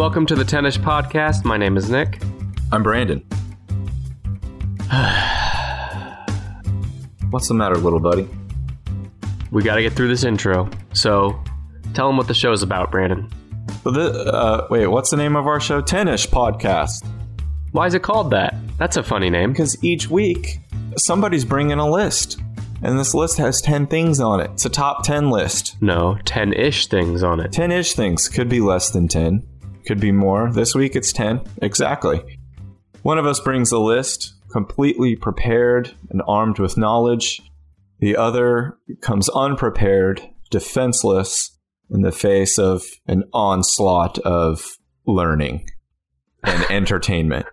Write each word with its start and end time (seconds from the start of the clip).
welcome 0.00 0.24
to 0.24 0.34
the 0.34 0.44
Tenish 0.44 0.78
Podcast. 0.78 1.44
My 1.44 1.58
name 1.58 1.76
is 1.76 1.90
Nick. 1.90 2.22
I'm 2.72 2.82
Brandon. 2.82 3.18
What's 7.28 7.48
the 7.48 7.54
matter, 7.54 7.76
little 7.76 8.00
buddy? 8.00 8.26
We 9.50 9.62
got 9.62 9.74
to 9.74 9.82
get 9.82 9.92
through 9.92 10.08
this 10.08 10.24
intro. 10.24 10.70
So, 10.94 11.38
tell 11.92 12.06
them 12.06 12.16
what 12.16 12.28
the 12.28 12.34
show's 12.34 12.62
about, 12.62 12.90
Brandon. 12.90 13.28
Well, 13.84 13.92
the, 13.92 14.32
uh, 14.32 14.66
wait, 14.70 14.86
what's 14.86 15.10
the 15.10 15.18
name 15.18 15.36
of 15.36 15.46
our 15.46 15.60
show? 15.60 15.82
Tenish 15.82 16.28
Podcast. 16.28 17.06
Why 17.72 17.86
is 17.86 17.92
it 17.92 18.02
called 18.02 18.30
that? 18.30 18.54
That's 18.78 18.96
a 18.96 19.02
funny 19.02 19.28
name. 19.28 19.52
Because 19.52 19.76
each 19.84 20.08
week 20.08 20.60
somebody's 20.96 21.44
bringing 21.44 21.78
a 21.78 21.86
list, 21.86 22.40
and 22.82 22.98
this 22.98 23.12
list 23.12 23.36
has 23.36 23.60
ten 23.60 23.86
things 23.86 24.18
on 24.18 24.40
it. 24.40 24.50
It's 24.52 24.64
a 24.64 24.70
top 24.70 25.04
ten 25.04 25.28
list. 25.28 25.76
No, 25.82 26.16
10 26.24 26.54
ish 26.54 26.86
things 26.86 27.22
on 27.22 27.38
it. 27.38 27.52
Ten 27.52 27.70
ish 27.70 27.92
things 27.92 28.30
could 28.30 28.48
be 28.48 28.62
less 28.62 28.88
than 28.88 29.06
ten, 29.06 29.46
could 29.86 30.00
be 30.00 30.12
more. 30.12 30.52
This 30.52 30.74
week 30.74 30.96
it's 30.96 31.12
ten 31.12 31.40
exactly. 31.62 32.38
One 33.02 33.18
of 33.18 33.26
us 33.26 33.40
brings 33.40 33.72
a 33.72 33.78
list, 33.78 34.34
completely 34.50 35.16
prepared 35.16 35.94
and 36.10 36.22
armed 36.26 36.58
with 36.58 36.76
knowledge. 36.76 37.40
The 38.00 38.16
other 38.16 38.76
comes 39.00 39.28
unprepared, 39.30 40.22
defenseless 40.50 41.58
in 41.90 42.02
the 42.02 42.12
face 42.12 42.58
of 42.58 42.84
an 43.06 43.24
onslaught 43.32 44.18
of 44.20 44.64
learning 45.06 45.68
and 46.44 46.64
entertainment. 46.70 47.46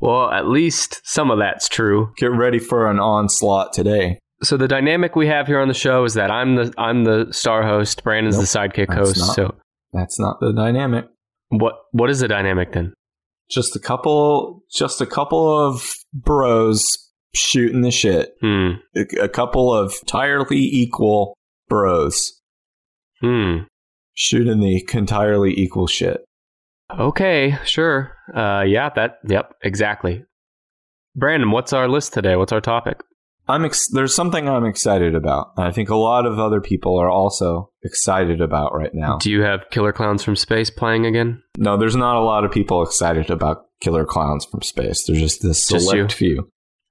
Well, 0.00 0.30
at 0.30 0.48
least 0.48 1.00
some 1.04 1.30
of 1.30 1.38
that's 1.38 1.68
true. 1.68 2.12
Get 2.16 2.32
ready 2.32 2.58
for 2.58 2.90
an 2.90 2.98
onslaught 2.98 3.72
today. 3.72 4.18
So 4.42 4.56
the 4.56 4.66
dynamic 4.66 5.14
we 5.14 5.28
have 5.28 5.46
here 5.46 5.60
on 5.60 5.68
the 5.68 5.74
show 5.74 6.04
is 6.04 6.14
that 6.14 6.30
I'm 6.30 6.56
the 6.56 6.74
I'm 6.76 7.04
the 7.04 7.28
star 7.30 7.62
host, 7.62 8.02
Brandon's 8.02 8.36
Nope, 8.36 8.46
the 8.46 8.58
sidekick 8.82 8.92
host. 8.92 9.18
not. 9.18 9.36
So 9.36 9.54
That's 9.92 10.18
not 10.18 10.40
the 10.40 10.52
dynamic. 10.52 11.06
what 11.50 11.74
what 11.92 12.10
is 12.10 12.20
the 12.20 12.28
dynamic 12.28 12.72
then? 12.72 12.94
Just 13.50 13.76
a 13.76 13.78
couple, 13.78 14.62
just 14.74 15.00
a 15.00 15.06
couple 15.06 15.46
of 15.54 15.86
bros 16.14 16.96
shooting 17.34 17.82
the 17.82 17.90
shit. 17.90 18.32
Hmm. 18.40 18.70
A, 18.96 19.24
a 19.24 19.28
couple 19.28 19.72
of 19.74 19.94
entirely 20.02 20.58
equal 20.58 21.36
bros 21.68 22.40
Hmm. 23.20 23.58
shooting 24.14 24.60
the 24.60 24.84
entirely 24.94 25.52
equal 25.58 25.86
shit. 25.86 26.24
Okay, 26.98 27.56
sure. 27.64 28.12
Uh 28.34 28.64
yeah, 28.66 28.88
that 28.96 29.18
yep, 29.28 29.54
exactly. 29.62 30.24
Brandon, 31.14 31.50
what's 31.50 31.72
our 31.74 31.88
list 31.88 32.14
today? 32.14 32.36
What's 32.36 32.52
our 32.52 32.60
topic? 32.62 33.00
I'm 33.48 33.64
ex- 33.64 33.88
there's 33.88 34.14
something 34.14 34.48
I'm 34.48 34.64
excited 34.64 35.14
about. 35.14 35.52
and 35.56 35.66
I 35.66 35.72
think 35.72 35.90
a 35.90 35.96
lot 35.96 36.26
of 36.26 36.38
other 36.38 36.60
people 36.60 36.96
are 36.98 37.10
also 37.10 37.70
excited 37.82 38.40
about 38.40 38.74
right 38.74 38.94
now. 38.94 39.18
Do 39.18 39.30
you 39.30 39.42
have 39.42 39.68
Killer 39.70 39.92
Clowns 39.92 40.22
from 40.22 40.36
Space 40.36 40.70
playing 40.70 41.06
again? 41.06 41.42
No, 41.58 41.76
there's 41.76 41.96
not 41.96 42.16
a 42.16 42.24
lot 42.24 42.44
of 42.44 42.52
people 42.52 42.82
excited 42.82 43.30
about 43.30 43.66
Killer 43.80 44.04
Clowns 44.04 44.44
from 44.44 44.62
Space. 44.62 45.04
There's 45.06 45.20
just 45.20 45.42
this 45.42 45.66
Just 45.66 45.88
select 45.88 46.12
few. 46.12 46.48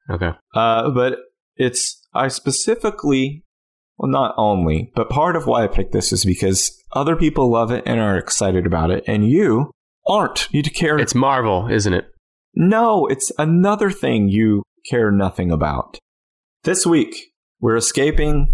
Okay. 0.09 0.31
Uh, 0.53 0.89
but 0.89 1.19
it's 1.55 2.05
I 2.13 2.27
specifically, 2.27 3.45
well, 3.97 4.11
not 4.11 4.33
only, 4.37 4.91
but 4.95 5.09
part 5.09 5.35
of 5.35 5.47
why 5.47 5.63
I 5.63 5.67
picked 5.67 5.93
this 5.93 6.11
is 6.11 6.25
because 6.25 6.77
other 6.93 7.15
people 7.15 7.49
love 7.49 7.71
it 7.71 7.83
and 7.85 7.99
are 7.99 8.17
excited 8.17 8.65
about 8.65 8.91
it, 8.91 9.03
and 9.07 9.29
you 9.29 9.71
aren't. 10.07 10.47
You 10.51 10.63
care. 10.63 10.97
It's 10.97 11.15
Marvel, 11.15 11.67
isn't 11.69 11.93
it? 11.93 12.05
no, 12.53 13.07
it's 13.07 13.31
another 13.37 13.89
thing 13.89 14.27
you 14.27 14.63
care 14.89 15.09
nothing 15.11 15.51
about. 15.51 15.97
This 16.63 16.85
week 16.85 17.33
we're 17.59 17.75
escaping 17.75 18.53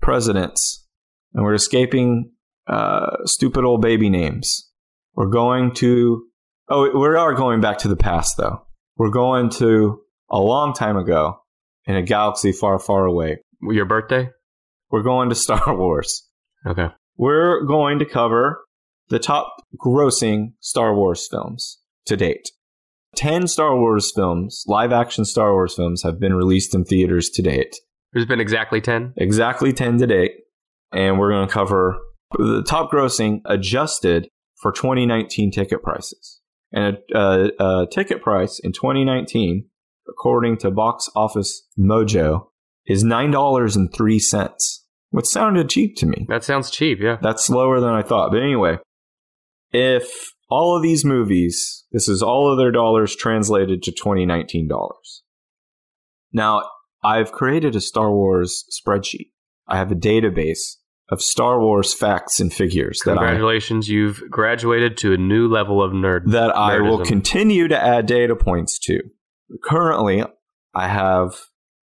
presidents, 0.00 0.86
and 1.34 1.44
we're 1.44 1.52
escaping 1.52 2.32
uh, 2.66 3.26
stupid 3.26 3.64
old 3.64 3.82
baby 3.82 4.08
names. 4.08 4.70
We're 5.14 5.26
going 5.26 5.74
to. 5.74 6.24
Oh, 6.70 6.98
we 6.98 7.06
are 7.06 7.34
going 7.34 7.60
back 7.60 7.78
to 7.80 7.88
the 7.88 7.96
past, 7.96 8.38
though. 8.38 8.66
We're 8.96 9.10
going 9.10 9.50
to 9.50 10.00
a 10.30 10.38
long 10.38 10.72
time 10.72 10.96
ago 10.96 11.42
in 11.84 11.96
a 11.96 12.02
galaxy 12.02 12.50
far, 12.50 12.78
far 12.78 13.04
away. 13.04 13.42
Your 13.60 13.84
birthday? 13.84 14.30
We're 14.90 15.02
going 15.02 15.28
to 15.28 15.34
Star 15.34 15.62
Wars. 15.76 16.26
Okay. 16.66 16.88
We're 17.18 17.62
going 17.66 17.98
to 17.98 18.06
cover 18.06 18.64
the 19.10 19.18
top 19.18 19.54
grossing 19.78 20.52
Star 20.60 20.94
Wars 20.94 21.28
films 21.30 21.78
to 22.06 22.16
date. 22.16 22.48
10 23.16 23.46
Star 23.48 23.76
Wars 23.76 24.12
films, 24.14 24.64
live 24.66 24.92
action 24.92 25.24
Star 25.24 25.52
Wars 25.52 25.74
films, 25.74 26.02
have 26.02 26.20
been 26.20 26.34
released 26.34 26.74
in 26.74 26.84
theaters 26.84 27.28
to 27.30 27.42
date. 27.42 27.76
There's 28.12 28.26
been 28.26 28.40
exactly 28.40 28.80
10. 28.80 29.14
Exactly 29.16 29.72
10 29.72 29.98
to 29.98 30.06
date. 30.06 30.32
And 30.92 31.18
we're 31.18 31.30
going 31.30 31.46
to 31.46 31.52
cover 31.52 31.98
the 32.32 32.62
top 32.62 32.90
grossing 32.90 33.40
adjusted 33.44 34.28
for 34.60 34.72
2019 34.72 35.50
ticket 35.50 35.82
prices. 35.82 36.40
And 36.72 36.98
a, 37.14 37.18
a, 37.18 37.82
a 37.82 37.86
ticket 37.90 38.22
price 38.22 38.60
in 38.62 38.72
2019, 38.72 39.66
according 40.08 40.58
to 40.58 40.70
Box 40.70 41.08
Office 41.14 41.66
Mojo, 41.78 42.48
is 42.86 43.04
$9.03, 43.04 44.80
which 45.10 45.26
sounded 45.26 45.68
cheap 45.68 45.96
to 45.96 46.06
me. 46.06 46.26
That 46.28 46.44
sounds 46.44 46.70
cheap, 46.70 46.98
yeah. 47.00 47.16
That's 47.20 47.50
lower 47.50 47.80
than 47.80 47.90
I 47.90 48.02
thought. 48.02 48.30
But 48.30 48.42
anyway, 48.42 48.78
if 49.72 50.10
all 50.48 50.76
of 50.76 50.82
these 50.82 51.04
movies, 51.04 51.84
this 51.92 52.08
is 52.08 52.22
all 52.22 52.50
of 52.50 52.58
their 52.58 52.70
dollars 52.70 53.14
translated 53.14 53.82
to 53.82 53.92
2019 53.92 54.68
dollars. 54.68 55.22
Now, 56.32 56.62
I've 57.02 57.32
created 57.32 57.76
a 57.76 57.80
Star 57.80 58.10
Wars 58.12 58.64
spreadsheet. 58.70 59.30
I 59.66 59.76
have 59.76 59.92
a 59.92 59.96
database 59.96 60.76
of 61.10 61.22
Star 61.22 61.60
Wars 61.60 61.94
facts 61.94 62.38
and 62.40 62.52
figures 62.52 63.00
that 63.04 63.12
I 63.12 63.14
Congratulations, 63.14 63.88
you've 63.88 64.22
graduated 64.30 64.96
to 64.98 65.12
a 65.14 65.16
new 65.16 65.48
level 65.48 65.82
of 65.82 65.92
nerd. 65.92 66.30
that 66.32 66.54
I 66.54 66.80
will 66.80 67.04
continue 67.04 67.68
to 67.68 67.82
add 67.82 68.06
data 68.06 68.36
points 68.36 68.78
to. 68.80 69.00
Currently, 69.64 70.24
I 70.74 70.88
have 70.88 71.34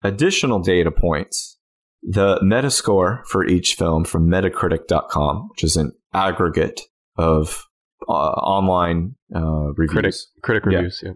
additional 0.03 0.59
data 0.59 0.91
points. 0.91 1.57
The 2.03 2.39
Metascore 2.43 3.25
for 3.25 3.43
each 3.43 3.73
film 3.73 4.05
from 4.05 4.29
Metacritic.com, 4.29 5.49
which 5.49 5.63
is 5.63 5.75
an 5.75 5.93
aggregate 6.13 6.81
of 7.17 7.65
uh, 8.07 8.11
online 8.11 9.15
uh, 9.35 9.71
reviews. 9.75 9.91
critic 9.91 10.15
critic 10.43 10.63
Yeah. 10.71 10.77
reviews, 10.77 11.03
yeah. 11.05 11.11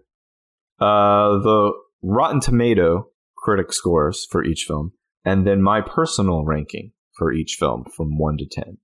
Uh, 0.79 1.39
the 1.39 1.71
Rotten 2.01 2.39
Tomato 2.39 3.09
critic 3.37 3.73
scores 3.73 4.25
for 4.29 4.43
each 4.43 4.65
film, 4.67 4.93
and 5.25 5.45
then 5.45 5.61
my 5.61 5.81
personal 5.81 6.45
ranking 6.45 6.91
for 7.17 7.33
each 7.33 7.55
film 7.59 7.83
from 7.95 8.17
1 8.17 8.37
to 8.37 8.45
10. 8.49 8.77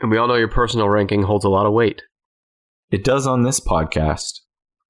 And 0.00 0.10
we 0.10 0.16
all 0.16 0.26
know 0.28 0.34
your 0.34 0.48
personal 0.48 0.88
ranking 0.88 1.22
holds 1.22 1.44
a 1.44 1.48
lot 1.50 1.66
of 1.66 1.72
weight. 1.72 2.02
It 2.90 3.04
does 3.04 3.26
on 3.26 3.42
this 3.42 3.60
podcast. 3.60 4.40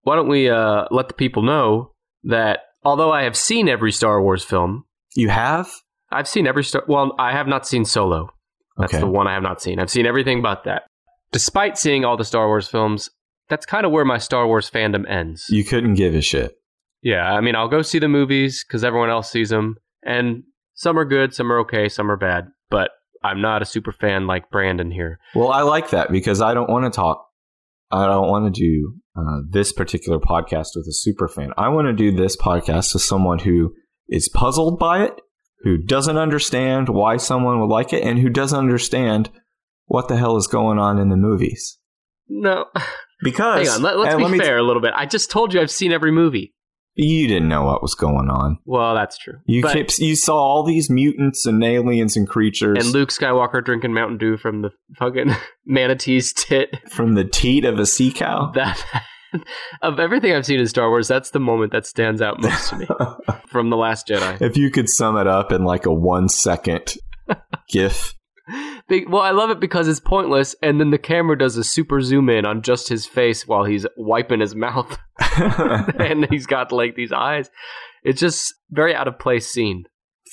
Why 0.03 0.17
don't 0.17 0.29
we 0.29 0.49
uh, 0.49 0.85
let 0.91 1.09
the 1.09 1.15
people 1.15 1.43
know 1.43 1.93
that 2.25 2.61
although 2.85 3.13
I 3.13 3.23
have 3.25 3.37
seen 3.37 3.69
every 3.69 3.93
Star 3.93 4.23
Wars 4.23 4.45
film, 4.45 4.85
You 5.15 5.29
have? 5.29 5.69
I've 6.11 6.29
seen 6.29 6.47
every 6.47 6.65
Star. 6.65 6.85
Well, 6.89 7.13
I 7.19 7.33
have 7.33 7.47
not 7.49 7.67
seen 7.67 7.85
Solo. 7.85 8.29
That's 8.77 8.93
Okay. 8.95 9.01
the 9.01 9.07
one 9.11 9.27
I 9.27 9.35
have 9.35 9.43
not 9.43 9.61
seen. 9.61 9.79
I've 9.79 9.91
seen 9.91 10.07
everything 10.07 10.43
but 10.43 10.65
that. 10.65 10.83
Despite 11.33 11.79
seeing 11.79 12.05
all 12.05 12.17
the 12.17 12.25
Star 12.25 12.47
Wars 12.47 12.69
films, 12.69 13.11
that's 13.49 13.67
kind 13.67 13.85
of 13.85 13.93
where 13.93 14.05
my 14.05 14.19
Star 14.19 14.47
Wars 14.47 14.71
fandom 14.71 15.09
ends. 15.11 15.47
You 15.49 15.65
couldn't 15.65 15.95
give 15.95 16.15
a 16.15 16.21
shit. 16.21 16.57
Yeah, 17.03 17.25
I 17.25 17.41
mean, 17.41 17.57
I'll 17.57 17.69
go 17.69 17.83
see 17.83 17.99
the 17.99 18.09
movies 18.09 18.65
because 18.65 18.85
everyone 18.85 19.11
else 19.11 19.31
sees 19.31 19.49
them, 19.49 19.77
and 20.05 20.45
some 20.75 20.99
are 20.99 21.05
good, 21.05 21.35
some 21.35 21.51
are 21.51 21.59
okay, 21.61 21.89
some 21.89 22.11
are 22.11 22.17
bad. 22.17 22.47
But 22.71 22.91
I'm 23.25 23.41
not 23.41 23.63
a 23.63 23.67
super 23.67 23.93
fan 23.93 24.27
like 24.27 24.51
Brandon 24.51 24.91
here. 24.91 25.19
Well, 25.35 25.51
I 25.51 25.63
like 25.63 25.91
that 25.91 26.13
because 26.13 26.41
I 26.41 26.55
don't 26.55 26.71
want 26.71 26.85
to 26.85 26.97
talk. 26.97 27.27
I 27.91 28.07
don't 28.07 28.29
want 28.29 28.55
to 28.55 28.61
do 28.61 28.95
uh, 29.17 29.41
this 29.49 29.73
particular 29.73 30.19
podcast 30.19 30.69
with 30.75 30.87
a 30.89 30.93
super 30.93 31.29
fan. 31.29 31.53
I 31.57 31.69
want 31.69 31.89
to 31.89 31.93
do 31.93 32.15
this 32.17 32.37
podcast 32.37 32.95
with 32.95 33.03
someone 33.03 33.41
who 33.41 33.75
is 34.09 34.29
puzzled 34.29 34.79
by 34.79 35.05
it, 35.05 35.21
who 35.63 35.77
doesn't 35.77 36.17
understand 36.17 36.89
why 36.89 37.17
someone 37.17 37.61
would 37.61 37.69
like 37.69 37.93
it, 37.93 38.03
and 38.03 38.19
who 38.19 38.31
doesn't 38.31 38.59
understand 38.59 39.31
what 39.93 40.09
the 40.09 40.17
hell 40.17 40.37
is 40.37 40.47
going 40.47 40.79
on 40.79 40.99
in 40.99 41.09
the 41.11 41.17
movies. 41.17 41.79
No, 42.29 42.67
Because 43.23 43.69
hang 43.69 43.77
on. 43.77 43.83
Let, 43.83 43.99
let's 43.99 44.17
be 44.17 44.23
let 44.25 44.41
fair 44.41 44.57
a 44.57 44.63
little 44.63 44.81
bit. 44.83 44.93
I 44.97 45.05
just 45.07 45.31
told 45.31 45.53
you 45.53 45.61
I've 45.61 45.71
seen 45.71 45.93
every 45.93 46.11
movie. 46.13 46.55
you 46.95 47.27
didn't 47.29 47.49
know 47.49 47.65
what 47.65 47.83
was 47.83 47.95
going 47.95 48.29
on. 48.31 48.59
Well, 48.65 48.95
that's 48.95 49.19
true. 49.19 49.35
You 49.47 49.63
But- 49.63 49.73
kept, 49.75 49.99
you 49.99 50.17
saw 50.17 50.37
all 50.37 50.63
these 50.63 50.89
mutants 50.89 51.45
and 51.47 51.63
aliens 51.63 52.17
and 52.17 52.27
creatures 52.29 52.79
and 52.79 52.93
Luke 52.95 53.11
Skywalker 53.11 53.63
drinking 53.65 53.93
Mountain 53.93 54.19
Dew 54.19 54.37
from 54.39 54.63
the 54.63 54.71
fucking 54.99 55.31
manatee's 55.67 56.33
tit. 56.33 56.75
from 56.91 57.15
the 57.15 57.25
teat 57.25 57.65
of 57.67 57.79
a 57.79 57.87
sea 57.87 58.13
cow. 58.13 58.51
That 58.55 58.83
of 59.81 59.99
everything 59.99 60.35
I've 60.35 60.45
seen 60.45 60.61
in 60.61 60.67
Star 60.67 60.91
Wars, 60.91 61.09
that's 61.09 61.31
the 61.31 61.41
moment 61.41 61.73
that 61.73 61.87
stands 61.87 62.21
out 62.21 62.41
most 62.43 62.69
to 62.69 62.77
me 62.77 62.87
from 63.49 63.71
the 63.71 63.79
Last 63.79 64.07
Jedi. 64.09 64.41
if 64.43 64.59
you 64.59 64.71
could 64.71 64.91
sum 64.91 65.17
it 65.17 65.27
up 65.27 65.53
in 65.53 65.65
like 65.65 65.87
a 65.87 65.93
one 65.93 66.29
second 66.29 66.95
gif. 67.71 68.15
Well, 68.49 69.23
I 69.23 69.31
love 69.31 69.51
it 69.51 69.61
because 69.61 69.89
it's 69.89 70.01
pointless, 70.01 70.55
and 70.63 70.81
then 70.81 70.91
the 70.91 70.99
camera 70.99 71.39
does 71.39 71.57
a 71.57 71.65
super 71.65 72.01
zoom 72.01 72.29
in 72.29 72.45
on 72.45 72.63
just 72.63 72.89
his 72.89 73.07
face 73.07 73.47
while 73.47 73.65
he's 73.65 73.87
wiping 73.97 74.41
his 74.41 74.55
mouth, 74.57 74.99
and 75.39 76.27
he's 76.31 76.47
got 76.47 76.73
like 76.73 76.97
these 76.97 77.13
eyes. 77.13 77.51
It's 78.03 78.21
just 78.21 78.55
very 78.71 78.95
out 78.95 79.09
of 79.09 79.19
place 79.19 79.49
scene. 79.49 79.85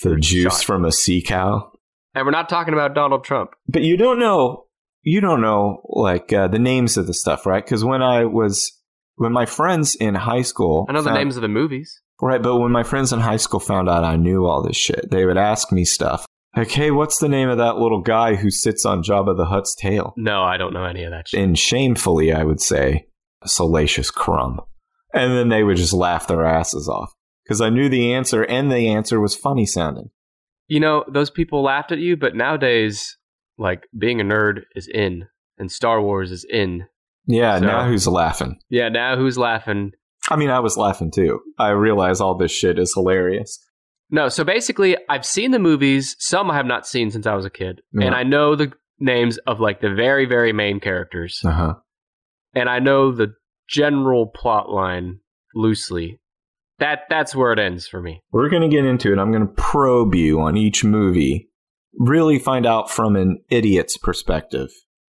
the 0.04 0.16
juice 0.18 0.60
Shot. 0.60 0.64
from 0.66 0.86
a 0.86 0.92
sea 0.92 1.22
cow. 1.22 1.72
And 2.16 2.26
we're 2.26 2.32
not 2.32 2.50
talking 2.50 2.74
about 2.74 2.96
Donald 2.96 3.24
Trump. 3.24 3.52
But 3.68 3.84
you 3.84 3.96
don't 3.96 4.20
know 4.20 4.66
you 5.04 5.22
don't 5.22 5.42
know 5.42 5.82
like 5.88 6.34
uh, 6.34 6.48
the 6.48 6.60
names 6.60 6.98
of 6.98 7.08
the 7.08 7.14
stuff, 7.14 7.46
right? 7.46 7.64
Because 7.64 7.86
when 7.86 8.02
I 8.02 8.26
was 8.26 8.72
when 9.16 9.32
my 9.32 9.46
friends 9.46 9.96
in 9.96 10.16
high 10.16 10.42
school, 10.42 10.86
I 10.90 10.94
know 10.94 11.02
the 11.02 11.10
found- 11.10 11.20
names 11.20 11.36
of 11.36 11.42
the 11.42 11.48
movies. 11.48 12.02
Right, 12.22 12.42
but 12.42 12.58
when 12.58 12.74
my 12.74 12.84
friends 12.84 13.14
in 13.14 13.22
high 13.22 13.38
school 13.38 13.62
found 13.62 13.88
out 13.88 14.04
I 14.04 14.18
knew 14.18 14.46
all 14.46 14.62
this 14.62 14.76
shit, 14.76 15.10
they 15.10 15.26
would 15.26 15.38
ask 15.38 15.72
me 15.72 15.86
stuff 15.86 16.26
like, 16.56 16.72
"Hey, 16.72 16.92
what's 16.92 17.20
the 17.20 17.30
name 17.30 17.50
of 17.50 17.58
that 17.58 17.78
little 17.78 18.02
guy 18.02 18.36
who 18.36 18.50
sits 18.50 18.86
on 18.86 19.04
Jabba 19.04 19.36
the 19.38 19.46
Hutt's 19.46 19.76
tail?" 19.76 20.14
No, 20.18 20.42
I 20.44 20.58
don't 20.58 20.74
know 20.74 20.86
any 20.86 21.04
of 21.04 21.12
that 21.12 21.28
shit. 21.30 21.40
And 21.40 21.58
shamefully, 21.58 22.32
I 22.34 22.44
would 22.44 22.62
say, 22.62 23.08
"Salacious 23.46 24.12
Crumb," 24.12 24.62
and 25.14 25.34
then 25.34 25.50
they 25.50 25.64
would 25.64 25.78
just 25.78 25.94
laugh 25.94 26.28
their 26.28 26.46
asses 26.46 26.88
off 26.90 27.12
because 27.44 27.62
I 27.62 27.70
knew 27.70 27.90
the 27.90 28.14
answer, 28.14 28.44
and 28.44 28.72
the 28.72 28.90
answer 28.90 29.20
was 29.20 29.36
funny 29.36 29.66
sounding. 29.66 30.10
You 30.68 30.80
know, 30.80 31.04
those 31.12 31.30
people 31.32 31.64
laughed 31.64 31.92
at 31.92 31.98
you, 32.00 32.16
but 32.16 32.36
nowadays, 32.36 33.18
like 33.58 33.88
being 33.98 34.22
a 34.22 34.24
nerd 34.24 34.62
is 34.76 34.88
in, 34.88 35.26
and 35.58 35.72
Star 35.72 36.02
Wars 36.02 36.32
is 36.32 36.46
in. 36.50 36.86
Yeah, 37.26 37.60
So- 37.60 37.66
now 37.66 37.88
who's 37.88 38.08
laughing? 38.08 38.60
Yeah, 38.70 38.90
now 38.90 39.16
who's 39.18 39.38
laughing? 39.38 39.92
I 40.30 40.36
mean, 40.36 40.50
I 40.50 40.60
was 40.60 40.78
laughing 40.78 41.12
too. 41.12 41.40
I 41.58 41.70
realize 41.70 42.22
all 42.22 42.36
this 42.38 42.52
shit 42.52 42.78
is 42.78 42.94
hilarious. 42.94 43.58
No, 44.12 44.28
so 44.30 44.44
basically, 44.44 44.98
I've 45.08 45.26
seen 45.26 45.52
the 45.52 45.60
movies. 45.60 46.16
Some 46.20 46.50
I 46.50 46.56
have 46.56 46.66
not 46.66 46.88
seen 46.88 47.12
since 47.12 47.28
I 47.28 47.36
was 47.36 47.46
a 47.46 47.50
kid, 47.50 47.82
Yeah. 47.94 48.08
and 48.08 48.16
I 48.16 48.24
know 48.24 48.56
the 48.56 48.74
names 49.00 49.38
of 49.40 49.60
like 49.60 49.82
the 49.82 49.94
very, 49.94 50.26
very 50.26 50.52
main 50.54 50.80
characters, 50.80 51.40
Uh 51.46 51.52
huh. 51.52 51.74
and 52.56 52.68
I 52.70 52.80
know 52.80 53.12
the 53.12 53.34
general 53.68 54.28
plot 54.28 54.70
line 54.72 55.20
loosely. 55.54 56.20
That 56.80 57.02
that's 57.10 57.36
where 57.36 57.52
it 57.54 57.60
ends 57.60 57.88
for 57.88 58.02
me. 58.02 58.22
We're 58.32 58.50
going 58.50 58.62
to 58.62 58.76
get 58.76 58.86
into 58.86 59.12
it. 59.14 59.20
I'm 59.20 59.32
going 59.32 59.46
to 59.46 59.54
probe 59.54 60.16
you 60.16 60.40
on 60.42 60.58
each 60.58 60.84
movie, 60.84 61.50
really 61.98 62.40
find 62.40 62.66
out 62.66 62.90
from 62.90 63.16
an 63.16 63.44
idiot's 63.50 63.98
perspective 63.98 64.70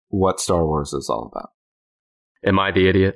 what 0.10 0.40
Star 0.40 0.66
Wars 0.66 0.94
is 0.94 1.10
all 1.10 1.32
about. 1.34 1.50
Am 2.46 2.60
I 2.60 2.72
the 2.72 2.88
idiot? 2.88 3.16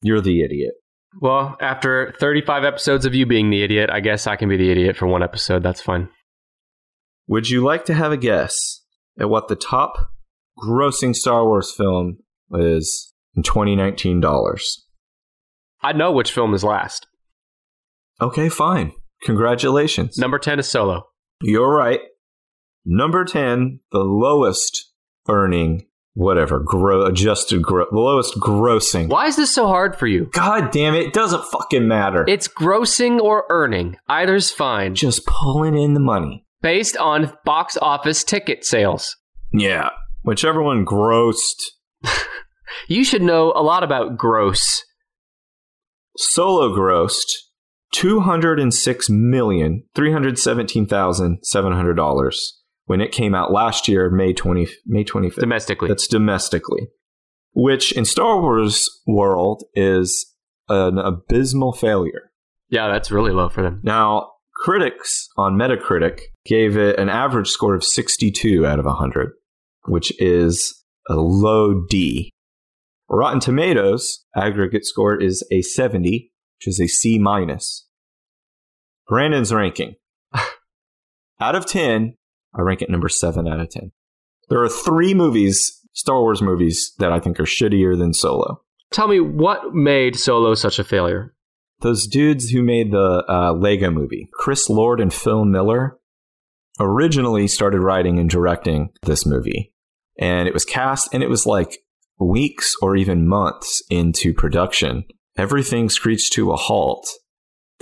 You're 0.00 0.20
the 0.22 0.42
idiot. 0.42 0.72
Well, 1.20 1.56
after 1.60 2.14
35 2.18 2.64
episodes 2.64 3.04
of 3.04 3.14
you 3.14 3.26
being 3.26 3.50
the 3.50 3.62
idiot, 3.62 3.90
I 3.90 4.00
guess 4.00 4.26
I 4.26 4.36
can 4.36 4.48
be 4.48 4.56
the 4.56 4.70
idiot 4.70 4.96
for 4.96 5.06
one 5.06 5.22
episode. 5.22 5.62
That's 5.62 5.80
fine. 5.80 6.08
Would 7.28 7.50
you 7.50 7.62
like 7.62 7.84
to 7.86 7.94
have 7.94 8.12
a 8.12 8.16
guess 8.16 8.82
at 9.20 9.28
what 9.28 9.48
the 9.48 9.56
top 9.56 10.10
grossing 10.58 11.14
Star 11.14 11.44
Wars 11.44 11.72
film 11.72 12.18
is 12.52 13.12
in 13.36 13.42
2019 13.42 14.20
dollars? 14.20 14.86
I 15.82 15.92
know 15.92 16.12
which 16.12 16.32
film 16.32 16.54
is 16.54 16.64
last. 16.64 17.06
Okay, 18.20 18.48
fine. 18.48 18.92
Congratulations. 19.24 20.16
Number 20.18 20.38
10 20.38 20.60
is 20.60 20.68
Solo. 20.68 21.06
You're 21.40 21.74
right. 21.74 22.00
Number 22.84 23.24
10, 23.24 23.80
the 23.90 23.98
lowest 23.98 24.92
earning, 25.28 25.86
whatever, 26.14 26.58
gro- 26.60 27.06
adjusted, 27.06 27.62
gro- 27.62 27.86
the 27.90 27.98
lowest 27.98 28.34
grossing. 28.38 29.08
Why 29.08 29.26
is 29.26 29.36
this 29.36 29.54
so 29.54 29.66
hard 29.66 29.96
for 29.96 30.06
you? 30.06 30.26
God 30.32 30.70
damn 30.70 30.94
it, 30.94 31.06
it 31.06 31.12
doesn't 31.12 31.44
fucking 31.46 31.86
matter. 31.88 32.24
It's 32.28 32.48
grossing 32.48 33.20
or 33.20 33.44
earning. 33.50 33.96
Either's 34.08 34.50
fine. 34.50 34.94
just 34.94 35.26
pulling 35.26 35.76
in 35.76 35.94
the 35.94 36.00
money. 36.00 36.44
Based 36.60 36.96
on 36.96 37.32
box 37.44 37.76
office 37.80 38.22
ticket 38.24 38.64
sales. 38.64 39.16
Yeah. 39.52 39.90
Whichever 40.22 40.62
one 40.62 40.84
grossed. 40.86 41.62
You 42.88 43.04
should 43.04 43.20
know 43.22 43.52
a 43.54 43.62
lot 43.62 43.82
about 43.84 44.16
gross. 44.16 44.82
Solo 46.16 46.70
grossed 46.74 47.32
two 47.92 48.20
hundred 48.20 48.58
and 48.58 48.72
six 48.72 49.08
million 49.10 49.84
three 49.94 50.12
hundred 50.12 50.38
seventeen 50.38 50.86
thousand 50.86 51.40
seven 51.42 51.72
hundred 51.72 51.94
dollars 51.94 52.60
when 52.86 53.00
it 53.00 53.12
came 53.12 53.34
out 53.34 53.52
last 53.52 53.88
year, 53.88 54.10
May 54.10 54.32
twenty 54.32 54.66
May 54.86 55.04
twenty 55.04 55.30
fifth. 55.30 55.40
domestically. 55.40 55.88
That's 55.88 56.06
domestically, 56.06 56.88
which 57.52 57.92
in 57.92 58.04
Star 58.04 58.40
Wars 58.40 58.88
world 59.06 59.64
is 59.74 60.34
an 60.68 60.98
abysmal 60.98 61.72
failure. 61.72 62.30
yeah, 62.70 62.88
that's 62.88 63.10
really 63.10 63.32
low 63.32 63.48
for 63.48 63.62
them. 63.62 63.80
Now, 63.82 64.30
critics 64.54 65.28
on 65.36 65.54
Metacritic 65.56 66.20
gave 66.46 66.76
it 66.76 66.98
an 66.98 67.08
average 67.08 67.48
score 67.48 67.74
of 67.74 67.84
62 67.84 68.66
out 68.66 68.78
of 68.78 68.84
100, 68.86 69.32
which 69.86 70.12
is 70.20 70.82
a 71.08 71.14
low 71.16 71.84
D. 71.88 72.30
Rotten 73.08 73.40
Tomatoes 73.40 74.24
aggregate 74.34 74.86
score 74.86 75.20
is 75.20 75.46
a 75.52 75.60
70, 75.62 76.32
which 76.58 76.68
is 76.68 76.80
a 76.80 76.86
C 76.86 77.18
minus. 77.18 77.86
Brandon's 79.08 79.52
ranking. 79.52 79.96
out 81.40 81.54
of 81.54 81.66
10, 81.66 82.14
I 82.54 82.62
rank 82.62 82.82
it 82.82 82.90
number 82.90 83.08
7 83.08 83.48
out 83.48 83.60
of 83.60 83.70
10. 83.70 83.92
There 84.48 84.62
are 84.62 84.68
three 84.68 85.14
movies, 85.14 85.80
Star 85.92 86.20
Wars 86.20 86.42
movies, 86.42 86.92
that 86.98 87.12
I 87.12 87.20
think 87.20 87.40
are 87.40 87.44
shittier 87.44 87.98
than 87.98 88.12
Solo. 88.12 88.62
Tell 88.90 89.08
me 89.08 89.20
what 89.20 89.74
made 89.74 90.16
Solo 90.16 90.54
such 90.54 90.78
a 90.78 90.84
failure? 90.84 91.34
those 91.82 92.06
dudes 92.06 92.50
who 92.50 92.62
made 92.62 92.90
the 92.90 93.24
uh, 93.28 93.52
Lego 93.52 93.90
movie, 93.90 94.28
Chris 94.32 94.70
Lord 94.70 95.00
and 95.00 95.12
Phil 95.12 95.44
Miller, 95.44 95.98
originally 96.80 97.46
started 97.46 97.80
writing 97.80 98.18
and 98.18 98.30
directing 98.30 98.90
this 99.02 99.26
movie. 99.26 99.72
And 100.18 100.48
it 100.48 100.54
was 100.54 100.64
cast, 100.64 101.12
and 101.12 101.22
it 101.22 101.28
was 101.28 101.46
like 101.46 101.78
weeks 102.18 102.74
or 102.80 102.96
even 102.96 103.28
months 103.28 103.82
into 103.90 104.32
production. 104.32 105.04
Everything 105.36 105.88
screeched 105.88 106.32
to 106.34 106.52
a 106.52 106.56
halt. 106.56 107.08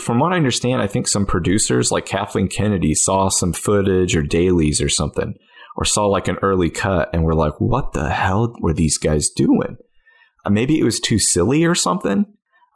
From 0.01 0.19
what 0.19 0.33
I 0.33 0.37
understand, 0.37 0.81
I 0.83 0.87
think 0.87 1.07
some 1.07 1.27
producers 1.27 1.93
like 1.93 2.07
Kathleen 2.07 2.49
Kennedy 2.49 2.95
saw 2.95 3.29
some 3.29 3.53
footage 3.53 4.17
or 4.17 4.23
dailies 4.23 4.81
or 4.81 4.89
something, 4.89 5.35
or 5.77 5.85
saw 5.85 6.07
like 6.07 6.29
an 6.29 6.39
early 6.43 6.71
cut 6.71 7.11
and 7.13 7.25
were 7.25 7.35
like, 7.35 7.55
what 7.59 7.93
the 7.93 8.11
hell 8.11 8.55
were 8.61 8.73
these 8.73 8.99
guys 8.99 9.29
doing? 9.29 9.77
Uh, 10.45 10.51
maybe 10.51 10.79
it 10.79 10.85
was 10.85 11.01
too 11.01 11.19
silly 11.19 11.65
or 11.65 11.75
something. 11.75 12.25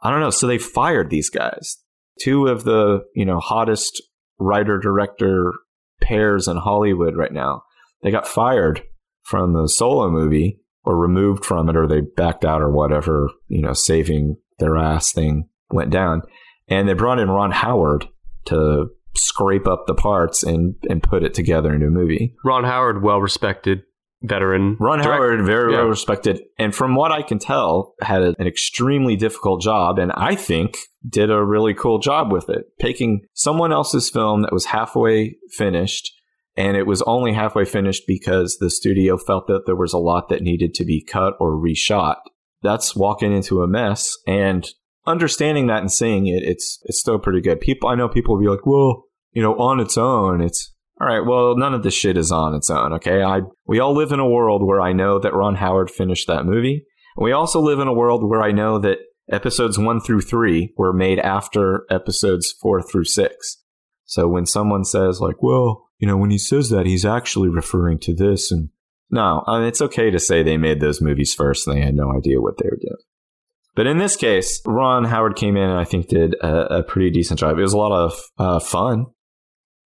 I 0.03 0.11
don't 0.11 0.21
know. 0.21 0.29
So 0.29 0.47
they 0.47 0.57
fired 0.57 1.09
these 1.09 1.29
guys. 1.29 1.77
Two 2.21 2.47
of 2.47 2.63
the, 2.63 3.03
you 3.15 3.25
know, 3.25 3.39
hottest 3.39 4.01
writer 4.39 4.79
director 4.79 5.51
pairs 6.01 6.47
in 6.47 6.57
Hollywood 6.57 7.15
right 7.15 7.33
now. 7.33 7.63
They 8.03 8.11
got 8.11 8.27
fired 8.27 8.83
from 9.23 9.53
the 9.53 9.67
solo 9.67 10.09
movie 10.09 10.59
or 10.83 10.97
removed 10.97 11.43
from 11.43 11.69
it 11.69 11.75
or 11.75 11.87
they 11.87 12.01
backed 12.01 12.45
out 12.45 12.61
or 12.61 12.71
whatever, 12.71 13.29
you 13.47 13.61
know, 13.61 13.73
saving 13.73 14.37
their 14.59 14.77
ass 14.77 15.11
thing 15.11 15.49
went 15.71 15.89
down. 15.89 16.21
And 16.67 16.87
they 16.87 16.93
brought 16.93 17.19
in 17.19 17.29
Ron 17.29 17.51
Howard 17.51 18.07
to 18.45 18.87
scrape 19.15 19.67
up 19.67 19.85
the 19.87 19.93
parts 19.93 20.43
and, 20.43 20.75
and 20.89 21.01
put 21.01 21.23
it 21.23 21.33
together 21.33 21.73
into 21.73 21.87
a 21.87 21.91
movie. 21.91 22.35
Ron 22.43 22.63
Howard, 22.63 23.03
well 23.03 23.21
respected 23.21 23.83
veteran. 24.23 24.77
Ron 24.79 24.99
direct- 24.99 25.13
Howard, 25.13 25.45
very 25.45 25.71
yeah. 25.71 25.79
well 25.79 25.87
respected, 25.87 26.41
and 26.57 26.73
from 26.73 26.95
what 26.95 27.11
I 27.11 27.21
can 27.21 27.37
tell, 27.37 27.93
had 28.01 28.21
a- 28.23 28.35
an 28.39 28.47
extremely 28.47 29.15
difficult 29.15 29.61
job, 29.61 29.99
and 29.99 30.11
I 30.13 30.35
think 30.35 30.77
did 31.07 31.29
a 31.29 31.43
really 31.43 31.73
cool 31.73 31.99
job 31.99 32.31
with 32.31 32.49
it, 32.49 32.65
taking 32.79 33.21
someone 33.33 33.71
else's 33.71 34.09
film 34.09 34.41
that 34.41 34.53
was 34.53 34.65
halfway 34.65 35.35
finished, 35.51 36.11
and 36.57 36.75
it 36.75 36.87
was 36.87 37.01
only 37.03 37.33
halfway 37.33 37.65
finished 37.65 38.03
because 38.07 38.57
the 38.59 38.69
studio 38.69 39.17
felt 39.17 39.47
that 39.47 39.65
there 39.65 39.75
was 39.75 39.93
a 39.93 39.99
lot 39.99 40.29
that 40.29 40.41
needed 40.41 40.73
to 40.75 40.85
be 40.85 41.03
cut 41.03 41.35
or 41.39 41.51
reshot. 41.51 42.17
That's 42.63 42.95
walking 42.95 43.31
into 43.31 43.61
a 43.61 43.67
mess, 43.67 44.17
and 44.25 44.67
understanding 45.07 45.67
that 45.67 45.81
and 45.81 45.91
seeing 45.91 46.27
it, 46.27 46.43
it's 46.43 46.79
it's 46.83 46.99
still 46.99 47.19
pretty 47.19 47.41
good. 47.41 47.59
People, 47.59 47.89
I 47.89 47.95
know 47.95 48.09
people 48.09 48.35
will 48.35 48.41
be 48.41 48.49
like, 48.49 48.65
well, 48.65 49.03
you 49.31 49.41
know, 49.41 49.55
on 49.55 49.79
its 49.79 49.97
own, 49.97 50.41
it's 50.41 50.73
all 50.99 51.07
right. 51.07 51.25
Well, 51.25 51.57
none 51.57 51.73
of 51.73 51.83
this 51.83 51.93
shit 51.93 52.17
is 52.17 52.31
on 52.31 52.55
its 52.55 52.69
own. 52.69 52.93
Okay, 52.93 53.21
I 53.21 53.41
we 53.65 53.79
all 53.79 53.93
live 53.93 54.11
in 54.11 54.19
a 54.19 54.29
world 54.29 54.65
where 54.65 54.81
I 54.81 54.93
know 54.93 55.19
that 55.19 55.33
Ron 55.33 55.55
Howard 55.55 55.91
finished 55.91 56.27
that 56.27 56.45
movie. 56.45 56.85
We 57.17 57.31
also 57.31 57.59
live 57.59 57.79
in 57.79 57.87
a 57.87 57.93
world 57.93 58.27
where 58.27 58.41
I 58.41 58.51
know 58.51 58.79
that 58.79 58.99
episodes 59.31 59.77
one 59.77 59.99
through 59.99 60.21
three 60.21 60.73
were 60.77 60.93
made 60.93 61.19
after 61.19 61.85
episodes 61.89 62.53
four 62.61 62.81
through 62.81 63.05
six. 63.05 63.61
So 64.05 64.27
when 64.27 64.45
someone 64.45 64.85
says 64.85 65.19
like, 65.19 65.41
"Well, 65.41 65.89
you 65.97 66.07
know," 66.07 66.17
when 66.17 66.31
he 66.31 66.37
says 66.37 66.69
that, 66.69 66.85
he's 66.85 67.05
actually 67.05 67.49
referring 67.49 67.99
to 67.99 68.13
this, 68.13 68.51
and 68.51 68.69
no, 69.09 69.43
I 69.47 69.59
mean, 69.59 69.67
it's 69.67 69.81
okay 69.81 70.09
to 70.11 70.19
say 70.19 70.43
they 70.43 70.57
made 70.57 70.79
those 70.79 71.01
movies 71.01 71.33
first 71.33 71.67
and 71.67 71.75
they 71.75 71.81
had 71.81 71.95
no 71.95 72.11
idea 72.15 72.41
what 72.41 72.57
they 72.57 72.65
were 72.65 72.79
doing. 72.81 73.03
But 73.75 73.87
in 73.87 73.97
this 73.97 74.15
case, 74.15 74.61
Ron 74.65 75.03
Howard 75.05 75.35
came 75.35 75.57
in 75.57 75.69
and 75.69 75.79
I 75.79 75.83
think 75.83 76.07
did 76.07 76.35
a, 76.35 76.77
a 76.77 76.83
pretty 76.83 77.09
decent 77.11 77.39
job. 77.39 77.57
It 77.57 77.61
was 77.61 77.73
a 77.73 77.77
lot 77.77 77.91
of 77.91 78.19
uh, 78.37 78.59
fun. 78.59 79.05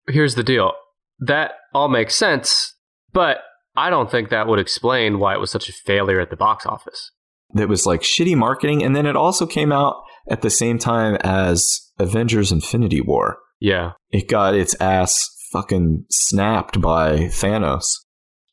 Here's 0.08 0.34
the 0.34 0.42
deal. 0.44 0.72
That 1.20 1.52
all 1.72 1.88
makes 1.88 2.14
sense, 2.14 2.74
but 3.12 3.38
I 3.76 3.90
don't 3.90 4.10
think 4.10 4.28
that 4.30 4.46
would 4.48 4.58
explain 4.58 5.18
why 5.18 5.34
it 5.34 5.40
was 5.40 5.50
such 5.50 5.68
a 5.68 5.72
failure 5.72 6.20
at 6.20 6.30
the 6.30 6.36
box 6.36 6.66
office. 6.66 7.10
that 7.54 7.68
was 7.68 7.86
like 7.86 8.02
shitty 8.02 8.36
marketing. 8.36 8.82
And 8.82 8.94
then 8.94 9.06
it 9.06 9.16
also 9.16 9.46
came 9.46 9.72
out 9.72 10.02
at 10.28 10.42
the 10.42 10.50
same 10.50 10.78
time 10.78 11.16
as 11.22 11.80
Avengers 11.98 12.50
Infinity 12.52 13.00
War. 13.00 13.38
Yeah. 13.60 13.92
It 14.10 14.28
got 14.28 14.54
its 14.54 14.74
ass 14.80 15.28
fucking 15.52 16.04
snapped 16.10 16.80
by 16.80 17.16
Thanos. 17.28 17.86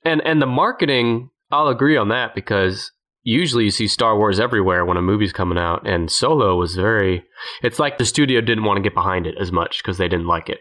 And 0.06 0.22
and 0.26 0.42
the 0.42 0.46
marketing, 0.46 1.30
I'll 1.52 1.68
agree 1.68 1.98
on 1.98 2.10
that 2.10 2.36
because 2.36 2.92
usually 3.24 3.66
you 3.66 3.72
see 3.72 3.88
Star 3.88 4.18
Wars 4.18 4.40
everywhere 4.40 4.86
when 4.86 4.98
a 4.98 5.02
movie's 5.02 5.34
coming 5.34 5.58
out 5.58 5.88
and 5.88 6.12
Solo 6.12 6.56
was 6.56 6.76
very 6.76 7.24
it's 7.62 7.80
like 7.80 7.98
the 7.98 8.06
studio 8.06 8.42
didn't 8.42 8.66
want 8.66 8.78
to 8.78 8.84
get 8.84 8.94
behind 8.94 9.26
it 9.26 9.36
as 9.40 9.52
much 9.52 9.82
because 9.82 9.98
they 9.98 10.08
didn't 10.08 10.28
like 10.28 10.50
it. 10.50 10.60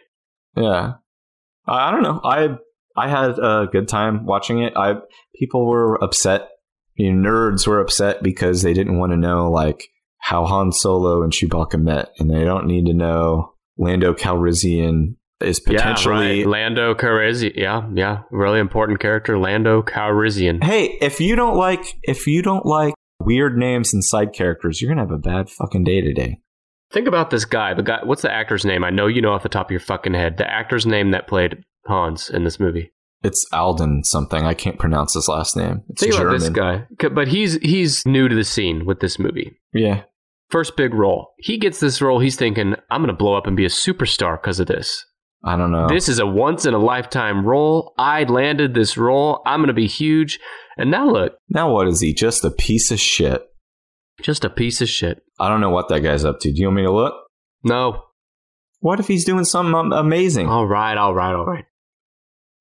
Yeah. 0.56 0.94
I 1.66 1.90
don't 1.90 2.02
know. 2.02 2.20
I 2.24 2.56
I 2.96 3.08
had 3.08 3.38
a 3.38 3.68
good 3.70 3.88
time 3.88 4.26
watching 4.26 4.62
it. 4.62 4.74
I 4.76 4.94
people 5.34 5.68
were 5.68 6.02
upset. 6.02 6.48
You 6.94 7.12
know, 7.12 7.30
nerds 7.30 7.66
were 7.66 7.80
upset 7.80 8.22
because 8.22 8.62
they 8.62 8.74
didn't 8.74 8.98
want 8.98 9.12
to 9.12 9.16
know 9.16 9.50
like 9.50 9.88
how 10.18 10.44
Han 10.44 10.72
Solo 10.72 11.22
and 11.22 11.32
Chewbacca 11.32 11.80
met, 11.80 12.10
and 12.18 12.30
they 12.30 12.44
don't 12.44 12.66
need 12.66 12.86
to 12.86 12.92
know 12.92 13.54
Lando 13.78 14.12
Calrissian 14.12 15.16
is 15.44 15.60
potentially 15.60 16.40
yeah, 16.40 16.44
right. 16.44 16.46
Lando 16.46 16.94
Calrissian. 16.94 17.52
Yeah, 17.56 17.88
yeah, 17.94 18.22
really 18.30 18.60
important 18.60 19.00
character, 19.00 19.38
Lando 19.38 19.82
Calrissian. 19.82 20.62
Hey, 20.62 20.98
if 21.00 21.20
you 21.20 21.36
don't 21.36 21.56
like 21.56 21.84
if 22.02 22.26
you 22.26 22.42
don't 22.42 22.66
like 22.66 22.94
weird 23.20 23.56
names 23.56 23.92
and 23.92 24.04
side 24.04 24.32
characters, 24.32 24.80
you're 24.80 24.90
gonna 24.90 25.02
have 25.02 25.10
a 25.10 25.18
bad 25.18 25.50
fucking 25.50 25.84
day 25.84 26.00
today. 26.00 26.38
Think 26.92 27.08
about 27.08 27.30
this 27.30 27.44
guy. 27.44 27.74
The 27.74 27.82
guy. 27.82 28.00
What's 28.04 28.22
the 28.22 28.32
actor's 28.32 28.64
name? 28.64 28.84
I 28.84 28.90
know 28.90 29.06
you 29.06 29.22
know 29.22 29.32
off 29.32 29.42
the 29.42 29.48
top 29.48 29.66
of 29.66 29.70
your 29.70 29.80
fucking 29.80 30.14
head. 30.14 30.36
The 30.36 30.48
actor's 30.50 30.84
name 30.86 31.10
that 31.12 31.26
played 31.26 31.64
Hans 31.86 32.28
in 32.28 32.44
this 32.44 32.60
movie. 32.60 32.92
It's 33.22 33.46
Alden 33.52 34.04
something. 34.04 34.44
I 34.44 34.54
can't 34.54 34.78
pronounce 34.78 35.14
his 35.14 35.28
last 35.28 35.56
name. 35.56 35.82
It's 35.88 36.00
Think 36.00 36.14
German. 36.14 36.28
about 36.28 36.40
this 36.40 36.48
guy, 36.50 37.08
but 37.08 37.28
he's 37.28 37.54
he's 37.54 38.04
new 38.04 38.28
to 38.28 38.34
the 38.34 38.44
scene 38.44 38.84
with 38.84 39.00
this 39.00 39.18
movie. 39.18 39.52
Yeah. 39.72 40.02
First 40.50 40.76
big 40.76 40.92
role. 40.92 41.32
He 41.38 41.56
gets 41.56 41.80
this 41.80 42.02
role. 42.02 42.18
He's 42.18 42.36
thinking, 42.36 42.74
I'm 42.90 43.00
gonna 43.00 43.14
blow 43.14 43.34
up 43.34 43.46
and 43.46 43.56
be 43.56 43.64
a 43.64 43.70
superstar 43.70 44.40
because 44.40 44.60
of 44.60 44.66
this. 44.66 45.06
I 45.44 45.56
don't 45.56 45.72
know. 45.72 45.88
This 45.88 46.08
is 46.08 46.18
a 46.18 46.26
once 46.26 46.66
in 46.66 46.74
a 46.74 46.78
lifetime 46.78 47.44
role. 47.44 47.94
I 47.98 48.24
landed 48.24 48.74
this 48.74 48.96
role. 48.96 49.42
I'm 49.44 49.60
gonna 49.60 49.72
be 49.72 49.88
huge. 49.88 50.38
And 50.76 50.90
now 50.90 51.08
look. 51.08 51.34
Now 51.48 51.72
what 51.72 51.88
is 51.88 52.00
he? 52.00 52.14
Just 52.14 52.44
a 52.44 52.50
piece 52.50 52.90
of 52.90 53.00
shit. 53.00 53.42
Just 54.22 54.44
a 54.44 54.50
piece 54.50 54.80
of 54.80 54.88
shit. 54.88 55.22
I 55.40 55.48
don't 55.48 55.60
know 55.60 55.70
what 55.70 55.88
that 55.88 56.00
guy's 56.00 56.24
up 56.24 56.38
to. 56.40 56.52
Do 56.52 56.60
you 56.60 56.66
want 56.68 56.76
me 56.76 56.82
to 56.82 56.92
look? 56.92 57.14
No. 57.64 58.04
What 58.80 59.00
if 59.00 59.08
he's 59.08 59.24
doing 59.24 59.44
something 59.44 59.92
amazing? 59.92 60.48
All 60.48 60.66
right, 60.66 60.96
all 60.96 61.14
right, 61.14 61.34
all 61.34 61.46
right. 61.46 61.64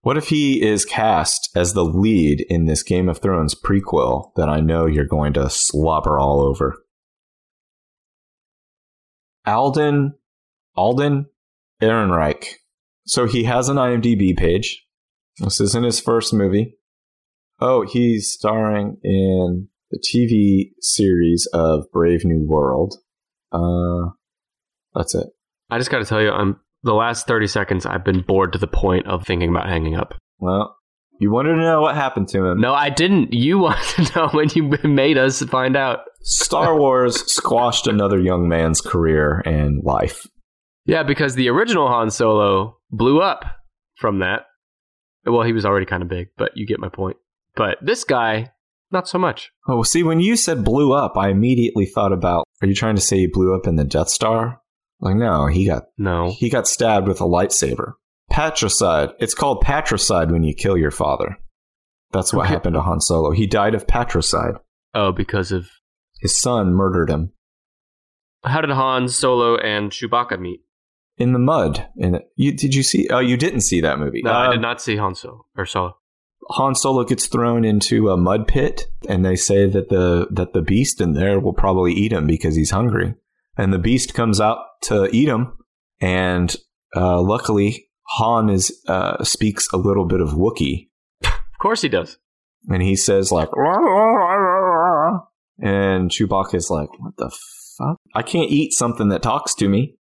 What 0.01 0.17
if 0.17 0.29
he 0.29 0.63
is 0.63 0.83
cast 0.83 1.49
as 1.55 1.73
the 1.73 1.85
lead 1.85 2.45
in 2.49 2.65
this 2.65 2.81
Game 2.81 3.07
of 3.07 3.19
Thrones 3.19 3.53
prequel 3.53 4.31
that 4.35 4.49
I 4.49 4.59
know 4.59 4.87
you're 4.87 5.05
going 5.05 5.33
to 5.33 5.49
slobber 5.49 6.19
all 6.19 6.41
over? 6.41 6.75
Alden 9.45 10.13
Alden 10.75 11.27
Ehrenreich. 11.81 12.45
So 13.05 13.25
he 13.25 13.43
has 13.45 13.69
an 13.69 13.77
IMDb 13.77 14.37
page. 14.37 14.85
This 15.39 15.59
isn't 15.59 15.83
his 15.83 15.99
first 15.99 16.33
movie. 16.33 16.75
Oh, 17.59 17.85
he's 17.85 18.31
starring 18.31 18.97
in 19.03 19.67
the 19.91 19.99
TV 19.99 20.71
series 20.79 21.47
of 21.53 21.85
Brave 21.91 22.25
New 22.25 22.45
World. 22.47 22.95
Uh, 23.51 24.11
that's 24.93 25.15
it. 25.15 25.27
I 25.69 25.77
just 25.77 25.91
got 25.91 25.99
to 25.99 26.05
tell 26.05 26.21
you, 26.21 26.31
I'm 26.31 26.59
the 26.83 26.93
last 26.93 27.27
30 27.27 27.47
seconds. 27.47 27.85
I've 27.85 28.03
been 28.03 28.21
bored 28.21 28.53
to 28.53 28.59
the 28.59 28.67
point 28.67 29.07
of 29.07 29.25
thinking 29.25 29.49
about 29.49 29.69
hanging 29.69 29.95
up. 29.95 30.15
Well, 30.39 30.75
you 31.19 31.31
wanted 31.31 31.51
to 31.51 31.61
know 31.61 31.81
what 31.81 31.95
happened 31.95 32.29
to 32.29 32.45
him. 32.45 32.59
No, 32.59 32.73
I 32.73 32.89
didn't. 32.89 33.33
You 33.33 33.59
wanted 33.59 34.07
to 34.07 34.15
know 34.15 34.29
when 34.29 34.49
you 34.55 34.63
made 34.83 35.17
us 35.17 35.41
find 35.43 35.75
out. 35.75 35.99
Star 36.23 36.77
Wars 36.77 37.31
squashed 37.31 37.87
another 37.87 38.19
young 38.19 38.47
man's 38.47 38.81
career 38.81 39.41
and 39.45 39.83
life. 39.83 40.25
Yeah, 40.91 41.03
because 41.03 41.35
the 41.35 41.47
original 41.47 41.87
Han 41.87 42.11
Solo 42.11 42.77
blew 42.91 43.21
up 43.21 43.45
from 43.95 44.19
that. 44.19 44.41
Well, 45.25 45.43
he 45.43 45.53
was 45.53 45.65
already 45.65 45.85
kind 45.85 46.03
of 46.03 46.09
big, 46.09 46.27
but 46.37 46.51
you 46.55 46.67
get 46.67 46.81
my 46.81 46.89
point. 46.89 47.15
But 47.55 47.77
this 47.81 48.03
guy, 48.03 48.51
not 48.91 49.07
so 49.07 49.17
much. 49.17 49.53
Oh, 49.69 49.83
see, 49.83 50.03
when 50.03 50.19
you 50.19 50.35
said 50.35 50.65
blew 50.65 50.91
up, 50.91 51.15
I 51.15 51.29
immediately 51.29 51.85
thought 51.85 52.11
about 52.11 52.45
are 52.61 52.67
you 52.67 52.75
trying 52.75 52.97
to 52.97 53.01
say 53.01 53.19
he 53.19 53.27
blew 53.27 53.55
up 53.55 53.67
in 53.67 53.77
the 53.77 53.85
Death 53.85 54.09
Star? 54.09 54.59
Like, 54.99 55.15
no, 55.15 55.47
he 55.47 55.65
got 55.65 55.83
no. 55.97 56.29
He 56.37 56.49
got 56.49 56.67
stabbed 56.67 57.07
with 57.07 57.21
a 57.21 57.25
lightsaber. 57.25 57.93
Patricide. 58.29 59.13
It's 59.17 59.33
called 59.33 59.61
patricide 59.61 60.29
when 60.29 60.43
you 60.43 60.53
kill 60.53 60.77
your 60.77 60.91
father. 60.91 61.37
That's 62.11 62.33
what 62.33 62.47
okay. 62.47 62.53
happened 62.53 62.73
to 62.73 62.81
Han 62.81 62.99
Solo. 62.99 63.31
He 63.31 63.47
died 63.47 63.75
of 63.75 63.87
patricide. 63.87 64.55
Oh, 64.93 65.13
because 65.13 65.53
of 65.53 65.69
his 66.19 66.35
son 66.35 66.73
murdered 66.73 67.09
him. 67.09 67.31
How 68.43 68.59
did 68.59 68.71
Han 68.71 69.07
Solo 69.07 69.55
and 69.55 69.89
Chewbacca 69.89 70.37
meet? 70.37 70.59
In 71.21 71.33
the 71.33 71.39
mud. 71.39 71.87
And 72.01 72.21
you 72.35 72.51
did 72.51 72.73
you 72.73 72.81
see? 72.81 73.07
Oh, 73.09 73.19
you 73.19 73.37
didn't 73.37 73.61
see 73.61 73.79
that 73.81 73.99
movie. 73.99 74.23
No, 74.23 74.31
I 74.31 74.47
did 74.47 74.55
um, 74.55 74.61
not 74.63 74.81
see 74.81 74.95
Han 74.95 75.13
Solo 75.13 75.45
or 75.55 75.67
Solo. 75.67 75.95
Han 76.49 76.73
Solo 76.73 77.03
gets 77.03 77.27
thrown 77.27 77.63
into 77.63 78.09
a 78.09 78.17
mud 78.17 78.47
pit, 78.47 78.87
and 79.07 79.23
they 79.23 79.35
say 79.35 79.67
that 79.67 79.89
the 79.89 80.27
that 80.31 80.53
the 80.53 80.63
beast 80.63 80.99
in 80.99 81.13
there 81.13 81.39
will 81.39 81.53
probably 81.53 81.93
eat 81.93 82.11
him 82.11 82.25
because 82.25 82.55
he's 82.55 82.71
hungry. 82.71 83.13
And 83.55 83.71
the 83.71 83.77
beast 83.77 84.15
comes 84.15 84.41
out 84.41 84.57
to 84.85 85.15
eat 85.15 85.27
him, 85.27 85.53
and 85.99 86.55
uh, 86.95 87.21
luckily 87.21 87.89
Han 88.17 88.49
is 88.49 88.81
uh, 88.87 89.23
speaks 89.23 89.71
a 89.71 89.77
little 89.77 90.05
bit 90.05 90.21
of 90.21 90.29
Wookiee. 90.29 90.89
of 91.23 91.59
course 91.59 91.83
he 91.83 91.89
does. 91.89 92.17
And 92.67 92.81
he 92.81 92.95
says 92.95 93.31
like, 93.31 93.49
and 95.61 96.09
Chewbacca 96.09 96.55
is 96.55 96.71
like, 96.71 96.89
"What 96.99 97.15
the 97.17 97.29
fuck? 97.77 97.97
I 98.15 98.23
can't 98.23 98.49
eat 98.49 98.73
something 98.73 99.09
that 99.09 99.21
talks 99.21 99.53
to 99.55 99.69
me." 99.69 99.97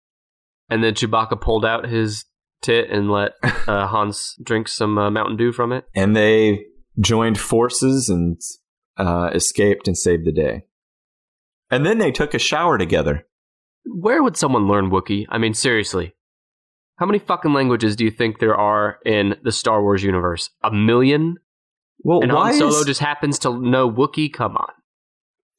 And 0.68 0.83
then 0.83 0.94
Chewbacca 0.94 1.40
pulled 1.40 1.64
out 1.64 1.88
his 1.88 2.25
tit 2.62 2.90
and 2.90 3.11
let 3.11 3.33
uh, 3.42 3.87
Hans 3.87 4.37
drink 4.42 4.68
some 4.68 4.99
uh, 4.99 5.11
Mountain 5.11 5.37
Dew 5.37 5.52
from 5.52 5.73
it. 5.73 5.85
And 5.94 6.16
they 6.16 6.64
joined 6.99 7.38
forces 7.38 8.09
and 8.09 8.40
uh, 8.97 9.30
escaped 9.35 9.87
and 9.88 9.97
saved 9.97 10.25
the 10.25 10.33
day. 10.33 10.64
And 11.71 11.85
then 11.85 11.99
they 11.99 12.12
took 12.12 12.35
a 12.35 12.38
shower 12.38 12.78
together. 12.78 13.26
Where 13.87 14.23
would 14.23 14.37
someone 14.37 14.68
learn 14.68 14.90
Wookiee? 14.90 15.26
I 15.28 15.38
mean, 15.38 15.54
seriously. 15.54 16.14
How 16.97 17.06
many 17.06 17.18
fucking 17.18 17.52
languages 17.52 17.97
do 17.97 18.04
you 18.04 18.11
think 18.11 18.38
there 18.38 18.54
are 18.54 18.99
in 19.04 19.37
the 19.42 19.50
Star 19.50 19.83
Wars 19.83 20.02
universe? 20.02 20.50
A 20.62 20.71
million? 20.71 21.37
Well, 21.99 22.21
and 22.23 22.33
why 22.33 22.50
Han 22.50 22.59
Solo 22.59 22.80
is... 22.80 22.87
just 22.87 23.00
happens 23.00 23.38
to 23.40 23.59
know 23.59 23.90
Wookiee? 23.90 24.33
Come 24.33 24.56
on. 24.56 24.71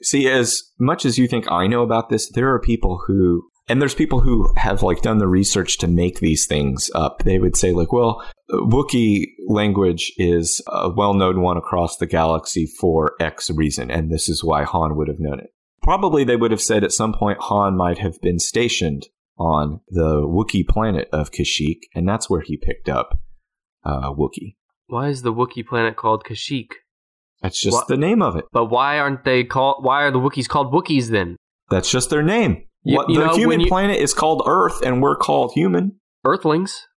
See, 0.02 0.30
as 0.30 0.62
much 0.80 1.06
as 1.06 1.18
you 1.18 1.28
think 1.28 1.52
I 1.52 1.68
know 1.68 1.82
about 1.82 2.10
this, 2.10 2.32
there 2.32 2.54
are 2.54 2.60
people 2.60 3.04
who 3.08 3.50
and 3.68 3.82
there's 3.82 3.96
people 3.96 4.20
who 4.20 4.52
have 4.58 4.84
like 4.84 5.02
done 5.02 5.18
the 5.18 5.28
research 5.28 5.78
to 5.80 5.88
make 5.88 6.20
these 6.20 6.46
things 6.46 6.90
up. 6.94 7.24
They 7.24 7.40
would 7.40 7.56
say 7.56 7.72
like, 7.72 7.92
well, 7.92 8.24
Wookiee 8.52 9.26
language 9.48 10.14
is 10.18 10.62
a 10.68 10.90
well-known 10.90 11.42
one 11.42 11.58
across 11.58 11.98
the 11.98 12.06
galaxy 12.06 12.68
for 12.80 13.14
X 13.20 13.50
reason, 13.50 13.90
and 13.90 14.12
this 14.12 14.30
is 14.30 14.44
why 14.44 14.64
Han 14.64 14.96
would 14.96 15.08
have 15.08 15.20
known 15.20 15.40
it. 15.40 15.50
Probably 15.82 16.24
they 16.24 16.36
would 16.36 16.52
have 16.52 16.62
said 16.62 16.84
at 16.84 16.92
some 16.92 17.14
point 17.14 17.40
Han 17.42 17.76
might 17.76 18.00
have 18.00 18.20
been 18.22 18.40
stationed 18.40 19.08
on 19.38 19.82
the 19.90 20.22
Wookiee 20.22 20.68
planet 20.68 21.10
of 21.12 21.32
Kashyyyk, 21.32 21.80
and 21.94 22.08
that's 22.08 22.30
where 22.30 22.42
he 22.42 22.58
picked 22.58 22.90
up 22.90 23.20
uh, 23.84 24.12
Wookiee. 24.12 24.56
Why 24.88 25.10
is 25.10 25.24
the 25.24 25.34
Wookiee 25.34 25.66
planet 25.66 25.96
called 25.96 26.24
Kashyyyk? 26.24 26.70
That's 27.42 27.60
just 27.60 27.76
what? 27.76 27.88
the 27.88 27.98
name 27.98 28.22
of 28.22 28.36
it. 28.36 28.46
But 28.52 28.66
why 28.66 29.00
aren't 29.00 29.24
they 29.24 29.44
called? 29.44 29.84
Why 29.84 30.04
are 30.04 30.12
the 30.12 30.20
Wookiees 30.20 30.48
called 30.48 30.72
Wookiees 30.72 31.10
then? 31.10 31.36
That's 31.70 31.92
just 31.92 32.10
their 32.10 32.24
name. 32.24 32.64
You, 32.86 32.98
what, 32.98 33.10
you 33.10 33.20
the 33.20 33.26
know, 33.26 33.36
human 33.36 33.62
you, 33.62 33.68
planet 33.68 33.98
is 33.98 34.14
called 34.14 34.44
Earth, 34.48 34.82
and 34.84 35.02
we're 35.02 35.16
called 35.16 35.54
human. 35.54 36.00
Earthlings. 36.24 36.88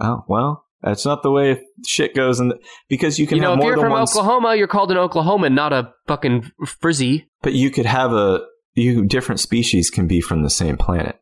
Oh 0.00 0.24
well, 0.26 0.64
that's 0.82 1.04
not 1.04 1.22
the 1.22 1.30
way 1.30 1.60
shit 1.86 2.14
goes. 2.14 2.40
And 2.40 2.54
because 2.88 3.18
you 3.18 3.26
can, 3.26 3.36
you 3.36 3.42
know, 3.42 3.54
if 3.54 3.62
you're 3.62 3.76
from 3.76 3.92
one... 3.92 4.02
Oklahoma, 4.02 4.56
you're 4.56 4.66
called 4.66 4.90
an 4.90 4.96
Oklahoman, 4.96 5.52
not 5.52 5.72
a 5.72 5.92
fucking 6.06 6.50
frizzy. 6.80 7.28
But 7.42 7.52
you 7.52 7.70
could 7.70 7.86
have 7.86 8.12
a 8.12 8.40
you 8.74 9.04
different 9.06 9.40
species 9.40 9.90
can 9.90 10.06
be 10.06 10.20
from 10.20 10.42
the 10.42 10.50
same 10.50 10.76
planet. 10.76 11.20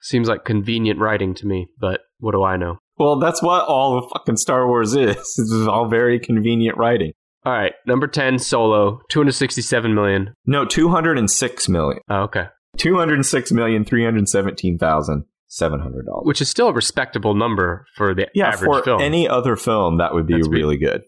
Seems 0.00 0.28
like 0.28 0.44
convenient 0.44 0.98
writing 0.98 1.34
to 1.34 1.46
me, 1.46 1.66
but 1.78 2.00
what 2.18 2.32
do 2.32 2.42
I 2.42 2.56
know? 2.56 2.78
Well, 2.98 3.18
that's 3.18 3.42
what 3.42 3.66
all 3.66 4.00
the 4.00 4.08
fucking 4.14 4.36
Star 4.36 4.66
Wars 4.66 4.94
is. 4.94 5.16
It's 5.38 5.66
all 5.68 5.88
very 5.88 6.18
convenient 6.18 6.78
writing. 6.78 7.12
All 7.44 7.52
right, 7.52 7.72
number 7.86 8.06
10, 8.06 8.38
Solo, 8.38 9.00
267 9.10 9.94
million. 9.94 10.32
No, 10.46 10.64
206 10.64 11.68
million. 11.68 12.00
Oh, 12.08 12.22
okay. 12.22 12.46
Two 12.76 12.96
hundred 12.96 13.24
six 13.24 13.52
million 13.52 13.84
three 13.84 14.04
hundred 14.04 14.28
seventeen 14.28 14.78
thousand 14.78 15.24
seven 15.46 15.80
hundred 15.80 16.06
dollars, 16.06 16.26
which 16.26 16.40
is 16.40 16.48
still 16.48 16.68
a 16.68 16.72
respectable 16.72 17.34
number 17.34 17.86
for 17.94 18.14
the 18.14 18.28
yeah, 18.34 18.48
average 18.48 18.64
for 18.64 18.82
film. 18.82 19.00
Any 19.00 19.28
other 19.28 19.56
film 19.56 19.98
that 19.98 20.14
would 20.14 20.26
be 20.26 20.34
That's 20.34 20.48
really 20.48 20.76
be, 20.76 20.86
good. 20.86 21.02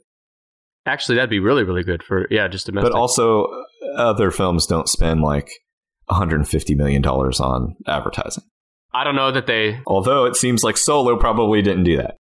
Actually, 0.86 1.16
that'd 1.16 1.30
be 1.30 1.40
really 1.40 1.64
really 1.64 1.82
good 1.82 2.02
for 2.02 2.26
yeah, 2.30 2.46
just 2.48 2.66
domestic. 2.66 2.92
But 2.92 2.98
also, 2.98 3.44
uh, 3.44 3.62
other 3.96 4.30
films 4.30 4.66
don't 4.66 4.88
spend 4.88 5.22
like 5.22 5.50
one 6.06 6.18
hundred 6.18 6.36
and 6.36 6.48
fifty 6.48 6.74
million 6.74 7.02
dollars 7.02 7.40
on 7.40 7.74
advertising. 7.86 8.44
I 8.94 9.04
don't 9.04 9.16
know 9.16 9.32
that 9.32 9.46
they. 9.46 9.80
Although 9.86 10.24
it 10.24 10.36
seems 10.36 10.62
like 10.62 10.76
Solo 10.76 11.16
probably 11.16 11.60
didn't 11.62 11.84
do 11.84 11.96
that. 11.96 12.16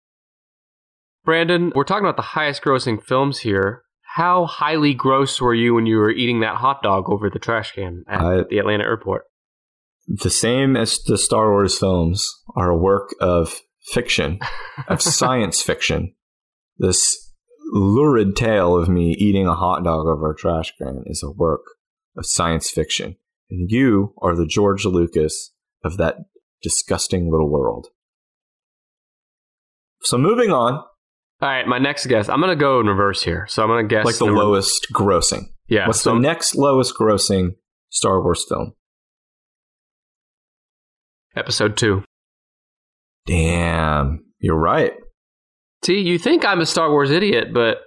Brandon, 1.26 1.72
we're 1.76 1.84
talking 1.84 2.06
about 2.06 2.16
the 2.16 2.22
highest 2.22 2.62
grossing 2.62 3.04
films 3.04 3.40
here. 3.40 3.84
How 4.16 4.46
highly 4.46 4.94
gross 4.94 5.42
were 5.42 5.54
you 5.54 5.74
when 5.74 5.86
you 5.86 5.98
were 5.98 6.12
eating 6.12 6.42
that 6.42 6.56
hot 6.56 6.84
dog 6.84 7.10
over 7.10 7.30
the 7.30 7.40
trash 7.40 7.72
can 7.72 8.04
at 8.08 8.22
I, 8.22 8.44
the 8.50 8.60
Atlanta 8.60 8.84
airport? 8.84 9.24
The 10.08 10.30
same 10.30 10.76
as 10.76 11.00
the 11.04 11.18
Star 11.18 11.52
Wars 11.52 11.78
films 11.78 12.28
are 12.56 12.70
a 12.70 12.78
work 12.78 13.16
of 13.20 13.60
fiction, 13.92 14.40
of 14.88 15.02
science 15.02 15.62
fiction. 15.62 16.14
This 16.78 17.32
lurid 17.72 18.36
tale 18.36 18.76
of 18.76 18.90
me 18.90 19.16
eating 19.18 19.48
a 19.48 19.56
hot 19.56 19.84
dog 19.84 20.06
over 20.08 20.32
a 20.32 20.36
trash 20.36 20.74
can 20.78 21.04
is 21.06 21.24
a 21.24 21.32
work 21.32 21.62
of 22.18 22.26
science 22.26 22.70
fiction. 22.70 23.16
And 23.50 23.70
you 23.72 24.14
are 24.22 24.36
the 24.36 24.46
George 24.46 24.86
Lucas 24.86 25.52
of 25.84 25.98
that 25.98 26.18
disgusting 26.62 27.30
little 27.32 27.50
world. 27.50 27.88
So 30.02 30.18
moving 30.18 30.52
on. 30.52 30.74
All 31.42 31.50
right, 31.50 31.68
my 31.68 31.78
next 31.78 32.08
guess. 32.08 32.30
I'm 32.30 32.40
gonna 32.40 32.56
go 32.56 32.80
in 32.80 32.88
reverse 32.88 33.24
here. 33.24 33.46
So 33.50 33.64
I'm 33.64 33.70
gonna 33.70 33.84
guess 33.88 34.06
like 34.06 34.18
the 34.18 34.26
number- 34.26 34.44
lowest 34.44 34.88
grossing. 34.94 35.46
Yeah. 35.68 35.88
What's 35.88 36.02
so 36.02 36.14
the 36.14 36.20
next 36.20 36.56
lowest 36.56 36.96
grossing 36.96 37.56
Star 37.90 38.22
Wars 38.22 38.46
film? 38.48 38.74
Episode 41.36 41.78
two. 41.78 42.04
Damn, 43.26 44.26
you're 44.40 44.60
right. 44.60 44.94
See, 45.84 46.00
you 46.00 46.18
think 46.18 46.46
I'm 46.46 46.62
a 46.62 46.66
Star 46.66 46.90
Wars 46.92 47.12
idiot, 47.12 47.54
but 47.54 47.78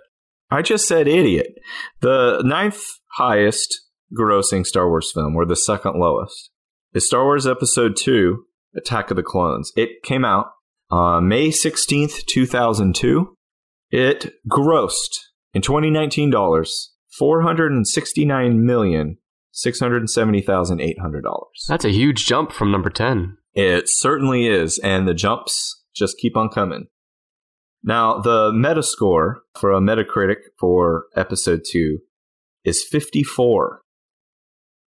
I 0.51 0.63
just 0.63 0.87
said 0.89 1.09
idiot. 1.09 1.55
The 2.01 2.43
ninth 2.45 2.85
highest 3.15 3.81
grossing 4.19 4.67
Star 4.67 4.89
Wars 4.89 5.11
film, 5.13 5.37
or 5.37 5.45
the 5.45 5.57
second 5.57 5.99
lowest, 5.99 6.51
is 6.95 7.07
Star 7.07 7.25
Wars 7.25 7.47
Episode 7.47 7.97
2 7.97 8.45
Attack 8.77 9.11
of 9.11 9.17
the 9.17 9.23
Clones. 9.23 9.73
It 9.77 10.03
came 10.03 10.25
out 10.25 10.47
on 10.91 11.29
May 11.29 11.49
16th, 11.49 12.25
2002. 12.27 13.35
It 13.91 14.35
grossed 14.49 15.17
in 15.55 15.63
2019 15.63 16.31
dollars 16.31 16.93
$469,670,800. 19.57 21.23
that's 21.69 21.85
a 21.85 21.91
huge 21.91 22.27
jump 22.27 22.53
from 22.53 22.71
number 22.71 22.91
ten. 22.91 23.39
It 23.55 23.89
certainly 23.89 24.47
is, 24.47 24.79
and 24.79 25.09
the 25.09 25.15
jumps 25.15 25.83
just 25.95 26.19
keep 26.19 26.37
on 26.37 26.51
coming. 26.51 26.89
Now, 27.83 28.19
the 28.19 28.53
Metascore 28.53 29.37
for 29.59 29.73
a 29.73 29.81
Metacritic 29.81 30.39
for 30.59 31.05
episode 31.15 31.63
2 31.67 31.99
is 32.65 32.83
54. 32.83 33.81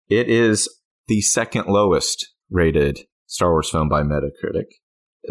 It 0.09 0.29
is 0.29 0.69
the 1.07 1.21
second 1.21 1.67
lowest 1.69 2.35
rated 2.51 3.01
Star 3.27 3.53
Wars 3.53 3.71
film 3.71 3.89
by 3.89 4.03
Metacritic. 4.03 4.67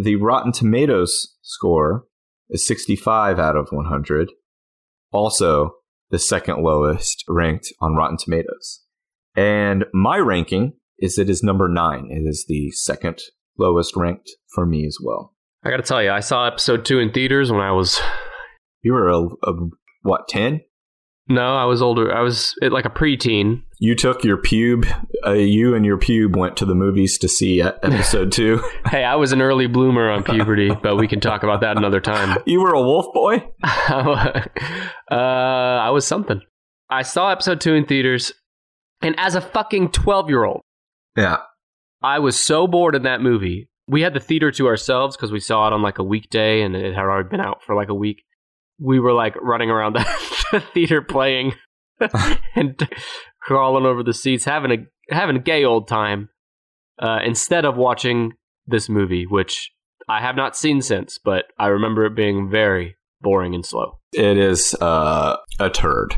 The 0.02 0.16
Rotten 0.16 0.52
Tomatoes 0.52 1.36
score 1.42 2.06
is 2.50 2.66
65 2.66 3.38
out 3.38 3.56
of 3.56 3.68
100. 3.72 4.32
Also, 5.12 5.76
the 6.10 6.20
second 6.20 6.64
lowest 6.64 7.24
ranked 7.28 7.74
on 7.82 7.96
Rotten 7.96 8.18
Tomatoes. 8.18 8.84
And 9.38 9.86
my 9.94 10.18
ranking 10.18 10.74
is 11.00 11.18
it 11.18 11.30
is 11.30 11.44
number 11.44 11.70
nine. 11.70 12.10
It 12.12 12.28
is 12.28 12.46
the 12.50 12.72
second 12.72 13.22
lowest 13.58 13.96
ranked 13.96 14.30
for 14.54 14.66
me 14.66 14.86
as 14.86 14.98
well. 15.02 15.34
I 15.64 15.70
gotta 15.70 15.84
tell 15.84 16.02
you, 16.04 16.12
I 16.12 16.20
saw 16.22 16.48
episode 16.48 16.84
two 16.86 17.00
in 17.00 17.12
theaters 17.12 17.52
when 17.52 17.62
I 17.62 17.72
was 17.72 18.02
You 18.82 18.94
were 18.94 19.08
a, 19.10 19.20
a 19.44 19.54
what 20.02 20.28
ten? 20.28 20.62
no, 21.30 21.56
I 21.58 21.66
was 21.66 21.82
older. 21.82 22.16
I 22.16 22.22
was 22.22 22.56
like 22.62 22.86
a 22.86 22.90
preteen. 22.90 23.64
You 23.80 23.96
took 23.96 24.24
your 24.24 24.38
pube. 24.42 24.86
Uh, 25.26 25.34
you 25.34 25.76
and 25.76 25.86
your 25.86 25.98
pube 25.98 26.38
went 26.38 26.56
to 26.58 26.66
the 26.66 26.74
movies 26.74 27.18
to 27.18 27.28
see 27.28 27.62
episode 27.62 28.32
two. 28.32 28.64
Hey, 28.90 29.04
I 29.04 29.16
was 29.16 29.34
an 29.34 29.42
early 29.42 29.68
bloomer 29.68 30.10
on 30.10 30.24
puberty, 30.24 30.72
but 30.82 30.96
we 30.96 31.06
can 31.08 31.20
talk 31.20 31.44
about 31.44 31.60
that 31.62 31.76
another 31.78 32.00
time. 32.00 32.38
You 32.46 32.62
were 32.62 32.74
a 32.74 32.82
wolf 32.82 33.14
boy. 33.14 33.44
uh, 33.62 34.46
I 35.12 35.90
was 35.90 36.08
something. 36.08 36.42
I 36.90 37.02
saw 37.02 37.30
episode 37.32 37.60
two 37.60 37.74
in 37.74 37.86
theaters, 37.86 38.32
and 39.02 39.16
as 39.20 39.36
a 39.36 39.42
fucking 39.42 39.92
twelve 39.92 40.30
year 40.30 40.44
old, 40.44 40.62
Yeah. 41.16 41.38
I 42.02 42.20
was 42.20 42.40
so 42.40 42.68
bored 42.68 42.94
in 42.96 43.04
that 43.04 43.22
movie. 43.22 43.70
We 43.88 44.02
had 44.02 44.14
the 44.14 44.20
theater 44.20 44.52
to 44.52 44.68
ourselves 44.68 45.18
because 45.18 45.32
we 45.32 45.40
saw 45.40 45.68
it 45.68 45.74
on 45.74 45.82
like 45.82 45.98
a 45.98 46.04
weekday, 46.04 46.62
and 46.62 46.76
it 46.76 46.94
had 46.94 47.04
already 47.06 47.30
been 47.30 47.40
out 47.42 47.64
for 47.64 47.76
like 47.76 47.90
a 47.90 47.96
week. 47.96 48.24
We 48.80 49.00
were 49.00 49.14
like 49.14 49.36
running 49.42 49.70
around 49.72 49.94
the, 49.94 50.06
the 50.52 50.60
theater 50.60 51.02
playing 51.02 51.54
and 52.56 52.88
crawling 53.42 53.86
over 53.86 54.04
the 54.04 54.14
seats, 54.14 54.46
having 54.46 54.72
a 54.72 55.14
having 55.14 55.38
a 55.38 55.40
gay 55.40 55.64
old 55.64 55.88
time. 55.88 56.30
Uh, 57.00 57.20
instead 57.24 57.64
of 57.66 57.78
watching 57.78 58.34
this 58.68 58.90
movie, 58.90 59.26
which 59.26 59.72
I 60.10 60.20
have 60.22 60.36
not 60.36 60.56
seen 60.58 60.82
since, 60.82 61.18
but 61.24 61.46
I 61.58 61.68
remember 61.68 62.06
it 62.06 62.16
being 62.16 62.50
very 62.50 62.96
boring 63.22 63.56
and 63.56 63.66
slow. 63.66 64.00
It 64.14 64.38
is 64.38 64.74
uh, 64.76 65.38
a 65.60 65.70
turd. 65.70 66.16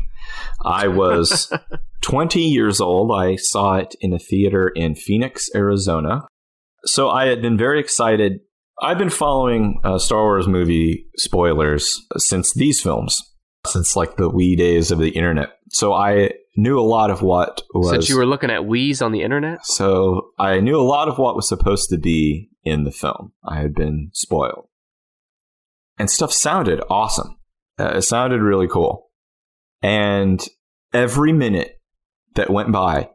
I 0.64 0.88
was 0.88 1.52
20 2.02 2.40
years 2.40 2.80
old. 2.80 3.12
I 3.12 3.36
saw 3.36 3.74
it 3.74 3.94
in 4.00 4.12
a 4.12 4.18
theater 4.18 4.68
in 4.68 4.94
Phoenix, 4.94 5.48
Arizona. 5.54 6.26
So 6.84 7.10
I 7.10 7.26
had 7.26 7.42
been 7.42 7.56
very 7.58 7.80
excited. 7.80 8.40
I've 8.82 8.98
been 8.98 9.10
following 9.10 9.80
uh, 9.84 9.98
Star 9.98 10.22
Wars 10.22 10.48
movie 10.48 11.06
spoilers 11.16 12.00
since 12.16 12.54
these 12.54 12.80
films, 12.80 13.20
since 13.66 13.96
like 13.96 14.16
the 14.16 14.30
wee 14.30 14.56
days 14.56 14.90
of 14.90 14.98
the 14.98 15.10
internet. 15.10 15.50
So 15.70 15.92
I 15.92 16.30
knew 16.56 16.78
a 16.78 16.82
lot 16.82 17.10
of 17.10 17.22
what 17.22 17.62
was. 17.74 17.90
Since 17.90 18.08
you 18.08 18.16
were 18.16 18.26
looking 18.26 18.50
at 18.50 18.64
Wheeze 18.64 19.02
on 19.02 19.12
the 19.12 19.22
internet, 19.22 19.64
So 19.64 20.30
I 20.38 20.60
knew 20.60 20.80
a 20.80 20.82
lot 20.82 21.08
of 21.08 21.18
what 21.18 21.36
was 21.36 21.48
supposed 21.48 21.90
to 21.90 21.98
be 21.98 22.48
in 22.64 22.84
the 22.84 22.90
film. 22.90 23.32
I 23.46 23.60
had 23.60 23.74
been 23.74 24.10
spoiled. 24.12 24.66
And 25.98 26.10
stuff 26.10 26.32
sounded 26.32 26.80
awesome. 26.88 27.36
Uh, 27.78 27.96
it 27.96 28.02
sounded 28.02 28.40
really 28.40 28.68
cool. 28.68 29.09
And 29.82 30.40
every 30.92 31.32
minute 31.32 31.80
that 32.34 32.50
went 32.50 32.72
by 32.72 33.10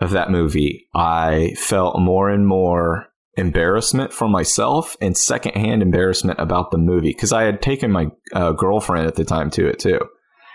of 0.00 0.10
that 0.10 0.30
movie, 0.30 0.88
I 0.94 1.54
felt 1.56 2.00
more 2.00 2.28
and 2.28 2.46
more 2.46 3.06
embarrassment 3.36 4.12
for 4.12 4.28
myself 4.28 4.96
and 5.00 5.16
secondhand 5.16 5.80
embarrassment 5.80 6.40
about 6.40 6.70
the 6.70 6.78
movie 6.78 7.10
because 7.10 7.32
I 7.32 7.44
had 7.44 7.62
taken 7.62 7.90
my 7.90 8.08
uh, 8.34 8.52
girlfriend 8.52 9.06
at 9.06 9.14
the 9.14 9.24
time 9.24 9.50
to 9.50 9.66
it 9.66 9.78
too. 9.78 10.00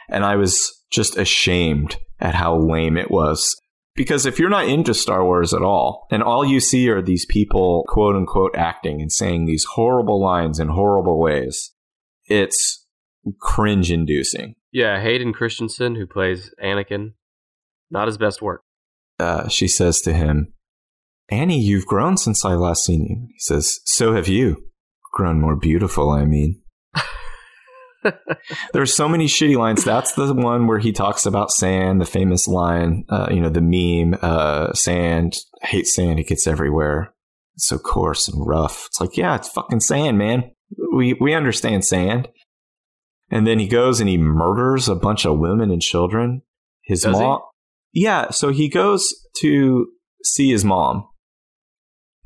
And 0.10 0.26
I 0.26 0.36
was 0.36 0.84
just 0.92 1.18
ashamed 1.18 1.98
at 2.20 2.36
how 2.36 2.58
lame 2.58 2.98
it 2.98 3.10
was. 3.10 3.56
Because 3.96 4.26
if 4.26 4.40
you're 4.40 4.50
not 4.50 4.68
into 4.68 4.94
Star 4.94 5.24
Wars 5.24 5.54
at 5.54 5.62
all, 5.62 6.08
and 6.10 6.24
all 6.24 6.44
you 6.44 6.60
see 6.60 6.90
are 6.90 7.02
these 7.02 7.26
people, 7.28 7.86
quote 7.88 8.16
unquote, 8.16 8.56
acting 8.56 9.02
and 9.02 9.12
saying 9.12 9.46
these 9.46 9.66
horrible 9.76 10.22
lines 10.22 10.60
in 10.60 10.70
horrible 10.70 11.20
ways, 11.20 11.72
it's 12.26 12.86
cringe 13.40 13.92
inducing. 13.92 14.56
Yeah, 14.74 15.00
Hayden 15.00 15.34
Christensen, 15.34 15.96
who 15.96 16.08
plays 16.08 16.52
Anakin, 16.62 17.14
not 17.92 18.08
his 18.08 18.18
best 18.18 18.42
work. 18.42 18.64
Uh, 19.20 19.48
she 19.48 19.68
says 19.68 20.02
to 20.02 20.14
him, 20.14 20.54
Annie, 21.30 21.62
you've 21.62 21.86
grown 21.86 22.18
since 22.18 22.44
I 22.44 22.56
last 22.56 22.84
seen 22.84 23.04
you. 23.04 23.28
He 23.30 23.40
says, 23.40 23.80
So 23.86 24.14
have 24.16 24.28
you. 24.28 24.66
Grown 25.14 25.40
more 25.40 25.56
beautiful, 25.56 26.10
I 26.10 26.26
mean. 26.26 26.62
There's 28.74 28.94
so 28.94 29.08
many 29.08 29.28
shitty 29.28 29.56
lines. 29.56 29.84
That's 29.84 30.14
the 30.14 30.34
one 30.34 30.66
where 30.66 30.80
he 30.80 30.92
talks 30.92 31.28
about 31.28 31.52
sand, 31.52 32.02
the 32.02 32.06
famous 32.06 32.48
line, 32.48 33.06
uh, 33.10 33.28
you 33.32 33.40
know, 33.40 33.50
the 33.50 33.62
meme, 33.62 34.20
uh, 34.22 34.74
sand, 34.74 35.36
I 35.64 35.68
hate 35.68 35.88
sand, 35.88 36.20
it 36.20 36.28
gets 36.28 36.48
everywhere. 36.48 37.14
It's 37.56 37.68
so 37.68 37.78
coarse 37.78 38.28
and 38.28 38.46
rough. 38.46 38.88
It's 38.88 39.00
like, 39.00 39.16
yeah, 39.16 39.36
it's 39.36 39.50
fucking 39.50 39.82
sand, 39.82 40.18
man. 40.18 40.52
We, 40.92 41.14
we 41.14 41.36
understand 41.36 41.86
sand. 41.86 42.28
And 43.34 43.48
then 43.48 43.58
he 43.58 43.68
goes 43.68 44.00
and 44.00 44.08
he 44.08 44.16
murders 44.16 44.88
a 44.88 44.94
bunch 44.94 45.26
of 45.26 45.40
women 45.40 45.72
and 45.72 45.82
children. 45.82 46.44
His 46.84 47.02
Does 47.02 47.18
he? 47.18 47.24
mom. 47.24 47.40
Yeah, 47.92 48.30
so 48.30 48.50
he 48.50 48.70
goes 48.70 49.12
to 49.40 49.88
see 50.24 50.52
his 50.52 50.64
mom. 50.64 51.08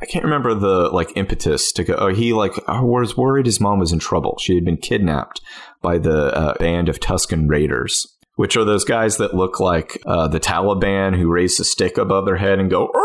I 0.02 0.06
can't 0.06 0.26
remember 0.26 0.54
the 0.54 0.90
like 0.90 1.16
impetus 1.16 1.72
to 1.72 1.86
go. 1.86 1.94
Oh, 1.96 2.14
he 2.14 2.34
like 2.34 2.58
was 2.68 3.16
worried 3.16 3.46
his 3.46 3.62
mom 3.62 3.80
was 3.80 3.94
in 3.94 4.00
trouble. 4.00 4.38
She 4.42 4.56
had 4.56 4.66
been 4.66 4.76
kidnapped 4.76 5.40
by 5.82 5.98
the 5.98 6.36
uh, 6.36 6.58
band 6.58 6.90
of 6.90 7.00
Tusken 7.00 7.48
Raiders, 7.48 8.06
which 8.36 8.58
are 8.58 8.66
those 8.66 8.84
guys 8.84 9.16
that 9.16 9.34
look 9.34 9.62
like 9.62 10.02
uh, 10.06 10.28
the 10.28 10.42
Taliban 10.42 11.18
who 11.18 11.32
raise 11.32 11.58
a 11.62 11.64
stick 11.64 11.98
above 11.98 12.26
their 12.26 12.36
head 12.36 12.60
and 12.60 12.70
go. 12.70 12.92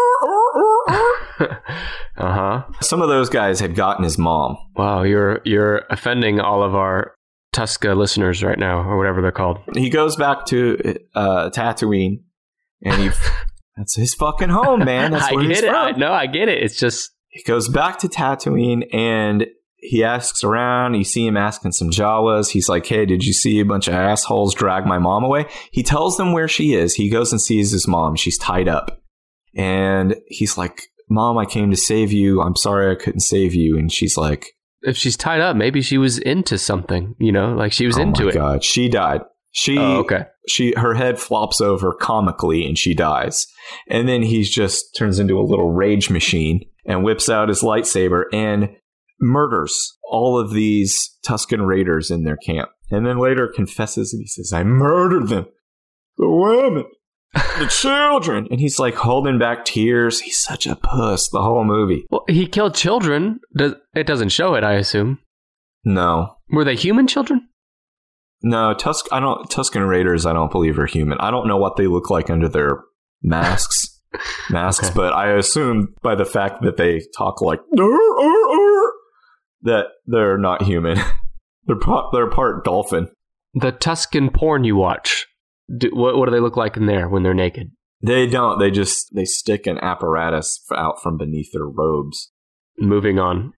Uh 2.14 2.32
huh. 2.32 2.62
Some 2.82 3.00
of 3.00 3.08
those 3.08 3.30
guys 3.30 3.58
had 3.58 3.74
gotten 3.74 4.04
his 4.04 4.18
mom. 4.18 4.56
Wow, 4.76 5.02
you're 5.02 5.40
you're 5.44 5.82
offending 5.90 6.40
all 6.40 6.62
of 6.62 6.74
our 6.74 7.14
Tusca 7.52 7.94
listeners 7.94 8.42
right 8.42 8.58
now, 8.58 8.78
or 8.80 8.96
whatever 8.96 9.20
they're 9.20 9.30
called. 9.32 9.58
He 9.74 9.90
goes 9.90 10.16
back 10.16 10.46
to 10.46 10.96
uh, 11.14 11.50
Tatooine, 11.50 12.22
and 12.82 13.02
he. 13.02 13.10
That's 13.76 13.96
his 13.96 14.14
fucking 14.14 14.50
home, 14.50 14.84
man. 14.84 15.12
That's 15.12 15.24
I 15.30 15.32
where 15.32 15.42
get 15.44 15.48
he's 15.50 15.62
it. 15.62 15.68
from. 15.70 15.74
I, 15.74 15.90
no, 15.92 16.12
I 16.12 16.26
get 16.26 16.48
it. 16.48 16.62
It's 16.62 16.76
just 16.78 17.10
he 17.28 17.42
goes 17.44 17.68
back 17.68 17.98
to 18.00 18.08
Tatooine 18.08 18.82
and 18.94 19.46
he 19.78 20.04
asks 20.04 20.44
around. 20.44 20.94
You 20.94 21.04
see 21.04 21.26
him 21.26 21.38
asking 21.38 21.72
some 21.72 21.88
Jawas. 21.90 22.50
He's 22.50 22.68
like, 22.68 22.84
"Hey, 22.86 23.06
did 23.06 23.24
you 23.24 23.32
see 23.32 23.60
a 23.60 23.64
bunch 23.64 23.88
of 23.88 23.94
assholes 23.94 24.54
drag 24.54 24.84
my 24.86 24.98
mom 24.98 25.24
away?" 25.24 25.46
He 25.70 25.82
tells 25.82 26.18
them 26.18 26.32
where 26.32 26.48
she 26.48 26.74
is. 26.74 26.94
He 26.94 27.08
goes 27.08 27.32
and 27.32 27.40
sees 27.40 27.70
his 27.72 27.88
mom. 27.88 28.14
She's 28.14 28.36
tied 28.38 28.68
up, 28.68 29.00
and 29.54 30.16
he's 30.26 30.58
like, 30.58 30.82
"Mom, 31.08 31.38
I 31.38 31.46
came 31.46 31.70
to 31.70 31.76
save 31.76 32.12
you. 32.12 32.42
I'm 32.42 32.56
sorry 32.56 32.90
I 32.92 32.94
couldn't 33.02 33.20
save 33.20 33.54
you." 33.54 33.78
And 33.78 33.90
she's 33.90 34.16
like, 34.18 34.48
if 34.82 34.96
she's 34.96 35.16
tied 35.16 35.40
up, 35.40 35.56
maybe 35.56 35.82
she 35.82 35.98
was 35.98 36.18
into 36.18 36.58
something. 36.58 37.14
You 37.18 37.32
know, 37.32 37.54
like 37.54 37.72
she 37.72 37.86
was 37.86 37.98
"Oh 37.98 38.02
into 38.02 38.28
it. 38.28 38.34
god, 38.34 38.64
she 38.64 38.88
died." 38.88 39.22
She 39.54 39.78
Oh, 39.78 39.98
okay. 39.98 40.24
she 40.48 40.72
her 40.78 40.94
head 40.94 41.18
flops 41.18 41.60
over 41.60 41.92
comically 41.92 42.66
and 42.66 42.76
she 42.78 42.94
dies. 42.94 43.46
And 43.88 44.08
then 44.08 44.22
he 44.22 44.42
just 44.44 44.96
turns 44.96 45.18
into 45.18 45.38
a 45.38 45.44
little 45.44 45.70
rage 45.70 46.08
machine 46.08 46.64
and 46.86 47.04
whips 47.04 47.28
out 47.28 47.50
his 47.50 47.60
lightsaber 47.62 48.24
and 48.32 48.70
murders 49.20 49.98
all 50.10 50.38
of 50.38 50.52
these 50.52 51.18
Tusken 51.26 51.66
Raiders 51.66 52.10
in 52.10 52.24
their 52.24 52.38
camp. 52.38 52.70
And 52.90 53.06
then 53.06 53.18
later 53.18 53.46
confesses 53.54 54.12
and 54.14 54.22
he 54.22 54.26
says, 54.26 54.52
I 54.54 54.64
murdered 54.64 55.28
them. 55.28 55.46
The 56.16 56.28
women, 56.28 56.84
the 57.34 57.66
children. 57.70 58.46
And 58.50 58.60
he's 58.60 58.78
like 58.78 58.94
holding 58.94 59.38
back 59.38 59.64
tears. 59.64 60.20
He's 60.20 60.40
such 60.42 60.66
a 60.66 60.76
puss 60.76 61.28
the 61.28 61.42
whole 61.42 61.64
movie. 61.64 62.04
Well, 62.10 62.24
he 62.28 62.46
killed 62.46 62.74
children. 62.74 63.40
Does, 63.56 63.74
it 63.94 64.06
doesn't 64.06 64.30
show 64.30 64.54
it, 64.54 64.64
I 64.64 64.74
assume. 64.74 65.18
No. 65.84 66.36
Were 66.50 66.64
they 66.64 66.76
human 66.76 67.06
children? 67.06 67.48
No, 68.42 68.74
Tusk. 68.74 69.06
I 69.12 69.20
don't. 69.20 69.48
Tusken 69.48 69.88
Raiders. 69.88 70.26
I 70.26 70.32
don't 70.32 70.50
believe 70.50 70.78
are 70.78 70.86
human. 70.86 71.18
I 71.20 71.30
don't 71.30 71.46
know 71.46 71.56
what 71.58 71.76
they 71.76 71.86
look 71.86 72.10
like 72.10 72.28
under 72.28 72.48
their 72.48 72.80
masks. 73.22 74.00
masks, 74.50 74.86
Okay. 74.88 74.94
but 74.96 75.12
I 75.12 75.30
assume 75.32 75.94
by 76.02 76.14
the 76.16 76.24
fact 76.24 76.62
that 76.62 76.76
they 76.76 77.00
talk 77.16 77.40
like 77.40 77.60
that 79.62 79.84
they're 80.06 80.38
not 80.38 80.62
human. 80.62 80.98
they're 81.66 81.78
part, 81.78 82.06
they're 82.12 82.28
part 82.30 82.64
dolphin. 82.64 83.08
The 83.54 83.72
Tusken 83.72 84.32
porn 84.34 84.64
you 84.64 84.76
watch. 84.76 85.26
Do, 85.76 85.90
what, 85.92 86.16
what 86.16 86.26
do 86.26 86.32
they 86.32 86.40
look 86.40 86.56
like 86.56 86.76
in 86.76 86.86
there 86.86 87.08
when 87.08 87.22
they're 87.22 87.34
naked? 87.34 87.70
They 88.02 88.26
don't. 88.26 88.58
They 88.58 88.70
just 88.70 89.14
they 89.14 89.24
stick 89.24 89.66
an 89.66 89.78
apparatus 89.78 90.60
out 90.74 91.00
from 91.02 91.16
beneath 91.16 91.52
their 91.52 91.66
robes. 91.66 92.32
Moving 92.78 93.18
on. 93.18 93.52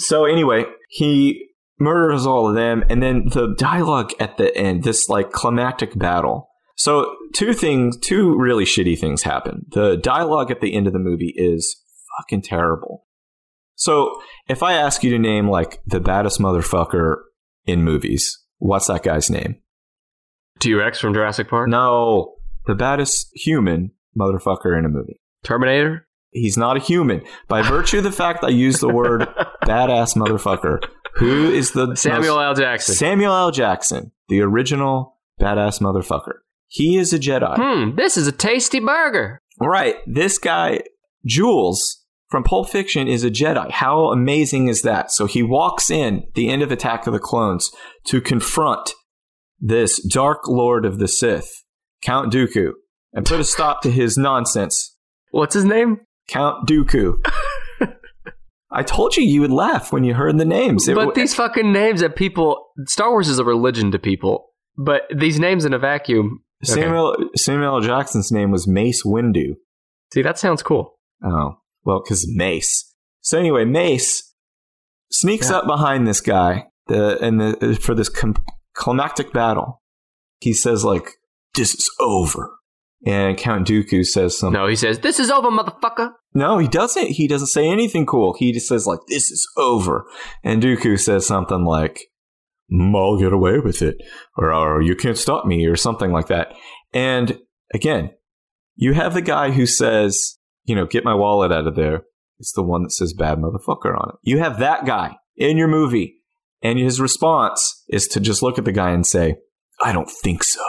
So 0.00 0.24
anyway, 0.24 0.64
he 0.88 1.48
murders 1.78 2.26
all 2.26 2.48
of 2.48 2.54
them, 2.54 2.84
and 2.90 3.02
then 3.02 3.26
the 3.26 3.54
dialogue 3.56 4.12
at 4.18 4.36
the 4.36 4.56
end, 4.56 4.82
this 4.82 5.08
like 5.08 5.30
climactic 5.30 5.96
battle. 5.96 6.50
So 6.76 7.14
two 7.34 7.54
things, 7.54 7.96
two 7.98 8.36
really 8.36 8.64
shitty 8.64 8.98
things 8.98 9.22
happen. 9.22 9.66
The 9.70 9.96
dialogue 9.96 10.50
at 10.50 10.60
the 10.60 10.74
end 10.74 10.86
of 10.86 10.92
the 10.92 10.98
movie 10.98 11.32
is 11.36 11.82
fucking 12.18 12.42
terrible. 12.42 13.06
So 13.76 14.20
if 14.48 14.62
I 14.62 14.74
ask 14.74 15.04
you 15.04 15.10
to 15.10 15.18
name 15.18 15.48
like 15.48 15.80
the 15.86 16.00
baddest 16.00 16.40
motherfucker 16.40 17.16
in 17.64 17.84
movies, 17.84 18.38
what's 18.58 18.88
that 18.88 19.02
guy's 19.02 19.30
name? 19.30 19.56
T 20.60 20.74
Rex 20.74 20.98
from 20.98 21.14
Jurassic 21.14 21.48
Park? 21.48 21.68
No, 21.68 22.34
the 22.66 22.74
baddest 22.74 23.28
human 23.34 23.92
motherfucker 24.18 24.78
in 24.78 24.84
a 24.84 24.88
movie. 24.88 25.20
Terminator? 25.44 26.06
He's 26.32 26.56
not 26.58 26.76
a 26.76 26.80
human. 26.80 27.22
By 27.48 27.62
virtue 27.62 27.98
of 27.98 28.04
the 28.04 28.12
fact 28.12 28.44
I 28.44 28.48
use 28.48 28.80
the 28.80 28.88
word 28.92 29.20
badass 29.64 30.16
motherfucker, 30.16 30.80
who 31.14 31.50
is 31.50 31.72
the 31.72 31.94
Samuel 31.94 32.36
most- 32.36 32.44
L. 32.44 32.54
Jackson. 32.54 32.94
Samuel 32.94 33.32
L. 33.34 33.50
Jackson, 33.50 34.12
the 34.28 34.40
original 34.42 35.16
badass 35.40 35.80
motherfucker. 35.80 36.38
He 36.68 36.98
is 36.98 37.12
a 37.12 37.18
Jedi. 37.18 37.56
Hmm, 37.56 37.96
this 37.96 38.16
is 38.16 38.26
a 38.26 38.32
tasty 38.32 38.80
burger. 38.80 39.40
Right. 39.60 39.96
This 40.06 40.36
guy, 40.38 40.80
Jules 41.24 42.04
from 42.28 42.42
Pulp 42.42 42.68
Fiction, 42.68 43.06
is 43.08 43.24
a 43.24 43.30
Jedi. 43.30 43.70
How 43.70 44.10
amazing 44.10 44.68
is 44.68 44.82
that? 44.82 45.10
So 45.12 45.26
he 45.26 45.42
walks 45.42 45.90
in 45.90 46.26
the 46.34 46.48
end 46.50 46.62
of 46.62 46.72
Attack 46.72 47.06
of 47.06 47.12
the 47.12 47.18
Clones 47.20 47.70
to 48.08 48.20
confront 48.20 48.92
this 49.60 50.02
Dark 50.06 50.46
Lord 50.48 50.84
of 50.84 50.98
the 50.98 51.08
Sith, 51.08 51.62
Count 52.02 52.32
Dooku, 52.32 52.72
and 53.12 53.24
put 53.26 53.40
a 53.40 53.44
stop 53.44 53.82
to 53.82 53.90
his 53.90 54.16
nonsense. 54.16 54.96
What's 55.30 55.54
his 55.54 55.64
name? 55.64 56.00
Count 56.28 56.68
Dooku. 56.68 57.24
I 58.70 58.82
told 58.82 59.16
you 59.16 59.22
you 59.24 59.40
would 59.40 59.52
laugh 59.52 59.92
when 59.92 60.04
you 60.04 60.12
heard 60.14 60.36
the 60.38 60.44
names. 60.44 60.88
It 60.88 60.94
but 60.94 61.06
w- 61.06 61.14
these 61.14 61.34
fucking 61.34 61.72
names 61.72 62.00
that 62.00 62.16
people. 62.16 62.66
Star 62.86 63.10
Wars 63.10 63.28
is 63.28 63.38
a 63.38 63.44
religion 63.44 63.90
to 63.92 63.98
people. 63.98 64.48
But 64.76 65.02
these 65.14 65.38
names 65.38 65.64
in 65.64 65.72
a 65.72 65.78
vacuum. 65.78 66.42
okay. 66.64 66.80
Samuel 66.82 67.16
Samuel 67.36 67.76
L. 67.76 67.80
Jackson's 67.80 68.30
name 68.32 68.50
was 68.50 68.66
Mace 68.66 69.04
Windu. 69.04 69.54
See, 70.12 70.22
that 70.22 70.38
sounds 70.38 70.62
cool. 70.62 70.98
Oh, 71.24 71.58
well, 71.84 72.02
because 72.04 72.26
Mace. 72.28 72.92
So 73.22 73.38
anyway, 73.38 73.64
Mace 73.64 74.34
sneaks 75.10 75.48
Yeah. 75.48 75.58
up 75.58 75.66
behind 75.66 76.06
this 76.06 76.20
guy 76.20 76.66
the, 76.88 77.18
and 77.24 77.40
the, 77.40 77.78
for 77.80 77.94
this 77.94 78.08
com- 78.08 78.36
climactic 78.76 79.32
battle. 79.32 79.82
He 80.40 80.52
says 80.52 80.84
like, 80.84 81.08
"This 81.54 81.74
is 81.74 81.90
over," 81.98 82.56
and 83.04 83.36
Count 83.36 83.66
Dooku 83.66 84.04
says 84.04 84.38
something. 84.38 84.60
No, 84.60 84.66
he 84.66 84.76
says, 84.76 85.00
This 85.00 85.18
is 85.18 85.30
over, 85.30 85.48
motherfucker. 85.50 86.12
No, 86.34 86.58
he 86.58 86.68
doesn't. 86.68 87.08
He 87.08 87.28
doesn't 87.28 87.48
say 87.48 87.68
anything 87.68 88.06
cool. 88.06 88.34
He 88.38 88.52
just 88.52 88.68
says 88.68 88.86
like, 88.86 89.00
"This 89.08 89.30
is 89.30 89.46
over," 89.56 90.06
and 90.42 90.62
Dooku 90.62 90.98
says 90.98 91.26
something 91.26 91.64
like, 91.64 92.00
"Mm, 92.72 92.94
"I'll 92.94 93.18
get 93.18 93.32
away 93.32 93.58
with 93.58 93.80
it," 93.82 93.96
or, 94.36 94.52
or 94.52 94.82
"You 94.82 94.94
can't 94.96 95.18
stop 95.18 95.46
me," 95.46 95.66
or 95.66 95.76
something 95.76 96.12
like 96.12 96.26
that. 96.28 96.54
And 96.92 97.40
again, 97.72 98.10
you 98.74 98.92
have 98.92 99.14
the 99.14 99.22
guy 99.22 99.50
who 99.52 99.66
says, 99.66 100.38
"You 100.64 100.74
know, 100.74 100.86
get 100.86 101.04
my 101.04 101.14
wallet 101.14 101.52
out 101.52 101.66
of 101.66 101.76
there." 101.76 102.02
It's 102.38 102.52
the 102.52 102.62
one 102.62 102.82
that 102.82 102.92
says 102.92 103.14
"bad 103.14 103.38
motherfucker" 103.38 103.98
on 103.98 104.10
it. 104.10 104.16
You 104.22 104.38
have 104.38 104.58
that 104.58 104.84
guy 104.84 105.16
in 105.36 105.56
your 105.56 105.68
movie, 105.68 106.16
and 106.62 106.78
his 106.78 107.00
response 107.00 107.84
is 107.88 108.06
to 108.08 108.20
just 108.20 108.42
look 108.42 108.58
at 108.58 108.64
the 108.64 108.72
guy 108.72 108.90
and 108.90 109.06
say, 109.06 109.36
"I 109.82 109.92
don't 109.92 110.10
think 110.10 110.42
so." 110.44 110.62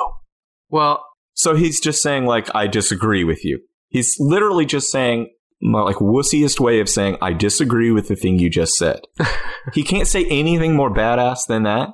Well, 0.69 1.03
So 1.33 1.55
he's 1.55 1.79
just 1.79 2.01
saying 2.01 2.25
like 2.25 2.53
I 2.55 2.65
disagree 2.67 3.23
with 3.23 3.45
you. 3.45 3.59
He's 3.89 4.15
literally 4.19 4.65
just 4.65 4.91
saying 4.91 5.29
my 5.61 5.81
like 5.81 5.97
wussiest 5.97 6.59
way 6.59 6.79
of 6.79 6.89
saying 6.89 7.17
I 7.21 7.33
disagree 7.33 7.91
with 7.91 8.07
the 8.07 8.15
thing 8.15 8.39
you 8.39 8.49
just 8.49 8.75
said. 8.75 9.01
he 9.73 9.83
can't 9.83 10.07
say 10.07 10.25
anything 10.25 10.75
more 10.75 10.93
badass 10.93 11.41
than 11.47 11.63
that. 11.63 11.89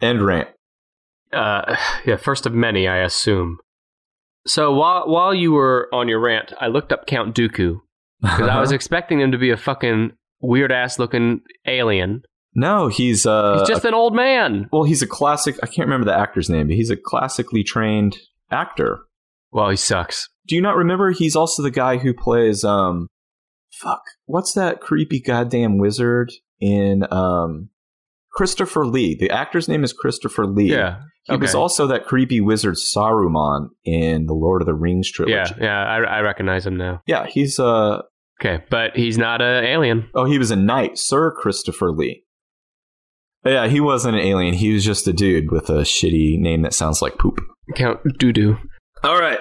End 0.00 0.22
rant. 0.24 0.48
uh, 1.32 1.76
yeah, 2.06 2.16
first 2.16 2.46
of 2.46 2.54
many, 2.54 2.86
I 2.88 2.98
assume. 2.98 3.58
So 4.46 4.72
while 4.72 5.08
while 5.08 5.34
you 5.34 5.52
were 5.52 5.88
on 5.92 6.08
your 6.08 6.20
rant, 6.20 6.52
I 6.60 6.68
looked 6.68 6.92
up 6.92 7.06
Count 7.06 7.34
Dooku 7.34 7.80
because 8.22 8.48
I 8.48 8.60
was 8.60 8.72
expecting 8.78 9.20
him 9.20 9.32
to 9.32 9.38
be 9.38 9.50
a 9.50 9.56
fucking 9.56 10.12
weird 10.40 10.72
ass 10.72 10.98
looking 10.98 11.40
alien. 11.66 12.22
No, 12.58 12.88
he's 12.88 13.24
uh 13.26 13.58
He's 13.60 13.68
just 13.68 13.84
an 13.84 13.94
old 13.94 14.14
man. 14.14 14.68
well, 14.72 14.84
he's 14.84 15.02
a 15.02 15.06
classic. 15.06 15.56
I 15.62 15.66
can't 15.66 15.86
remember 15.88 16.04
the 16.04 16.18
actor's 16.18 16.50
name, 16.50 16.66
but 16.68 16.76
he's 16.76 16.90
a 16.90 16.96
classically 16.96 17.62
trained 17.62 18.18
actor. 18.50 19.00
Well, 19.50 19.70
he 19.70 19.76
sucks. 19.76 20.28
Do 20.46 20.54
you 20.54 20.60
not 20.60 20.76
remember? 20.76 21.10
He's 21.10 21.36
also 21.36 21.62
the 21.62 21.70
guy 21.70 21.98
who 21.98 22.12
plays 22.12 22.64
um, 22.64 23.06
fuck, 23.72 24.02
what's 24.26 24.52
that 24.54 24.80
creepy 24.80 25.20
goddamn 25.20 25.78
wizard 25.78 26.32
in 26.60 27.04
um, 27.12 27.68
Christopher 28.32 28.86
Lee? 28.86 29.14
The 29.18 29.30
actor's 29.30 29.68
name 29.68 29.84
is 29.84 29.92
Christopher 29.92 30.46
Lee. 30.46 30.72
Yeah, 30.72 31.00
He 31.24 31.36
was 31.36 31.54
also 31.54 31.86
that 31.88 32.04
creepy 32.06 32.40
wizard 32.40 32.76
Saruman 32.76 33.68
in 33.84 34.26
the 34.26 34.34
Lord 34.34 34.62
of 34.62 34.66
the 34.66 34.74
Rings 34.74 35.10
trilogy. 35.10 35.34
yeah, 35.34 35.64
yeah. 35.64 35.84
I, 35.84 36.18
I 36.18 36.20
recognize 36.20 36.66
him 36.66 36.76
now. 36.76 37.02
Yeah, 37.06 37.26
he's 37.26 37.58
uh 37.58 38.02
Okay, 38.40 38.62
but 38.70 38.96
he's 38.96 39.18
not 39.18 39.42
an 39.42 39.64
alien. 39.64 40.08
oh, 40.14 40.24
he 40.24 40.38
was 40.38 40.50
a 40.52 40.56
knight, 40.56 40.96
Sir 40.96 41.32
Christopher 41.32 41.90
Lee. 41.90 42.22
But 43.42 43.50
yeah, 43.52 43.66
he 43.68 43.80
wasn't 43.80 44.16
an 44.16 44.22
alien. 44.22 44.54
He 44.54 44.72
was 44.72 44.84
just 44.84 45.06
a 45.06 45.12
dude 45.12 45.50
with 45.50 45.68
a 45.70 45.82
shitty 45.82 46.38
name 46.38 46.62
that 46.62 46.74
sounds 46.74 47.00
like 47.00 47.18
poop. 47.18 47.38
Count 47.76 48.00
Doodoo. 48.18 48.58
All 49.04 49.18
right. 49.20 49.38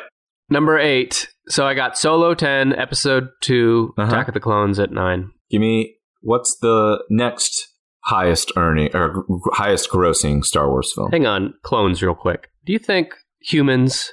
Number 0.49 0.77
eight. 0.77 1.27
So 1.49 1.65
I 1.65 1.73
got 1.73 1.97
Solo 1.97 2.33
ten, 2.36 2.73
Episode 2.73 3.29
2 3.41 3.93
Uh-huh. 3.97 4.07
Attack 4.07 4.27
of 4.27 4.33
the 4.33 4.39
Clones 4.39 4.79
at 4.79 4.91
nine. 4.91 5.31
Give 5.49 5.62
me 5.62 5.95
what's 6.21 6.57
the 6.60 7.03
next 7.10 7.67
highest 8.03 8.51
earning 8.55 8.89
or 8.95 9.25
highest 9.53 9.89
grossing 9.89 10.43
Star 10.43 10.69
Wars 10.69 10.91
film? 10.93 11.12
Hang 11.12 11.25
on, 11.25 11.53
clones, 11.63 12.01
real 12.03 12.15
quick. 12.15 12.49
Do 12.65 12.73
you 12.73 12.79
think 12.79 13.13
humans 13.41 14.12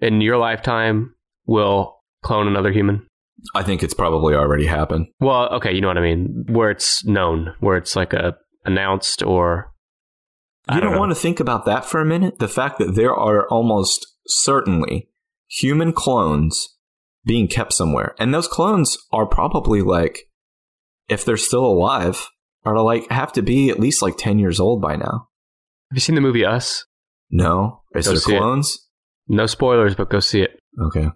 in 0.00 0.20
your 0.20 0.36
lifetime 0.38 1.14
will 1.46 1.98
clone 2.22 2.46
another 2.48 2.72
human? 2.72 3.06
I 3.54 3.62
think 3.62 3.82
it's 3.82 3.94
probably 3.94 4.34
already 4.34 4.66
happened. 4.66 5.06
Well, 5.20 5.48
okay, 5.54 5.72
you 5.72 5.80
know 5.80 5.88
what 5.88 5.96
I 5.98 6.02
mean. 6.02 6.44
Where 6.48 6.70
it's 6.70 7.04
known, 7.06 7.54
where 7.60 7.76
it's 7.76 7.96
like 7.96 8.12
a 8.12 8.34
announced 8.64 9.22
or 9.22 9.72
I 10.68 10.76
You 10.76 10.80
don't 10.80 10.92
don't, 10.92 11.00
want 11.00 11.10
to 11.10 11.16
think 11.16 11.40
about 11.40 11.64
that 11.66 11.84
for 11.84 12.00
a 12.00 12.04
minute? 12.04 12.38
The 12.38 12.48
fact 12.48 12.78
that 12.78 12.94
there 12.94 13.14
are 13.14 13.48
almost 13.48 14.06
certainly 14.26 15.08
human 15.48 15.92
clones 15.92 16.76
being 17.24 17.48
kept 17.48 17.72
somewhere. 17.72 18.14
And 18.18 18.32
those 18.32 18.48
clones 18.48 18.96
are 19.12 19.26
probably 19.26 19.82
like, 19.82 20.28
if 21.08 21.24
they're 21.24 21.36
still 21.36 21.64
alive, 21.64 22.28
are 22.64 22.80
like 22.80 23.10
have 23.10 23.32
to 23.32 23.42
be 23.42 23.70
at 23.70 23.80
least 23.80 24.02
like 24.02 24.16
10 24.16 24.38
years 24.38 24.60
old 24.60 24.80
by 24.80 24.96
now. 24.96 25.28
Have 25.90 25.96
you 25.96 26.00
seen 26.00 26.14
the 26.14 26.20
movie 26.20 26.44
Us? 26.44 26.84
No? 27.30 27.82
Is 27.94 28.06
Go 28.06 28.12
there 28.12 28.20
see 28.20 28.34
it. 28.34 28.38
clones? 28.38 28.86
No 29.28 29.46
spoilers, 29.46 29.94
but 29.94 30.10
go 30.10 30.20
see 30.20 30.42
it. 30.42 30.58
Okay. 30.86 31.08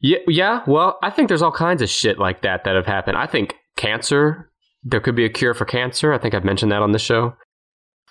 Yeah, 0.00 0.18
yeah. 0.26 0.62
Well, 0.66 0.98
I 1.02 1.10
think 1.10 1.28
there's 1.28 1.42
all 1.42 1.52
kinds 1.52 1.82
of 1.82 1.88
shit 1.88 2.18
like 2.18 2.42
that 2.42 2.64
that 2.64 2.74
have 2.74 2.86
happened. 2.86 3.16
I 3.16 3.26
think 3.26 3.54
cancer. 3.76 4.50
There 4.82 5.00
could 5.00 5.14
be 5.14 5.24
a 5.24 5.30
cure 5.30 5.54
for 5.54 5.64
cancer. 5.64 6.12
I 6.12 6.18
think 6.18 6.34
I've 6.34 6.44
mentioned 6.44 6.72
that 6.72 6.82
on 6.82 6.92
the 6.92 6.98
show. 6.98 7.34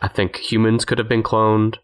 I 0.01 0.07
think 0.07 0.37
humans 0.37 0.85
could 0.85 0.97
have 0.97 1.09
been 1.09 1.23
cloned. 1.23 1.75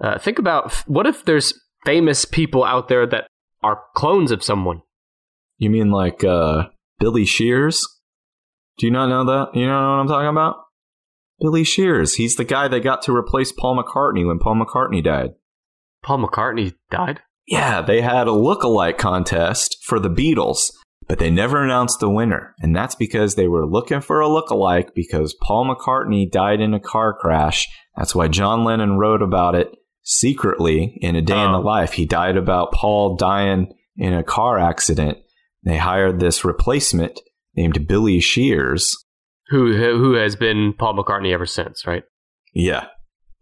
Uh, 0.00 0.18
think 0.18 0.38
about 0.38 0.72
what 0.86 1.06
if 1.06 1.24
there's 1.24 1.52
famous 1.84 2.24
people 2.24 2.64
out 2.64 2.88
there 2.88 3.06
that 3.06 3.26
are 3.62 3.82
clones 3.94 4.30
of 4.30 4.44
someone. 4.44 4.82
You 5.56 5.70
mean 5.70 5.90
like 5.90 6.22
uh, 6.22 6.68
Billy 7.00 7.24
Shears? 7.24 7.84
Do 8.78 8.86
you 8.86 8.92
not 8.92 9.08
know 9.08 9.24
that? 9.24 9.58
You 9.58 9.66
know 9.66 9.72
what 9.72 10.00
I'm 10.00 10.08
talking 10.08 10.28
about? 10.28 10.56
Billy 11.40 11.64
Shears. 11.64 12.14
He's 12.14 12.36
the 12.36 12.44
guy 12.44 12.68
that 12.68 12.80
got 12.80 13.02
to 13.02 13.14
replace 13.14 13.52
Paul 13.52 13.82
McCartney 13.82 14.26
when 14.26 14.38
Paul 14.38 14.56
McCartney 14.64 15.02
died. 15.02 15.30
Paul 16.02 16.18
McCartney 16.26 16.74
died. 16.90 17.20
Yeah, 17.46 17.80
they 17.80 18.02
had 18.02 18.28
a 18.28 18.32
look-alike 18.32 18.98
contest 18.98 19.78
for 19.82 19.98
the 19.98 20.10
Beatles, 20.10 20.70
but 21.08 21.18
they 21.18 21.30
never 21.30 21.62
announced 21.64 22.00
the 22.00 22.10
winner. 22.10 22.54
And 22.60 22.76
that's 22.76 22.94
because 22.94 23.34
they 23.34 23.48
were 23.48 23.66
looking 23.66 24.00
for 24.00 24.20
a 24.20 24.28
look-alike 24.28 24.94
because 24.94 25.34
Paul 25.42 25.74
McCartney 25.74 26.30
died 26.30 26.60
in 26.60 26.74
a 26.74 26.80
car 26.80 27.14
crash. 27.18 27.66
That's 27.96 28.14
why 28.14 28.28
John 28.28 28.64
Lennon 28.64 28.98
wrote 28.98 29.22
about 29.22 29.54
it 29.54 29.68
secretly 30.02 30.98
in 31.00 31.16
A 31.16 31.22
Day 31.22 31.42
in 31.42 31.52
the 31.52 31.58
Oh. 31.58 31.62
Life. 31.62 31.92
He 31.94 32.06
died 32.06 32.36
about 32.36 32.72
Paul 32.72 33.16
dying 33.16 33.72
in 33.96 34.12
a 34.12 34.22
car 34.22 34.58
accident. 34.58 35.18
They 35.64 35.76
hired 35.78 36.20
this 36.20 36.44
replacement 36.44 37.20
named 37.56 37.86
Billy 37.88 38.20
Shears. 38.20 38.96
Who 39.48 39.74
who 39.74 40.12
has 40.14 40.36
been 40.36 40.74
Paul 40.78 40.94
McCartney 40.94 41.32
ever 41.32 41.46
since, 41.46 41.86
right? 41.86 42.04
Yeah. 42.54 42.86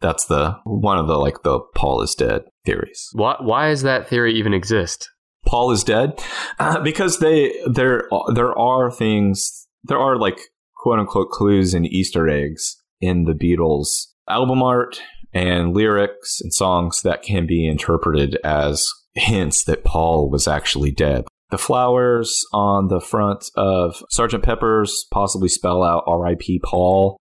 That's 0.00 0.26
the 0.26 0.56
one 0.64 0.98
of 0.98 1.06
the 1.08 1.16
like 1.18 1.42
the 1.42 1.60
Paul 1.74 2.02
is 2.02 2.14
dead 2.14 2.42
theories. 2.64 3.08
Why, 3.12 3.36
why 3.40 3.70
does 3.70 3.82
that 3.82 4.08
theory 4.08 4.34
even 4.34 4.54
exist? 4.54 5.08
Paul 5.46 5.70
is 5.70 5.84
dead 5.84 6.20
uh, 6.58 6.80
because 6.80 7.18
they 7.18 7.54
there 7.66 8.08
there 8.34 8.56
are 8.58 8.90
things 8.90 9.66
there 9.84 9.98
are 9.98 10.18
like 10.18 10.38
quote 10.76 10.98
unquote 10.98 11.30
clues 11.30 11.74
and 11.74 11.86
Easter 11.86 12.28
eggs 12.28 12.76
in 13.00 13.24
the 13.24 13.32
Beatles 13.32 14.06
album 14.28 14.62
art 14.62 15.00
and 15.32 15.74
lyrics 15.74 16.40
and 16.40 16.52
songs 16.52 17.02
that 17.02 17.22
can 17.22 17.46
be 17.46 17.66
interpreted 17.66 18.38
as 18.44 18.86
hints 19.14 19.64
that 19.64 19.84
Paul 19.84 20.30
was 20.30 20.48
actually 20.48 20.90
dead. 20.90 21.24
The 21.50 21.58
flowers 21.58 22.44
on 22.52 22.88
the 22.88 23.00
front 23.00 23.50
of 23.56 24.02
Sergeant 24.10 24.42
Pepper's 24.42 25.06
possibly 25.12 25.48
spell 25.48 25.82
out 25.82 26.04
R.I.P. 26.06 26.60
Paul. 26.64 27.16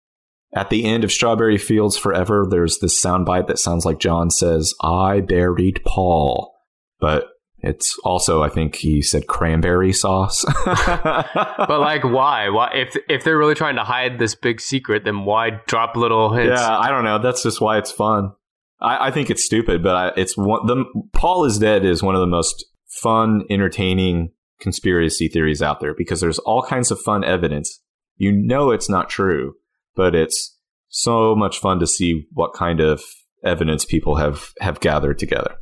At 0.54 0.70
the 0.70 0.84
end 0.84 1.04
of 1.04 1.12
Strawberry 1.12 1.58
Fields 1.58 1.96
Forever, 1.96 2.46
there's 2.48 2.78
this 2.78 3.00
soundbite 3.00 3.46
that 3.46 3.58
sounds 3.58 3.84
like 3.84 3.98
John 3.98 4.30
says, 4.30 4.74
I 4.82 5.20
buried 5.20 5.80
Paul. 5.84 6.54
But 6.98 7.26
it's 7.60 7.98
also, 8.04 8.42
I 8.42 8.48
think 8.48 8.76
he 8.76 9.02
said 9.02 9.26
cranberry 9.26 9.92
sauce. 9.92 10.44
but 10.64 11.80
like, 11.80 12.04
why? 12.04 12.48
Why? 12.50 12.70
If 12.74 12.96
if 13.08 13.24
they're 13.24 13.38
really 13.38 13.54
trying 13.54 13.76
to 13.76 13.84
hide 13.84 14.18
this 14.18 14.34
big 14.34 14.60
secret, 14.60 15.04
then 15.04 15.24
why 15.24 15.60
drop 15.66 15.96
little 15.96 16.32
hints? 16.34 16.60
Yeah, 16.60 16.78
I 16.78 16.90
don't 16.90 17.04
know. 17.04 17.18
That's 17.18 17.42
just 17.42 17.60
why 17.60 17.78
it's 17.78 17.90
fun. 17.90 18.32
I, 18.80 19.08
I 19.08 19.10
think 19.10 19.30
it's 19.30 19.44
stupid, 19.44 19.82
but 19.82 19.96
I, 19.96 20.12
it's 20.20 20.36
one. 20.36 20.66
The 20.66 20.84
Paul 21.12 21.44
is 21.44 21.58
dead 21.58 21.84
is 21.84 22.02
one 22.02 22.14
of 22.14 22.20
the 22.20 22.26
most 22.26 22.64
fun, 22.86 23.42
entertaining 23.50 24.32
conspiracy 24.60 25.28
theories 25.28 25.62
out 25.62 25.80
there 25.80 25.94
because 25.94 26.20
there's 26.20 26.38
all 26.40 26.62
kinds 26.62 26.90
of 26.90 27.00
fun 27.00 27.24
evidence. 27.24 27.80
You 28.16 28.32
know 28.32 28.70
it's 28.70 28.88
not 28.88 29.10
true, 29.10 29.54
but 29.94 30.14
it's 30.14 30.56
so 30.88 31.34
much 31.34 31.58
fun 31.58 31.78
to 31.80 31.86
see 31.86 32.26
what 32.32 32.54
kind 32.54 32.80
of 32.80 33.02
evidence 33.44 33.84
people 33.84 34.16
have 34.16 34.52
have 34.60 34.80
gathered 34.80 35.18
together. 35.18 35.56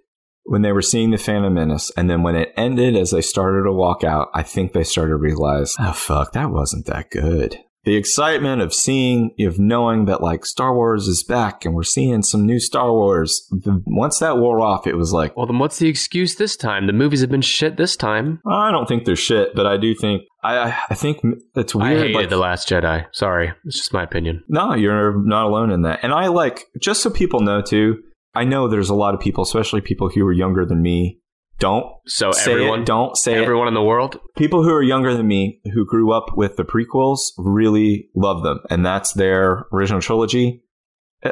when 0.43 0.62
they 0.62 0.71
were 0.71 0.83
seeing 0.83 1.09
the 1.09 1.17
Phantom 1.17 1.51
Menace, 1.51 1.91
and 1.97 2.07
then 2.07 2.21
when 2.21 2.36
it 2.36 2.53
ended, 2.55 2.95
as 2.95 3.09
they 3.09 3.21
started 3.21 3.63
to 3.63 3.71
walk 3.71 4.03
out, 4.03 4.27
I 4.36 4.43
think 4.43 4.73
they 4.73 4.83
started 4.83 5.13
to 5.13 5.17
realize, 5.17 5.75
oh 5.79 5.93
fuck, 5.93 6.33
that 6.33 6.51
wasn't 6.51 6.86
that 6.86 7.09
good. 7.09 7.57
The 7.85 7.95
excitement 7.95 8.61
of 8.61 8.73
seeing, 8.73 9.31
of 9.39 9.59
knowing 9.59 10.05
that 10.05 10.21
like 10.21 10.45
Star 10.45 10.73
Wars 10.73 11.07
is 11.07 11.23
back 11.23 11.65
and 11.65 11.75
we're 11.75 11.83
seeing 11.83 12.23
some 12.23 12.45
new 12.45 12.59
Star 12.59 12.91
Wars. 12.91 13.45
The, 13.51 13.83
once 13.85 14.19
that 14.19 14.37
wore 14.37 14.61
off, 14.61 14.87
it 14.87 14.95
was 14.95 15.11
like, 15.11 15.35
Well, 15.35 15.45
then 15.45 15.59
what's 15.59 15.79
the 15.79 15.89
excuse 15.89 16.35
this 16.35 16.55
time? 16.55 16.87
The 16.87 16.93
movies 16.93 17.21
have 17.21 17.29
been 17.29 17.41
shit 17.41 17.75
this 17.75 17.95
time. 17.95 18.39
I 18.49 18.71
don't 18.71 18.87
think 18.87 19.05
they're 19.05 19.15
shit, 19.15 19.53
but 19.53 19.67
I 19.67 19.77
do 19.77 19.93
think 19.95 20.23
I 20.43 20.77
I, 20.89 20.95
think 20.95 21.19
it's 21.55 21.75
weird. 21.75 21.97
I 21.97 21.99
hated 21.99 22.15
like, 22.15 22.29
The 22.29 22.37
Last 22.37 22.69
Jedi. 22.69 23.05
Sorry. 23.11 23.53
It's 23.65 23.77
just 23.77 23.93
my 23.93 24.03
opinion. 24.03 24.43
No, 24.47 24.73
you're 24.73 25.21
not 25.21 25.45
alone 25.45 25.71
in 25.71 25.81
that. 25.83 25.99
And 26.03 26.13
I 26.13 26.27
like, 26.27 26.65
just 26.81 27.01
so 27.01 27.09
people 27.09 27.41
know 27.41 27.61
too, 27.61 28.01
I 28.35 28.45
know 28.45 28.67
there's 28.67 28.89
a 28.89 28.95
lot 28.95 29.13
of 29.13 29.19
people, 29.19 29.43
especially 29.43 29.81
people 29.81 30.09
who 30.09 30.25
are 30.25 30.33
younger 30.33 30.65
than 30.65 30.81
me. 30.81 31.19
Don't 31.63 31.86
So 32.08 32.32
say 32.34 32.52
everyone, 32.52 32.82
it. 32.82 32.86
Don't 32.86 33.15
say 33.15 33.36
it. 33.36 33.41
everyone 33.41 33.69
in 33.69 33.73
the 33.73 33.82
world, 33.82 34.19
People 34.36 34.63
who 34.63 34.71
are 34.71 34.84
younger 34.84 35.15
than 35.15 35.28
me 35.28 35.62
who 35.73 35.86
grew 35.86 36.12
up 36.12 36.36
with 36.36 36.58
the 36.58 36.65
prequels 36.65 37.19
really 37.38 38.10
love 38.15 38.43
them. 38.43 38.60
And 38.69 38.86
that's 38.86 39.13
their 39.13 39.65
original 39.71 40.02
trilogy. 40.02 40.62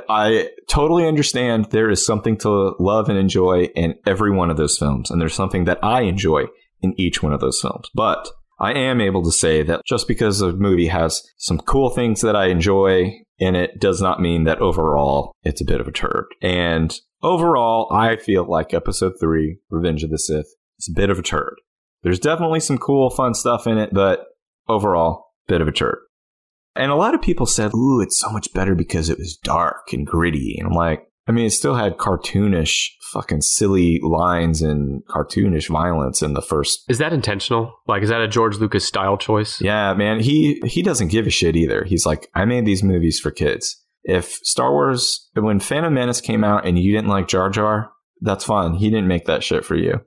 I 0.07 0.49
totally 0.69 1.05
understand 1.05 1.65
there 1.65 1.89
is 1.89 2.05
something 2.05 2.37
to 2.37 2.75
love 2.79 3.09
and 3.09 3.17
enjoy 3.17 3.65
in 3.75 3.95
every 4.05 4.31
one 4.31 4.49
of 4.49 4.55
those 4.55 4.77
films. 4.77 5.11
And 5.11 5.19
there's 5.19 5.33
something 5.33 5.65
that 5.65 5.83
I 5.83 6.03
enjoy 6.03 6.45
in 6.81 6.93
each 6.97 7.21
one 7.21 7.33
of 7.33 7.41
those 7.41 7.59
films. 7.61 7.89
But 7.93 8.29
I 8.57 8.71
am 8.71 9.01
able 9.01 9.23
to 9.23 9.31
say 9.33 9.63
that 9.63 9.81
just 9.85 10.07
because 10.07 10.39
a 10.39 10.53
movie 10.53 10.87
has 10.87 11.21
some 11.39 11.57
cool 11.59 11.89
things 11.89 12.21
that 12.21 12.37
I 12.37 12.45
enjoy 12.45 13.11
in 13.37 13.55
it 13.55 13.81
does 13.81 14.01
not 14.01 14.21
mean 14.21 14.45
that 14.45 14.61
overall 14.61 15.33
it's 15.43 15.59
a 15.59 15.65
bit 15.65 15.81
of 15.81 15.89
a 15.89 15.91
turd. 15.91 16.27
And 16.41 16.97
overall, 17.23 17.91
I 17.91 18.17
feel 18.17 18.45
like 18.45 18.73
episode 18.73 19.13
three, 19.19 19.59
Revenge 19.69 20.03
of 20.03 20.09
the 20.09 20.19
Sith, 20.19 20.47
is 20.79 20.89
a 20.89 20.95
bit 20.95 21.09
of 21.09 21.19
a 21.19 21.23
turd. 21.23 21.55
There's 22.03 22.19
definitely 22.19 22.59
some 22.59 22.77
cool, 22.77 23.09
fun 23.09 23.33
stuff 23.33 23.67
in 23.67 23.77
it, 23.77 23.93
but 23.93 24.25
overall, 24.67 25.27
bit 25.47 25.61
of 25.61 25.67
a 25.67 25.71
turd. 25.71 25.99
And 26.75 26.91
a 26.91 26.95
lot 26.95 27.13
of 27.13 27.21
people 27.21 27.45
said, 27.45 27.73
ooh, 27.73 28.01
it's 28.01 28.19
so 28.19 28.29
much 28.29 28.53
better 28.53 28.75
because 28.75 29.09
it 29.09 29.17
was 29.17 29.37
dark 29.37 29.91
and 29.93 30.07
gritty. 30.07 30.55
And 30.57 30.67
I'm 30.67 30.73
like, 30.73 31.05
I 31.27 31.31
mean, 31.31 31.45
it 31.45 31.51
still 31.51 31.75
had 31.75 31.97
cartoonish, 31.97 32.87
fucking 33.11 33.41
silly 33.41 33.99
lines 34.01 34.61
and 34.61 35.05
cartoonish 35.05 35.69
violence 35.69 36.21
in 36.21 36.33
the 36.33 36.41
first. 36.41 36.83
is 36.89 36.97
that 36.97 37.13
intentional? 37.13 37.73
Like, 37.87 38.03
is 38.03 38.09
that 38.09 38.21
a 38.21 38.27
George 38.27 38.57
Lucas 38.57 38.85
style 38.85 39.17
choice? 39.17 39.61
Yeah, 39.61 39.93
man, 39.93 40.19
he 40.19 40.61
he 40.65 40.81
doesn't 40.81 41.09
give 41.09 41.27
a 41.27 41.29
shit 41.29 41.55
either. 41.55 41.83
He's 41.83 42.05
like, 42.05 42.29
I 42.33 42.45
made 42.45 42.65
these 42.65 42.83
movies 42.83 43.19
for 43.19 43.31
kids. 43.31 43.81
If 44.03 44.33
Star 44.43 44.71
Wars, 44.71 45.29
when 45.35 45.59
Phantom 45.59 45.93
Menace 45.93 46.21
came 46.21 46.43
out 46.43 46.65
and 46.65 46.77
you 46.77 46.93
didn't 46.93 47.09
like 47.09 47.27
Jar 47.27 47.49
Jar, 47.49 47.91
that's 48.21 48.43
fine. 48.45 48.73
He 48.73 48.89
didn't 48.89 49.07
make 49.07 49.25
that 49.25 49.43
shit 49.43 49.65
for 49.65 49.75
you. 49.75 50.01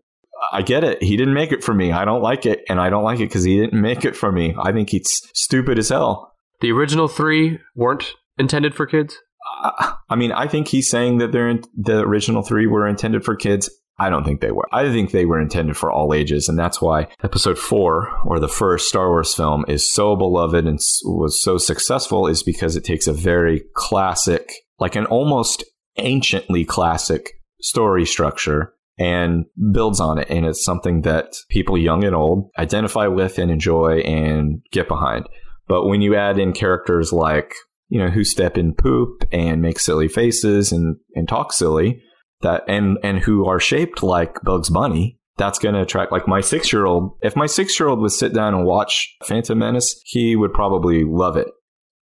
I 0.52 0.62
get 0.62 0.84
it. 0.84 1.02
He 1.02 1.16
didn't 1.16 1.34
make 1.34 1.52
it 1.52 1.64
for 1.64 1.74
me. 1.74 1.92
I 1.92 2.04
don't 2.04 2.22
like 2.22 2.44
it, 2.44 2.64
and 2.68 2.80
I 2.80 2.90
don't 2.90 3.04
like 3.04 3.18
it 3.18 3.28
because 3.28 3.44
he 3.44 3.58
didn't 3.58 3.80
make 3.80 4.04
it 4.04 4.16
for 4.16 4.30
me. 4.30 4.54
I 4.58 4.72
think 4.72 4.90
he's 4.90 5.22
stupid 5.32 5.78
as 5.78 5.88
hell. 5.88 6.32
The 6.60 6.72
original 6.72 7.08
three 7.08 7.58
weren't 7.74 8.04
intended 8.38 8.74
for 8.74 8.86
kids. 8.86 9.16
I 9.62 9.94
I 10.10 10.16
mean, 10.16 10.32
I 10.32 10.46
think 10.46 10.68
he's 10.68 10.88
saying 10.88 11.18
that 11.18 11.32
they're 11.32 11.48
in, 11.48 11.62
the 11.76 12.00
original 12.00 12.42
three 12.42 12.66
were 12.66 12.86
intended 12.86 13.24
for 13.24 13.36
kids. 13.36 13.70
I 13.98 14.10
don't 14.10 14.24
think 14.24 14.40
they 14.40 14.50
were. 14.50 14.68
I 14.72 14.90
think 14.90 15.10
they 15.10 15.24
were 15.24 15.40
intended 15.40 15.76
for 15.76 15.90
all 15.90 16.12
ages, 16.12 16.48
and 16.48 16.58
that's 16.58 16.80
why 16.80 17.08
Episode 17.22 17.58
Four, 17.58 18.10
or 18.24 18.40
the 18.40 18.48
first 18.48 18.88
Star 18.88 19.08
Wars 19.08 19.34
film, 19.34 19.64
is 19.68 19.90
so 19.90 20.16
beloved 20.16 20.66
and 20.66 20.78
was 21.04 21.42
so 21.42 21.58
successful. 21.58 22.26
Is 22.26 22.42
because 22.42 22.76
it 22.76 22.84
takes 22.84 23.06
a 23.06 23.12
very 23.12 23.62
classic, 23.74 24.52
like 24.78 24.96
an 24.96 25.06
almost 25.06 25.64
anciently 25.96 26.64
classic 26.64 27.34
story 27.60 28.04
structure 28.04 28.72
and 28.98 29.44
builds 29.72 30.00
on 30.00 30.18
it, 30.18 30.28
and 30.28 30.44
it's 30.44 30.64
something 30.64 31.02
that 31.02 31.34
people 31.48 31.78
young 31.78 32.04
and 32.04 32.16
old 32.16 32.50
identify 32.58 33.06
with 33.06 33.38
and 33.38 33.50
enjoy 33.50 33.98
and 34.00 34.60
get 34.72 34.88
behind. 34.88 35.28
But 35.68 35.86
when 35.86 36.02
you 36.02 36.16
add 36.16 36.38
in 36.38 36.52
characters 36.52 37.12
like 37.12 37.54
you 37.88 38.00
know, 38.00 38.08
who 38.08 38.24
step 38.24 38.58
in 38.58 38.74
poop 38.74 39.24
and 39.30 39.62
make 39.62 39.78
silly 39.78 40.08
faces 40.08 40.72
and, 40.72 40.96
and 41.14 41.28
talk 41.28 41.52
silly 41.52 42.02
that 42.44 42.62
and 42.68 42.98
and 43.02 43.18
who 43.18 43.46
are 43.46 43.58
shaped 43.58 44.02
like 44.02 44.40
Bugs 44.42 44.70
Bunny, 44.70 45.18
that's 45.36 45.58
going 45.58 45.74
to 45.74 45.80
attract 45.80 46.12
like 46.12 46.28
my 46.28 46.40
six 46.40 46.72
year 46.72 46.86
old. 46.86 47.16
If 47.22 47.34
my 47.34 47.46
six 47.46 47.78
year 47.78 47.88
old 47.88 48.00
would 48.00 48.12
sit 48.12 48.32
down 48.32 48.54
and 48.54 48.64
watch 48.64 49.16
Phantom 49.24 49.58
Menace, 49.58 50.00
he 50.04 50.36
would 50.36 50.54
probably 50.54 51.04
love 51.04 51.36
it. 51.36 51.48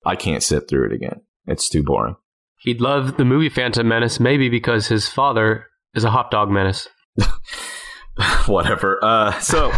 I 0.04 0.16
can't 0.16 0.42
sit 0.42 0.68
through 0.68 0.86
it 0.86 0.92
again. 0.92 1.22
It's 1.46 1.68
too 1.68 1.82
boring. 1.82 2.16
He'd 2.58 2.80
love 2.80 3.16
the 3.16 3.24
movie 3.24 3.48
Phantom 3.48 3.86
Menace, 3.88 4.20
maybe 4.20 4.48
because 4.48 4.88
his 4.88 5.08
father 5.08 5.66
is 5.94 6.04
a 6.04 6.10
hot 6.10 6.30
dog 6.30 6.50
menace. 6.50 6.88
Whatever. 8.46 9.02
Uh, 9.02 9.38
so, 9.40 9.72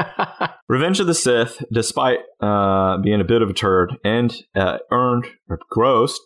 Revenge 0.68 1.00
of 1.00 1.06
the 1.06 1.14
Sith, 1.14 1.62
despite 1.72 2.18
uh, 2.40 2.98
being 2.98 3.20
a 3.20 3.24
bit 3.24 3.42
of 3.42 3.50
a 3.50 3.52
turd, 3.52 3.96
and 4.04 4.34
uh, 4.56 4.78
earned 4.90 5.26
or 5.48 5.60
grossed 5.72 6.16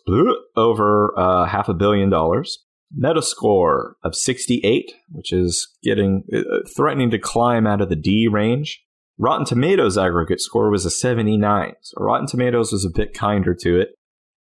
over 0.55 1.13
uh, 1.17 1.45
half 1.45 1.69
a 1.69 1.73
billion 1.73 2.09
dollars. 2.09 2.62
Metascore 2.97 3.93
of 4.03 4.15
68, 4.15 4.91
which 5.11 5.33
is 5.33 5.67
getting 5.83 6.23
uh, 6.33 6.41
threatening 6.75 7.09
to 7.11 7.19
climb 7.19 7.65
out 7.65 7.81
of 7.81 7.89
the 7.89 7.95
D 7.95 8.27
range. 8.27 8.81
Rotten 9.17 9.45
Tomatoes 9.45 9.97
aggregate 9.97 10.41
score 10.41 10.69
was 10.69 10.85
a 10.85 10.89
79. 10.89 11.73
So 11.81 11.97
Rotten 11.99 12.27
Tomatoes 12.27 12.71
was 12.71 12.85
a 12.85 12.89
bit 12.93 13.13
kinder 13.13 13.55
to 13.61 13.79
it. 13.79 13.89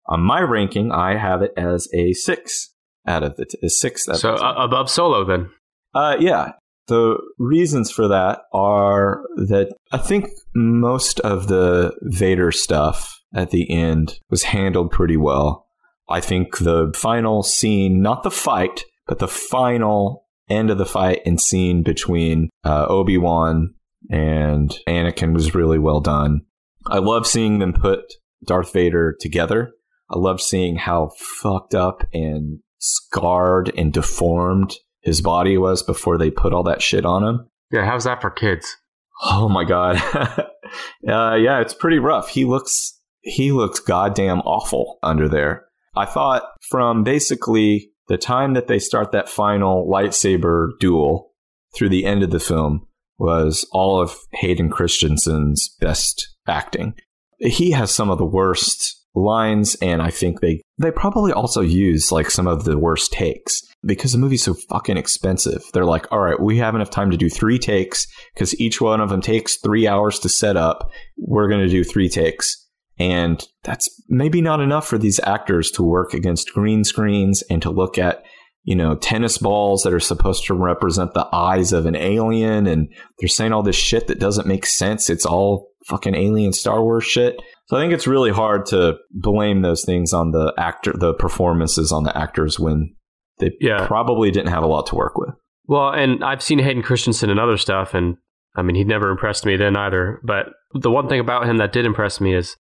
On 0.08 0.22
my 0.22 0.42
ranking, 0.42 0.92
I 0.92 1.18
have 1.18 1.42
it 1.42 1.52
as 1.56 1.88
a 1.94 2.14
six 2.14 2.74
out 3.06 3.24
of 3.24 3.36
the 3.38 3.46
t- 3.46 3.58
a 3.64 3.70
six. 3.70 4.10
Out 4.10 4.18
so 4.18 4.36
uh, 4.36 4.56
above 4.58 4.90
Solo, 4.90 5.24
then. 5.24 5.50
Uh, 5.94 6.18
yeah. 6.20 6.54
The 6.88 7.18
reasons 7.38 7.92
for 7.92 8.08
that 8.08 8.40
are 8.52 9.24
that 9.36 9.72
I 9.92 10.00
think 10.00 10.30
most 10.56 11.20
of 11.20 11.48
the 11.48 11.94
Vader 12.02 12.52
stuff 12.52 13.20
at 13.34 13.52
the 13.52 13.70
end 13.72 14.20
was 14.32 14.44
handled 14.44 14.90
pretty 14.92 15.18
well. 15.18 15.68
I 16.10 16.22
think 16.22 16.58
the 16.58 16.92
final 16.96 17.44
scene, 17.44 18.02
not 18.02 18.24
the 18.24 18.32
fight, 18.32 18.84
but 19.08 19.20
the 19.20 19.28
final 19.28 20.26
end 20.50 20.70
of 20.70 20.78
the 20.78 20.86
fight 20.86 21.22
and 21.26 21.40
scene 21.40 21.84
between 21.84 22.50
uh, 22.64 22.88
Obi 22.88 23.18
Wan 23.18 23.76
and 24.10 24.76
Anakin 24.88 25.34
was 25.34 25.54
really 25.54 25.78
well 25.78 26.00
done. 26.00 26.42
I 26.88 26.98
love 27.00 27.28
seeing 27.28 27.60
them 27.60 27.74
put 27.74 28.02
Darth 28.44 28.74
Vader 28.74 29.16
together. 29.20 29.72
I 30.10 30.18
love 30.18 30.42
seeing 30.42 30.78
how 30.78 31.12
fucked 31.18 31.76
up 31.76 32.04
and 32.14 32.60
scarred 32.80 33.72
and 33.78 33.94
deformed 33.94 34.76
his 35.02 35.22
body 35.22 35.58
was 35.58 35.84
before 35.84 36.18
they 36.18 36.32
put 36.32 36.54
all 36.54 36.64
that 36.64 36.82
shit 36.82 37.06
on 37.06 37.24
him. 37.24 37.48
Yeah, 37.72 37.86
how's 37.86 38.06
that 38.06 38.22
for 38.22 38.32
kids? 38.32 38.76
Oh 39.24 39.50
my 39.50 39.64
god. 39.64 39.98
uh, 40.16 41.36
yeah, 41.36 41.60
it's 41.60 41.74
pretty 41.74 42.00
rough. 42.00 42.30
He 42.30 42.46
looks 42.46 43.00
he 43.22 43.52
looks 43.52 43.80
goddamn 43.80 44.40
awful 44.40 44.98
under 45.04 45.28
there. 45.28 45.66
I 45.96 46.06
thought 46.06 46.44
from 46.70 47.04
basically 47.04 47.92
the 48.08 48.18
time 48.18 48.54
that 48.54 48.68
they 48.68 48.80
start 48.80 49.12
that 49.12 49.30
final 49.30 49.88
lightsaber 49.88 50.70
duel 50.80 51.32
through 51.76 51.90
the 51.90 52.06
end 52.06 52.24
of 52.24 52.32
the 52.32 52.40
film 52.40 52.86
was 53.18 53.68
all 53.72 54.02
of 54.02 54.18
Hayden 54.34 54.70
Christensen's 54.70 55.76
best 55.80 56.36
acting. 56.48 56.96
He 57.38 57.72
has 57.72 57.92
some 57.92 58.10
of 58.10 58.18
the 58.18 58.26
worst 58.26 58.96
lines 59.16 59.76
and 59.82 60.02
I 60.02 60.12
think 60.12 60.40
they 60.40 60.62
they 60.78 60.92
probably 60.92 61.32
also 61.32 61.62
use 61.62 62.12
like 62.12 62.30
some 62.30 62.48
of 62.48 62.64
the 62.64 62.78
worst 62.78 63.12
takes 63.12 63.62
because 63.84 64.12
the 64.12 64.18
movie's 64.18 64.44
so 64.44 64.54
fucking 64.70 64.98
expensive. 64.98 65.64
They're 65.74 65.86
like, 65.86 66.12
"All 66.12 66.20
right, 66.20 66.40
we 66.40 66.58
have 66.58 66.76
enough 66.76 66.90
time 66.90 67.12
to 67.12 67.18
do 67.18 67.30
3 67.30 67.58
takes 67.60 68.08
cuz 68.36 68.60
each 68.60 68.80
one 68.80 69.02
of 69.02 69.10
them 69.10 69.22
takes 69.22 69.58
3 69.58 69.88
hours 69.88 70.20
to 70.20 70.30
set 70.30 70.58
up. 70.58 70.92
We're 71.18 71.50
going 71.50 71.62
to 71.62 71.70
do 71.70 71.84
3 71.84 72.10
takes." 72.10 72.68
And 73.00 73.42
that's 73.64 73.90
maybe 74.10 74.42
not 74.42 74.60
enough 74.60 74.88
for 74.88 74.98
these 74.98 75.20
actors 75.24 75.72
to 75.72 75.84
work 75.84 76.14
against 76.14 76.54
green 76.54 76.84
screens 76.84 77.44
and 77.50 77.62
to 77.62 77.70
look 77.70 77.98
at, 77.98 78.24
you 78.64 78.76
know, 78.76 78.96
tennis 78.96 79.38
balls 79.38 79.84
that 79.84 79.94
are 79.94 80.00
supposed 80.02 80.46
to 80.48 80.54
represent 80.54 81.14
the 81.14 81.28
eyes 81.34 81.72
of 81.72 81.86
an 81.86 81.96
alien. 81.96 82.68
And 82.68 82.90
they're 83.20 83.30
saying 83.30 83.54
all 83.54 83.64
this 83.64 83.78
shit 83.78 84.08
that 84.08 84.20
doesn't 84.20 84.48
make 84.48 84.66
sense. 84.66 85.10
It's 85.10 85.26
all 85.26 85.70
fucking 85.88 86.16
alien 86.16 86.52
Star 86.52 86.84
Wars 86.84 87.06
shit. 87.06 87.42
So 87.68 87.78
I 87.78 87.82
think 87.82 87.94
it's 87.94 88.08
really 88.08 88.32
hard 88.32 88.66
to 88.68 88.98
blame 89.12 89.62
those 89.62 89.86
things 89.86 90.12
on 90.12 90.32
the 90.32 90.54
actor, 90.58 90.92
the 90.94 91.14
performances 91.14 91.92
on 91.92 92.04
the 92.04 92.16
actors 92.18 92.60
when 92.60 92.96
they 93.38 93.52
Yeah. 93.62 93.88
probably 93.88 94.30
didn't 94.32 94.50
have 94.50 94.64
a 94.64 94.68
lot 94.68 94.88
to 94.88 94.96
work 94.96 95.18
with. 95.18 95.30
Well, 95.68 95.90
and 95.92 96.24
I've 96.24 96.42
seen 96.42 96.60
Hayden 96.60 96.82
Christensen 96.84 97.30
and 97.30 97.40
other 97.40 97.56
stuff, 97.56 97.94
and 97.94 98.18
I 98.56 98.64
mean, 98.64 98.76
he'd 98.76 98.88
never 98.88 99.10
impressed 99.10 99.46
me 99.46 99.56
then 99.56 99.78
either. 99.78 100.20
But 100.24 100.48
the 100.74 100.92
one 100.92 101.08
thing 101.08 101.20
about 101.20 101.48
him 101.48 101.58
that 101.58 101.72
did 101.72 101.86
impress 101.86 102.20
me 102.20 102.34
is 102.36 102.58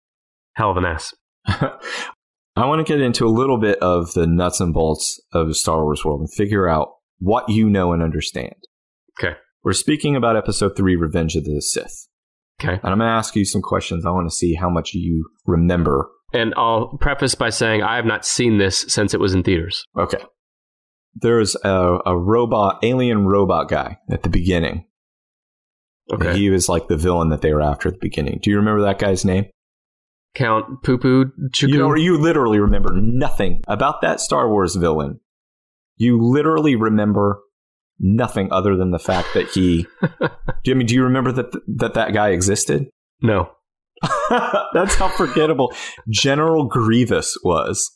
hell 0.57 0.71
of 0.71 0.77
an 0.77 0.85
ass. 0.85 1.13
I 1.47 2.65
want 2.65 2.85
to 2.85 2.91
get 2.91 2.99
into 2.99 3.25
a 3.25 3.29
little 3.29 3.59
bit 3.59 3.77
of 3.79 4.13
the 4.13 4.25
nuts 4.25 4.59
and 4.59 4.73
bolts 4.73 5.21
of 5.31 5.55
Star 5.55 5.83
Wars 5.83 6.03
world 6.03 6.21
and 6.21 6.33
figure 6.33 6.67
out 6.67 6.89
what 7.19 7.47
you 7.47 7.69
know 7.69 7.93
and 7.93 8.01
understand. 8.01 8.55
Okay. 9.19 9.37
We're 9.63 9.73
speaking 9.73 10.15
about 10.15 10.35
episode 10.35 10.75
three, 10.75 10.95
Revenge 10.95 11.35
of 11.35 11.45
the 11.45 11.61
Sith. 11.61 12.07
Okay. 12.59 12.73
And 12.73 12.91
I'm 12.91 12.97
going 12.97 13.07
to 13.07 13.15
ask 13.15 13.35
you 13.35 13.45
some 13.45 13.61
questions. 13.61 14.03
I 14.03 14.09
want 14.09 14.27
to 14.27 14.35
see 14.35 14.55
how 14.55 14.69
much 14.69 14.95
you 14.95 15.29
remember. 15.45 16.09
And 16.33 16.55
I'll 16.57 16.97
preface 16.99 17.35
by 17.35 17.51
saying 17.51 17.83
I 17.83 17.95
have 17.95 18.05
not 18.05 18.25
seen 18.25 18.57
this 18.57 18.79
since 18.87 19.13
it 19.13 19.19
was 19.19 19.35
in 19.35 19.43
theaters. 19.43 19.85
Okay. 19.97 20.23
There's 21.13 21.55
a, 21.63 21.99
a 22.05 22.17
robot, 22.17 22.79
alien 22.83 23.27
robot 23.27 23.69
guy 23.69 23.99
at 24.09 24.23
the 24.23 24.29
beginning. 24.29 24.85
Okay. 26.11 26.35
He 26.35 26.49
was 26.49 26.67
like 26.67 26.87
the 26.87 26.97
villain 26.97 27.29
that 27.29 27.41
they 27.41 27.53
were 27.53 27.61
after 27.61 27.89
at 27.89 27.95
the 27.95 27.99
beginning. 28.01 28.39
Do 28.41 28.49
you 28.49 28.57
remember 28.57 28.81
that 28.81 28.97
guy's 28.97 29.23
name? 29.23 29.45
Count 30.37 30.83
Poo 30.83 30.99
Poo 30.99 31.25
Chuku. 31.49 31.69
You, 31.69 31.77
know, 31.79 31.95
you 31.95 32.17
literally 32.17 32.59
remember 32.59 32.91
nothing 32.93 33.63
about 33.67 34.01
that 34.01 34.19
Star 34.19 34.47
Wars 34.47 34.75
villain. 34.75 35.19
You 35.95 36.21
literally 36.21 36.75
remember 36.75 37.39
nothing 37.99 38.51
other 38.51 38.75
than 38.75 38.91
the 38.91 38.99
fact 38.99 39.29
that 39.33 39.47
he. 39.49 39.87
do 40.01 40.29
you 40.65 40.73
I 40.73 40.77
mean? 40.77 40.85
Do 40.85 40.93
you 40.93 41.03
remember 41.03 41.31
that 41.31 41.51
that 41.77 41.95
that 41.95 42.13
guy 42.13 42.29
existed? 42.29 42.87
no. 43.21 43.49
That's 44.73 44.93
how 44.93 45.09
forgettable 45.09 45.73
General 46.07 46.65
Grievous 46.65 47.35
was. 47.43 47.91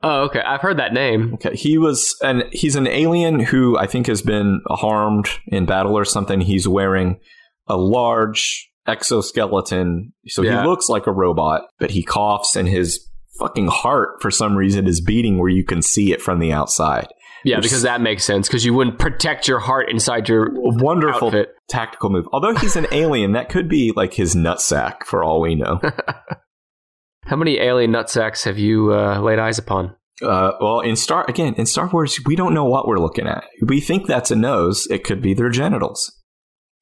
Oh, 0.00 0.22
okay. 0.26 0.40
I've 0.40 0.60
heard 0.60 0.78
that 0.78 0.92
name. 0.92 1.34
Okay, 1.34 1.56
he 1.56 1.76
was, 1.76 2.16
and 2.22 2.44
he's 2.52 2.76
an 2.76 2.86
alien 2.86 3.40
who 3.40 3.76
I 3.76 3.86
think 3.86 4.06
has 4.06 4.22
been 4.22 4.62
harmed 4.68 5.28
in 5.48 5.66
battle 5.66 5.98
or 5.98 6.04
something. 6.04 6.40
He's 6.40 6.68
wearing 6.68 7.18
a 7.66 7.76
large 7.76 8.69
exoskeleton, 8.90 10.12
so 10.26 10.42
Yeah. 10.42 10.62
he 10.62 10.68
looks 10.68 10.88
like 10.88 11.06
a 11.06 11.12
robot, 11.12 11.62
but 11.78 11.90
he 11.90 12.02
coughs, 12.02 12.56
and 12.56 12.68
his 12.68 13.06
fucking 13.38 13.68
heart, 13.68 14.20
for 14.20 14.30
some 14.30 14.56
reason, 14.56 14.86
is 14.86 15.00
beating 15.00 15.38
where 15.38 15.48
you 15.48 15.64
can 15.64 15.82
see 15.82 16.12
it 16.12 16.20
from 16.20 16.38
the 16.40 16.52
outside. 16.52 17.08
Yeah, 17.42 17.54
There's- 17.56 17.66
because 17.66 17.82
that 17.82 18.02
makes 18.02 18.22
sense. 18.24 18.48
Because 18.48 18.66
you 18.66 18.74
wouldn't 18.74 18.98
protect 18.98 19.48
your 19.48 19.60
heart 19.60 19.90
inside 19.90 20.28
your 20.28 20.50
wonderful 20.52 21.28
outfit. 21.28 21.54
tactical 21.70 22.10
move. 22.10 22.26
Although 22.32 22.54
he's 22.54 22.76
an 22.76 22.86
alien, 22.92 23.32
that 23.32 23.48
could 23.48 23.66
be 23.68 23.92
like 23.96 24.12
his 24.12 24.34
nutsack 24.34 25.04
for 25.04 25.24
all 25.24 25.40
we 25.40 25.54
know. 25.54 25.80
How 27.24 27.36
many 27.36 27.58
alien 27.58 27.92
nutsacks 27.92 28.44
have 28.44 28.58
you 28.58 28.92
uh, 28.92 29.20
laid 29.20 29.38
eyes 29.38 29.58
upon? 29.58 29.94
Uh, 30.22 30.52
well, 30.60 30.80
in 30.80 30.96
Star 30.96 31.24
again 31.28 31.54
in 31.54 31.64
Star 31.64 31.88
Wars, 31.88 32.18
we 32.26 32.36
don't 32.36 32.52
know 32.52 32.64
what 32.64 32.86
we're 32.86 32.98
looking 32.98 33.26
at. 33.26 33.44
We 33.62 33.80
think 33.80 34.06
that's 34.06 34.30
a 34.30 34.36
nose. 34.36 34.86
It 34.90 35.02
could 35.04 35.22
be 35.22 35.32
their 35.32 35.48
genitals. 35.48 36.12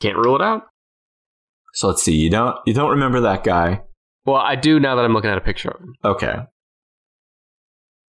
Can't 0.01 0.17
rule 0.17 0.35
it 0.37 0.43
out. 0.43 0.63
So 1.79 1.87
let's 1.87 2.03
see. 2.03 2.17
You 2.17 2.29
don't 2.29 2.57
you 2.67 2.75
don't 2.75 2.91
remember 2.91 3.21
that 3.21 3.45
guy? 3.45 3.83
Well, 4.27 4.35
I 4.35 4.57
do 4.57 4.81
now 4.81 4.97
that 4.97 5.05
I'm 5.05 5.13
looking 5.13 5.31
at 5.31 5.39
a 5.39 5.41
picture 5.41 5.71
of 5.71 5.81
him. 5.81 5.95
Okay. 6.05 6.35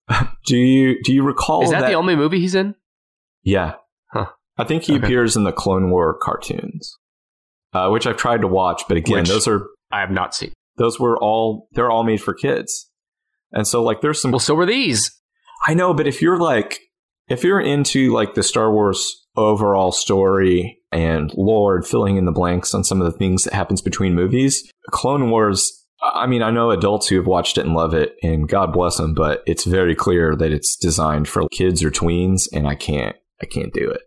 do 0.46 0.56
you 0.56 1.00
do 1.04 1.12
you 1.14 1.22
recall 1.22 1.62
Is 1.62 1.70
that, 1.70 1.86
the 1.86 1.92
only 1.94 2.16
movie 2.16 2.40
he's 2.40 2.56
in? 2.56 2.74
Yeah. 3.44 3.74
Huh. 4.12 4.26
I 4.58 4.64
think 4.64 4.82
he 4.82 4.94
Okay. 4.96 5.06
appears 5.06 5.36
in 5.36 5.44
the 5.44 5.52
Clone 5.52 5.88
War 5.92 6.18
cartoons, 6.20 6.98
uh, 7.72 7.90
which 7.90 8.08
I've 8.08 8.16
tried 8.16 8.40
to 8.40 8.48
watch, 8.48 8.82
but 8.88 8.96
again, 8.96 9.18
Which- 9.20 9.28
those 9.28 9.46
are 9.46 9.68
I 9.92 10.00
have 10.00 10.10
not 10.10 10.34
seen. 10.34 10.52
those 10.76 10.98
were 10.98 11.16
all 11.16 11.68
they're 11.70 11.92
all 11.92 12.02
made 12.02 12.20
for 12.20 12.34
kids, 12.34 12.90
and 13.52 13.68
so 13.68 13.84
like 13.84 14.00
there's 14.00 14.20
some 14.20 14.32
Well, 14.32 14.40
so 14.40 14.56
were 14.56 14.66
these. 14.66 15.16
I 15.68 15.74
know, 15.74 15.94
but 15.94 16.08
if 16.08 16.20
you're 16.20 16.38
like, 16.38 16.80
if 17.28 17.44
you're 17.44 17.60
into 17.60 18.12
like 18.12 18.34
the 18.34 18.42
Star 18.42 18.72
Wars 18.72 19.26
overall 19.36 19.92
story 19.92 20.79
and 20.92 21.32
lore 21.34 21.76
and 21.76 21.86
filling 21.86 22.16
in 22.16 22.24
the 22.24 22.32
blanks 22.32 22.74
on 22.74 22.84
some 22.84 23.00
of 23.00 23.10
the 23.10 23.16
things 23.16 23.44
that 23.44 23.54
happens 23.54 23.80
between 23.80 24.14
movies, 24.14 24.70
Clone 24.90 25.30
Wars. 25.30 25.72
I 26.02 26.26
mean, 26.26 26.42
I 26.42 26.50
know 26.50 26.70
adults 26.70 27.08
who 27.08 27.16
have 27.16 27.26
watched 27.26 27.58
it 27.58 27.66
and 27.66 27.74
love 27.74 27.92
it, 27.92 28.16
and 28.22 28.48
God 28.48 28.72
bless 28.72 28.96
them, 28.96 29.14
but 29.14 29.42
it's 29.46 29.64
very 29.64 29.94
clear 29.94 30.34
that 30.34 30.52
it's 30.52 30.76
designed 30.76 31.28
for 31.28 31.46
kids 31.50 31.84
or 31.84 31.90
tweens, 31.90 32.48
and 32.52 32.66
I 32.66 32.74
can't, 32.74 33.16
I 33.42 33.46
can't 33.46 33.72
do 33.72 33.90
it. 33.90 34.00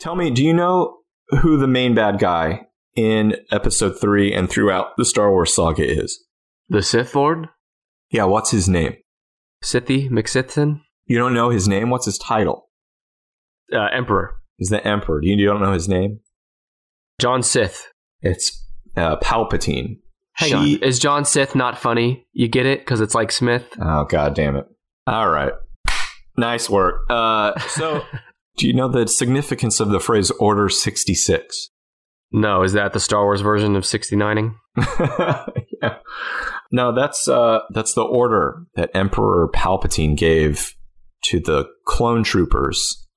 Tell 0.00 0.16
me, 0.16 0.30
do 0.30 0.44
you 0.44 0.54
know 0.54 0.98
who 1.28 1.56
the 1.56 1.66
main 1.66 1.94
bad 1.94 2.18
guy 2.18 2.66
in 2.94 3.36
Episode 3.50 4.00
Three 4.00 4.32
and 4.32 4.50
throughout 4.50 4.96
the 4.96 5.04
Star 5.04 5.30
Wars 5.30 5.54
saga 5.54 5.84
is? 5.84 6.24
The 6.68 6.82
Sith 6.82 7.14
Lord? 7.14 7.48
Yeah, 8.10 8.24
what's 8.24 8.50
his 8.50 8.68
name? 8.68 8.96
Sithy 9.62 10.08
McSithson? 10.08 10.82
You 11.06 11.18
don't 11.18 11.34
know 11.34 11.50
his 11.50 11.68
name? 11.68 11.90
What's 11.90 12.06
his 12.06 12.18
title? 12.18 12.67
Uh, 13.72 13.86
Emperor. 13.92 14.34
He's 14.56 14.68
the 14.70 14.86
Emperor. 14.86 15.20
You, 15.22 15.36
you 15.36 15.46
don't 15.46 15.60
know 15.60 15.72
his 15.72 15.88
name? 15.88 16.20
John 17.20 17.42
Sith. 17.42 17.88
It's 18.22 18.64
uh, 18.96 19.16
Palpatine. 19.18 19.98
Hang 20.34 20.48
She- 20.48 20.54
on. 20.76 20.82
Is 20.82 20.98
John 20.98 21.24
Sith 21.24 21.54
not 21.54 21.78
funny? 21.78 22.26
You 22.32 22.48
get 22.48 22.66
it? 22.66 22.80
Because 22.80 23.00
it's 23.00 23.14
like 23.14 23.32
Smith? 23.32 23.66
Oh, 23.80 24.04
god 24.04 24.34
damn 24.34 24.56
it. 24.56 24.66
All 25.06 25.28
right. 25.28 25.52
Nice 26.36 26.70
work. 26.70 27.02
Uh, 27.10 27.58
so, 27.60 28.02
do 28.56 28.66
you 28.66 28.72
know 28.72 28.88
the 28.88 29.06
significance 29.08 29.80
of 29.80 29.88
the 29.90 29.98
phrase 30.00 30.30
Order 30.32 30.68
66? 30.68 31.70
No, 32.30 32.62
is 32.62 32.74
that 32.74 32.92
the 32.92 33.00
Star 33.00 33.24
Wars 33.24 33.40
version 33.40 33.74
of 33.74 33.84
69ing? 33.84 34.54
yeah. 35.82 35.96
No, 36.70 36.94
that's 36.94 37.26
uh, 37.26 37.60
that's 37.70 37.94
the 37.94 38.02
order 38.02 38.64
that 38.74 38.90
Emperor 38.94 39.48
Palpatine 39.54 40.16
gave 40.16 40.74
to 41.24 41.40
the 41.40 41.64
clone 41.86 42.22
troopers. 42.22 43.07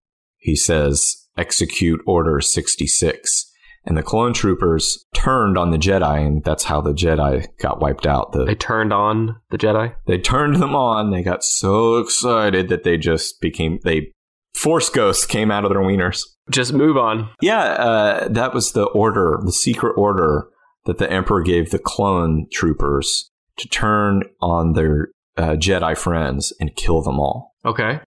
He 0.42 0.56
says, 0.56 1.28
"Execute 1.38 2.02
Order 2.06 2.42
66." 2.42 3.48
And 3.84 3.98
the 3.98 4.04
clone 4.04 4.34
troopers 4.34 5.06
turned 5.16 5.58
on 5.58 5.72
the 5.72 5.78
Jedi, 5.78 6.24
and 6.24 6.44
that's 6.44 6.66
how 6.66 6.82
the 6.82 6.94
Jedi 6.94 7.48
got 7.58 7.82
wiped 7.82 8.06
out. 8.06 8.32
The 8.32 8.46
They 8.46 8.54
turned 8.54 8.94
on 8.94 9.38
the 9.50 9.58
Jedi? 9.58 9.96
they 10.06 10.20
turned 10.20 10.58
them 10.58 10.76
on. 10.76 11.10
They 11.10 11.24
got 11.24 11.44
so 11.44 11.98
excited 11.98 12.70
that 12.70 12.84
they 12.84 12.98
just 12.98 13.42
became 13.42 13.80
they 13.84 14.12
force 14.54 14.90
ghosts 14.90 15.26
came 15.26 15.50
out 15.50 15.64
of 15.66 15.72
their 15.72 15.82
wieners. 15.82 16.26
Just 16.52 16.74
move 16.74 16.96
on. 16.98 17.30
Yeah, 17.42 17.62
uh, 17.62 18.28
that 18.28 18.54
was 18.54 18.74
the 18.74 18.84
order, 18.86 19.40
the 19.44 19.52
secret 19.52 19.94
order 19.98 20.48
that 20.86 20.98
the 21.00 21.12
Emperor 21.12 21.42
gave 21.42 21.72
the 21.72 21.80
clone 21.80 22.48
troopers 22.52 23.30
to 23.58 23.68
turn 23.68 24.24
on 24.42 24.74
their 24.74 25.10
uh, 25.38 25.52
Jedi 25.56 25.98
friends 25.98 26.54
and 26.60 26.76
kill 26.76 27.02
them 27.02 27.20
all. 27.20 27.56
Okay. 27.66 28.00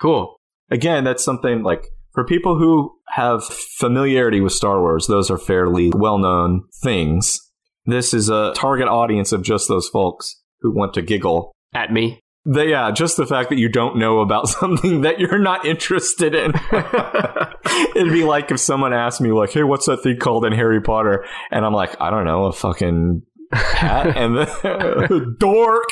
Cool. 0.00 0.36
Again, 0.72 1.04
that's 1.04 1.22
something 1.22 1.62
like 1.62 1.84
for 2.12 2.24
people 2.24 2.58
who 2.58 2.94
have 3.08 3.44
familiarity 3.44 4.40
with 4.40 4.52
Star 4.52 4.80
Wars, 4.80 5.06
those 5.06 5.30
are 5.30 5.38
fairly 5.38 5.90
well 5.94 6.18
known 6.18 6.64
things. 6.82 7.38
This 7.84 8.14
is 8.14 8.30
a 8.30 8.52
target 8.56 8.88
audience 8.88 9.32
of 9.32 9.42
just 9.42 9.68
those 9.68 9.88
folks 9.88 10.40
who 10.60 10.72
want 10.72 10.94
to 10.94 11.02
giggle. 11.02 11.52
At 11.74 11.92
me. 11.92 12.20
The, 12.44 12.66
yeah, 12.66 12.90
just 12.90 13.16
the 13.16 13.26
fact 13.26 13.50
that 13.50 13.58
you 13.58 13.68
don't 13.68 13.98
know 13.98 14.20
about 14.20 14.48
something 14.48 15.02
that 15.02 15.20
you're 15.20 15.38
not 15.38 15.66
interested 15.66 16.34
in. 16.34 16.52
It'd 17.94 18.12
be 18.12 18.24
like 18.24 18.50
if 18.50 18.58
someone 18.58 18.92
asked 18.92 19.20
me, 19.20 19.30
like, 19.30 19.52
hey, 19.52 19.62
what's 19.62 19.86
that 19.86 20.02
thing 20.02 20.18
called 20.18 20.44
in 20.44 20.52
Harry 20.52 20.80
Potter? 20.80 21.24
And 21.50 21.64
I'm 21.64 21.74
like, 21.74 22.00
I 22.00 22.10
don't 22.10 22.24
know, 22.24 22.46
a 22.46 22.52
fucking 22.52 23.22
hat 23.52 24.16
and 24.16 24.36
the 24.36 25.36
dork. 25.38 25.88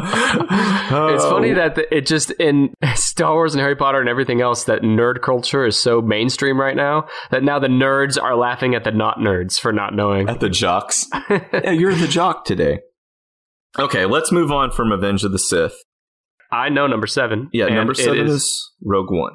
It's 0.00 1.24
oh. 1.24 1.30
funny 1.30 1.52
that 1.52 1.74
the, 1.74 1.94
it 1.94 2.06
just 2.06 2.30
in 2.32 2.74
Star 2.94 3.34
Wars 3.34 3.54
and 3.54 3.60
Harry 3.60 3.76
Potter 3.76 4.00
and 4.00 4.08
everything 4.08 4.40
else 4.40 4.64
that 4.64 4.82
nerd 4.82 5.22
culture 5.22 5.66
is 5.66 5.80
so 5.80 6.00
mainstream 6.00 6.60
right 6.60 6.76
now 6.76 7.06
that 7.30 7.42
now 7.42 7.58
the 7.58 7.68
nerds 7.68 8.20
are 8.20 8.36
laughing 8.36 8.74
at 8.74 8.84
the 8.84 8.90
not 8.90 9.18
nerds 9.18 9.58
for 9.58 9.72
not 9.72 9.94
knowing. 9.94 10.28
At 10.28 10.40
the 10.40 10.48
jocks. 10.48 11.06
yeah, 11.30 11.70
you're 11.70 11.94
the 11.94 12.08
jock 12.08 12.44
today. 12.44 12.80
Okay, 13.78 14.06
let's 14.06 14.32
move 14.32 14.50
on 14.50 14.70
from 14.70 14.92
Avenge 14.92 15.24
of 15.24 15.32
the 15.32 15.38
Sith. 15.38 15.76
I 16.50 16.70
know 16.70 16.86
number 16.86 17.06
seven. 17.06 17.50
Yeah, 17.52 17.68
number 17.68 17.94
seven 17.94 18.26
is 18.26 18.72
Rogue 18.82 19.10
One. 19.10 19.34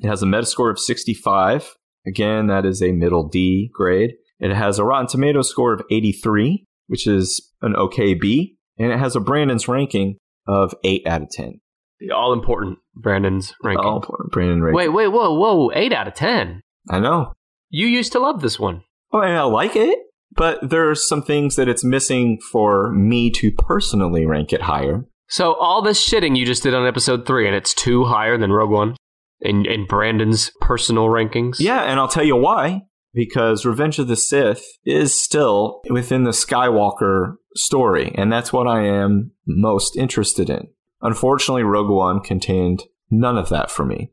It 0.00 0.08
has 0.08 0.22
a 0.22 0.26
Metascore 0.26 0.70
of 0.70 0.78
65. 0.78 1.74
Again, 2.06 2.46
that 2.46 2.64
is 2.64 2.82
a 2.82 2.92
middle 2.92 3.28
D 3.28 3.70
grade. 3.74 4.14
It 4.38 4.54
has 4.54 4.78
a 4.78 4.84
Rotten 4.84 5.06
Tomato 5.06 5.42
score 5.42 5.74
of 5.74 5.82
83, 5.90 6.64
which 6.86 7.06
is 7.06 7.46
an 7.60 7.76
okay 7.76 8.14
B. 8.14 8.56
And 8.78 8.90
it 8.90 8.98
has 8.98 9.14
a 9.14 9.20
Brandon's 9.20 9.68
ranking 9.68 10.16
of 10.46 10.74
8 10.82 11.06
out 11.06 11.20
of 11.20 11.28
10. 11.28 11.60
The 12.00 12.14
all 12.14 12.32
important 12.32 12.78
Brandon's 12.94 13.54
ranking. 13.62 13.84
All 13.84 13.96
important 13.96 14.32
Brandon 14.32 14.62
ranking. 14.62 14.76
Wait, 14.76 14.88
wait, 14.88 15.08
whoa, 15.08 15.34
whoa! 15.34 15.70
Eight 15.74 15.92
out 15.92 16.08
of 16.08 16.14
ten. 16.14 16.62
I 16.88 16.98
know. 16.98 17.34
You 17.68 17.86
used 17.86 18.12
to 18.12 18.18
love 18.18 18.40
this 18.40 18.58
one. 18.58 18.82
Oh, 19.12 19.20
and 19.20 19.36
I 19.36 19.42
like 19.42 19.76
it, 19.76 19.98
but 20.32 20.58
there 20.68 20.88
are 20.88 20.94
some 20.94 21.22
things 21.22 21.56
that 21.56 21.68
it's 21.68 21.84
missing 21.84 22.38
for 22.50 22.90
me 22.92 23.30
to 23.32 23.52
personally 23.52 24.24
rank 24.24 24.52
it 24.52 24.62
higher. 24.62 25.04
So 25.28 25.54
all 25.54 25.82
this 25.82 26.04
shitting 26.04 26.36
you 26.36 26.46
just 26.46 26.62
did 26.62 26.74
on 26.74 26.86
episode 26.86 27.26
three, 27.26 27.46
and 27.46 27.54
it's 27.54 27.74
two 27.74 28.04
higher 28.04 28.36
than 28.38 28.50
Rogue 28.50 28.70
One 28.70 28.96
in 29.40 29.66
in 29.66 29.86
Brandon's 29.86 30.50
personal 30.60 31.06
rankings. 31.06 31.56
Yeah, 31.60 31.82
and 31.82 32.00
I'll 32.00 32.08
tell 32.08 32.24
you 32.24 32.36
why. 32.36 32.82
Because 33.12 33.66
Revenge 33.66 33.98
of 33.98 34.06
the 34.06 34.14
Sith 34.14 34.64
is 34.84 35.20
still 35.20 35.80
within 35.90 36.22
the 36.22 36.30
Skywalker 36.30 37.34
story, 37.56 38.14
and 38.14 38.32
that's 38.32 38.52
what 38.52 38.68
I 38.68 38.84
am 38.84 39.32
most 39.48 39.96
interested 39.96 40.48
in. 40.48 40.68
Unfortunately, 41.02 41.62
Rogue 41.62 41.90
One 41.90 42.20
contained 42.20 42.84
none 43.10 43.38
of 43.38 43.48
that 43.48 43.70
for 43.70 43.84
me. 43.84 44.10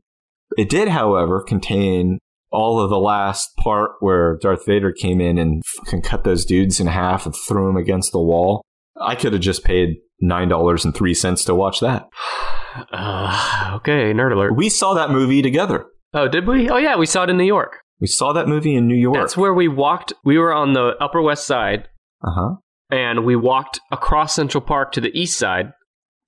It 0.56 0.68
did, 0.68 0.88
however, 0.88 1.42
contain 1.42 2.18
all 2.50 2.80
of 2.80 2.88
the 2.88 2.98
last 2.98 3.54
part 3.56 3.92
where 4.00 4.38
Darth 4.40 4.64
Vader 4.64 4.92
came 4.92 5.20
in 5.20 5.38
and 5.38 5.62
fucking 5.76 6.02
cut 6.02 6.24
those 6.24 6.44
dudes 6.44 6.80
in 6.80 6.86
half 6.86 7.26
and 7.26 7.34
threw 7.34 7.66
them 7.66 7.76
against 7.76 8.12
the 8.12 8.20
wall. 8.20 8.62
I 9.00 9.14
could 9.14 9.32
have 9.32 9.42
just 9.42 9.64
paid 9.64 9.96
nine 10.20 10.48
dollars 10.48 10.84
and 10.84 10.94
three 10.94 11.14
cents 11.14 11.44
to 11.44 11.54
watch 11.54 11.80
that. 11.80 12.08
Uh, 12.92 13.72
okay, 13.76 14.12
nerd 14.12 14.32
alert. 14.32 14.56
We 14.56 14.68
saw 14.68 14.94
that 14.94 15.10
movie 15.10 15.42
together. 15.42 15.86
Oh, 16.14 16.26
did 16.26 16.46
we? 16.46 16.70
Oh, 16.70 16.78
yeah, 16.78 16.96
we 16.96 17.06
saw 17.06 17.24
it 17.24 17.30
in 17.30 17.36
New 17.36 17.44
York. 17.44 17.80
We 18.00 18.06
saw 18.06 18.32
that 18.32 18.48
movie 18.48 18.74
in 18.74 18.86
New 18.86 18.96
York. 18.96 19.16
That's 19.16 19.36
where 19.36 19.52
we 19.52 19.68
walked. 19.68 20.12
We 20.24 20.38
were 20.38 20.54
on 20.54 20.72
the 20.72 20.94
Upper 21.00 21.20
West 21.20 21.46
Side, 21.46 21.88
uh 22.26 22.30
huh. 22.30 22.54
and 22.90 23.24
we 23.24 23.36
walked 23.36 23.80
across 23.90 24.34
Central 24.34 24.62
Park 24.62 24.92
to 24.92 25.00
the 25.00 25.10
East 25.18 25.38
Side. 25.38 25.72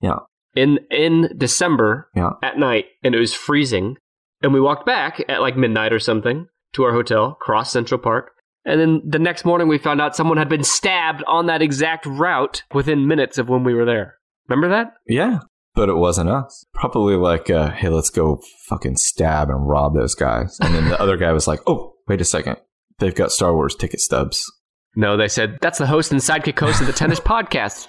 Yeah. 0.01 0.19
In 0.55 0.79
in 0.89 1.29
December 1.37 2.09
Yeah. 2.15 2.31
at 2.43 2.57
night, 2.57 2.85
and 3.03 3.15
it 3.15 3.19
was 3.19 3.33
freezing. 3.33 3.97
And 4.43 4.53
we 4.53 4.59
walked 4.61 4.85
back 4.85 5.23
at 5.29 5.41
like 5.41 5.55
midnight 5.55 5.93
or 5.93 5.99
something 5.99 6.47
to 6.73 6.83
our 6.83 6.91
hotel, 6.93 7.37
cross 7.39 7.71
Central 7.71 7.99
Park. 7.99 8.31
And 8.65 8.79
then 8.79 9.01
the 9.07 9.19
next 9.19 9.45
morning, 9.45 9.67
we 9.67 9.77
found 9.77 10.01
out 10.01 10.15
someone 10.15 10.37
had 10.37 10.49
been 10.49 10.63
stabbed 10.63 11.23
on 11.27 11.45
that 11.47 11.61
exact 11.61 12.05
route 12.05 12.63
within 12.73 13.07
minutes 13.07 13.37
of 13.37 13.49
when 13.49 13.63
we 13.63 13.73
were 13.73 13.85
there. 13.85 14.15
Remember 14.49 14.69
that? 14.69 14.93
Yeah. 15.07 15.39
But 15.73 15.89
it 15.89 15.95
wasn't 15.95 16.29
us. 16.29 16.65
Probably 16.73 17.15
like, 17.15 17.49
uh, 17.49 17.71
hey, 17.71 17.87
let's 17.89 18.09
go 18.09 18.41
fucking 18.67 18.97
stab 18.97 19.49
and 19.49 19.67
rob 19.69 19.95
those 19.95 20.15
guys. 20.15 20.57
And 20.61 20.75
then 20.75 20.89
the 20.89 20.99
other 21.01 21.15
guy 21.17 21.31
was 21.31 21.47
like, 21.47 21.61
oh, 21.65 21.93
wait 22.07 22.19
a 22.21 22.25
second. 22.25 22.57
They've 22.99 23.15
got 23.15 23.31
Star 23.31 23.53
Wars 23.53 23.75
ticket 23.75 23.99
stubs. 24.01 24.43
No, 24.95 25.15
they 25.17 25.29
said 25.29 25.57
that's 25.61 25.77
the 25.77 25.87
host 25.87 26.11
and 26.11 26.19
sidekick 26.19 26.59
host 26.59 26.81
of 26.81 26.87
the 26.87 26.93
Tenish 26.93 27.21
podcast. 27.23 27.87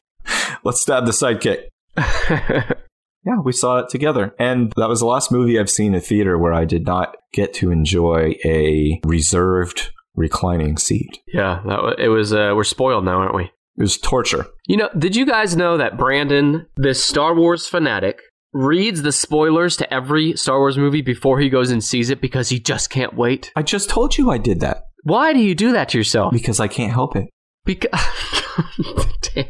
Let's 0.64 0.80
stab 0.80 1.04
the 1.06 1.12
sidekick. 1.12 1.64
Yeah, 3.24 3.36
we 3.44 3.52
saw 3.52 3.78
it 3.78 3.88
together. 3.88 4.34
And 4.40 4.72
that 4.76 4.88
was 4.88 4.98
the 4.98 5.06
last 5.06 5.30
movie 5.30 5.56
I've 5.56 5.70
seen 5.70 5.94
in 5.94 6.00
theater 6.00 6.36
where 6.36 6.52
I 6.52 6.64
did 6.64 6.84
not 6.84 7.16
get 7.32 7.54
to 7.54 7.70
enjoy 7.70 8.34
a 8.44 9.00
reserved 9.04 9.92
reclining 10.16 10.76
seat. 10.76 11.20
yeah, 11.32 11.62
that 11.68 11.82
wa- 11.84 11.94
it 11.96 12.08
was. 12.08 12.32
Uh, 12.32 12.52
we're 12.56 12.64
spoiled 12.64 13.04
now, 13.04 13.18
aren't 13.18 13.36
we? 13.36 13.44
It 13.44 13.50
was 13.82 13.96
torture. 13.96 14.46
You 14.66 14.76
know, 14.76 14.88
did 14.98 15.14
you 15.14 15.24
guys 15.24 15.54
know 15.56 15.76
that 15.76 15.96
Brandon, 15.96 16.66
this 16.76 17.02
Star 17.04 17.32
Wars 17.36 17.68
fanatic, 17.68 18.18
reads 18.52 19.02
the 19.02 19.12
spoilers 19.12 19.76
to 19.76 19.94
every 19.94 20.36
Star 20.36 20.58
Wars 20.58 20.76
movie 20.76 21.00
before 21.00 21.38
he 21.38 21.48
goes 21.48 21.70
and 21.70 21.82
sees 21.82 22.10
it 22.10 22.20
because 22.20 22.48
he 22.48 22.58
just 22.58 22.90
can't 22.90 23.14
wait? 23.14 23.52
I 23.54 23.62
just 23.62 23.88
told 23.88 24.18
you 24.18 24.32
I 24.32 24.38
did 24.38 24.58
that 24.60 24.82
Why 25.04 25.32
do 25.32 25.38
you 25.38 25.54
do 25.54 25.70
that 25.70 25.90
to 25.90 25.98
yourself? 25.98 26.32
because 26.32 26.58
I 26.58 26.66
can't 26.66 26.92
help 26.92 27.14
it. 27.14 27.28
Because 27.64 27.88
Damn. 29.34 29.46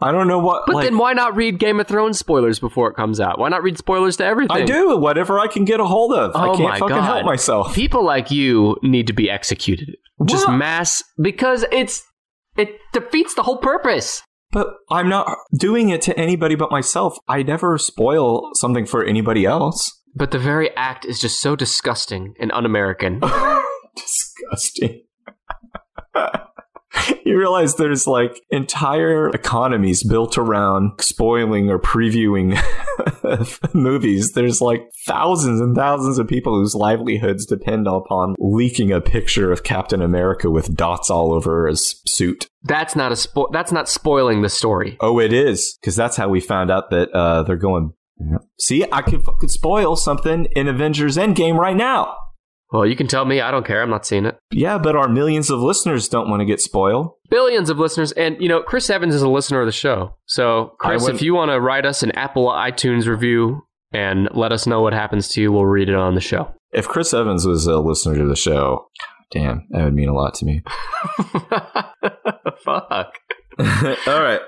I 0.00 0.12
don't 0.12 0.28
know 0.28 0.38
what. 0.38 0.62
But 0.66 0.76
like, 0.76 0.84
then 0.84 0.96
why 0.98 1.12
not 1.12 1.34
read 1.34 1.58
Game 1.58 1.80
of 1.80 1.88
Thrones 1.88 2.18
spoilers 2.18 2.58
before 2.60 2.88
it 2.88 2.94
comes 2.94 3.18
out? 3.18 3.38
Why 3.38 3.48
not 3.48 3.62
read 3.64 3.78
spoilers 3.78 4.16
to 4.18 4.24
everything? 4.24 4.56
I 4.56 4.64
do 4.64 4.96
whatever 4.96 5.40
I 5.40 5.48
can 5.48 5.64
get 5.64 5.80
a 5.80 5.84
hold 5.84 6.12
of. 6.12 6.36
I 6.36 6.48
Oh 6.48 6.56
can't 6.56 6.68
my 6.70 6.78
fucking 6.78 6.96
God. 6.96 7.04
help 7.04 7.24
myself. 7.24 7.74
People 7.74 8.04
like 8.04 8.30
you 8.30 8.76
need 8.82 9.08
to 9.08 9.12
be 9.12 9.28
executed. 9.28 9.96
Just 10.24 10.48
mass 10.48 11.02
because 11.20 11.64
it's 11.72 12.04
it 12.56 12.76
defeats 12.92 13.34
the 13.34 13.42
whole 13.42 13.58
purpose. 13.58 14.22
But 14.50 14.68
I'm 14.90 15.08
not 15.08 15.36
doing 15.58 15.90
it 15.90 16.00
to 16.02 16.18
anybody 16.18 16.54
but 16.54 16.70
myself. 16.70 17.18
I 17.28 17.42
never 17.42 17.76
spoil 17.76 18.50
something 18.54 18.86
for 18.86 19.04
anybody 19.04 19.44
else. 19.44 20.00
But 20.14 20.30
the 20.30 20.38
very 20.38 20.74
act 20.76 21.04
is 21.04 21.20
just 21.20 21.40
so 21.40 21.54
disgusting 21.54 22.34
and 22.40 22.50
un-American. 22.52 23.20
Disgusting. 23.96 25.02
you 27.24 27.38
realize 27.38 27.74
there's 27.74 28.06
like 28.06 28.40
entire 28.50 29.28
economies 29.30 30.02
built 30.02 30.38
around 30.38 31.00
spoiling 31.00 31.70
or 31.70 31.78
previewing 31.78 32.58
movies. 33.74 34.32
There's 34.32 34.60
like 34.60 34.82
thousands 35.06 35.60
and 35.60 35.76
thousands 35.76 36.18
of 36.18 36.28
people 36.28 36.54
whose 36.54 36.74
livelihoods 36.74 37.46
depend 37.46 37.86
upon 37.86 38.34
leaking 38.38 38.92
a 38.92 39.00
picture 39.00 39.52
of 39.52 39.62
Captain 39.62 40.02
America 40.02 40.50
with 40.50 40.74
dots 40.74 41.10
all 41.10 41.32
over 41.32 41.66
his 41.66 42.00
suit. 42.06 42.48
That's 42.64 42.96
not 42.96 43.12
a 43.12 43.16
spo- 43.16 43.50
that's 43.52 43.72
not 43.72 43.88
spoiling 43.88 44.42
the 44.42 44.48
story. 44.48 44.96
Oh, 45.00 45.18
it 45.20 45.32
is 45.32 45.78
because 45.80 45.96
that's 45.96 46.16
how 46.16 46.28
we 46.28 46.40
found 46.40 46.70
out 46.70 46.90
that 46.90 47.10
uh, 47.12 47.42
they're 47.42 47.56
going. 47.56 47.92
See, 48.58 48.84
I 48.90 49.02
could 49.02 49.22
fucking 49.22 49.48
spoil 49.48 49.94
something 49.94 50.46
in 50.56 50.66
Avengers 50.66 51.16
Endgame 51.16 51.56
right 51.56 51.76
now. 51.76 52.16
Well, 52.70 52.86
you 52.86 52.96
can 52.96 53.06
tell 53.06 53.24
me. 53.24 53.40
I 53.40 53.50
don't 53.50 53.66
care. 53.66 53.82
I'm 53.82 53.90
not 53.90 54.04
seeing 54.06 54.26
it. 54.26 54.36
Yeah, 54.50 54.76
but 54.78 54.94
our 54.94 55.08
millions 55.08 55.50
of 55.50 55.60
listeners 55.60 56.08
don't 56.08 56.28
want 56.28 56.40
to 56.40 56.46
get 56.46 56.60
spoiled. 56.60 57.12
billions 57.30 57.70
of 57.70 57.78
listeners, 57.78 58.12
and 58.12 58.36
you 58.40 58.48
know 58.48 58.62
Chris 58.62 58.90
Evans 58.90 59.14
is 59.14 59.22
a 59.22 59.28
listener 59.28 59.60
of 59.60 59.66
the 59.66 59.72
show. 59.72 60.14
So 60.26 60.72
Chris, 60.78 61.08
if 61.08 61.22
you 61.22 61.34
want 61.34 61.50
to 61.50 61.60
write 61.60 61.86
us 61.86 62.02
an 62.02 62.10
Apple 62.12 62.46
iTunes 62.48 63.06
review 63.06 63.62
and 63.92 64.28
let 64.34 64.52
us 64.52 64.66
know 64.66 64.82
what 64.82 64.92
happens 64.92 65.28
to 65.28 65.40
you, 65.40 65.50
we'll 65.50 65.64
read 65.66 65.88
it 65.88 65.94
on 65.94 66.14
the 66.14 66.20
show. 66.20 66.52
If 66.72 66.86
Chris 66.86 67.14
Evans 67.14 67.46
was 67.46 67.66
a 67.66 67.78
listener 67.78 68.16
to 68.18 68.26
the 68.26 68.36
show, 68.36 68.88
damn, 69.30 69.66
that 69.70 69.84
would 69.84 69.94
mean 69.94 70.10
a 70.10 70.14
lot 70.14 70.34
to 70.34 70.44
me. 70.44 70.62
Fuck. 72.64 73.14
All 73.58 74.22
right. 74.22 74.40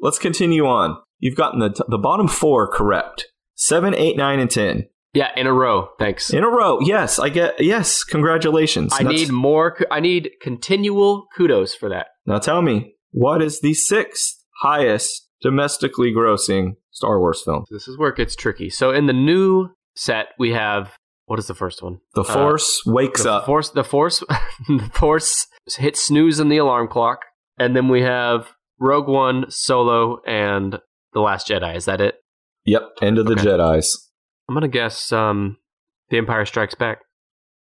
Let's 0.00 0.18
continue 0.18 0.64
on. 0.66 0.96
You've 1.18 1.36
gotten 1.36 1.58
the, 1.58 1.84
the 1.88 1.98
bottom 1.98 2.28
four 2.28 2.70
correct. 2.72 3.26
Seven, 3.54 3.94
eight, 3.94 4.16
nine, 4.16 4.38
and 4.38 4.50
10. 4.50 4.88
Yeah, 5.18 5.30
in 5.36 5.48
a 5.48 5.52
row. 5.52 5.88
Thanks. 5.98 6.32
In 6.32 6.44
a 6.44 6.48
row. 6.48 6.78
Yes, 6.80 7.18
I 7.18 7.28
get, 7.28 7.60
yes, 7.60 8.04
congratulations. 8.04 8.92
I 8.92 9.02
That's- 9.02 9.20
need 9.20 9.32
more. 9.32 9.76
I 9.90 9.98
need 9.98 10.30
continual 10.40 11.26
kudos 11.36 11.74
for 11.74 11.88
that. 11.88 12.06
Now 12.24 12.38
tell 12.38 12.62
me, 12.62 12.94
what 13.10 13.42
is 13.42 13.60
the 13.60 13.74
sixth 13.74 14.36
highest 14.62 15.26
domestically 15.42 16.12
grossing 16.12 16.74
Star 16.92 17.18
Wars 17.18 17.42
film? 17.44 17.64
This 17.68 17.88
is 17.88 17.98
where 17.98 18.10
it 18.10 18.16
gets 18.16 18.36
tricky. 18.36 18.70
So 18.70 18.92
in 18.92 19.06
the 19.06 19.12
new 19.12 19.70
set, 19.96 20.26
we 20.38 20.52
have 20.52 20.96
what 21.26 21.40
is 21.40 21.48
the 21.48 21.54
first 21.54 21.82
one? 21.82 21.98
The 22.14 22.22
uh, 22.22 22.32
Force 22.32 22.80
wakes 22.86 23.24
the 23.24 23.32
up. 23.32 23.46
Force. 23.46 23.70
The 23.70 23.82
Force. 23.84 24.20
the 24.68 24.88
Force 24.94 25.46
hits 25.76 26.06
snooze 26.06 26.38
on 26.40 26.48
the 26.48 26.58
alarm 26.58 26.86
clock, 26.88 27.20
and 27.58 27.74
then 27.74 27.88
we 27.88 28.02
have 28.02 28.52
Rogue 28.78 29.08
One, 29.08 29.46
Solo, 29.50 30.20
and 30.26 30.78
The 31.12 31.20
Last 31.20 31.48
Jedi. 31.48 31.74
Is 31.76 31.86
that 31.86 32.00
it? 32.00 32.14
yep, 32.64 32.82
end 33.02 33.18
of 33.18 33.26
the 33.26 33.32
Okay. 33.32 33.44
Jedi's. 33.44 34.07
I'm 34.48 34.54
gonna 34.54 34.68
guess 34.68 35.12
um, 35.12 35.58
The 36.10 36.18
Empire 36.18 36.44
Strikes 36.46 36.74
Back. 36.74 36.98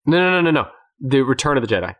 No, 0.05 0.17
no, 0.19 0.31
no, 0.31 0.41
no, 0.41 0.51
no. 0.51 0.67
The 0.99 1.21
Return 1.21 1.57
of 1.57 1.67
the 1.67 1.73
Jedi. 1.73 1.95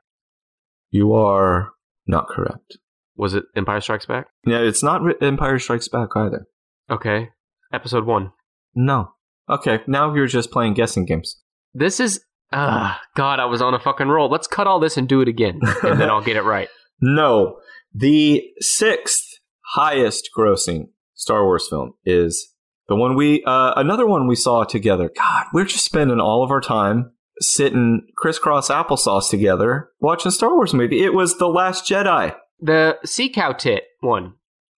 You 0.91 1.13
are 1.13 1.71
not 2.05 2.27
correct. 2.27 2.77
Was 3.15 3.33
it 3.33 3.45
Empire 3.55 3.81
Strikes 3.81 4.05
Back? 4.05 4.27
Yeah, 4.45 4.59
it's 4.59 4.83
not 4.83 5.01
Ri- 5.01 5.15
Empire 5.21 5.59
Strikes 5.59 5.87
Back 5.87 6.09
either. 6.15 6.45
Okay. 6.89 7.29
Episode 7.71 8.05
one. 8.05 8.31
No. 8.75 9.13
Okay, 9.49 9.79
now 9.87 10.13
you're 10.13 10.27
just 10.27 10.51
playing 10.51 10.73
guessing 10.73 11.05
games. 11.05 11.41
This 11.73 11.99
is. 11.99 12.23
Ah, 12.51 13.01
God, 13.15 13.39
I 13.39 13.45
was 13.45 13.61
on 13.61 13.73
a 13.73 13.79
fucking 13.79 14.07
roll. 14.07 14.29
Let's 14.29 14.47
cut 14.47 14.67
all 14.67 14.79
this 14.79 14.95
and 14.95 15.07
do 15.09 15.21
it 15.21 15.27
again, 15.27 15.59
and 15.81 15.99
then 15.99 16.09
I'll 16.09 16.21
get 16.21 16.35
it 16.37 16.43
right. 16.43 16.69
No. 17.01 17.57
The 17.93 18.41
sixth 18.59 19.25
highest 19.73 20.29
grossing 20.37 20.89
Star 21.15 21.43
Wars 21.43 21.67
film 21.69 21.93
is 22.05 22.52
the 22.87 22.95
one 22.95 23.15
we, 23.15 23.43
uh, 23.45 23.73
another 23.75 24.05
one 24.05 24.27
we 24.27 24.35
saw 24.35 24.63
together. 24.63 25.09
God, 25.15 25.45
we're 25.53 25.65
just 25.65 25.85
spending 25.85 26.19
all 26.19 26.43
of 26.43 26.51
our 26.51 26.61
time 26.61 27.11
sitting 27.39 28.07
crisscross 28.17 28.69
applesauce 28.69 29.29
together 29.29 29.89
watching 29.99 30.31
Star 30.31 30.53
Wars 30.53 30.73
movie. 30.73 31.03
It 31.03 31.13
was 31.13 31.37
The 31.37 31.47
Last 31.47 31.89
Jedi. 31.89 32.35
The 32.59 32.97
Sea 33.05 33.29
Cow 33.29 33.53
Tit 33.53 33.83
one. 34.01 34.33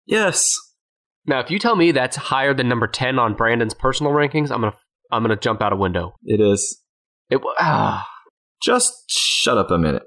Yes. 0.06 0.54
Now, 1.26 1.40
if 1.40 1.50
you 1.50 1.58
tell 1.58 1.76
me 1.76 1.92
that's 1.92 2.16
higher 2.16 2.54
than 2.54 2.68
number 2.68 2.86
ten 2.86 3.18
on 3.18 3.34
Brandon's 3.34 3.74
personal 3.74 4.12
rankings, 4.12 4.50
I'm 4.50 4.60
gonna 4.60 4.74
I'm 5.10 5.22
gonna 5.22 5.36
jump 5.36 5.62
out 5.62 5.72
a 5.72 5.76
window. 5.76 6.14
It 6.24 6.40
is. 6.40 6.80
It 7.30 7.40
ah, 7.58 8.06
Just 8.62 8.92
shut 9.08 9.58
up 9.58 9.70
a 9.70 9.78
minute. 9.78 10.02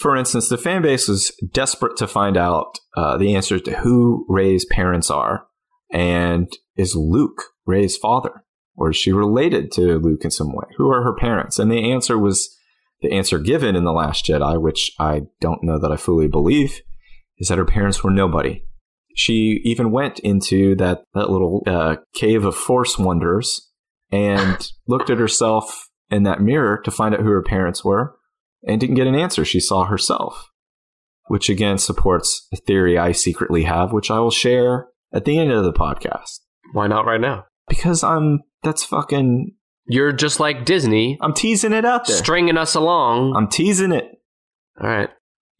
For 0.00 0.16
instance, 0.16 0.48
the 0.48 0.58
fan 0.58 0.82
base 0.82 1.06
was 1.06 1.32
desperate 1.52 1.96
to 1.98 2.08
find 2.08 2.36
out 2.36 2.80
uh, 2.96 3.16
the 3.16 3.36
answers 3.36 3.62
to 3.62 3.76
who 3.76 4.26
Rey's 4.28 4.64
parents 4.64 5.08
are, 5.08 5.46
and 5.92 6.50
is 6.76 6.96
Luke 6.96 7.50
Rey's 7.64 7.96
father, 7.96 8.42
or 8.76 8.90
is 8.90 8.96
she 8.96 9.12
related 9.12 9.70
to 9.72 9.98
Luke 9.98 10.24
in 10.24 10.32
some 10.32 10.52
way? 10.52 10.66
Who 10.78 10.90
are 10.90 11.04
her 11.04 11.14
parents? 11.14 11.60
And 11.60 11.70
the 11.70 11.92
answer 11.92 12.18
was 12.18 12.58
the 13.02 13.12
answer 13.12 13.38
given 13.38 13.76
in 13.76 13.84
the 13.84 13.92
Last 13.92 14.24
Jedi, 14.24 14.60
which 14.60 14.90
I 14.98 15.22
don't 15.40 15.62
know 15.62 15.78
that 15.78 15.92
I 15.92 15.96
fully 15.96 16.26
believe, 16.26 16.80
is 17.38 17.48
that 17.48 17.58
her 17.58 17.64
parents 17.64 18.02
were 18.02 18.10
nobody 18.10 18.64
she 19.14 19.60
even 19.64 19.90
went 19.90 20.18
into 20.20 20.74
that, 20.76 21.04
that 21.14 21.30
little 21.30 21.62
uh, 21.66 21.96
cave 22.14 22.44
of 22.44 22.54
force 22.56 22.98
wonders 22.98 23.70
and 24.10 24.70
looked 24.88 25.10
at 25.10 25.18
herself 25.18 25.88
in 26.10 26.24
that 26.24 26.40
mirror 26.40 26.80
to 26.84 26.90
find 26.90 27.14
out 27.14 27.20
who 27.20 27.30
her 27.30 27.42
parents 27.42 27.84
were 27.84 28.16
and 28.66 28.80
didn't 28.80 28.96
get 28.96 29.06
an 29.06 29.14
answer. 29.14 29.44
She 29.44 29.60
saw 29.60 29.84
herself, 29.84 30.50
which 31.28 31.48
again 31.48 31.78
supports 31.78 32.46
a 32.52 32.56
theory 32.56 32.98
I 32.98 33.12
secretly 33.12 33.62
have, 33.64 33.92
which 33.92 34.10
I 34.10 34.18
will 34.20 34.30
share 34.30 34.88
at 35.12 35.24
the 35.24 35.38
end 35.38 35.52
of 35.52 35.64
the 35.64 35.72
podcast 35.72 36.40
Why 36.72 36.86
not 36.86 37.06
right 37.06 37.20
now? 37.20 37.44
because 37.68 38.02
I'm 38.04 38.40
that's 38.62 38.84
fucking 38.84 39.52
You're 39.86 40.12
just 40.12 40.40
like 40.40 40.64
Disney, 40.64 41.18
I'm 41.20 41.32
teasing 41.34 41.72
it 41.72 41.84
out 41.84 42.06
there. 42.06 42.16
stringing 42.16 42.56
us 42.58 42.74
along. 42.74 43.34
I'm 43.36 43.48
teasing 43.48 43.92
it. 43.92 44.06
All 44.80 44.88
right. 44.88 45.10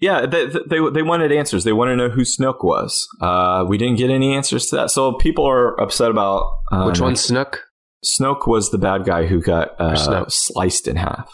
Yeah, 0.01 0.27
they, 0.27 0.47
they 0.47 0.81
they 0.93 1.03
wanted 1.03 1.33
answers. 1.33 1.65
They 1.65 1.73
want 1.73 1.91
to 1.91 1.97
know 1.97 2.09
who 2.09 2.23
Snoke 2.23 2.65
was. 2.65 3.07
Uh, 3.21 3.65
we 3.67 3.79
didn't 3.79 3.97
get 3.97 4.11
any 4.11 4.35
answers 4.35 4.67
to 4.67 4.77
that, 4.77 4.91
so 4.91 5.13
people 5.15 5.47
are 5.49 5.81
upset 5.81 6.11
about 6.11 6.51
um, 6.73 6.87
Which 6.87 7.01
one's 7.01 7.21
Snook? 7.23 7.63
Snoke 8.05 8.47
was 8.47 8.71
the 8.71 8.79
bad 8.79 9.05
guy 9.05 9.27
who 9.27 9.41
got 9.41 9.81
uh, 9.81 10.25
sliced 10.29 10.89
in 10.89 10.97
half. 10.97 11.33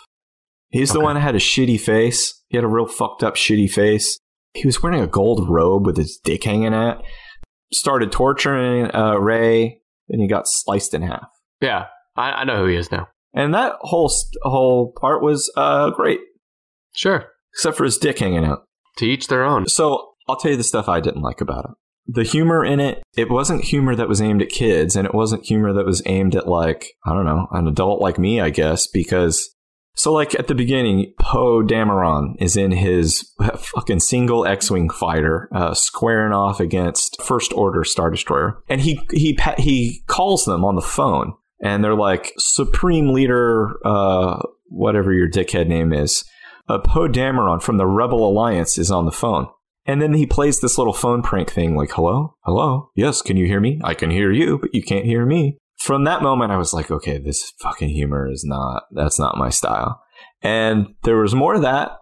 He's 0.69 0.93
the 0.93 1.01
one 1.01 1.17
that 1.17 1.23
had 1.23 1.35
a 1.35 1.41
shitty 1.41 1.81
face. 1.81 2.41
He 2.49 2.57
had 2.57 2.65
a 2.65 2.69
real 2.69 2.87
fucked 2.87 3.25
up 3.25 3.35
shitty 3.35 3.69
face. 3.71 4.19
He 4.55 4.67
was 4.67 4.83
wearing 4.83 5.01
a 5.01 5.07
gold 5.09 5.49
robe 5.49 5.85
with 5.85 5.97
his 5.97 6.21
dick 6.23 6.45
hanging 6.45 6.75
out. 6.75 7.03
Started 7.73 8.13
torturing 8.13 8.95
uh, 8.95 9.17
Rey, 9.17 9.81
and 10.09 10.21
he 10.21 10.29
got 10.29 10.47
sliced 10.47 10.95
in 10.95 11.03
half. 11.03 11.29
Yeah, 11.61 11.87
I, 12.17 12.31
I 12.31 12.45
know 12.45 12.59
who 12.59 12.67
he 12.67 12.77
is 12.77 12.93
now. 12.93 13.09
And 13.35 13.55
that 13.55 13.75
whole 13.81 14.13
whole 14.43 14.93
part 15.01 15.23
was 15.23 15.51
uh, 15.57 15.91
great, 15.91 16.21
Sure. 16.95 17.27
Except 17.55 17.77
for 17.77 17.85
his 17.85 17.99
dick 17.99 18.19
hanging 18.19 18.45
out. 18.45 18.65
To 18.99 19.07
each 19.07 19.29
their 19.29 19.45
own. 19.45 19.67
So 19.69 20.15
I'll 20.29 20.37
tell 20.37 20.51
you 20.51 20.57
the 20.57 20.65
stuff 20.65 20.89
I 20.89 21.01
didn't 21.01 21.23
like 21.23 21.41
about 21.41 21.65
it. 21.65 21.71
The 22.13 22.25
humor 22.25 22.65
in 22.65 22.81
it, 22.81 23.03
it 23.17 23.31
wasn't 23.31 23.65
humor 23.65 23.95
that 23.95 24.09
was 24.09 24.21
aimed 24.21 24.43
at 24.43 24.49
kids, 24.49 24.97
and 24.97 25.07
it 25.07 25.15
wasn't 25.15 25.47
humor 25.47 25.73
that 25.73 25.87
was 25.87 26.03
aimed 26.07 26.35
at 26.35 26.49
like, 26.49 26.93
I 27.07 27.13
don't 27.13 27.25
know, 27.25 27.47
an 27.53 27.69
adult 27.69 28.01
like 28.01 28.19
me, 28.19 28.41
I 28.41 28.51
guess, 28.51 28.87
because 28.89 29.55
so 29.95 30.13
like 30.13 30.39
at 30.39 30.47
the 30.47 30.55
beginning, 30.55 31.13
Poe 31.21 31.63
Dameron 31.63 32.35
is 32.41 32.57
in 32.57 32.71
his 32.71 33.33
fucking 33.59 34.01
single 34.01 34.47
X-wing 34.47 34.89
fighter, 34.89 35.49
uh, 35.53 35.75
squaring 35.75 36.33
off 36.33 36.61
against 36.61 37.21
First 37.23 37.53
Order 37.53 37.85
Star 37.85 38.11
Destroyer, 38.11 38.63
and 38.69 38.81
he 38.81 39.01
he 39.11 39.39
he 39.59 40.03
calls 40.07 40.45
them 40.45 40.65
on 40.65 40.77
the 40.77 40.81
phone, 40.81 41.35
and 41.63 41.85
they're 41.85 41.95
like 41.95 42.33
Supreme 42.39 43.13
Leader, 43.13 43.77
uh, 43.85 44.41
whatever 44.67 45.13
your 45.13 45.29
dickhead 45.29 45.67
name 45.67 45.93
is, 45.93 46.25
uh, 46.71 46.79
Poe 46.79 47.09
Dameron 47.09 47.61
from 47.61 47.79
the 47.79 47.87
Rebel 47.87 48.27
Alliance 48.27 48.79
is 48.79 48.91
on 48.91 49.05
the 49.05 49.13
phone. 49.13 49.49
And 49.87 50.01
then 50.01 50.15
he 50.15 50.27
plays 50.27 50.61
this 50.61 50.79
little 50.79 50.93
phone 50.93 51.23
prank 51.23 51.51
thing 51.51 51.75
like, 51.75 51.91
hello? 51.93 52.37
Hello? 52.45 52.91
Yes, 52.95 53.23
can 53.23 53.37
you 53.37 53.47
hear 53.47 53.61
me? 53.61 53.81
I 53.83 53.95
can 53.95 54.11
hear 54.11 54.31
you, 54.31 54.59
but 54.59 54.75
you 54.75 54.83
can't 54.83 55.05
hear 55.05 55.27
me. 55.27 55.59
From 55.79 56.05
that 56.05 56.23
moment, 56.23 56.53
I 56.53 56.59
was 56.59 56.73
like, 56.73 56.91
okay, 56.91 57.19
this 57.19 57.53
fucking 57.61 57.89
humor 57.89 58.31
is 58.31 58.45
not, 58.45 58.85
that's 58.93 59.19
not 59.19 59.39
my 59.39 59.49
style. 59.49 60.01
And 60.43 60.95
there 61.03 61.17
was 61.17 61.35
more 61.35 61.55
of 61.55 61.63
that. 61.63 61.93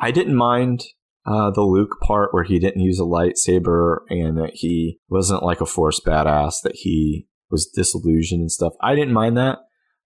I 0.00 0.10
didn't 0.10 0.34
mind 0.34 0.84
uh, 1.26 1.50
the 1.50 1.62
Luke 1.62 1.98
part 2.00 2.32
where 2.32 2.44
he 2.44 2.58
didn't 2.58 2.82
use 2.82 2.98
a 2.98 3.04
lightsaber 3.04 3.98
and 4.08 4.36
that 4.38 4.52
he 4.54 4.98
wasn't 5.08 5.44
like 5.44 5.60
a 5.60 5.66
force 5.66 6.00
badass, 6.00 6.56
that 6.64 6.76
he 6.76 7.28
was 7.50 7.66
disillusioned 7.66 8.40
and 8.40 8.50
stuff. 8.50 8.72
I 8.80 8.94
didn't 8.94 9.14
mind 9.14 9.36
that. 9.36 9.58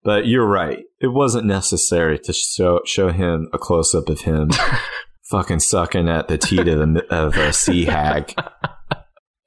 But 0.05 0.27
you're 0.27 0.47
right. 0.47 0.85
It 1.01 1.09
wasn't 1.09 1.47
necessary 1.47 2.19
to 2.21 2.33
show 2.33 2.81
show 2.85 3.11
him 3.11 3.49
a 3.53 3.59
close 3.59 3.95
up 3.95 4.09
of 4.09 4.21
him 4.21 4.51
fucking 5.31 5.61
sucking 5.61 6.09
at 6.09 6.29
the 6.29 6.39
teat 6.39 6.69
of, 6.69 6.95
the, 6.95 7.07
of 7.11 7.37
a 7.37 7.53
sea 7.53 7.87
hag 7.87 8.35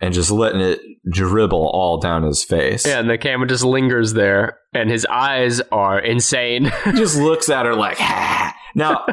and 0.02 0.14
just 0.14 0.32
letting 0.32 0.62
it 0.62 0.80
dribble 1.12 1.70
all 1.74 2.00
down 2.00 2.24
his 2.24 2.44
face. 2.44 2.86
Yeah, 2.86 3.00
and 3.00 3.10
the 3.10 3.18
camera 3.18 3.48
just 3.48 3.64
lingers 3.64 4.14
there, 4.14 4.58
and 4.74 4.90
his 4.90 5.06
eyes 5.06 5.62
are 5.72 6.00
insane. 6.00 6.72
He 6.86 6.92
just 6.94 7.18
looks 7.20 7.50
at 7.50 7.66
her 7.66 7.76
like, 7.76 7.98
ha. 7.98 8.54
Now, 8.76 9.06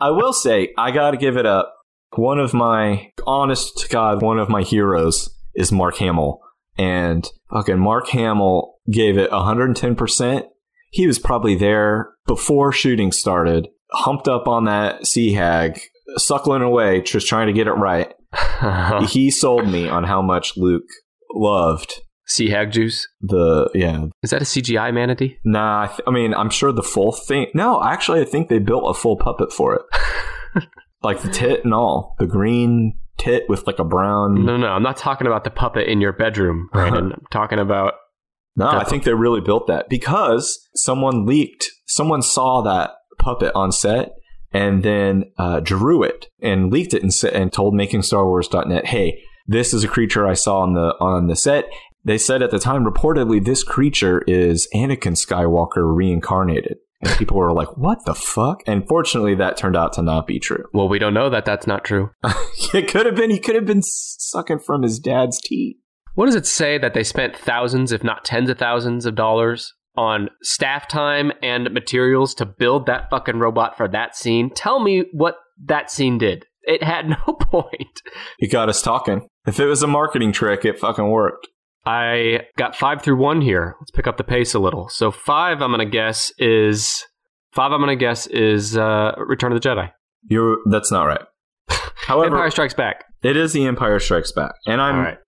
I 0.00 0.10
will 0.10 0.32
say, 0.32 0.72
I 0.76 0.90
got 0.90 1.12
to 1.12 1.16
give 1.16 1.36
it 1.36 1.46
up. 1.46 1.74
One 2.16 2.38
of 2.38 2.54
my, 2.54 3.10
honest 3.26 3.78
to 3.78 3.88
God, 3.88 4.22
one 4.22 4.38
of 4.38 4.48
my 4.48 4.62
heroes 4.62 5.30
is 5.54 5.72
Mark 5.72 5.96
Hamill. 5.96 6.40
and 6.76 7.28
fucking 7.50 7.78
Mark 7.78 8.08
Hamill 8.08 8.74
gave 8.90 9.18
it 9.18 9.30
110%. 9.30 10.44
He 10.90 11.06
was 11.06 11.18
probably 11.18 11.54
there 11.54 12.10
before 12.26 12.72
shooting 12.72 13.12
started, 13.12 13.68
humped 13.92 14.28
up 14.28 14.48
on 14.48 14.64
that 14.64 15.06
sea 15.06 15.32
hag, 15.32 15.80
suckling 16.16 16.62
away, 16.62 17.02
just 17.02 17.26
trying 17.26 17.46
to 17.48 17.52
get 17.52 17.66
it 17.66 17.72
right. 17.72 18.12
he 19.08 19.30
sold 19.30 19.68
me 19.68 19.88
on 19.88 20.04
how 20.04 20.20
much 20.20 20.56
Luke 20.56 20.88
loved 21.34 22.02
sea 22.26 22.50
hag 22.50 22.70
juice. 22.70 23.08
the 23.20 23.70
yeah. 23.74 24.04
Is 24.22 24.30
that 24.30 24.42
a 24.42 24.44
CGI 24.44 24.92
manatee? 24.92 25.38
Nah, 25.44 25.82
I, 25.82 25.86
th- 25.86 26.00
I 26.06 26.10
mean, 26.10 26.34
I'm 26.34 26.50
sure 26.50 26.72
the 26.72 26.82
full 26.82 27.12
thing. 27.12 27.46
No, 27.54 27.82
actually, 27.82 28.20
I 28.20 28.24
think 28.24 28.48
they 28.48 28.58
built 28.58 28.84
a 28.86 28.98
full 28.98 29.16
puppet 29.16 29.52
for 29.52 29.74
it, 29.74 30.64
like 31.02 31.20
the 31.20 31.30
tit 31.30 31.64
and 31.64 31.74
all, 31.74 32.14
the 32.18 32.26
green 32.26 32.98
tit 33.16 33.44
with 33.48 33.66
like 33.66 33.78
a 33.78 33.84
brown. 33.84 34.44
No, 34.44 34.56
no, 34.56 34.68
I'm 34.68 34.82
not 34.82 34.96
talking 34.96 35.26
about 35.26 35.44
the 35.44 35.50
puppet 35.50 35.88
in 35.88 36.00
your 36.00 36.12
bedroom, 36.12 36.68
Brandon. 36.72 37.12
I'm 37.16 37.26
talking 37.30 37.58
about 37.58 37.94
No, 38.58 38.66
I 38.66 38.84
think 38.84 39.04
they 39.04 39.14
really 39.14 39.40
built 39.40 39.66
that 39.68 39.88
because 39.88 40.68
someone 40.74 41.24
leaked, 41.26 41.70
someone 41.86 42.22
saw 42.22 42.60
that 42.62 42.90
puppet 43.18 43.52
on 43.54 43.72
set 43.72 44.10
and 44.52 44.82
then 44.82 45.24
uh, 45.38 45.60
drew 45.60 46.02
it 46.02 46.26
and 46.40 46.72
leaked 46.72 46.94
it 46.94 47.02
and, 47.02 47.12
sa- 47.12 47.28
and 47.28 47.52
told 47.52 47.74
MakingStarWars.net, 47.74 48.86
"Hey, 48.86 49.22
this 49.46 49.72
is 49.72 49.84
a 49.84 49.88
creature 49.88 50.26
I 50.26 50.34
saw 50.34 50.60
on 50.60 50.74
the 50.74 50.94
on 51.00 51.28
the 51.28 51.36
set." 51.36 51.66
They 52.04 52.18
said 52.18 52.42
at 52.42 52.50
the 52.50 52.58
time, 52.58 52.84
reportedly, 52.84 53.44
this 53.44 53.62
creature 53.62 54.22
is 54.26 54.68
Anakin 54.74 55.14
Skywalker 55.14 55.94
reincarnated, 55.94 56.78
and 57.02 57.16
people 57.18 57.36
were 57.36 57.52
like, 57.52 57.76
"What 57.76 58.04
the 58.06 58.14
fuck?" 58.14 58.62
And 58.66 58.88
fortunately, 58.88 59.34
that 59.36 59.56
turned 59.56 59.76
out 59.76 59.92
to 59.94 60.02
not 60.02 60.26
be 60.26 60.38
true. 60.38 60.64
well, 60.72 60.88
we 60.88 60.98
don't 60.98 61.14
know 61.14 61.28
that 61.30 61.44
that's 61.44 61.66
not 61.66 61.84
true. 61.84 62.10
it 62.74 62.88
could 62.88 63.06
have 63.06 63.14
been. 63.14 63.30
He 63.30 63.38
could 63.38 63.54
have 63.54 63.66
been 63.66 63.82
sucking 63.82 64.60
from 64.60 64.82
his 64.82 64.98
dad's 64.98 65.40
teeth. 65.40 65.76
What 66.18 66.26
does 66.26 66.34
it 66.34 66.46
say 66.46 66.78
that 66.78 66.94
they 66.94 67.04
spent 67.04 67.36
thousands, 67.36 67.92
if 67.92 68.02
not 68.02 68.24
tens 68.24 68.50
of 68.50 68.58
thousands 68.58 69.06
of 69.06 69.14
dollars 69.14 69.72
on 69.96 70.28
staff 70.42 70.88
time 70.88 71.30
and 71.44 71.72
materials 71.72 72.34
to 72.34 72.44
build 72.44 72.86
that 72.86 73.08
fucking 73.08 73.38
robot 73.38 73.76
for 73.76 73.86
that 73.86 74.16
scene? 74.16 74.50
Tell 74.52 74.80
me 74.80 75.04
what 75.12 75.36
that 75.66 75.92
scene 75.92 76.18
did. 76.18 76.44
It 76.62 76.82
had 76.82 77.08
no 77.26 77.34
point. 77.34 78.02
It 78.40 78.50
got 78.50 78.68
us 78.68 78.82
talking. 78.82 79.28
If 79.46 79.60
it 79.60 79.66
was 79.66 79.84
a 79.84 79.86
marketing 79.86 80.32
trick, 80.32 80.64
it 80.64 80.80
fucking 80.80 81.08
worked. 81.08 81.46
I 81.86 82.46
got 82.56 82.74
five 82.74 83.00
through 83.00 83.18
one 83.18 83.40
here. 83.40 83.76
Let's 83.78 83.92
pick 83.92 84.08
up 84.08 84.16
the 84.16 84.24
pace 84.24 84.54
a 84.54 84.58
little. 84.58 84.88
So 84.88 85.12
five, 85.12 85.62
I'm 85.62 85.70
gonna 85.70 85.86
guess 85.86 86.32
is 86.36 87.06
five. 87.52 87.70
I'm 87.70 87.78
gonna 87.78 87.94
guess 87.94 88.26
is 88.26 88.76
uh, 88.76 89.12
Return 89.18 89.52
of 89.52 89.62
the 89.62 89.68
Jedi. 89.68 89.92
You're 90.24 90.56
that's 90.68 90.90
not 90.90 91.04
right. 91.04 91.22
However, 91.94 92.34
Empire 92.34 92.50
Strikes 92.50 92.74
Back. 92.74 93.04
it 93.22 93.36
is 93.36 93.52
the 93.52 93.66
Empire 93.66 94.00
Strikes 94.00 94.32
Back, 94.32 94.54
and 94.66 94.80
I'm 94.80 94.96
right. 94.96 95.18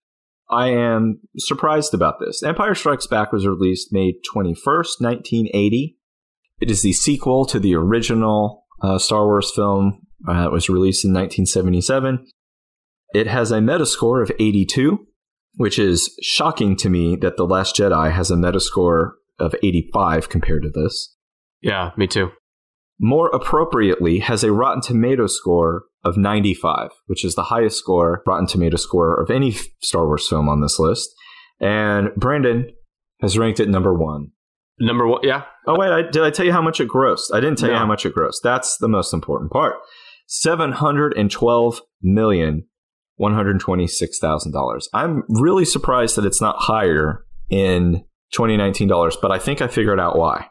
I 0.51 0.69
am 0.69 1.21
surprised 1.39 1.95
about 1.95 2.19
this. 2.21 2.43
Empire 2.43 2.75
Strikes 2.75 3.07
Back 3.07 3.33
was 3.33 3.47
released 3.47 3.93
May 3.93 4.15
21st, 4.35 5.01
1980. 5.01 5.97
It 6.61 6.71
is 6.71 6.83
the 6.83 6.93
sequel 6.93 7.45
to 7.47 7.61
the 7.61 7.75
original 7.75 8.67
uh, 8.83 8.99
Star 8.99 9.25
Wars 9.25 9.53
film. 9.55 10.07
Uh, 10.29 10.47
it 10.47 10.53
was 10.53 10.69
released 10.69 11.05
in 11.05 11.13
1977. 11.13 12.27
It 13.15 13.27
has 13.27 13.51
a 13.51 13.59
Metascore 13.59 14.23
of 14.23 14.33
82, 14.39 15.07
which 15.55 15.79
is 15.79 16.17
shocking 16.23 16.77
to 16.77 16.91
me 16.91 17.17
that 17.17 17.37
The 17.37 17.47
Last 17.47 17.77
Jedi 17.77 18.13
has 18.13 18.31
a 18.31 18.37
Metascore 18.37 19.13
of 19.39 19.55
85 19.63 20.29
compared 20.29 20.63
to 20.65 20.71
this. 20.71 21.17
Yeah, 21.61 21.93
me 21.97 22.07
too. 22.07 22.31
More 22.99 23.29
appropriately, 23.29 24.19
has 24.19 24.45
a 24.45 24.53
Rotten 24.53 24.83
Tomato 24.83 25.27
score 25.27 25.85
of 26.05 26.17
95, 26.17 26.91
which 27.07 27.25
is 27.25 27.35
the 27.35 27.45
highest 27.45 27.79
score, 27.79 28.23
Rotten 28.27 28.47
Tomato 28.47 28.77
score 28.77 29.15
of 29.21 29.31
any 29.31 29.53
Star 29.83 30.07
Wars 30.07 30.27
film 30.29 30.49
on 30.49 30.61
this 30.61 30.79
list. 30.79 31.11
And 31.61 32.09
Brandon 32.17 32.71
has 33.21 33.37
ranked 33.37 33.61
it 33.61 33.69
number 33.69 33.93
one. 33.95 34.29
Number 34.79 35.07
one. 35.07 35.21
Yeah. 35.23 35.45
Oh, 35.67 35.79
wait, 35.79 35.91
I, 35.91 36.03
did 36.03 36.23
I 36.23 36.31
tell 36.31 36.47
you 36.47 36.53
how 36.53 36.63
much 36.63 36.81
it 36.81 36.89
grossed? 36.89 37.35
I 37.35 37.41
didn't 37.41 37.59
tell 37.59 37.69
you 37.69 37.77
how 37.77 37.87
much 37.87 38.07
it 38.07 38.15
grossed. 38.15 38.41
That's 38.43 38.79
the 38.79 38.89
most 38.89 39.13
important 39.13 39.51
part. 39.51 39.75
$712 40.29 41.81
million. 42.03 42.67
$126,000. 43.21 44.81
I'm 44.95 45.23
really 45.29 45.67
surprised 45.67 46.17
that 46.17 46.25
it's 46.25 46.41
not 46.41 46.57
higher 46.59 47.27
in 47.51 48.05
2019 48.33 48.89
dollars, 48.89 49.17
but 49.21 49.31
I 49.31 49.39
think 49.39 49.61
I 49.61 49.69
figured 49.69 50.01
out 50.01 50.17
why. 50.17 50.47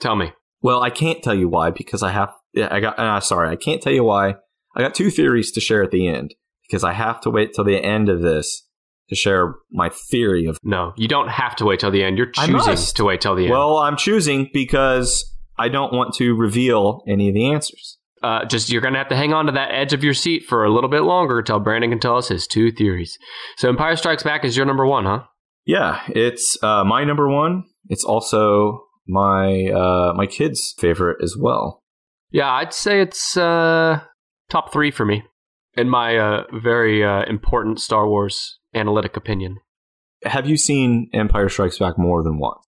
Tell 0.00 0.16
me. 0.16 0.32
Well, 0.60 0.82
I 0.82 0.90
can't 0.90 1.22
tell 1.22 1.34
you 1.34 1.48
why 1.48 1.70
because 1.70 2.02
I 2.02 2.10
have. 2.10 2.32
Yeah, 2.52 2.68
I 2.70 2.80
got. 2.80 2.98
Uh, 2.98 3.20
sorry, 3.20 3.50
I 3.50 3.56
can't 3.56 3.80
tell 3.82 3.92
you 3.92 4.02
why. 4.02 4.34
I 4.74 4.82
got 4.82 4.94
two 4.94 5.10
theories 5.10 5.50
to 5.52 5.60
share 5.60 5.82
at 5.82 5.90
the 5.90 6.08
end 6.08 6.34
because 6.68 6.84
I 6.84 6.92
have 6.92 7.20
to 7.22 7.30
wait 7.30 7.52
till 7.54 7.64
the 7.64 7.76
end 7.76 8.08
of 8.08 8.22
this 8.22 8.66
to 9.10 9.14
share 9.14 9.54
my 9.70 9.90
theory 9.90 10.46
of. 10.46 10.58
No, 10.62 10.92
you 10.96 11.08
don't 11.08 11.28
have 11.28 11.54
to 11.56 11.64
wait 11.64 11.80
till 11.80 11.90
the 11.90 12.02
end. 12.02 12.16
You're 12.18 12.30
choosing 12.30 12.94
to 12.94 13.04
wait 13.04 13.20
till 13.20 13.34
the 13.34 13.44
end. 13.44 13.52
Well, 13.52 13.76
I'm 13.78 13.96
choosing 13.96 14.48
because 14.52 15.30
I 15.58 15.68
don't 15.68 15.92
want 15.92 16.14
to 16.14 16.34
reveal 16.34 17.02
any 17.06 17.28
of 17.28 17.34
the 17.34 17.52
answers. 17.52 17.98
uh, 18.22 18.44
just 18.46 18.70
you're 18.70 18.80
gonna 18.80 18.98
have 18.98 19.08
to 19.10 19.16
hang 19.16 19.32
on 19.34 19.46
to 19.46 19.52
that 19.52 19.70
edge 19.72 19.92
of 19.92 20.02
your 20.02 20.14
seat 20.14 20.44
for 20.48 20.64
a 20.64 20.70
little 20.72 20.88
bit 20.90 21.02
longer 21.02 21.42
till 21.42 21.60
Brandon 21.60 21.90
can 21.90 22.00
tell 22.00 22.16
us 22.16 22.28
his 22.28 22.46
two 22.46 22.72
theories. 22.72 23.18
So 23.58 23.68
Empire 23.68 23.96
Strikes 23.96 24.22
Back 24.22 24.44
is 24.44 24.56
your 24.56 24.64
number 24.66 24.86
one, 24.86 25.04
huh? 25.04 25.24
Yeah, 25.66 26.00
it's 26.08 26.56
uh, 26.62 26.84
my 26.84 27.04
number 27.04 27.28
one. 27.28 27.64
It's 27.88 28.04
also 28.04 28.80
my 29.06 29.66
uh, 29.66 30.14
my 30.16 30.26
kid's 30.26 30.74
favorite 30.78 31.18
as 31.22 31.36
well. 31.38 31.82
Yeah, 32.30 32.50
I'd 32.50 32.72
say 32.72 33.00
it's 33.02 33.36
uh, 33.36 34.00
top 34.50 34.72
three 34.72 34.90
for 34.90 35.04
me, 35.04 35.22
in 35.76 35.88
my 35.88 36.16
uh, 36.16 36.44
very 36.62 37.04
uh, 37.04 37.24
important 37.24 37.80
Star 37.80 38.08
Wars 38.08 38.58
analytic 38.74 39.16
opinion. 39.16 39.58
Have 40.24 40.48
you 40.48 40.56
seen 40.56 41.10
Empire 41.12 41.48
Strikes 41.48 41.78
Back 41.78 41.98
more 41.98 42.22
than 42.22 42.38
once? 42.38 42.64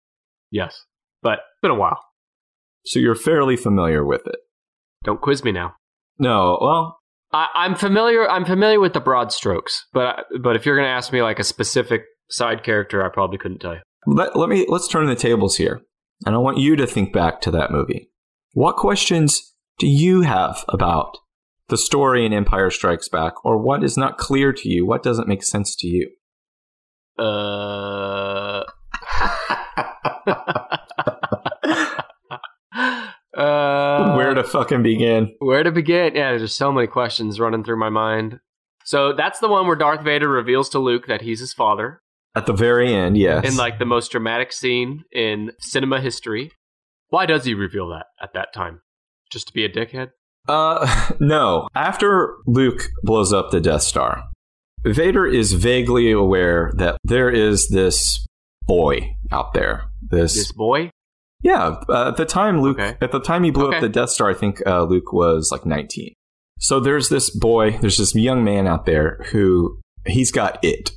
Yes, 0.51 0.85
but 1.22 1.33
it's 1.35 1.61
been 1.62 1.70
a 1.70 1.74
while. 1.74 2.01
So 2.85 2.99
you're 2.99 3.14
fairly 3.14 3.57
familiar 3.57 4.05
with 4.05 4.27
it. 4.27 4.37
Don't 5.05 5.20
quiz 5.20 5.43
me 5.43 5.53
now. 5.53 5.74
No, 6.18 6.59
well, 6.61 6.99
I, 7.33 7.49
I'm 7.55 7.74
familiar. 7.74 8.29
I'm 8.29 8.45
familiar 8.45 8.81
with 8.81 8.93
the 8.93 9.01
broad 9.01 9.33
strokes, 9.33 9.87
but 9.93 10.27
but 10.41 10.57
if 10.57 10.64
you're 10.66 10.77
gonna 10.77 10.89
ask 10.89 11.12
me 11.12 11.22
like 11.22 11.39
a 11.39 11.45
specific 11.45 12.03
side 12.31 12.62
character, 12.62 13.05
I 13.05 13.09
probably 13.09 13.39
couldn't 13.39 13.59
tell 13.59 13.74
you. 13.74 13.81
let, 14.07 14.37
let 14.37 14.49
me 14.49 14.66
let's 14.68 14.89
turn 14.89 15.07
the 15.07 15.16
tables 15.16 15.57
here 15.57 15.81
and 16.24 16.35
i 16.35 16.39
want 16.39 16.59
you 16.59 16.77
to 16.77 16.87
think 16.87 17.12
back 17.12 17.41
to 17.41 17.51
that 17.51 17.70
movie 17.72 18.09
what 18.53 18.77
questions 18.77 19.53
do 19.79 19.87
you 19.87 20.22
have 20.22 20.64
about 20.68 21.18
the 21.69 21.77
story 21.77 22.25
in 22.25 22.33
empire 22.33 22.71
strikes 22.71 23.09
back 23.09 23.33
or 23.45 23.59
what 23.59 23.83
is 23.83 23.97
not 23.97 24.19
clear 24.19 24.53
to 24.53 24.69
you 24.69 24.87
what 24.87 25.03
doesn't 25.03 25.29
make 25.29 25.43
sense 25.43 25.75
to 25.77 25.87
you 25.87 26.11
Uh. 27.19 28.62
uh, 33.37 34.14
where 34.14 34.35
to 34.35 34.45
fucking 34.45 34.83
begin 34.83 35.35
where 35.39 35.62
to 35.62 35.71
begin? 35.71 36.14
Yeah, 36.14 36.31
there's 36.31 36.43
just 36.43 36.57
so 36.57 36.73
many 36.73 36.87
questions 36.87 37.41
running 37.41 37.64
through 37.64 37.79
my 37.79 37.91
mind. 37.91 38.41
So 38.85 39.12
that's 39.12 39.41
the 39.41 39.49
one 39.49 39.67
where 39.67 39.77
Darth 39.77 40.03
Vader 40.03 40.29
reveals 40.29 40.69
to 40.71 40.79
Luke 40.79 41.07
that 41.07 41.23
he's 41.23 41.41
his 41.41 41.53
father 41.53 42.01
at 42.35 42.47
the 42.47 42.53
very 42.53 42.95
end 42.95 43.17
yes 43.17 43.45
in 43.45 43.57
like 43.57 43.79
the 43.79 43.87
most 43.87 44.12
dramatic 44.12 44.53
scene 44.53 45.05
in 45.12 45.53
cinema 45.59 46.01
history. 46.01 46.53
Why 47.09 47.27
does 47.27 47.45
he 47.45 47.55
reveal 47.55 47.89
that 47.91 48.07
at 48.21 48.33
that 48.35 48.53
time? 48.53 48.81
Just 49.31 49.49
to 49.49 49.53
be 49.53 49.64
a 49.64 49.69
dickhead? 49.69 50.11
Uh 50.49 51.11
no 51.21 51.69
after 51.75 52.37
luke 52.47 52.89
blows 53.03 53.33
up 53.33 53.51
the 53.51 53.61
death 53.61 53.83
star 53.83 54.25
vader 54.85 55.27
is 55.27 55.53
vaguely 55.55 56.11
aware 56.13 56.73
that 56.77 56.97
there 57.05 57.31
is 57.31 57.69
this 57.69 58.25
boy 58.67 59.17
out 59.33 59.53
there 59.55 59.85
this 60.03 60.35
This 60.35 60.53
boy? 60.53 60.91
Yeah, 61.43 61.77
uh, 61.89 62.09
at 62.09 62.17
the 62.17 62.25
time 62.25 62.61
Luke, 62.63 62.79
Okay. 62.79 62.97
at 63.01 63.13
the 63.13 63.21
time 63.21 63.45
he 63.45 63.51
blew 63.51 63.67
Okay. 63.69 63.77
up 63.77 63.81
the 63.83 63.89
Death 63.89 64.11
Star, 64.11 64.31
I 64.31 64.35
think 64.35 64.63
uh, 64.67 64.85
Luke 64.85 65.13
was 65.13 65.51
like 65.53 65.67
19. 65.67 66.13
So 66.59 66.81
there's 66.81 67.09
this 67.09 67.29
boy, 67.31 67.77
there's 67.81 67.99
this 67.99 68.15
young 68.15 68.43
man 68.43 68.67
out 68.67 68.87
there 68.87 69.21
who 69.31 69.79
he's 70.07 70.31
got 70.33 70.59
it, 70.65 70.93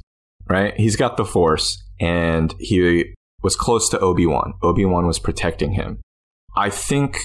right? 0.48 0.74
He's 0.78 0.96
got 0.96 1.18
the 1.18 1.26
Force, 1.26 1.84
and 2.00 2.56
he 2.60 3.14
was 3.44 3.56
close 3.56 3.90
to 3.90 4.00
Obi 4.00 4.26
Wan. 4.26 4.54
Obi 4.64 4.86
Wan 4.86 5.06
was 5.06 5.20
protecting 5.20 5.74
him. 5.74 6.00
I 6.56 6.70
think, 6.70 7.20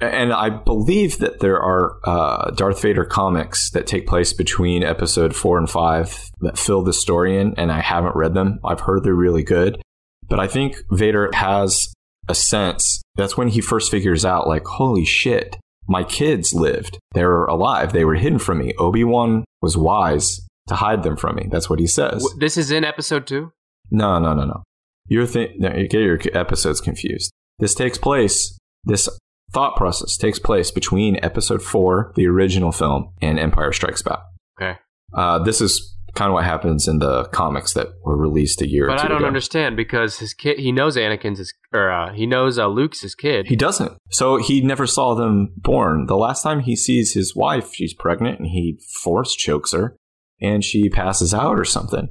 and 0.00 0.32
I 0.32 0.50
believe 0.50 1.18
that 1.18 1.40
there 1.40 1.60
are 1.60 1.98
uh, 2.04 2.50
Darth 2.52 2.82
Vader 2.82 3.04
comics 3.04 3.70
that 3.70 3.86
take 3.86 4.06
place 4.06 4.32
between 4.32 4.82
Episode 4.82 5.34
four 5.34 5.58
and 5.58 5.68
five 5.68 6.30
that 6.40 6.58
fill 6.58 6.82
the 6.82 6.92
story 6.92 7.38
in, 7.38 7.54
and 7.56 7.70
I 7.70 7.80
haven't 7.80 8.16
read 8.16 8.34
them. 8.34 8.60
I've 8.64 8.80
heard 8.80 9.04
they're 9.04 9.14
really 9.14 9.42
good, 9.42 9.80
but 10.28 10.40
I 10.40 10.46
think 10.46 10.82
Vader 10.90 11.30
has 11.34 11.92
a 12.28 12.34
sense. 12.34 13.02
That's 13.16 13.36
when 13.36 13.48
he 13.48 13.60
first 13.60 13.90
figures 13.90 14.24
out, 14.24 14.46
like, 14.46 14.64
holy 14.64 15.04
shit, 15.04 15.56
my 15.88 16.04
kids 16.04 16.54
lived. 16.54 16.98
They 17.14 17.24
were 17.24 17.46
alive. 17.46 17.92
They 17.92 18.04
were 18.04 18.14
hidden 18.14 18.38
from 18.38 18.58
me. 18.58 18.72
Obi 18.78 19.04
Wan 19.04 19.44
was 19.60 19.76
wise 19.76 20.40
to 20.68 20.76
hide 20.76 21.02
them 21.02 21.16
from 21.16 21.36
me. 21.36 21.48
That's 21.50 21.68
what 21.68 21.80
he 21.80 21.86
says. 21.86 22.26
This 22.38 22.56
is 22.56 22.70
in 22.70 22.84
episode 22.84 23.26
two? 23.26 23.52
No, 23.90 24.18
no, 24.18 24.32
no, 24.34 24.44
no. 24.44 24.62
You're 25.08 25.26
th- 25.26 25.56
no, 25.58 25.74
you 25.74 25.88
get 25.88 26.00
your 26.00 26.18
episodes 26.32 26.80
confused. 26.80 27.32
This 27.58 27.74
takes 27.74 27.98
place. 27.98 28.56
This 28.84 29.08
thought 29.52 29.76
process 29.76 30.16
takes 30.16 30.38
place 30.38 30.70
between 30.70 31.18
Episode 31.22 31.62
Four, 31.62 32.12
the 32.16 32.26
original 32.26 32.72
film, 32.72 33.12
and 33.20 33.38
Empire 33.38 33.72
Strikes 33.72 34.02
Back. 34.02 34.20
Okay. 34.60 34.78
Uh, 35.14 35.38
this 35.40 35.60
is 35.60 35.96
kind 36.14 36.28
of 36.28 36.34
what 36.34 36.44
happens 36.44 36.88
in 36.88 36.98
the 36.98 37.24
comics 37.26 37.72
that 37.74 37.88
were 38.04 38.16
released 38.16 38.60
a 38.62 38.68
year. 38.68 38.86
But 38.86 38.98
I 38.98 39.08
don't 39.08 39.18
ago. 39.18 39.26
understand 39.26 39.76
because 39.76 40.18
his 40.18 40.34
kid, 40.34 40.58
he 40.58 40.72
knows 40.72 40.96
Anakin's 40.96 41.38
his, 41.38 41.54
or 41.72 41.90
uh, 41.90 42.12
he 42.12 42.26
knows 42.26 42.58
uh, 42.58 42.66
Luke's 42.66 43.00
his 43.00 43.14
kid. 43.14 43.46
He 43.46 43.56
doesn't. 43.56 43.96
So 44.10 44.36
he 44.36 44.60
never 44.60 44.86
saw 44.86 45.14
them 45.14 45.52
born. 45.56 46.06
The 46.06 46.16
last 46.16 46.42
time 46.42 46.60
he 46.60 46.76
sees 46.76 47.14
his 47.14 47.34
wife, 47.36 47.72
she's 47.72 47.94
pregnant, 47.94 48.38
and 48.38 48.48
he 48.48 48.78
force 49.02 49.34
chokes 49.34 49.72
her, 49.72 49.96
and 50.40 50.64
she 50.64 50.88
passes 50.88 51.32
out 51.32 51.58
or 51.58 51.64
something. 51.64 52.08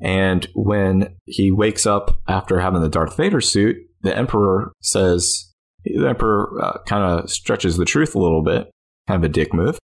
And 0.00 0.48
when 0.54 1.16
he 1.26 1.50
wakes 1.50 1.86
up 1.86 2.20
after 2.26 2.60
having 2.60 2.80
the 2.80 2.88
Darth 2.88 3.16
Vader 3.16 3.40
suit, 3.40 3.76
the 4.02 4.16
Emperor 4.16 4.72
says, 4.80 5.49
the 5.96 6.08
Emperor 6.08 6.62
uh, 6.62 6.78
kind 6.86 7.04
of 7.04 7.30
stretches 7.30 7.76
the 7.76 7.84
truth 7.84 8.14
a 8.14 8.18
little 8.18 8.42
bit, 8.42 8.70
kind 9.08 9.22
of 9.24 9.28
a 9.30 9.32
dick 9.32 9.52
move. 9.54 9.78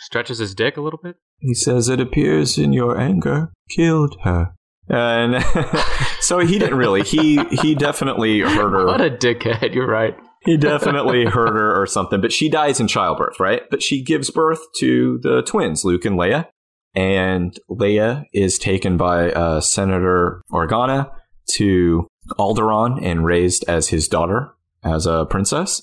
Stretches 0.00 0.38
his 0.38 0.54
dick 0.54 0.76
a 0.76 0.80
little 0.80 0.98
bit. 1.02 1.16
He 1.38 1.54
says, 1.54 1.88
It 1.88 2.00
appears 2.00 2.58
in 2.58 2.72
your 2.72 2.98
anger 2.98 3.52
killed 3.70 4.16
her. 4.24 4.52
And 4.88 5.44
so 6.20 6.40
he 6.40 6.58
didn't 6.58 6.76
really. 6.76 7.02
He 7.02 7.42
he 7.62 7.74
definitely 7.74 8.40
hurt 8.40 8.72
her. 8.72 8.86
What 8.86 9.00
a 9.00 9.10
dickhead! 9.10 9.74
You're 9.74 9.86
right. 9.86 10.16
he 10.44 10.56
definitely 10.58 11.24
hurt 11.24 11.54
her 11.54 11.80
or 11.80 11.86
something. 11.86 12.20
But 12.20 12.32
she 12.32 12.48
dies 12.48 12.80
in 12.80 12.88
childbirth, 12.88 13.38
right? 13.38 13.62
But 13.70 13.82
she 13.82 14.02
gives 14.02 14.30
birth 14.30 14.60
to 14.78 15.20
the 15.22 15.42
twins, 15.42 15.84
Luke 15.84 16.04
and 16.04 16.18
Leia. 16.18 16.48
And 16.94 17.56
Leia 17.70 18.24
is 18.34 18.58
taken 18.58 18.96
by 18.98 19.30
uh, 19.30 19.60
Senator 19.60 20.42
Organa 20.52 21.10
to 21.52 22.06
Alderaan 22.38 22.98
and 23.02 23.24
raised 23.24 23.64
as 23.66 23.88
his 23.88 24.08
daughter, 24.08 24.54
as 24.84 25.06
a 25.06 25.26
princess. 25.26 25.82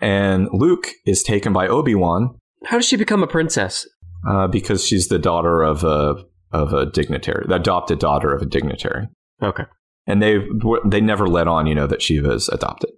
And 0.00 0.48
Luke 0.52 0.88
is 1.04 1.22
taken 1.22 1.52
by 1.52 1.68
Obi 1.68 1.94
Wan 1.94 2.38
How 2.64 2.78
does 2.78 2.86
she 2.86 2.96
become 2.96 3.22
a 3.22 3.26
princess? 3.26 3.86
uh, 4.28 4.46
because 4.46 4.86
she's 4.86 5.08
the 5.08 5.18
daughter 5.18 5.62
of 5.62 5.82
a 5.84 6.24
of 6.52 6.72
a 6.72 6.86
dignitary, 6.86 7.46
the 7.48 7.54
adopted 7.54 7.98
daughter 7.98 8.34
of 8.34 8.42
a 8.42 8.46
dignitary, 8.46 9.06
Okay. 9.42 9.64
and 10.06 10.20
they 10.22 10.38
they 10.84 11.00
never 11.00 11.26
let 11.28 11.46
on, 11.48 11.66
you 11.66 11.74
know, 11.74 11.86
that 11.86 12.02
she 12.02 12.20
was 12.20 12.48
adopted. 12.50 12.90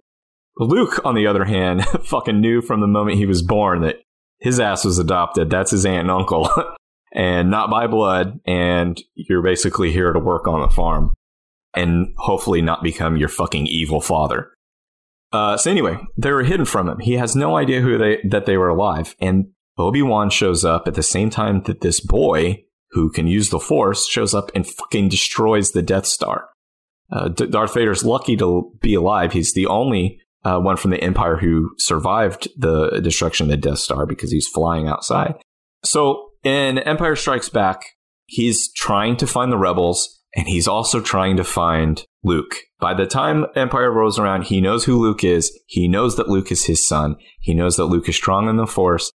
Luke, 0.57 0.99
on 1.05 1.15
the 1.15 1.27
other 1.27 1.45
hand, 1.45 1.85
fucking 2.03 2.39
knew 2.41 2.61
from 2.61 2.81
the 2.81 2.87
moment 2.87 3.17
he 3.17 3.25
was 3.25 3.41
born 3.41 3.81
that 3.81 3.97
his 4.39 4.59
ass 4.59 4.83
was 4.85 4.99
adopted. 4.99 5.49
That's 5.49 5.71
his 5.71 5.85
aunt 5.85 6.01
and 6.01 6.11
uncle, 6.11 6.49
and 7.13 7.49
not 7.51 7.69
by 7.69 7.87
blood. 7.87 8.39
And 8.45 9.01
you're 9.15 9.41
basically 9.43 9.91
here 9.91 10.11
to 10.13 10.19
work 10.19 10.47
on 10.47 10.61
the 10.61 10.69
farm, 10.73 11.13
and 11.75 12.13
hopefully 12.17 12.61
not 12.61 12.83
become 12.83 13.17
your 13.17 13.29
fucking 13.29 13.67
evil 13.67 14.01
father. 14.01 14.49
Uh, 15.33 15.57
so 15.57 15.69
anyway, 15.69 15.97
they 16.15 16.31
were 16.31 16.43
hidden 16.43 16.65
from 16.65 16.87
him. 16.87 16.99
He 16.99 17.13
has 17.13 17.35
no 17.35 17.57
idea 17.57 17.81
who 17.81 17.97
they 17.97 18.19
that 18.29 18.45
they 18.45 18.55
were 18.55 18.69
alive, 18.69 19.15
and 19.19 19.47
Obi 19.77 20.01
Wan 20.01 20.29
shows 20.29 20.63
up 20.63 20.87
at 20.87 20.93
the 20.93 21.03
same 21.03 21.29
time 21.29 21.63
that 21.63 21.81
this 21.81 21.99
boy 21.99 22.63
who 22.91 23.09
can 23.09 23.25
use 23.25 23.49
the 23.49 23.59
Force 23.59 24.07
shows 24.07 24.35
up 24.35 24.51
and 24.53 24.67
fucking 24.67 25.09
destroys 25.09 25.71
the 25.71 25.81
Death 25.81 26.05
Star. 26.05 26.49
Uh, 27.11 27.29
D- 27.29 27.47
Darth 27.47 27.73
Vader's 27.73 28.05
lucky 28.05 28.37
to 28.37 28.71
be 28.81 28.93
alive. 28.93 29.33
He's 29.33 29.53
the 29.53 29.65
only 29.65 30.19
uh, 30.43 30.59
one 30.59 30.77
from 30.77 30.91
the 30.91 31.03
Empire 31.03 31.37
who 31.37 31.71
survived 31.79 32.47
the 32.55 32.99
destruction 33.01 33.45
of 33.45 33.49
the 33.49 33.57
Death 33.57 33.79
Star 33.79 34.05
because 34.05 34.31
he's 34.31 34.47
flying 34.47 34.87
outside. 34.87 35.35
So 35.83 36.29
in 36.43 36.77
Empire 36.79 37.15
Strikes 37.15 37.49
Back, 37.49 37.83
he's 38.25 38.71
trying 38.73 39.17
to 39.17 39.27
find 39.27 39.51
the 39.51 39.57
rebels 39.57 40.21
and 40.35 40.47
he's 40.47 40.67
also 40.67 41.01
trying 41.01 41.37
to 41.37 41.43
find 41.43 42.05
Luke. 42.23 42.55
By 42.79 42.93
the 42.93 43.05
time 43.05 43.45
Empire 43.55 43.91
rolls 43.91 44.17
around, 44.17 44.43
he 44.43 44.61
knows 44.61 44.85
who 44.85 44.99
Luke 44.99 45.23
is. 45.23 45.57
He 45.67 45.87
knows 45.87 46.15
that 46.15 46.29
Luke 46.29 46.51
is 46.51 46.65
his 46.65 46.85
son. 46.85 47.15
He 47.39 47.53
knows 47.53 47.75
that 47.77 47.85
Luke 47.85 48.07
is 48.07 48.15
strong 48.15 48.47
in 48.49 48.57
the 48.57 48.67
Force. 48.67 49.11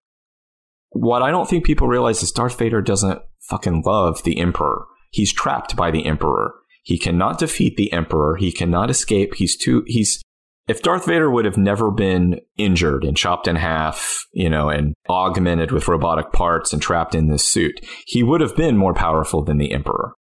What 0.90 1.22
I 1.22 1.30
don't 1.30 1.48
think 1.48 1.64
people 1.64 1.88
realize 1.88 2.22
is 2.22 2.32
Darth 2.32 2.58
Vader 2.58 2.80
doesn't 2.80 3.20
fucking 3.48 3.82
love 3.84 4.22
the 4.24 4.38
Emperor. 4.38 4.86
He's 5.10 5.32
trapped 5.32 5.76
by 5.76 5.90
the 5.90 6.06
Emperor. 6.06 6.54
He 6.82 6.98
cannot 6.98 7.38
defeat 7.38 7.76
the 7.76 7.92
Emperor. 7.92 8.36
He 8.36 8.52
cannot 8.52 8.90
escape. 8.90 9.34
He's 9.34 9.56
too, 9.56 9.84
he's, 9.86 10.22
if 10.66 10.82
Darth 10.82 11.06
Vader 11.06 11.30
would 11.30 11.44
have 11.44 11.56
never 11.56 11.90
been 11.90 12.40
injured 12.56 13.04
and 13.04 13.16
chopped 13.16 13.48
in 13.48 13.56
half, 13.56 14.26
you 14.32 14.48
know, 14.50 14.68
and 14.68 14.94
augmented 15.08 15.72
with 15.72 15.88
robotic 15.88 16.32
parts 16.32 16.72
and 16.72 16.80
trapped 16.80 17.14
in 17.14 17.28
this 17.28 17.46
suit, 17.46 17.80
he 18.06 18.22
would 18.22 18.40
have 18.40 18.56
been 18.56 18.76
more 18.76 18.94
powerful 18.94 19.42
than 19.42 19.58
the 19.58 19.72
Emperor. 19.72 20.14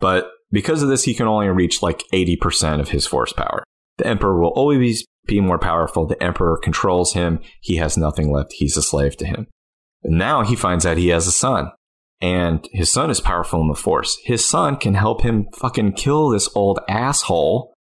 But 0.00 0.30
because 0.50 0.82
of 0.82 0.88
this, 0.88 1.04
he 1.04 1.14
can 1.14 1.26
only 1.26 1.48
reach 1.48 1.82
like 1.82 2.04
80% 2.12 2.80
of 2.80 2.90
his 2.90 3.06
force 3.06 3.32
power. 3.32 3.64
The 3.98 4.06
Emperor 4.06 4.40
will 4.40 4.50
always 4.50 5.06
be 5.26 5.40
more 5.40 5.58
powerful. 5.58 6.06
The 6.06 6.22
Emperor 6.22 6.58
controls 6.62 7.12
him. 7.12 7.40
He 7.60 7.76
has 7.76 7.96
nothing 7.96 8.32
left. 8.32 8.52
He's 8.52 8.76
a 8.76 8.82
slave 8.82 9.16
to 9.18 9.26
him. 9.26 9.46
And 10.02 10.18
now 10.18 10.42
he 10.42 10.56
finds 10.56 10.84
out 10.84 10.96
he 10.96 11.08
has 11.08 11.26
a 11.26 11.32
son. 11.32 11.70
And 12.20 12.68
his 12.72 12.90
son 12.90 13.10
is 13.10 13.20
powerful 13.20 13.60
in 13.60 13.68
the 13.68 13.74
Force. 13.74 14.16
His 14.24 14.44
son 14.48 14.76
can 14.76 14.94
help 14.94 15.22
him 15.22 15.46
fucking 15.54 15.92
kill 15.92 16.28
this 16.28 16.48
old 16.54 16.80
asshole. 16.88 17.74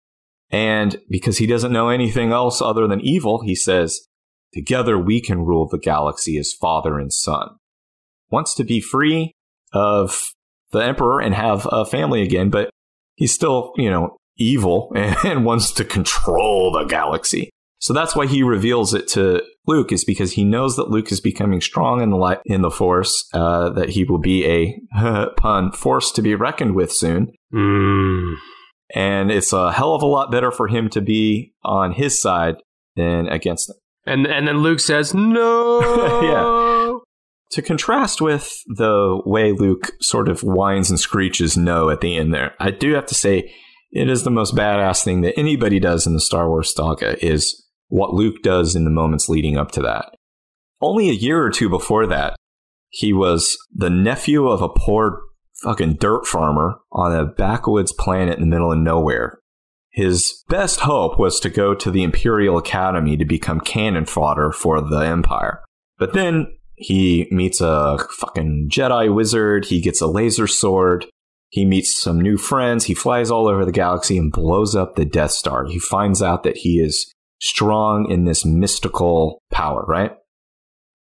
And 0.51 1.01
because 1.09 1.39
he 1.39 1.47
doesn't 1.47 1.73
know 1.73 1.89
anything 1.89 2.33
else 2.33 2.61
other 2.61 2.87
than 2.87 3.01
evil, 3.01 3.43
he 3.43 3.55
says, 3.55 4.07
Together 4.53 4.99
we 4.99 5.21
can 5.21 5.45
rule 5.45 5.69
the 5.69 5.79
galaxy 5.79 6.37
as 6.39 6.53
father 6.53 6.99
and 6.99 7.13
son. 7.13 7.57
Wants 8.31 8.55
to 8.55 8.65
be 8.65 8.81
free 8.81 9.33
of 9.73 10.33
the 10.73 10.79
Emperor 10.81 11.21
and 11.21 11.35
have 11.35 11.67
a 11.71 11.85
family 11.85 12.23
again, 12.23 12.51
but 12.51 12.71
he's 13.17 13.33
still, 13.35 13.73
you 13.77 13.91
know, 13.91 14.17
evil 14.37 14.93
and 14.97 15.45
wants 15.45 15.73
to 15.73 15.85
control 15.85 16.73
the 16.73 16.85
galaxy. 16.85 17.51
So 17.83 17.95
that's 17.95 18.15
why 18.15 18.27
he 18.27 18.43
reveals 18.43 18.93
it 18.93 19.09
to 19.09 19.43
Luke, 19.67 19.91
is 19.91 20.05
because 20.05 20.33
he 20.33 20.45
knows 20.45 20.77
that 20.77 20.91
Luke 20.91 21.11
is 21.11 21.21
becoming 21.21 21.61
strong 21.63 22.03
in 22.03 22.11
the 22.11 22.17
light 22.17 22.41
in 22.45 22.61
the 22.61 22.71
Force, 22.71 23.27
uh, 23.33 23.71
that 23.71 23.89
he 23.91 24.05
will 24.05 24.19
be 24.19 24.45
a 24.47 24.79
pun 25.37 25.73
force 25.73 26.11
to 26.13 26.23
be 26.23 26.35
reckoned 26.35 26.75
with 26.75 26.93
soon, 26.93 27.33
Mm. 27.55 28.35
and 28.95 29.31
it's 29.33 29.53
a 29.53 29.73
hell 29.73 29.95
of 29.95 30.03
a 30.03 30.07
lot 30.07 30.31
better 30.31 30.51
for 30.51 30.69
him 30.69 30.89
to 30.91 31.01
be 31.01 31.53
on 31.65 31.93
his 31.93 32.21
side 32.21 32.57
than 32.97 33.29
against 33.29 33.71
him. 33.71 33.77
And 34.07 34.27
and 34.27 34.47
then 34.47 34.59
Luke 34.59 34.81
says, 34.81 35.15
"No." 35.15 35.81
Yeah. 36.23 36.90
To 37.53 37.63
contrast 37.63 38.21
with 38.21 38.63
the 38.67 39.21
way 39.27 39.53
Luke 39.53 39.91
sort 40.01 40.29
of 40.29 40.43
whines 40.43 40.89
and 40.89 41.01
screeches 41.01 41.57
no 41.57 41.91
at 41.91 42.01
the 42.01 42.17
end 42.17 42.33
there, 42.33 42.55
I 42.61 42.71
do 42.71 42.95
have 42.95 43.07
to 43.07 43.15
say 43.15 43.53
it 43.91 44.09
is 44.09 44.23
the 44.23 44.31
most 44.31 44.55
badass 44.55 45.03
thing 45.03 45.23
that 45.23 45.37
anybody 45.37 45.81
does 45.81 46.07
in 46.07 46.15
the 46.15 46.21
Star 46.21 46.49
Wars 46.49 46.73
saga 46.73 47.23
is 47.25 47.67
what 47.89 48.15
Luke 48.15 48.43
does 48.43 48.77
in 48.77 48.85
the 48.85 48.91
moments 48.91 49.29
leading 49.29 49.57
up 49.57 49.73
to 49.73 49.83
that. 49.83 50.15
Only 50.81 51.11
a 51.11 51.15
year 51.15 51.43
or 51.43 51.51
two 51.51 51.69
before 51.69 52.07
that, 52.07 52.37
he 52.89 53.13
was 53.13 53.59
the 53.75 53.91
nephew 53.91 54.49
of 54.49 54.63
a 54.63 54.69
poor 54.69 55.21
fucking 55.63 55.95
dirt 55.95 56.27
farmer 56.27 56.77
on 56.93 57.15
a 57.15 57.27
backwoods 57.27 57.93
planet 57.93 58.35
in 58.35 58.41
the 58.41 58.47
middle 58.47 58.73
of 58.73 58.79
nowhere. 58.79 59.41
His 59.91 60.45
best 60.49 60.81
hope 60.81 61.19
was 61.19 61.41
to 61.41 61.51
go 61.51 61.75
to 61.75 61.91
the 61.91 62.05
Imperial 62.05 62.57
Academy 62.57 63.17
to 63.17 63.25
become 63.25 63.61
cannon 63.61 64.07
fodder 64.07 64.53
for 64.53 64.81
the 64.81 65.01
Empire. 65.01 65.61
But 65.99 66.15
then 66.15 66.47
he 66.81 67.29
meets 67.31 67.61
a 67.61 67.99
fucking 68.19 68.69
Jedi 68.73 69.15
wizard, 69.15 69.67
he 69.67 69.81
gets 69.81 70.01
a 70.01 70.07
laser 70.07 70.47
sword, 70.47 71.07
he 71.51 71.65
meets 71.65 71.95
some 71.95 72.21
new 72.21 72.39
friends, 72.39 72.85
he 72.85 72.95
flies 72.95 73.31
all 73.31 73.47
over 73.49 73.65
the 73.65 73.73
galaxy 73.73 74.17
and 74.17 74.33
blows 74.33 74.75
up 74.75 74.97
the 74.97 75.05
Death 75.05 75.33
Star. 75.33 75.67
He 75.67 75.79
finds 75.79 76.23
out 76.23 76.43
that 76.45 76.57
he 76.57 76.81
is 76.81 77.13
strong 77.41 78.11
in 78.11 78.25
this 78.25 78.45
mystical 78.45 79.41
power, 79.53 79.85
right? 79.87 80.13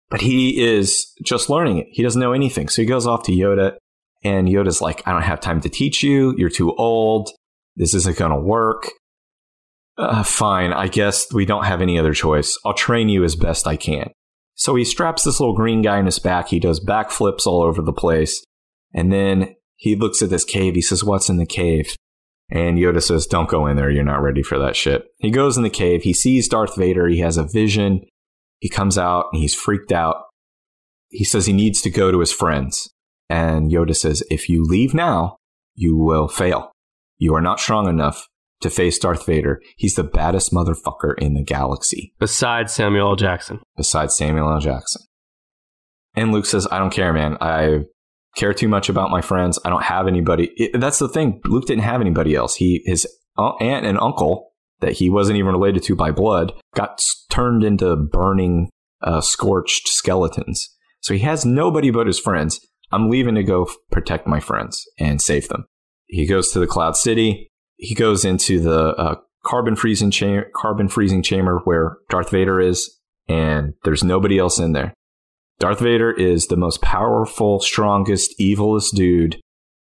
But 0.10 0.22
he 0.22 0.64
is 0.64 1.12
just 1.26 1.50
learning 1.50 1.78
it. 1.80 1.88
He 1.92 2.04
doesn't 2.04 2.22
know 2.22 2.34
anything. 2.34 2.70
So 2.70 2.82
he 2.82 2.86
goes 2.86 3.08
off 3.08 3.24
to 3.24 3.32
Yoda, 3.32 3.78
and 4.24 4.48
Yoda's 4.48 4.82
like, 4.82 5.02
I 5.08 5.12
don't 5.12 5.24
have 5.24 5.40
time 5.40 5.62
to 5.62 5.70
teach 5.70 6.04
you. 6.04 6.36
You're 6.38 6.50
too 6.50 6.74
old. 6.76 7.32
This 7.76 7.96
isn't 7.96 8.18
going 8.18 8.32
to 8.32 8.38
work. 8.38 8.90
Uh, 9.98 10.24
fine. 10.24 10.72
I 10.72 10.88
guess 10.88 11.32
we 11.34 11.46
don't 11.46 11.66
have 11.66 11.82
any 11.82 11.98
other 11.98 12.14
choice. 12.14 12.58
I'll 12.64 12.74
train 12.74 13.10
you 13.10 13.24
as 13.24 13.36
best 13.36 13.66
I 13.66 13.76
can. 13.76 14.12
So 14.64 14.76
he 14.76 14.86
straps 14.86 15.26
this 15.26 15.42
little 15.42 15.54
green 15.54 15.82
guy 15.82 16.00
in 16.00 16.06
his 16.06 16.20
back. 16.20 16.48
He 16.48 16.58
does 16.58 16.80
backflips 16.80 17.46
all 17.46 17.62
over 17.62 17.82
the 17.82 17.92
place. 17.92 18.46
And 18.94 19.12
then 19.12 19.58
he 19.76 19.98
looks 19.98 20.22
at 20.22 20.30
this 20.30 20.46
cave. 20.46 20.74
He 20.76 20.82
says, 20.82 21.04
What's 21.04 21.28
in 21.28 21.36
the 21.36 21.46
cave? 21.46 21.98
And 22.50 22.78
Yoda 22.78 23.04
says, 23.04 23.28
Don't 23.28 23.50
go 23.50 23.68
in 23.68 23.76
there. 23.76 23.92
You're 23.92 24.06
not 24.06 24.22
ready 24.22 24.42
for 24.42 24.58
that 24.58 24.78
shit. 24.78 25.04
He 25.18 25.32
goes 25.32 25.58
in 25.58 25.64
the 25.64 25.70
cave. 25.70 26.04
He 26.04 26.14
sees 26.14 26.48
Darth 26.48 26.78
Vader. 26.78 27.10
He 27.10 27.20
has 27.20 27.36
a 27.36 27.44
vision. 27.44 28.06
He 28.60 28.70
comes 28.70 28.98
out 28.98 29.26
and 29.34 29.42
he's 29.42 29.54
freaked 29.54 29.92
out. 29.92 30.28
He 31.10 31.26
says 31.26 31.46
he 31.46 31.52
needs 31.52 31.82
to 31.82 31.90
go 31.90 32.10
to 32.10 32.22
his 32.22 32.32
friends. 32.32 32.90
And 33.30 33.70
Yoda 33.70 33.94
says, 33.94 34.24
If 34.32 34.48
you 34.48 34.64
leave 34.64 34.94
now, 34.94 35.36
you 35.76 35.98
will 35.98 36.30
fail. 36.30 36.72
You 37.18 37.36
are 37.36 37.42
not 37.42 37.60
strong 37.60 37.90
enough 37.90 38.30
to 38.64 38.70
face 38.70 38.98
Darth 38.98 39.26
Vader. 39.26 39.62
He's 39.78 39.96
the 39.96 40.04
baddest 40.04 40.52
motherfucker 40.52 41.14
in 41.20 41.36
the 41.36 41.44
galaxy, 41.44 42.14
Besides 42.20 42.74
Samuel 42.74 43.10
L. 43.10 43.16
Jackson. 43.16 43.60
besides 43.78 44.18
Samuel 44.18 44.52
L. 44.52 44.60
Jackson. 44.60 45.04
And 46.16 46.32
Luke 46.32 46.46
says, 46.46 46.68
I 46.72 46.80
don't 46.80 46.94
care, 46.94 47.14
man. 47.14 47.38
I 47.42 47.82
care 48.36 48.54
too 48.54 48.68
much 48.68 48.90
about 48.90 49.10
my 49.12 49.22
friends. 49.22 49.60
I 49.66 49.70
don't 49.70 49.84
have 49.84 50.08
anybody. 50.08 50.52
It, 50.56 50.80
that's 50.80 51.00
the 51.00 51.10
thing. 51.10 51.42
Luke 51.46 51.66
didn't 51.66 51.84
have 51.84 52.02
anybody 52.02 52.36
else. 52.36 52.56
He, 52.56 52.82
his 52.86 53.08
aunt 53.38 53.86
and 53.86 53.98
uncle 54.00 54.52
that 54.82 54.94
he 54.94 55.10
wasn't 55.10 55.38
even 55.38 55.52
related 55.54 55.82
to 55.84 55.96
by 55.96 56.12
blood 56.12 56.54
got 56.76 57.04
turned 57.30 57.64
into 57.64 57.96
burning, 57.96 58.70
uh, 59.02 59.22
scorched 59.22 59.88
skeletons. 59.88 60.70
So 61.02 61.14
he 61.14 61.20
has 61.22 61.46
nobody 61.46 61.90
but 61.90 62.08
his 62.08 62.20
friends. 62.20 62.60
I'm 62.92 63.10
leaving 63.10 63.36
to 63.36 63.44
go 63.44 63.68
protect 63.92 64.28
my 64.28 64.40
friends 64.40 64.84
and 65.00 65.20
save 65.22 65.48
them. 65.48 65.66
He 66.06 66.28
goes 66.28 66.52
to 66.52 66.60
the 66.60 66.68
Cloud 66.68 66.96
City. 66.96 67.48
He 67.84 67.96
goes 67.96 68.24
into 68.24 68.62
the 68.62 68.96
uh, 68.96 69.16
carbon 69.44 69.76
freezing 69.76 70.10
cha- 70.10 70.46
carbon 70.56 70.88
freezing 70.88 71.22
chamber 71.22 71.60
where 71.66 71.98
Darth 72.10 72.32
Vader 72.32 72.62
is, 72.62 72.98
and 73.28 73.74
there's 73.84 74.06
nobody 74.06 74.40
else 74.40 74.58
in 74.58 74.72
there. 74.72 74.94
Darth 75.60 75.82
Vader 75.82 76.10
is 76.10 76.48
the 76.48 76.56
most 76.56 76.82
powerful, 76.82 77.60
strongest, 77.60 78.40
evilest 78.40 78.96
dude 78.96 79.42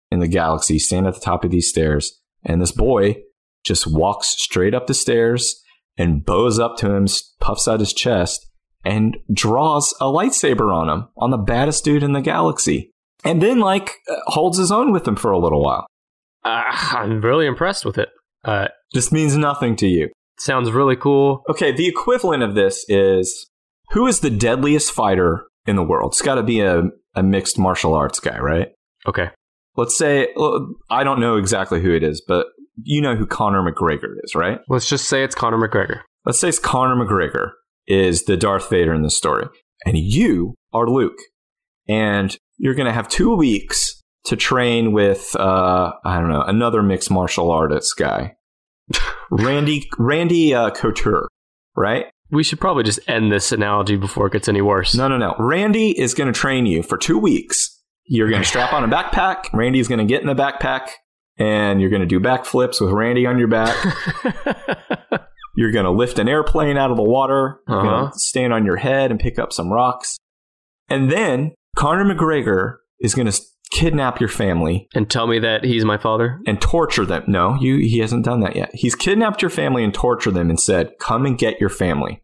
in 0.10 0.20
the 0.20 0.30
galaxy, 0.30 0.80
standing 0.80 1.10
at 1.10 1.16
the 1.16 1.20
top 1.20 1.44
of 1.44 1.52
these 1.52 1.68
stairs. 1.68 2.22
And 2.42 2.62
this 2.62 2.72
boy 2.72 3.18
just 3.66 3.86
walks 3.86 4.28
straight 4.28 4.74
up 4.74 4.88
the 4.88 4.94
stairs 4.94 5.62
and 5.98 6.26
bows 6.26 6.58
up 6.58 6.78
to 6.78 6.94
him, 6.94 7.06
puffs 7.42 7.68
out 7.68 7.82
his 7.82 7.92
chest, 7.92 8.50
and 8.86 9.18
draws 9.34 9.94
a 10.00 10.06
lightsaber 10.06 10.74
on 10.74 10.90
him, 10.90 11.10
on 11.18 11.32
the 11.32 11.38
baddest 11.38 11.84
dude 11.84 12.04
in 12.04 12.14
the 12.14 12.22
galaxy. 12.22 12.92
And 13.26 13.42
then, 13.42 13.60
like, 13.60 13.96
holds 14.28 14.58
his 14.58 14.72
own 14.72 14.94
with 14.94 15.06
him 15.06 15.18
for 15.18 15.32
a 15.32 15.38
little 15.38 15.62
while. 15.62 15.86
Uh, 16.44 16.64
I'm 16.72 17.22
really 17.22 17.46
impressed 17.46 17.86
with 17.86 17.98
it. 17.98 18.10
Uh, 18.44 18.68
This 18.94 19.12
means 19.12 19.36
nothing 19.36 19.76
to 19.78 19.88
you. 19.88 20.10
sounds 20.40 20.72
really 20.72 20.96
cool. 20.96 21.44
Okay, 21.50 21.72
the 21.72 21.88
equivalent 21.88 22.44
of 22.44 22.56
this 22.56 22.86
is 22.88 23.48
who 23.92 24.08
is 24.08 24.22
the 24.22 24.30
deadliest 24.30 24.92
fighter 24.92 25.44
in 25.66 25.76
the 25.76 25.84
world? 25.84 26.14
It's 26.14 26.22
got 26.22 26.36
to 26.36 26.44
be 26.44 26.62
a, 26.62 26.84
a 27.16 27.24
mixed 27.24 27.60
martial 27.60 27.94
arts 27.94 28.20
guy, 28.20 28.40
right? 28.40 28.70
Okay. 29.06 29.30
Let's 29.76 29.98
say, 29.98 30.30
I 30.90 31.04
don't 31.04 31.20
know 31.20 31.36
exactly 31.38 31.82
who 31.82 31.94
it 31.94 32.04
is, 32.04 32.22
but 32.28 32.48
you 32.84 33.02
know 33.02 33.16
who 33.16 33.26
Conor 33.26 33.62
McGregor 33.62 34.14
is, 34.24 34.36
right? 34.36 34.60
Let's 34.70 34.88
just 34.90 35.10
say 35.10 35.24
it's 35.24 35.36
Conor 35.36 35.58
McGregor. 35.58 36.02
Let's 36.26 36.40
say 36.40 36.50
it's 36.50 36.60
Conor 36.60 36.96
McGregor 36.96 37.52
is 37.88 38.24
the 38.26 38.38
Darth 38.38 38.70
Vader 38.70 38.94
in 38.94 39.02
the 39.02 39.10
story, 39.10 39.48
and 39.86 39.98
you 39.98 40.56
are 40.74 40.88
Luke, 40.88 41.18
and 41.88 42.36
you're 42.58 42.76
going 42.76 42.88
to 42.88 42.94
have 42.94 43.08
two 43.08 43.36
weeks 43.36 43.99
to 44.26 44.36
train 44.36 44.92
with, 44.92 45.36
uh, 45.38 45.92
I 46.04 46.20
don't 46.20 46.30
know, 46.30 46.42
another 46.42 46.84
mixed 46.84 47.10
martial 47.12 47.52
artist 47.52 47.96
guy, 47.98 48.36
Randy 49.32 49.90
Randy 49.98 50.54
uh, 50.54 50.72
Couture, 50.72 51.28
right? 51.76 52.06
We 52.32 52.44
should 52.44 52.60
probably 52.60 52.84
just 52.84 53.00
end 53.08 53.32
this 53.32 53.52
analogy 53.52 53.96
before 53.96 54.28
it 54.28 54.34
gets 54.34 54.48
any 54.48 54.62
worse. 54.62 54.94
No, 54.96 55.08
no, 55.08 55.18
no. 55.18 55.36
Randy 55.40 56.00
is 56.00 56.14
going 56.14 56.32
to 56.32 56.38
train 56.40 56.66
you 56.68 56.84
for 56.84 56.98
two 56.98 57.18
weeks. 57.18 57.76
You're 58.06 58.30
going 58.30 58.42
to 58.44 58.48
strap 58.48 58.72
on 58.74 58.84
a 58.84 58.88
backpack. 58.88 59.46
Randy's 59.54 59.88
going 59.88 60.00
to 60.00 60.06
get 60.06 60.22
in 60.22 60.28
the 60.28 60.36
backpack, 60.36 60.90
and 61.38 61.80
you're 61.82 61.90
going 61.90 62.02
to 62.02 62.08
do 62.08 62.20
backflips 62.20 62.82
with 62.82 62.92
Randy 62.92 63.26
on 63.26 63.40
your 63.40 63.48
back. 63.48 63.76
You're 65.56 65.72
going 65.72 65.86
to 65.86 65.92
lift 65.92 66.20
an 66.20 66.30
airplane 66.30 66.78
out 66.78 66.90
of 66.90 66.96
the 66.96 67.04
water. 67.04 67.60
You're 67.68 67.80
Uh-huh. 67.80 68.12
to 68.12 68.20
stand 68.20 68.54
on 68.54 68.66
your 68.66 68.78
head 68.78 69.12
and 69.12 69.20
pick 69.20 69.38
up 69.38 69.52
some 69.52 69.70
rocks. 69.74 70.18
And 70.88 71.12
then 71.12 71.52
Conor 71.76 72.06
McGregor 72.06 72.76
is 73.02 73.14
going 73.14 73.26
to 73.30 73.42
kidnap 73.72 74.20
your 74.20 74.30
family 74.30 74.88
and 74.94 75.10
tell 75.10 75.28
me 75.28 75.40
that 75.40 75.64
he's 75.64 75.86
my 75.86 75.98
father. 75.98 76.40
and 76.46 76.62
torture 76.62 77.06
them. 77.06 77.24
No, 77.28 77.56
you 77.60 77.78
he 77.78 78.00
hasn't 78.00 78.26
done 78.26 78.42
that 78.42 78.56
yet. 78.56 78.72
He's 78.74 78.96
kidnapped 78.96 79.42
your 79.42 79.50
family 79.50 79.84
and 79.84 79.94
tortured 79.94 80.34
them 80.34 80.50
and 80.50 80.60
said, 80.60 80.94
"Come 81.00 81.26
and 81.26 81.38
get 81.38 81.60
your 81.60 81.70
family." 81.70 82.22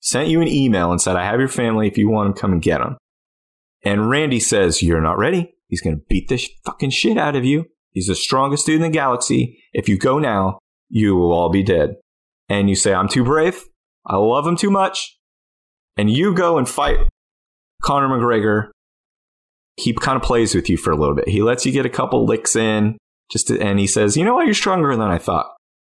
Sent 0.00 0.28
you 0.28 0.40
an 0.40 0.48
email 0.48 0.90
and 0.90 1.00
said, 1.00 1.16
"I 1.16 1.24
have 1.24 1.40
your 1.40 1.48
family. 1.48 1.88
If 1.88 1.98
you 1.98 2.08
want 2.08 2.28
them, 2.28 2.40
come 2.40 2.52
and 2.52 2.62
get 2.62 2.78
them." 2.78 2.96
And 3.84 4.08
Randy 4.08 4.40
says, 4.40 4.82
"You're 4.82 5.00
not 5.00 5.18
ready. 5.18 5.54
He's 5.66 5.80
going 5.80 5.96
to 5.96 6.04
beat 6.08 6.28
the 6.28 6.38
sh- 6.38 6.50
fucking 6.64 6.90
shit 6.90 7.18
out 7.18 7.36
of 7.36 7.44
you. 7.44 7.66
He's 7.92 8.06
the 8.06 8.14
strongest 8.14 8.66
dude 8.66 8.76
in 8.76 8.82
the 8.82 8.88
galaxy. 8.88 9.58
If 9.72 9.88
you 9.88 9.98
go 9.98 10.18
now, 10.18 10.58
you 10.88 11.16
will 11.16 11.32
all 11.32 11.50
be 11.50 11.62
dead." 11.62 11.96
And 12.48 12.68
you 12.68 12.74
say, 12.76 12.94
"I'm 12.94 13.08
too 13.08 13.24
brave. 13.24 13.64
I 14.06 14.16
love 14.16 14.46
him 14.46 14.56
too 14.56 14.70
much." 14.70 15.18
And 15.96 16.08
you 16.08 16.32
go 16.32 16.58
and 16.58 16.68
fight 16.68 16.98
Conor 17.82 18.08
McGregor 18.08 18.70
he 19.78 19.92
kind 19.92 20.16
of 20.16 20.22
plays 20.22 20.54
with 20.54 20.68
you 20.68 20.76
for 20.76 20.90
a 20.90 20.96
little 20.96 21.14
bit. 21.14 21.28
He 21.28 21.42
lets 21.42 21.64
you 21.64 21.72
get 21.72 21.86
a 21.86 21.90
couple 21.90 22.26
licks 22.26 22.56
in, 22.56 22.98
just 23.30 23.48
to, 23.48 23.60
and 23.60 23.78
he 23.78 23.86
says, 23.86 24.16
"You 24.16 24.24
know 24.24 24.34
what? 24.34 24.46
You're 24.46 24.54
stronger 24.54 24.94
than 24.96 25.08
I 25.08 25.18
thought. 25.18 25.46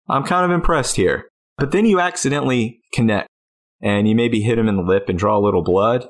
I'm 0.10 0.24
kind 0.24 0.46
of 0.46 0.52
impressed 0.52 0.96
here." 0.96 1.28
But 1.58 1.72
then 1.72 1.86
you 1.86 2.00
accidentally 2.00 2.80
connect, 2.94 3.28
and 3.82 4.08
you 4.08 4.16
maybe 4.16 4.42
hit 4.42 4.58
him 4.58 4.68
in 4.68 4.78
the 4.78 4.84
lip 4.84 5.10
and 5.10 5.20
draw 5.20 5.38
a 5.38 5.46
little 5.46 5.64
blood, 5.64 6.08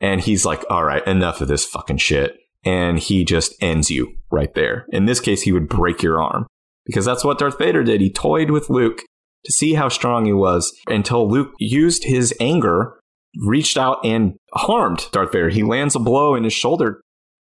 and 0.00 0.20
he's 0.20 0.44
like, 0.44 0.64
"All 0.68 0.84
right, 0.84 1.06
enough 1.06 1.40
of 1.40 1.48
this 1.48 1.64
fucking 1.64 1.98
shit," 1.98 2.36
and 2.64 2.98
he 2.98 3.24
just 3.24 3.54
ends 3.62 3.90
you 3.90 4.14
right 4.30 4.52
there. 4.54 4.86
In 4.90 5.06
this 5.06 5.20
case, 5.20 5.42
he 5.42 5.52
would 5.52 5.68
break 5.68 6.02
your 6.02 6.20
arm 6.20 6.46
because 6.84 7.04
that's 7.04 7.24
what 7.24 7.38
Darth 7.38 7.58
Vader 7.58 7.84
did. 7.84 8.00
He 8.00 8.10
toyed 8.10 8.50
with 8.50 8.68
Luke 8.68 9.02
to 9.44 9.52
see 9.52 9.74
how 9.74 9.88
strong 9.88 10.24
he 10.24 10.32
was 10.32 10.72
until 10.86 11.28
Luke 11.28 11.52
used 11.58 12.04
his 12.04 12.34
anger, 12.40 12.98
reached 13.46 13.78
out 13.78 13.98
and 14.04 14.34
harmed 14.54 15.06
Darth 15.12 15.32
Vader. 15.32 15.48
He 15.48 15.62
lands 15.62 15.94
a 15.94 16.00
blow 16.00 16.34
in 16.34 16.44
his 16.44 16.52
shoulder 16.52 17.00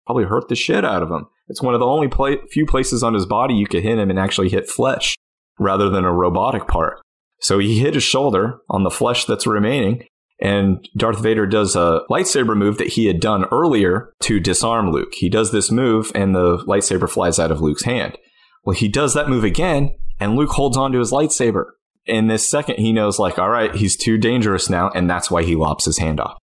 probably 0.05 0.25
hurt 0.25 0.49
the 0.49 0.55
shit 0.55 0.85
out 0.85 1.03
of 1.03 1.09
him. 1.09 1.27
It's 1.47 1.61
one 1.61 1.73
of 1.73 1.79
the 1.79 1.85
only 1.85 2.07
pla- 2.07 2.45
few 2.51 2.65
places 2.65 3.03
on 3.03 3.13
his 3.13 3.25
body 3.25 3.53
you 3.53 3.67
could 3.67 3.83
hit 3.83 3.99
him 3.99 4.09
and 4.09 4.19
actually 4.19 4.49
hit 4.49 4.69
flesh 4.69 5.15
rather 5.59 5.89
than 5.89 6.05
a 6.05 6.13
robotic 6.13 6.67
part. 6.67 6.99
So 7.39 7.59
he 7.59 7.79
hit 7.79 7.93
his 7.93 8.03
shoulder 8.03 8.59
on 8.69 8.83
the 8.83 8.89
flesh 8.89 9.25
that's 9.25 9.45
remaining, 9.45 10.05
and 10.39 10.87
Darth 10.97 11.19
Vader 11.21 11.45
does 11.45 11.75
a 11.75 12.01
lightsaber 12.09 12.55
move 12.55 12.77
that 12.77 12.89
he 12.89 13.05
had 13.05 13.19
done 13.19 13.45
earlier 13.51 14.13
to 14.21 14.39
disarm 14.39 14.91
Luke. 14.91 15.13
He 15.13 15.29
does 15.29 15.51
this 15.51 15.69
move, 15.69 16.11
and 16.15 16.33
the 16.33 16.57
lightsaber 16.59 17.09
flies 17.09 17.39
out 17.39 17.51
of 17.51 17.61
Luke's 17.61 17.83
hand. 17.83 18.17
Well, 18.63 18.75
he 18.75 18.87
does 18.87 19.13
that 19.13 19.29
move 19.29 19.43
again, 19.43 19.93
and 20.19 20.35
Luke 20.35 20.51
holds 20.51 20.77
onto 20.77 20.99
his 20.99 21.11
lightsaber. 21.11 21.65
In 22.05 22.27
this 22.27 22.49
second, 22.49 22.77
he 22.77 22.93
knows, 22.93 23.19
like, 23.19 23.37
all 23.37 23.49
right, 23.49 23.73
he's 23.75 23.95
too 23.97 24.17
dangerous 24.17 24.69
now, 24.69 24.89
and 24.89 25.09
that's 25.09 25.29
why 25.29 25.43
he 25.43 25.55
lops 25.55 25.85
his 25.85 25.97
hand 25.97 26.19
off. 26.19 26.37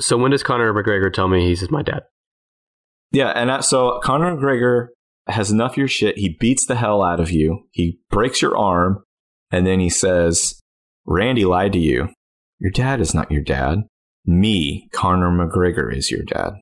So 0.00 0.16
when 0.16 0.30
does 0.30 0.42
Conor 0.42 0.72
McGregor 0.72 1.12
tell 1.12 1.28
me 1.28 1.46
he's 1.46 1.68
my 1.70 1.82
dad? 1.82 2.02
Yeah, 3.12 3.28
and 3.28 3.50
that, 3.50 3.64
so 3.64 4.00
Conor 4.02 4.36
McGregor 4.36 4.88
has 5.28 5.50
enough 5.50 5.72
of 5.72 5.76
your 5.76 5.88
shit. 5.88 6.18
He 6.18 6.36
beats 6.40 6.66
the 6.66 6.74
hell 6.74 7.02
out 7.02 7.20
of 7.20 7.30
you. 7.30 7.68
He 7.70 8.00
breaks 8.10 8.42
your 8.42 8.56
arm, 8.56 9.04
and 9.50 9.66
then 9.66 9.80
he 9.80 9.90
says, 9.90 10.60
"Randy 11.06 11.44
lied 11.44 11.72
to 11.74 11.78
you. 11.78 12.08
Your 12.58 12.72
dad 12.72 13.00
is 13.00 13.14
not 13.14 13.30
your 13.30 13.42
dad. 13.42 13.80
Me, 14.24 14.88
Conor 14.92 15.30
McGregor, 15.30 15.94
is 15.94 16.10
your 16.10 16.24
dad." 16.24 16.54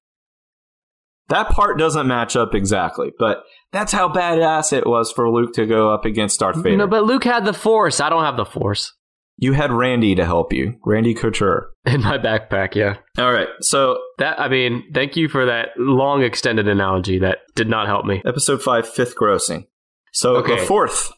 That 1.28 1.51
part 1.51 1.78
doesn't 1.78 2.09
match 2.09 2.34
up 2.34 2.55
exactly, 2.57 3.12
but 3.16 3.44
that's 3.70 3.92
how 3.92 4.09
badass 4.09 4.72
it 4.72 4.84
was 4.84 5.12
for 5.12 5.30
Luke 5.30 5.53
to 5.55 5.64
go 5.64 5.94
up 5.94 6.05
against 6.05 6.40
Darth 6.40 6.57
Vader. 6.57 6.76
No, 6.76 6.86
but 6.88 7.05
Luke 7.05 7.22
had 7.22 7.44
the 7.44 7.53
Force. 7.53 8.01
I 8.01 8.11
don't 8.11 8.24
have 8.24 8.36
the 8.36 8.44
Force 8.44 8.92
you 9.41 9.55
had 9.55 9.72
Randy 9.72 10.14
to 10.14 10.24
help 10.24 10.53
you, 10.53 10.76
Randy 10.84 11.14
Couture. 11.14 11.70
in 11.86 12.03
my 12.03 12.18
backpack. 12.18 12.74
Yeah, 12.74 12.99
All 13.18 13.32
right, 13.32 13.49
so 13.61 13.99
that. 14.18 14.38
I 14.38 14.49
mean, 14.49 14.84
thank 14.95 15.16
you 15.16 15.28
for 15.28 15.47
that 15.47 15.70
long 15.76 16.22
extended 16.22 16.68
analogy. 16.68 17.18
That 17.18 17.38
did 17.57 17.68
not 17.68 17.86
help 17.88 18.05
me. 18.05 18.22
episode 18.24 18.62
five, 18.62 18.88
fifth 18.88 19.16
grossing. 19.16 19.66
So 20.12 20.36
Okay. 20.36 20.61
the 20.61 20.66
fourth. 20.66 21.11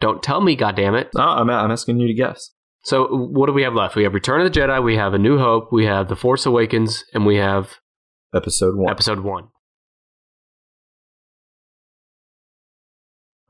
Don't 0.00 0.22
tell 0.22 0.40
me, 0.40 0.56
goddammit. 0.56 1.10
Oh, 1.16 1.20
I'm, 1.20 1.48
I'm 1.48 1.70
asking 1.70 2.00
you 2.00 2.08
to 2.08 2.14
guess. 2.14 2.50
So 2.84 3.06
what 3.06 3.46
do 3.46 3.52
we 3.52 3.62
have 3.62 3.74
left? 3.74 3.94
We 3.94 4.02
have 4.02 4.14
Return 4.14 4.40
of 4.40 4.52
the 4.52 4.58
Jedi. 4.60 4.82
We 4.82 4.96
have 4.96 5.14
A 5.14 5.18
New 5.18 5.38
Hope. 5.38 5.68
We 5.72 5.84
have 5.86 6.08
The 6.08 6.16
Force 6.16 6.44
Awakens, 6.44 7.04
and 7.14 7.24
we 7.24 7.36
have 7.36 7.76
Episode 8.34 8.76
one. 8.76 8.90
Episode 8.90 9.20
One. 9.20 9.48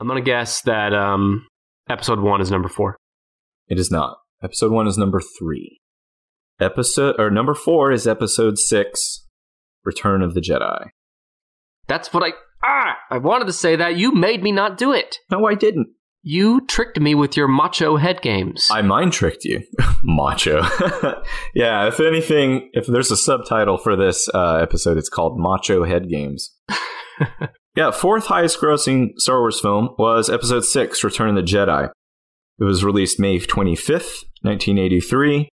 I'm 0.01 0.09
gonna 0.09 0.21
guess 0.21 0.61
that 0.63 0.93
um, 0.93 1.47
Episode 1.89 2.19
One 2.21 2.41
is 2.41 2.51
number 2.51 2.69
four. 2.69 2.97
It 3.69 3.79
is 3.79 3.91
not. 3.91 4.19
Episode 4.43 4.73
one 4.73 4.87
is 4.87 4.99
number 4.99 5.21
three. 5.21 5.81
Episode 6.61 7.17
or 7.19 7.31
number 7.31 7.55
four 7.55 7.93
is 7.93 8.07
episode 8.07 8.59
six, 8.59 9.27
Return 9.85 10.23
of 10.23 10.35
the 10.35 10.41
Jedi. 10.41 10.91
That's 11.89 12.13
what 12.13 12.23
I 12.23 12.33
ah. 12.65 12.97
I 13.11 13.19
wanted 13.19 13.47
to 13.47 13.53
say 13.53 13.77
that. 13.77 13.97
You 13.97 14.13
made 14.13 14.43
me 14.43 14.53
not 14.53 14.79
do 14.79 14.93
it. 14.93 15.19
No, 15.31 15.47
I 15.47 15.55
didn't. 15.55 15.89
You 16.25 16.61
tricked 16.67 17.01
me 17.01 17.17
with 17.17 17.37
your 17.37 17.49
macho 17.49 17.97
head 17.97 18.23
games. 18.23 18.69
I 18.71 18.83
mind 18.83 19.13
tricked 19.13 19.45
you, 19.45 19.61
macho. 20.05 20.63
yeah. 21.55 21.89
If 21.89 21.99
anything, 21.99 22.71
if 22.73 22.87
there's 22.87 23.11
a 23.11 23.17
subtitle 23.17 23.77
for 23.77 23.97
this 23.97 24.29
uh, 24.33 24.57
episode, 24.57 24.99
it's 24.99 25.09
called 25.09 25.39
Macho 25.39 25.85
Head 25.85 26.09
Games. 26.09 26.55
yeah. 27.77 27.91
Fourth 27.91 28.27
highest 28.27 28.61
grossing 28.61 29.11
Star 29.17 29.41
Wars 29.41 29.61
film 29.61 29.97
was 29.99 30.31
Episode 30.31 30.65
six, 30.65 31.03
Return 31.03 31.31
of 31.31 31.35
the 31.35 31.43
Jedi. 31.43 31.91
It 32.59 32.65
was 32.65 32.85
released 32.85 33.19
May 33.19 33.39
25th, 33.39 34.25
1983. 34.43 35.49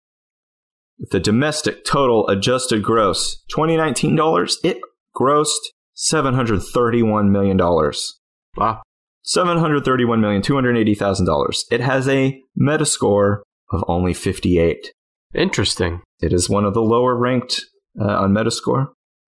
With 0.99 1.11
the 1.11 1.21
domestic 1.21 1.85
total 1.85 2.27
adjusted 2.29 2.83
gross, 2.83 3.43
2019 3.51 4.17
dollars, 4.17 4.59
it 4.65 4.79
grossed 5.15 5.73
731 5.95 7.31
million 7.33 7.57
dollars. 7.57 8.19
wow. 8.57 8.83
Seven 9.23 9.59
hundred 9.59 9.85
thirty-one 9.85 10.21
million 10.21 10.41
two 10.41 10.55
hundred 10.55 10.77
eighty 10.77 10.95
thousand 10.95 11.27
dollars. 11.27 11.65
It 11.71 11.81
has 11.81 12.07
a 12.09 12.41
Metascore 12.57 13.39
of 13.73 13.83
only 13.89 14.15
fifty-eight. 14.15 14.93
Interesting. 15.35 16.03
It 16.21 16.33
is 16.33 16.49
one 16.49 16.65
of 16.65 16.75
the 16.75 16.81
lower 16.81 17.17
ranked 17.17 17.63
uh, 18.01 18.05
on 18.05 18.31
Metascore. 18.33 18.87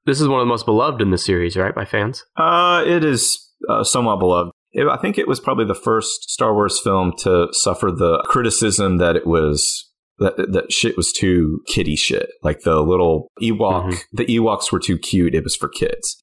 This 0.05 0.19
is 0.19 0.27
one 0.27 0.39
of 0.39 0.45
the 0.47 0.49
most 0.49 0.65
beloved 0.65 0.99
in 0.99 1.11
the 1.11 1.17
series, 1.19 1.55
right, 1.55 1.75
by 1.75 1.85
fans? 1.85 2.23
Uh, 2.35 2.83
it 2.87 3.05
is 3.05 3.51
uh, 3.69 3.83
somewhat 3.83 4.17
beloved. 4.17 4.51
It, 4.73 4.87
I 4.87 4.97
think 4.97 5.17
it 5.17 5.27
was 5.27 5.39
probably 5.39 5.65
the 5.65 5.75
first 5.75 6.29
Star 6.29 6.53
Wars 6.53 6.79
film 6.83 7.13
to 7.19 7.47
suffer 7.51 7.91
the 7.91 8.23
criticism 8.27 8.97
that 8.97 9.15
it 9.15 9.25
was 9.27 9.89
that 10.19 10.35
that 10.37 10.71
shit 10.71 10.95
was 10.97 11.11
too 11.11 11.61
kiddie 11.67 11.95
shit. 11.95 12.29
Like 12.43 12.61
the 12.61 12.81
little 12.81 13.27
Ewok, 13.41 13.91
Mhm. 13.91 13.99
the 14.11 14.25
Ewoks 14.25 14.71
were 14.71 14.79
too 14.79 14.97
cute. 14.97 15.33
It 15.35 15.43
was 15.43 15.55
for 15.55 15.67
kids. 15.69 16.21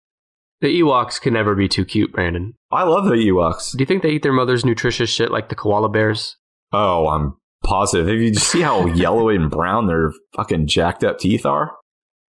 The 0.61 0.81
Ewoks 0.81 1.21
can 1.21 1.33
never 1.35 1.55
be 1.55 1.69
too 1.69 1.85
cute, 1.85 2.13
Brandon. 2.13 2.55
I 2.71 2.83
love 2.85 3.05
the 3.07 3.13
Ewoks. 3.17 3.73
Do 3.73 3.79
you 3.81 3.87
think 3.87 4.03
they 4.03 4.11
eat 4.11 4.23
their 4.23 4.33
mother's 4.33 4.65
nutritious 4.65 5.11
shit 5.11 5.31
like 5.31 5.49
the 5.49 5.55
koala 5.55 5.89
bears? 5.89 6.37
Oh, 6.73 7.09
I'm 7.09 7.35
positive. 7.65 8.09
If 8.09 8.21
you 8.21 8.35
see 8.35 8.61
how 8.61 8.87
yellow 8.95 9.29
and 9.29 9.51
brown 9.51 9.87
their 9.87 10.13
fucking 10.37 10.67
jacked 10.67 11.03
up 11.03 11.19
teeth 11.19 11.45
are, 11.47 11.73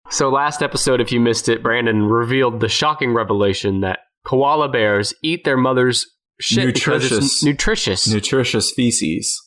So 0.08 0.28
last 0.30 0.62
episode, 0.62 1.00
if 1.00 1.10
you 1.12 1.20
missed 1.20 1.48
it, 1.48 1.62
Brandon 1.62 2.04
revealed 2.04 2.60
the 2.60 2.68
shocking 2.68 3.12
revelation 3.14 3.80
that 3.80 4.00
koala 4.26 4.68
bears 4.68 5.12
eat 5.22 5.44
their 5.44 5.56
mother's 5.56 6.06
shit 6.40 6.74
because 6.74 7.04
it's 7.10 7.42
Nutritious. 7.42 7.42
nutritious. 7.44 8.08
nutritious 8.12 8.70
feces. 8.72 9.40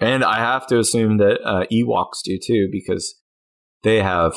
And 0.00 0.24
I 0.24 0.38
have 0.38 0.66
to 0.68 0.78
assume 0.78 1.18
that 1.18 1.38
uh, 1.44 1.64
Ewoks 1.72 2.22
do 2.24 2.38
too, 2.44 2.68
because 2.72 3.14
they 3.82 4.02
have. 4.02 4.36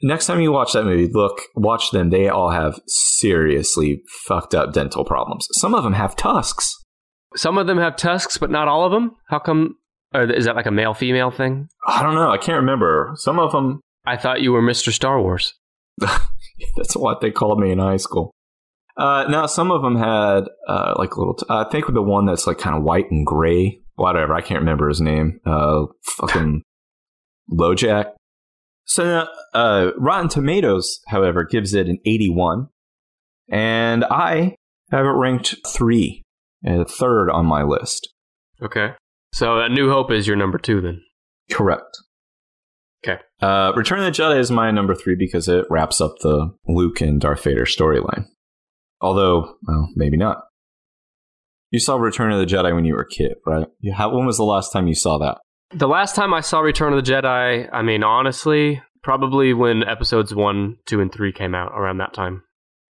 Next 0.00 0.26
time 0.26 0.40
you 0.40 0.52
watch 0.52 0.72
that 0.74 0.84
movie, 0.84 1.10
look, 1.12 1.40
watch 1.56 1.90
them. 1.90 2.10
They 2.10 2.28
all 2.28 2.50
have 2.50 2.78
seriously 2.86 4.02
fucked 4.26 4.54
up 4.54 4.72
dental 4.72 5.04
problems. 5.04 5.48
Some 5.54 5.74
of 5.74 5.82
them 5.82 5.94
have 5.94 6.14
tusks. 6.14 6.72
Some 7.34 7.58
of 7.58 7.66
them 7.66 7.78
have 7.78 7.96
tusks, 7.96 8.38
but 8.38 8.50
not 8.52 8.68
all 8.68 8.84
of 8.84 8.92
them. 8.92 9.16
How 9.28 9.40
come? 9.40 9.74
Or 10.14 10.22
is 10.22 10.44
that 10.44 10.54
like 10.54 10.66
a 10.66 10.70
male 10.70 10.94
female 10.94 11.32
thing? 11.32 11.68
I 11.86 12.02
don't 12.04 12.14
know. 12.14 12.30
I 12.30 12.38
can't 12.38 12.60
remember. 12.60 13.10
Some 13.16 13.40
of 13.40 13.50
them. 13.50 13.80
I 14.06 14.16
thought 14.16 14.40
you 14.40 14.52
were 14.52 14.62
Mr. 14.62 14.92
Star 14.92 15.20
Wars. 15.20 15.52
That's 16.76 16.96
what 16.96 17.20
they 17.20 17.30
called 17.30 17.60
me 17.60 17.70
in 17.70 17.78
high 17.78 17.96
school. 17.96 18.32
Uh, 18.96 19.26
now, 19.28 19.46
some 19.46 19.70
of 19.70 19.82
them 19.82 19.96
had 19.96 20.44
uh, 20.66 20.94
like 20.98 21.14
a 21.14 21.18
little. 21.18 21.34
T- 21.34 21.46
I 21.48 21.64
think 21.70 21.86
the 21.86 22.02
one 22.02 22.26
that's 22.26 22.48
like 22.48 22.58
kind 22.58 22.76
of 22.76 22.82
white 22.82 23.08
and 23.12 23.24
gray, 23.24 23.80
whatever. 23.94 24.34
I 24.34 24.40
can't 24.40 24.58
remember 24.58 24.88
his 24.88 25.00
name. 25.00 25.38
Uh, 25.46 25.84
fucking 26.02 26.62
LoJack. 27.52 28.06
So, 28.86 29.26
uh, 29.54 29.90
Rotten 29.96 30.28
Tomatoes, 30.28 30.98
however, 31.06 31.44
gives 31.44 31.74
it 31.74 31.86
an 31.86 31.98
81, 32.04 32.68
and 33.48 34.04
I 34.04 34.56
have 34.90 35.04
it 35.04 35.10
ranked 35.10 35.54
three, 35.66 36.22
and 36.64 36.88
third 36.88 37.30
on 37.30 37.46
my 37.46 37.62
list. 37.62 38.08
Okay. 38.60 38.94
So 39.32 39.66
New 39.68 39.90
Hope 39.90 40.10
is 40.10 40.26
your 40.26 40.36
number 40.36 40.58
two 40.58 40.80
then. 40.80 41.02
Correct. 41.50 41.98
Okay. 43.04 43.20
Uh, 43.40 43.72
Return 43.76 44.00
of 44.00 44.04
the 44.04 44.22
Jedi 44.22 44.38
is 44.38 44.50
my 44.50 44.70
number 44.70 44.94
three 44.94 45.14
because 45.16 45.48
it 45.48 45.66
wraps 45.70 46.00
up 46.00 46.16
the 46.20 46.52
Luke 46.66 47.00
and 47.00 47.20
Darth 47.20 47.44
Vader 47.44 47.64
storyline. 47.64 48.26
Although, 49.00 49.56
well, 49.66 49.88
maybe 49.94 50.16
not. 50.16 50.38
You 51.70 51.78
saw 51.78 51.96
Return 51.96 52.32
of 52.32 52.40
the 52.40 52.46
Jedi 52.46 52.74
when 52.74 52.84
you 52.84 52.94
were 52.94 53.02
a 53.02 53.08
kid, 53.08 53.34
right? 53.46 53.66
You, 53.80 53.92
how, 53.92 54.14
when 54.16 54.26
was 54.26 54.38
the 54.38 54.44
last 54.44 54.72
time 54.72 54.88
you 54.88 54.94
saw 54.94 55.18
that? 55.18 55.38
The 55.70 55.86
last 55.86 56.14
time 56.16 56.32
I 56.32 56.40
saw 56.40 56.60
Return 56.60 56.92
of 56.92 57.04
the 57.04 57.10
Jedi, 57.10 57.68
I 57.72 57.82
mean, 57.82 58.02
honestly, 58.02 58.82
probably 59.02 59.52
when 59.52 59.84
episodes 59.84 60.34
one, 60.34 60.76
two, 60.86 61.00
and 61.00 61.12
three 61.12 61.32
came 61.32 61.54
out 61.54 61.72
around 61.72 61.98
that 61.98 62.14
time. 62.14 62.42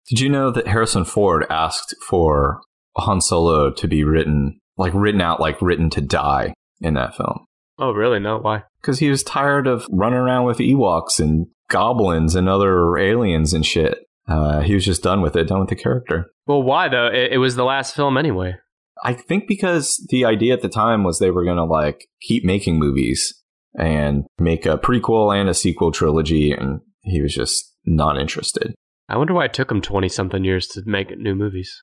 Did 0.09 0.21
you 0.21 0.29
know 0.29 0.51
that 0.51 0.69
Harrison 0.69 1.05
Ford 1.05 1.47
asked 1.51 1.95
for 2.07 2.61
Han 2.99 3.21
Solo 3.21 3.73
to 3.73 3.89
be 3.89 4.05
written, 4.05 4.61
like 4.77 4.93
written 4.95 5.21
out, 5.21 5.41
like 5.41 5.61
written 5.61 5.91
to 5.91 6.01
die 6.01 6.55
in 6.81 6.95
that 6.95 7.17
film? 7.17 7.47
Oh, 7.79 7.93
really? 7.93 8.19
No, 8.19 8.39
why? 8.39 8.65
Because 8.81 8.99
he 8.99 9.11
was 9.11 9.23
tired 9.23 9.67
of 9.67 9.87
running 9.91 10.19
around 10.19 10.47
with 10.47 10.59
Ewoks 10.59 11.21
and 11.21 11.47
goblins 11.69 12.35
and 12.35 12.49
other 12.49 12.97
aliens 12.97 13.53
and 13.53 13.65
shit. 13.65 13.99
Uh, 14.27 14.61
he 14.61 14.75
was 14.75 14.85
just 14.85 15.03
done 15.03 15.23
with 15.23 15.37
it, 15.37 15.49
done 15.49 15.61
with 15.61 15.69
the 15.69 15.77
character. 15.77 16.27
Well, 16.47 16.63
why 16.63 16.89
though? 16.89 17.07
It, 17.07 17.33
it 17.33 17.39
was 17.39 17.57
the 17.57 17.65
last 17.65 17.95
film 17.95 18.17
anyway. 18.17 18.57
I 19.05 19.13
think 19.15 19.47
because 19.47 20.05
the 20.11 20.25
idea 20.25 20.55
at 20.55 20.61
the 20.61 20.69
time 20.69 21.05
was 21.05 21.19
they 21.19 21.31
were 21.31 21.45
going 21.45 21.57
to 21.57 21.65
like 21.65 22.09
keep 22.21 22.45
making 22.45 22.79
movies 22.79 23.33
and 23.79 24.27
make 24.39 24.67
a 24.67 24.77
prequel 24.77 25.35
and 25.35 25.49
a 25.49 25.55
sequel 25.55 25.93
trilogy, 25.93 26.53
and 26.53 26.81
he 27.03 27.23
was 27.23 27.33
just 27.33 27.75
not 27.85 28.19
interested. 28.19 28.75
I 29.09 29.17
wonder 29.17 29.35
why 29.35 29.45
it 29.45 29.55
took 29.55 29.71
him 29.71 29.81
twenty 29.81 30.09
something 30.09 30.45
years 30.45 30.67
to 30.69 30.83
make 30.85 31.17
new 31.17 31.35
movies. 31.35 31.83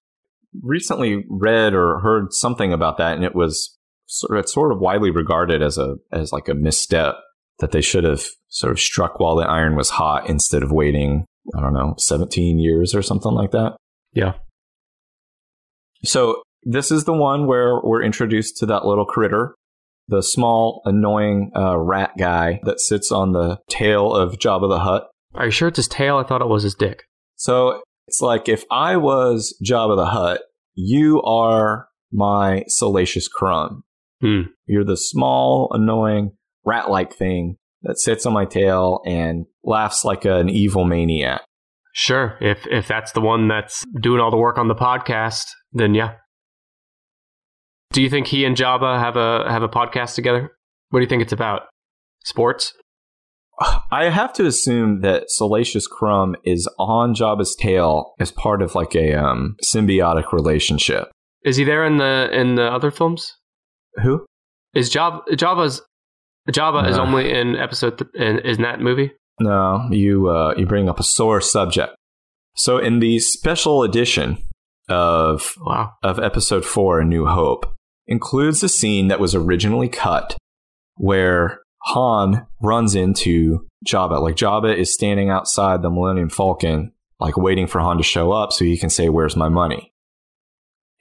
Recently 0.61 1.23
read 1.29 1.73
or 1.73 1.99
heard 1.99 2.33
something 2.33 2.73
about 2.73 2.97
that, 2.97 3.15
and 3.15 3.23
it 3.23 3.33
was 3.33 3.74
sort 4.05 4.37
of, 4.37 4.43
it's 4.43 4.53
sort 4.53 4.71
of 4.71 4.79
widely 4.79 5.11
regarded 5.11 5.61
as 5.61 5.77
a 5.77 5.95
as 6.11 6.31
like 6.31 6.47
a 6.47 6.53
misstep 6.53 7.15
that 7.59 7.71
they 7.71 7.81
should 7.81 8.03
have 8.03 8.23
sort 8.49 8.71
of 8.71 8.79
struck 8.79 9.19
while 9.19 9.35
the 9.35 9.47
iron 9.47 9.75
was 9.75 9.91
hot 9.91 10.29
instead 10.29 10.63
of 10.63 10.71
waiting. 10.71 11.25
I 11.55 11.61
don't 11.61 11.73
know, 11.73 11.95
seventeen 11.97 12.59
years 12.59 12.95
or 12.95 13.01
something 13.01 13.31
like 13.31 13.51
that. 13.51 13.77
Yeah. 14.13 14.33
So 16.03 16.41
this 16.63 16.91
is 16.91 17.05
the 17.05 17.13
one 17.13 17.47
where 17.47 17.79
we're 17.83 18.03
introduced 18.03 18.57
to 18.57 18.65
that 18.67 18.85
little 18.85 19.05
critter, 19.05 19.55
the 20.07 20.23
small, 20.23 20.81
annoying 20.85 21.51
uh, 21.55 21.77
rat 21.77 22.11
guy 22.17 22.59
that 22.63 22.79
sits 22.79 23.11
on 23.11 23.33
the 23.33 23.59
tail 23.69 24.13
of 24.13 24.39
Jabba 24.39 24.69
the 24.69 24.79
Hutt. 24.79 25.07
Are 25.35 25.45
you 25.45 25.51
sure 25.51 25.67
it's 25.67 25.77
his 25.77 25.87
tail? 25.87 26.17
I 26.17 26.23
thought 26.23 26.41
it 26.41 26.47
was 26.47 26.63
his 26.63 26.75
dick. 26.75 27.03
So 27.35 27.81
it's 28.07 28.21
like 28.21 28.49
if 28.49 28.63
I 28.71 28.97
was 28.97 29.55
Jabba 29.63 29.95
the 29.95 30.07
Hutt, 30.07 30.41
you 30.73 31.21
are 31.21 31.87
my 32.11 32.63
salacious 32.67 33.27
crumb. 33.27 33.83
Hmm. 34.21 34.41
You're 34.65 34.85
the 34.85 34.97
small, 34.97 35.69
annoying, 35.71 36.31
rat 36.65 36.89
like 36.89 37.13
thing 37.13 37.57
that 37.83 37.99
sits 37.99 38.25
on 38.25 38.33
my 38.33 38.45
tail 38.45 39.01
and 39.05 39.45
laughs 39.63 40.03
like 40.03 40.25
an 40.25 40.49
evil 40.49 40.85
maniac. 40.85 41.41
Sure. 41.93 42.37
If 42.41 42.67
if 42.67 42.87
that's 42.87 43.13
the 43.13 43.21
one 43.21 43.47
that's 43.47 43.85
doing 44.01 44.19
all 44.19 44.31
the 44.31 44.37
work 44.37 44.57
on 44.57 44.67
the 44.67 44.75
podcast, 44.75 45.45
then 45.71 45.93
yeah. 45.93 46.15
Do 47.93 48.01
you 48.01 48.09
think 48.09 48.27
he 48.27 48.43
and 48.43 48.57
Jabba 48.57 48.99
have 48.99 49.15
a 49.15 49.49
have 49.49 49.63
a 49.63 49.69
podcast 49.69 50.15
together? 50.15 50.51
What 50.89 50.99
do 50.99 51.03
you 51.03 51.09
think 51.09 51.21
it's 51.21 51.31
about? 51.31 51.63
Sports? 52.25 52.73
I 53.91 54.09
have 54.09 54.33
to 54.33 54.45
assume 54.45 55.01
that 55.01 55.29
Salacious 55.29 55.87
Crumb 55.87 56.35
is 56.43 56.67
on 56.77 57.13
Jabba's 57.15 57.55
tail 57.55 58.13
as 58.19 58.31
part 58.31 58.61
of 58.61 58.75
like 58.75 58.95
a 58.95 59.13
um, 59.13 59.55
symbiotic 59.63 60.33
relationship. 60.33 61.09
Is 61.45 61.55
he 61.55 61.63
there 61.63 61.85
in 61.85 61.97
the 61.97 62.29
in 62.33 62.55
the 62.55 62.65
other 62.65 62.91
films? 62.91 63.31
Who? 64.01 64.25
Is 64.73 64.89
Jabba 64.93 65.23
Jabba's 65.31 65.81
Jabba 66.49 66.87
is 66.89 66.97
only 66.97 67.31
in 67.31 67.55
episode 67.55 67.97
th- 67.97 68.11
in, 68.13 68.39
in 68.39 68.61
that 68.61 68.79
movie? 68.81 69.11
No, 69.39 69.87
you 69.91 70.29
uh, 70.29 70.53
you 70.57 70.65
bring 70.65 70.89
up 70.89 70.99
a 70.99 71.03
sore 71.03 71.41
subject. 71.41 71.93
So 72.55 72.77
in 72.77 72.99
the 72.99 73.19
special 73.19 73.83
edition 73.83 74.37
of 74.89 75.55
Wow. 75.61 75.93
of 76.03 76.19
episode 76.19 76.63
4 76.65 77.01
A 77.01 77.05
New 77.05 77.25
Hope 77.25 77.73
includes 78.07 78.61
a 78.63 78.69
scene 78.69 79.07
that 79.07 79.19
was 79.19 79.33
originally 79.33 79.89
cut 79.89 80.37
where 80.95 81.59
Han 81.87 82.45
runs 82.61 82.95
into 82.95 83.65
Jabba. 83.87 84.21
Like 84.21 84.35
Jabba 84.35 84.75
is 84.75 84.93
standing 84.93 85.29
outside 85.29 85.81
the 85.81 85.89
Millennium 85.89 86.29
Falcon 86.29 86.91
like 87.19 87.37
waiting 87.37 87.65
for 87.67 87.79
Han 87.79 87.97
to 87.97 88.03
show 88.03 88.31
up 88.31 88.51
so 88.51 88.65
he 88.65 88.77
can 88.77 88.89
say 88.89 89.09
where's 89.09 89.35
my 89.35 89.49
money. 89.49 89.91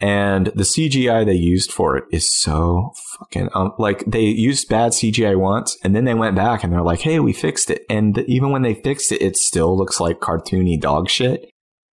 And 0.01 0.47
the 0.49 0.65
CGI 0.65 1.25
they 1.25 1.35
used 1.35 1.71
for 1.71 1.97
it 1.97 2.05
is 2.11 2.37
so 2.37 2.93
fucking 3.19 3.49
um, 3.55 3.73
like 3.79 4.05
they 4.07 4.23
used 4.23 4.69
bad 4.69 4.93
CGI 4.93 5.39
once 5.39 5.79
and 5.85 5.95
then 5.95 6.05
they 6.05 6.15
went 6.15 6.37
back 6.37 6.65
and 6.65 6.73
they're 6.73 6.83
like, 6.83 7.01
"Hey, 7.01 7.21
we 7.21 7.33
fixed 7.33 7.71
it." 7.71 7.83
And 7.89 8.19
even 8.27 8.51
when 8.51 8.63
they 8.63 8.75
fixed 8.75 9.13
it, 9.13 9.23
it 9.23 9.37
still 9.37 9.77
looks 9.77 10.01
like 10.01 10.19
cartoony 10.19 10.81
dog 10.81 11.09
shit 11.09 11.49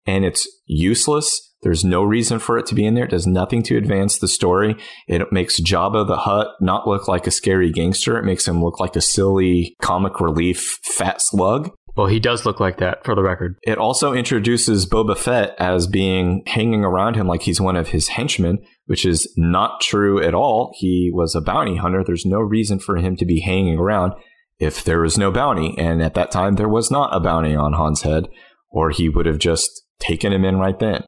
and 0.06 0.24
it's 0.24 0.48
useless. 0.66 1.44
There's 1.62 1.84
no 1.84 2.04
reason 2.04 2.38
for 2.38 2.56
it 2.56 2.66
to 2.66 2.74
be 2.74 2.86
in 2.86 2.94
there. 2.94 3.04
It 3.04 3.10
does 3.10 3.26
nothing 3.26 3.62
to 3.64 3.76
advance 3.76 4.18
the 4.18 4.28
story. 4.28 4.76
It 5.08 5.32
makes 5.32 5.60
Jabba 5.60 6.06
the 6.06 6.18
Hutt 6.18 6.48
not 6.60 6.86
look 6.86 7.08
like 7.08 7.26
a 7.26 7.32
scary 7.32 7.72
gangster. 7.72 8.16
It 8.16 8.24
makes 8.24 8.46
him 8.46 8.62
look 8.62 8.78
like 8.78 8.94
a 8.94 9.00
silly 9.00 9.74
comic 9.82 10.20
relief 10.20 10.78
fat 10.84 11.20
slug. 11.20 11.70
Well, 11.98 12.06
he 12.06 12.20
does 12.20 12.46
look 12.46 12.60
like 12.60 12.78
that 12.78 13.04
for 13.04 13.16
the 13.16 13.24
record. 13.24 13.58
It 13.64 13.76
also 13.76 14.12
introduces 14.12 14.86
Boba 14.86 15.18
Fett 15.18 15.56
as 15.58 15.88
being 15.88 16.44
hanging 16.46 16.84
around 16.84 17.16
him 17.16 17.26
like 17.26 17.42
he's 17.42 17.60
one 17.60 17.74
of 17.74 17.88
his 17.88 18.06
henchmen, 18.06 18.58
which 18.86 19.04
is 19.04 19.28
not 19.36 19.80
true 19.80 20.22
at 20.22 20.32
all. 20.32 20.72
He 20.76 21.10
was 21.12 21.34
a 21.34 21.40
bounty 21.40 21.74
hunter. 21.74 22.04
There's 22.06 22.24
no 22.24 22.38
reason 22.38 22.78
for 22.78 22.98
him 22.98 23.16
to 23.16 23.26
be 23.26 23.40
hanging 23.40 23.80
around 23.80 24.12
if 24.60 24.84
there 24.84 25.00
was 25.00 25.18
no 25.18 25.32
bounty. 25.32 25.74
And 25.76 26.00
at 26.00 26.14
that 26.14 26.30
time, 26.30 26.54
there 26.54 26.68
was 26.68 26.88
not 26.88 27.12
a 27.12 27.18
bounty 27.18 27.56
on 27.56 27.72
Han's 27.72 28.02
head, 28.02 28.28
or 28.70 28.90
he 28.90 29.08
would 29.08 29.26
have 29.26 29.38
just 29.38 29.82
taken 29.98 30.32
him 30.32 30.44
in 30.44 30.58
right 30.58 30.78
then. 30.78 31.02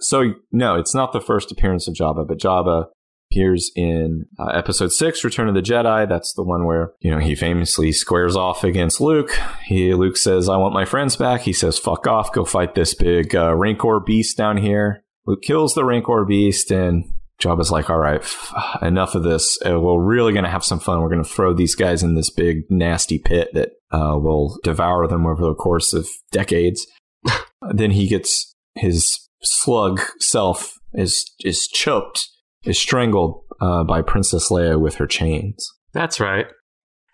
So, 0.00 0.32
no, 0.50 0.76
it's 0.76 0.94
not 0.94 1.12
the 1.12 1.20
first 1.20 1.52
appearance 1.52 1.86
of 1.86 1.94
Jabba, 1.94 2.26
but 2.26 2.38
Jabba 2.38 2.86
appears 3.32 3.70
in 3.74 4.26
uh, 4.38 4.46
episode 4.46 4.92
6 4.92 5.24
return 5.24 5.48
of 5.48 5.54
the 5.54 5.62
jedi 5.62 6.06
that's 6.08 6.34
the 6.34 6.42
one 6.42 6.64
where 6.64 6.92
you 7.00 7.10
know 7.10 7.18
he 7.18 7.34
famously 7.34 7.90
squares 7.90 8.36
off 8.36 8.62
against 8.62 9.00
luke 9.00 9.38
he 9.64 9.94
luke 9.94 10.16
says 10.16 10.48
i 10.48 10.56
want 10.56 10.74
my 10.74 10.84
friends 10.84 11.16
back 11.16 11.42
he 11.42 11.52
says 11.52 11.78
fuck 11.78 12.06
off 12.06 12.32
go 12.32 12.44
fight 12.44 12.74
this 12.74 12.94
big 12.94 13.34
uh, 13.34 13.54
rancor 13.54 14.00
beast 14.00 14.36
down 14.36 14.58
here 14.58 15.02
luke 15.26 15.42
kills 15.42 15.74
the 15.74 15.84
rancor 15.84 16.24
beast 16.24 16.70
and 16.70 17.04
Jabba's 17.40 17.72
like, 17.72 17.90
all 17.90 17.98
right, 17.98 18.20
f- 18.20 18.54
enough 18.82 19.16
of 19.16 19.24
this. 19.24 19.58
Uh, 19.66 19.80
we're 19.80 20.00
really 20.00 20.32
going 20.32 20.44
to 20.44 20.50
have 20.50 20.64
some 20.64 20.78
fun. 20.78 21.00
We're 21.00 21.08
going 21.08 21.24
to 21.24 21.28
throw 21.28 21.52
these 21.52 21.74
guys 21.74 22.04
in 22.04 22.14
this 22.14 22.30
big, 22.30 22.70
nasty 22.70 23.18
pit 23.18 23.48
that 23.54 23.70
uh, 23.90 24.16
will 24.16 24.60
devour 24.62 25.08
them 25.08 25.26
over 25.26 25.42
the 25.42 25.54
course 25.54 25.92
of 25.92 26.06
decades. 26.30 26.86
then 27.72 27.90
he 27.90 28.06
gets 28.06 28.54
his 28.76 29.28
slug 29.42 30.00
self 30.20 30.74
is 30.94 31.32
is 31.40 31.66
choked, 31.66 32.28
is 32.64 32.78
strangled 32.78 33.44
uh, 33.60 33.84
by 33.84 34.02
Princess 34.02 34.50
Leia 34.50 34.80
with 34.80 34.96
her 34.96 35.06
chains. 35.06 35.68
That's 35.92 36.20
right. 36.20 36.46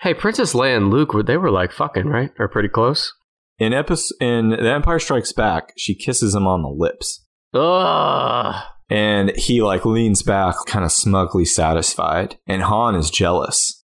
Hey, 0.00 0.14
Princess 0.14 0.54
Leia 0.54 0.76
and 0.76 0.90
Luke, 0.90 1.12
they 1.26 1.36
were 1.36 1.50
like 1.50 1.72
fucking 1.72 2.06
right, 2.06 2.30
or 2.38 2.48
pretty 2.48 2.68
close. 2.68 3.12
In 3.58 3.72
episode 3.72 4.14
in 4.20 4.50
The 4.50 4.70
Empire 4.70 5.00
Strikes 5.00 5.32
Back, 5.32 5.72
she 5.76 5.96
kisses 5.96 6.34
him 6.34 6.46
on 6.46 6.62
the 6.62 6.68
lips, 6.68 7.24
Ugh. 7.54 8.54
and 8.88 9.36
he 9.36 9.60
like 9.62 9.84
leans 9.84 10.22
back, 10.22 10.54
kind 10.66 10.84
of 10.84 10.92
smugly 10.92 11.44
satisfied, 11.44 12.36
and 12.46 12.62
Han 12.62 12.94
is 12.94 13.10
jealous. 13.10 13.84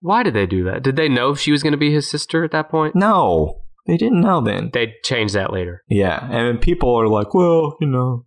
Why 0.00 0.22
did 0.22 0.34
they 0.34 0.46
do 0.46 0.62
that? 0.64 0.82
Did 0.82 0.96
they 0.96 1.08
know 1.08 1.34
she 1.34 1.50
was 1.50 1.62
going 1.62 1.72
to 1.72 1.78
be 1.78 1.92
his 1.92 2.08
sister 2.08 2.44
at 2.44 2.50
that 2.52 2.68
point? 2.68 2.94
No, 2.94 3.62
they 3.86 3.96
didn't 3.96 4.20
know 4.20 4.42
then. 4.42 4.70
They 4.74 4.94
changed 5.02 5.34
that 5.34 5.52
later. 5.52 5.82
Yeah, 5.88 6.28
and 6.30 6.60
people 6.60 6.94
are 6.94 7.08
like, 7.08 7.32
well, 7.32 7.76
you 7.80 7.88
know. 7.88 8.26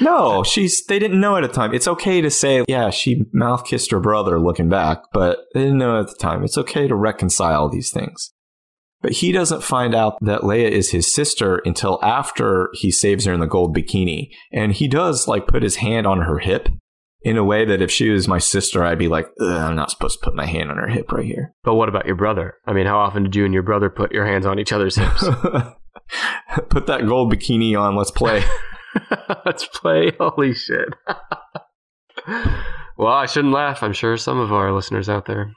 No, 0.00 0.42
she's. 0.42 0.84
They 0.84 0.98
didn't 0.98 1.20
know 1.20 1.36
at 1.36 1.42
the 1.42 1.48
time. 1.48 1.72
It's 1.74 1.88
okay 1.88 2.20
to 2.20 2.30
say, 2.30 2.64
yeah, 2.68 2.90
she 2.90 3.24
mouth 3.32 3.64
kissed 3.64 3.90
her 3.90 4.00
brother 4.00 4.40
looking 4.40 4.68
back, 4.68 5.02
but 5.12 5.44
they 5.54 5.60
didn't 5.60 5.78
know 5.78 6.00
at 6.00 6.08
the 6.08 6.16
time. 6.16 6.44
It's 6.44 6.58
okay 6.58 6.88
to 6.88 6.94
reconcile 6.94 7.68
these 7.68 7.90
things. 7.90 8.32
But 9.00 9.12
he 9.12 9.30
doesn't 9.30 9.62
find 9.62 9.94
out 9.94 10.18
that 10.22 10.40
Leia 10.40 10.68
is 10.68 10.90
his 10.90 11.12
sister 11.12 11.62
until 11.64 12.00
after 12.02 12.68
he 12.74 12.90
saves 12.90 13.24
her 13.26 13.32
in 13.32 13.40
the 13.40 13.46
gold 13.46 13.76
bikini, 13.76 14.30
and 14.52 14.72
he 14.72 14.88
does 14.88 15.28
like 15.28 15.46
put 15.46 15.62
his 15.62 15.76
hand 15.76 16.06
on 16.06 16.22
her 16.22 16.40
hip 16.40 16.68
in 17.22 17.36
a 17.36 17.44
way 17.44 17.64
that 17.64 17.82
if 17.82 17.90
she 17.90 18.10
was 18.10 18.26
my 18.26 18.38
sister, 18.38 18.84
I'd 18.84 18.98
be 18.98 19.08
like, 19.08 19.28
I'm 19.40 19.76
not 19.76 19.90
supposed 19.90 20.18
to 20.18 20.24
put 20.24 20.34
my 20.34 20.46
hand 20.46 20.70
on 20.70 20.78
her 20.78 20.88
hip 20.88 21.12
right 21.12 21.24
here. 21.24 21.54
but 21.62 21.74
what 21.74 21.88
about 21.88 22.06
your 22.06 22.16
brother? 22.16 22.54
I 22.66 22.72
mean, 22.72 22.86
how 22.86 22.98
often 22.98 23.24
did 23.24 23.36
you 23.36 23.44
and 23.44 23.54
your 23.54 23.62
brother 23.62 23.90
put 23.90 24.12
your 24.12 24.26
hands 24.26 24.46
on 24.46 24.58
each 24.58 24.72
other's 24.72 24.96
hips? 24.96 25.22
put 26.70 26.86
that 26.86 27.06
gold 27.06 27.32
bikini 27.32 27.78
on. 27.78 27.96
Let's 27.96 28.10
play. 28.10 28.42
Let's 29.44 29.66
play. 29.66 30.12
Holy 30.20 30.54
shit. 30.54 30.88
well, 32.96 33.12
I 33.12 33.26
shouldn't 33.26 33.54
laugh. 33.54 33.82
I'm 33.82 33.92
sure 33.92 34.16
some 34.16 34.38
of 34.38 34.52
our 34.52 34.72
listeners 34.72 35.08
out 35.08 35.26
there. 35.26 35.52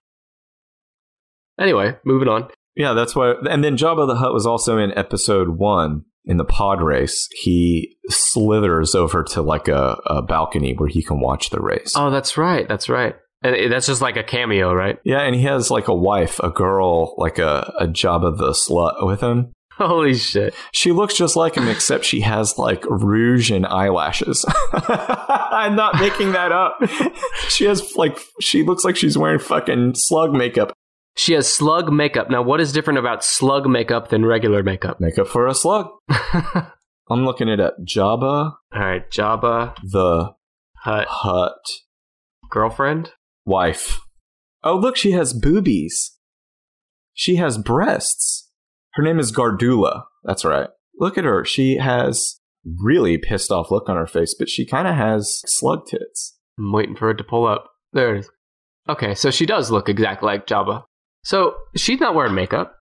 Anyway, 1.60 1.96
moving 2.06 2.28
on. 2.28 2.50
Yeah, 2.76 2.94
that's 2.94 3.16
why. 3.16 3.34
And 3.50 3.64
then 3.64 3.78
Jabba 3.78 4.08
the 4.08 4.16
Hutt 4.16 4.34
was 4.34 4.46
also 4.46 4.78
in 4.78 4.98
episode 4.98 5.58
one 5.58 6.06
in 6.26 6.38
the 6.38 6.46
pod 6.46 6.82
race. 6.82 7.28
He 7.42 7.98
slithers 8.10 8.96
over 8.96 9.24
to 9.24 9.42
like 9.42 9.68
a, 9.68 10.00
a 10.06 10.22
balcony 10.22 10.74
where 10.74 10.88
he 10.88 11.04
can 11.04 11.20
watch 11.20 11.50
the 11.50 11.62
race. 11.62 11.94
Oh, 11.96 12.10
that's 12.10 12.38
right. 12.38 12.68
That's 12.68 12.89
right. 12.89 13.16
And 13.44 13.72
that's 13.72 13.88
just 13.88 14.02
like 14.02 14.18
a 14.18 14.24
cameo, 14.24 14.72
right? 14.72 15.00
Yeah, 15.04 15.22
and 15.22 15.36
he 15.36 15.42
has 15.44 15.72
like 15.72 15.88
a 15.88 15.96
wife, 15.96 16.39
a 16.44 16.52
girl, 16.52 17.16
like 17.18 17.39
a, 17.39 17.74
a 17.80 17.88
Jabba 17.88 18.38
the 18.38 18.52
slut 18.52 19.06
with 19.06 19.22
him. 19.22 19.52
Holy 19.82 20.13
shit. 20.13 20.53
She 20.73 20.91
looks 20.91 21.15
just 21.15 21.36
like 21.36 21.55
him, 21.55 21.67
except 21.67 22.05
she 22.05 22.21
has 22.21 22.57
like 22.57 22.84
rouge 22.88 23.49
and 23.51 23.65
eyelashes. 23.65 24.45
I'm 24.73 25.75
not 25.75 25.99
making 25.99 26.34
that 26.34 26.51
up. 26.51 26.79
She 27.49 27.65
has 27.65 27.95
like, 27.95 28.19
she 28.39 28.63
looks 28.63 28.84
like 28.86 28.95
she's 28.95 29.17
wearing 29.17 29.39
fucking 29.39 29.95
slug 29.95 30.34
makeup. 30.34 30.71
She 31.17 31.34
has 31.34 31.51
slug 31.51 31.91
makeup. 31.91 32.29
Now, 32.29 32.41
what 32.41 32.61
is 32.61 32.71
different 32.71 32.99
about 32.99 33.23
slug 33.23 33.67
makeup 33.67 34.09
than 34.09 34.25
regular 34.25 34.63
makeup? 34.63 34.99
Makeup 34.99 35.27
for 35.27 35.47
a 35.47 35.53
slug. 35.53 35.88
I'm 36.09 37.25
looking 37.25 37.49
it 37.49 37.59
up. 37.59 37.75
Jabba 37.84 38.53
All 38.73 38.82
right, 38.82 39.09
Jabba, 39.11 39.75
the 39.84 40.34
Hut, 40.77 41.07
Hut 41.09 41.57
girlfriend. 42.49 43.11
wife. 43.45 43.99
Oh, 44.63 44.75
look, 44.77 44.95
she 44.95 45.11
has 45.11 45.34
boobies. 45.34 46.17
She 47.13 47.36
has 47.38 47.57
breasts. 47.57 48.47
Her 48.94 49.04
name 49.04 49.20
is 49.20 49.32
Gardulla. 49.32 50.04
That's 50.24 50.46
right. 50.46 50.70
Look 51.00 51.18
at 51.18 51.24
her. 51.24 51.46
She 51.46 51.78
has 51.78 52.39
really 52.66 53.18
pissed 53.18 53.52
off 53.52 53.72
look 53.72 53.89
on 53.89 53.96
her 53.96 54.08
face, 54.08 54.36
but 54.38 54.50
she 54.50 54.66
kind 54.66 54.88
of 54.88 54.96
has 54.96 55.42
slug 55.46 55.88
tits. 55.88 56.38
I'm 56.58 56.72
waiting 56.72 56.96
for 56.96 57.10
it 57.10 57.18
to 57.18 57.24
pull 57.24 57.48
up. 57.48 57.72
There 57.94 58.16
it 58.16 58.20
is. 58.20 58.30
Okay, 58.89 59.16
so 59.16 59.32
she 59.32 59.46
does 59.46 59.72
look 59.72 59.89
exactly 59.89 60.28
like 60.28 60.48
Jabba. 60.48 60.84
So 61.24 61.56
she's 61.76 62.00
not 62.00 62.16
wearing 62.16 62.36
makeup. 62.36 62.76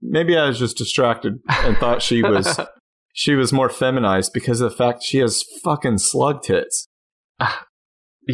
Maybe 0.00 0.36
I 0.36 0.46
was 0.46 0.58
just 0.58 0.78
distracted 0.78 1.40
and 1.48 1.76
thought 1.76 2.02
she 2.02 2.22
was 2.22 2.58
she 3.12 3.34
was 3.34 3.52
more 3.52 3.68
feminized 3.68 4.32
because 4.32 4.60
of 4.60 4.70
the 4.70 4.76
fact 4.76 5.02
she 5.02 5.18
has 5.18 5.44
fucking 5.62 5.98
slug 5.98 6.42
tits. 6.42 6.86
Ah, 7.38 7.66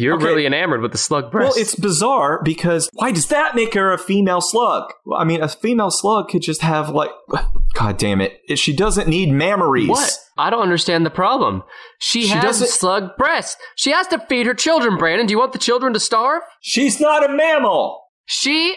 You're 0.01 0.15
Okay. 0.15 0.25
really 0.25 0.45
enamored 0.45 0.81
with 0.81 0.91
the 0.91 0.97
slug 0.97 1.31
breast. 1.31 1.55
Well, 1.55 1.61
it's 1.61 1.75
bizarre 1.75 2.41
because 2.43 2.89
why 2.93 3.11
does 3.11 3.27
that 3.27 3.55
make 3.55 3.73
her 3.73 3.91
a 3.91 3.97
female 3.97 4.41
slug? 4.41 4.91
I 5.15 5.23
mean, 5.23 5.41
a 5.41 5.47
female 5.47 5.91
slug 5.91 6.29
could 6.29 6.41
just 6.41 6.61
have 6.61 6.89
like, 6.89 7.09
god 7.73 7.97
damn 7.97 8.21
it, 8.21 8.39
she 8.57 8.75
doesn't 8.75 9.07
need 9.07 9.29
mammaries. 9.29 9.87
What? 9.89 10.17
I 10.37 10.49
don't 10.49 10.61
understand 10.61 11.05
the 11.05 11.09
problem. 11.09 11.63
She, 11.99 12.23
She 12.23 12.27
has 12.29 12.43
doesn't- 12.43 12.67
slug 12.69 13.17
breasts. 13.17 13.57
She 13.75 13.91
has 13.91 14.07
to 14.07 14.19
feed 14.19 14.45
her 14.45 14.53
children, 14.53 14.97
Brandon. 14.97 15.25
Do 15.27 15.31
you 15.31 15.39
want 15.39 15.53
the 15.53 15.59
children 15.59 15.93
to 15.93 15.99
starve? 15.99 16.43
She's 16.61 16.99
not 16.99 17.27
a 17.27 17.33
mammal. 17.33 18.03
She, 18.25 18.75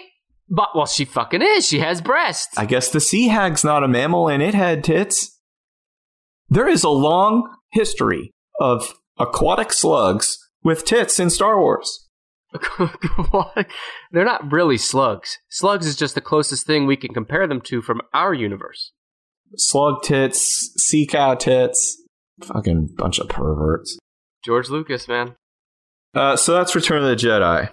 but 0.49 0.69
well, 0.75 0.87
she 0.87 1.05
fucking 1.05 1.43
is. 1.43 1.67
She 1.69 1.81
has 1.81 2.01
breasts. 2.01 2.57
I 2.57 2.65
guess 2.67 2.89
the 2.91 3.01
sea 3.01 3.29
hag's 3.29 3.63
not 3.65 3.85
a 3.85 3.89
mammal 3.89 4.29
and 4.29 4.43
it 4.43 4.55
had 4.55 4.83
tits. 4.85 5.37
There 6.49 6.67
is 6.69 6.83
a 6.83 6.89
long 6.91 7.49
history 7.73 8.33
of 8.59 8.95
aquatic 9.19 9.73
slugs 9.73 10.39
with 10.63 10.85
tits 10.85 11.19
in 11.19 11.31
Star 11.31 11.59
Wars. 11.61 12.09
They're 14.13 14.25
not 14.25 14.51
really 14.51 14.77
slugs. 14.77 15.39
Slugs 15.49 15.87
is 15.87 15.97
just 15.97 16.15
the 16.15 16.21
closest 16.21 16.67
thing 16.67 16.87
we 16.87 16.97
can 16.97 17.15
compare 17.15 17.47
them 17.47 17.61
to 17.63 17.81
from 17.83 18.01
our 18.13 18.35
universe. 18.35 18.93
Slug 19.57 20.03
tits, 20.03 20.73
sea 20.79 21.07
cow 21.07 21.35
tits. 21.35 22.03
Fucking 22.43 22.95
bunch 22.97 23.19
of 23.19 23.29
perverts. 23.29 23.99
George 24.45 24.69
Lucas, 24.69 25.07
man. 25.07 25.35
Uh, 26.15 26.37
so 26.37 26.55
that's 26.55 26.75
Return 26.75 27.03
of 27.03 27.09
the 27.09 27.17
Jedi. 27.17 27.71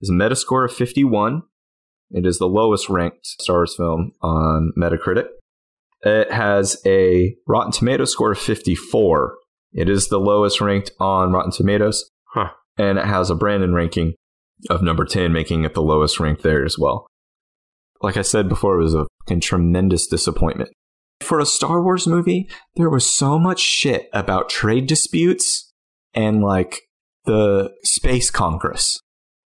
It's 0.00 0.10
a 0.10 0.12
Metascore 0.12 0.64
of 0.64 0.72
51. 0.72 1.42
It 2.10 2.26
is 2.26 2.38
the 2.38 2.46
lowest 2.46 2.88
ranked 2.88 3.26
Star 3.26 3.58
Wars 3.58 3.76
film 3.76 4.12
on 4.22 4.72
Metacritic. 4.78 5.26
It 6.02 6.30
has 6.30 6.80
a 6.86 7.34
Rotten 7.46 7.72
Tomato 7.72 8.04
score 8.04 8.32
of 8.32 8.38
54. 8.38 9.34
It 9.72 9.88
is 9.88 10.08
the 10.08 10.20
lowest 10.20 10.60
ranked 10.60 10.90
on 11.00 11.32
Rotten 11.32 11.52
Tomatoes. 11.52 12.10
Huh. 12.32 12.50
And 12.78 12.98
it 12.98 13.06
has 13.06 13.30
a 13.30 13.34
Brandon 13.34 13.74
ranking 13.74 14.14
of 14.70 14.82
number 14.82 15.04
10, 15.04 15.32
making 15.32 15.64
it 15.64 15.74
the 15.74 15.82
lowest 15.82 16.20
ranked 16.20 16.42
there 16.42 16.64
as 16.64 16.78
well. 16.78 17.06
Like 18.02 18.16
I 18.16 18.22
said 18.22 18.48
before, 18.48 18.78
it 18.78 18.82
was 18.82 18.94
a 18.94 19.06
tremendous 19.40 20.06
disappointment. 20.06 20.70
For 21.20 21.40
a 21.40 21.46
Star 21.46 21.82
Wars 21.82 22.06
movie, 22.06 22.48
there 22.76 22.90
was 22.90 23.08
so 23.08 23.38
much 23.38 23.60
shit 23.60 24.08
about 24.12 24.48
trade 24.48 24.86
disputes 24.86 25.72
and 26.14 26.42
like 26.42 26.82
the 27.24 27.72
Space 27.84 28.30
Congress. 28.30 29.00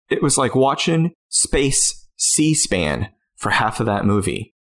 It 0.09 0.21
was 0.21 0.37
like 0.37 0.55
watching 0.55 1.13
Space 1.29 2.07
C 2.17 2.53
SPAN 2.53 3.09
for 3.37 3.51
half 3.51 3.79
of 3.79 3.85
that 3.85 4.05
movie. 4.05 4.53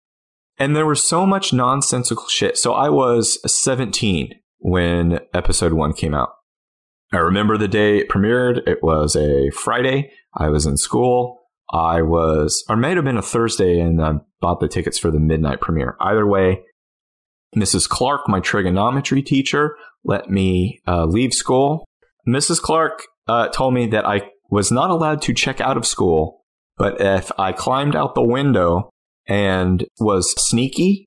And 0.58 0.76
there 0.76 0.86
was 0.86 1.02
so 1.02 1.26
much 1.26 1.52
nonsensical 1.52 2.28
shit. 2.28 2.56
So 2.58 2.74
I 2.74 2.90
was 2.90 3.38
17 3.50 4.34
when 4.58 5.20
episode 5.32 5.72
one 5.72 5.92
came 5.92 6.14
out. 6.14 6.30
I 7.12 7.16
remember 7.16 7.58
the 7.58 7.66
day 7.66 7.98
it 7.98 8.08
premiered. 8.08 8.66
It 8.68 8.82
was 8.82 9.16
a 9.16 9.50
Friday. 9.50 10.12
I 10.36 10.48
was 10.48 10.66
in 10.66 10.76
school. 10.76 11.38
I 11.72 12.02
was, 12.02 12.64
or 12.68 12.74
it 12.74 12.80
might 12.80 12.96
have 12.96 13.04
been 13.04 13.16
a 13.16 13.22
Thursday, 13.22 13.80
and 13.80 14.02
I 14.02 14.14
bought 14.40 14.60
the 14.60 14.68
tickets 14.68 14.98
for 14.98 15.10
the 15.10 15.20
midnight 15.20 15.60
premiere. 15.60 15.96
Either 16.00 16.26
way, 16.26 16.62
Mrs. 17.56 17.88
Clark, 17.88 18.28
my 18.28 18.40
trigonometry 18.40 19.22
teacher, 19.22 19.76
let 20.04 20.30
me 20.30 20.80
uh, 20.86 21.04
leave 21.04 21.34
school. 21.34 21.84
Mrs. 22.26 22.60
Clark 22.60 23.02
uh, 23.28 23.48
told 23.48 23.74
me 23.74 23.86
that 23.88 24.06
I 24.06 24.30
was 24.50 24.70
not 24.70 24.90
allowed 24.90 25.22
to 25.22 25.34
check 25.34 25.60
out 25.60 25.76
of 25.76 25.86
school, 25.86 26.44
but 26.76 27.00
if 27.00 27.30
I 27.38 27.52
climbed 27.52 27.96
out 27.96 28.14
the 28.14 28.22
window 28.22 28.90
and 29.26 29.84
was 29.98 30.32
sneaky, 30.38 31.06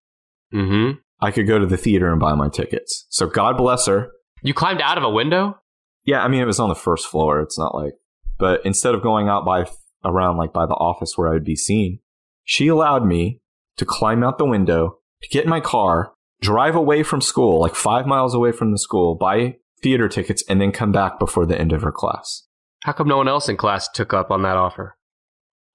Mm-hmm. 0.54 1.00
I 1.20 1.32
could 1.32 1.48
go 1.48 1.58
to 1.58 1.66
the 1.66 1.78
theater 1.78 2.12
and 2.12 2.20
buy 2.20 2.36
my 2.36 2.50
tickets. 2.50 3.06
So 3.10 3.28
God 3.28 3.58
bless 3.58 3.88
her. 3.88 4.12
You 4.42 4.54
climbed 4.54 4.82
out 4.82 4.98
of 4.98 5.04
a 5.04 5.10
window? 5.10 5.58
Yeah, 6.06 6.22
I 6.24 6.28
mean 6.28 6.42
it 6.42 6.46
was 6.46 6.60
on 6.60 6.70
the 6.70 6.76
first 6.76 7.08
floor. 7.08 7.42
It's 7.42 7.58
not 7.58 7.74
like, 7.74 7.94
but 8.38 8.62
instead 8.66 8.94
of 8.94 9.02
going 9.02 9.30
out 9.30 9.46
by 9.46 9.66
around 10.04 10.38
like 10.38 10.54
by 10.54 10.66
the 10.66 10.74
office 10.74 11.14
where 11.18 11.30
I 11.30 11.34
would 11.34 11.46
be 11.46 11.56
seen, 11.56 12.00
she 12.44 12.68
allowed 12.68 13.06
me 13.06 13.40
to 13.78 13.86
climb 13.86 14.24
out 14.24 14.38
the 14.38 14.46
window, 14.46 15.00
to 15.22 15.30
get 15.30 15.46
in 15.46 15.50
my 15.50 15.62
car, 15.62 16.12
drive 16.44 16.76
away 16.76 17.02
from 17.02 17.22
school, 17.22 17.60
like 17.60 17.74
five 17.74 18.06
miles 18.06 18.36
away 18.36 18.52
from 18.52 18.72
the 18.72 18.78
school, 18.78 19.16
buy 19.16 19.56
theater 19.82 20.08
tickets, 20.08 20.44
and 20.48 20.62
then 20.62 20.72
come 20.72 20.92
back 20.92 21.18
before 21.18 21.46
the 21.46 21.60
end 21.60 21.72
of 21.72 21.82
her 21.82 21.92
class. 21.92 22.44
How 22.84 22.92
come 22.92 23.08
no 23.08 23.18
one 23.18 23.30
else 23.30 23.48
in 23.48 23.58
class 23.58 23.88
took 23.88 24.14
up 24.14 24.30
on 24.30 24.44
that 24.44 24.58
offer? 24.58 24.98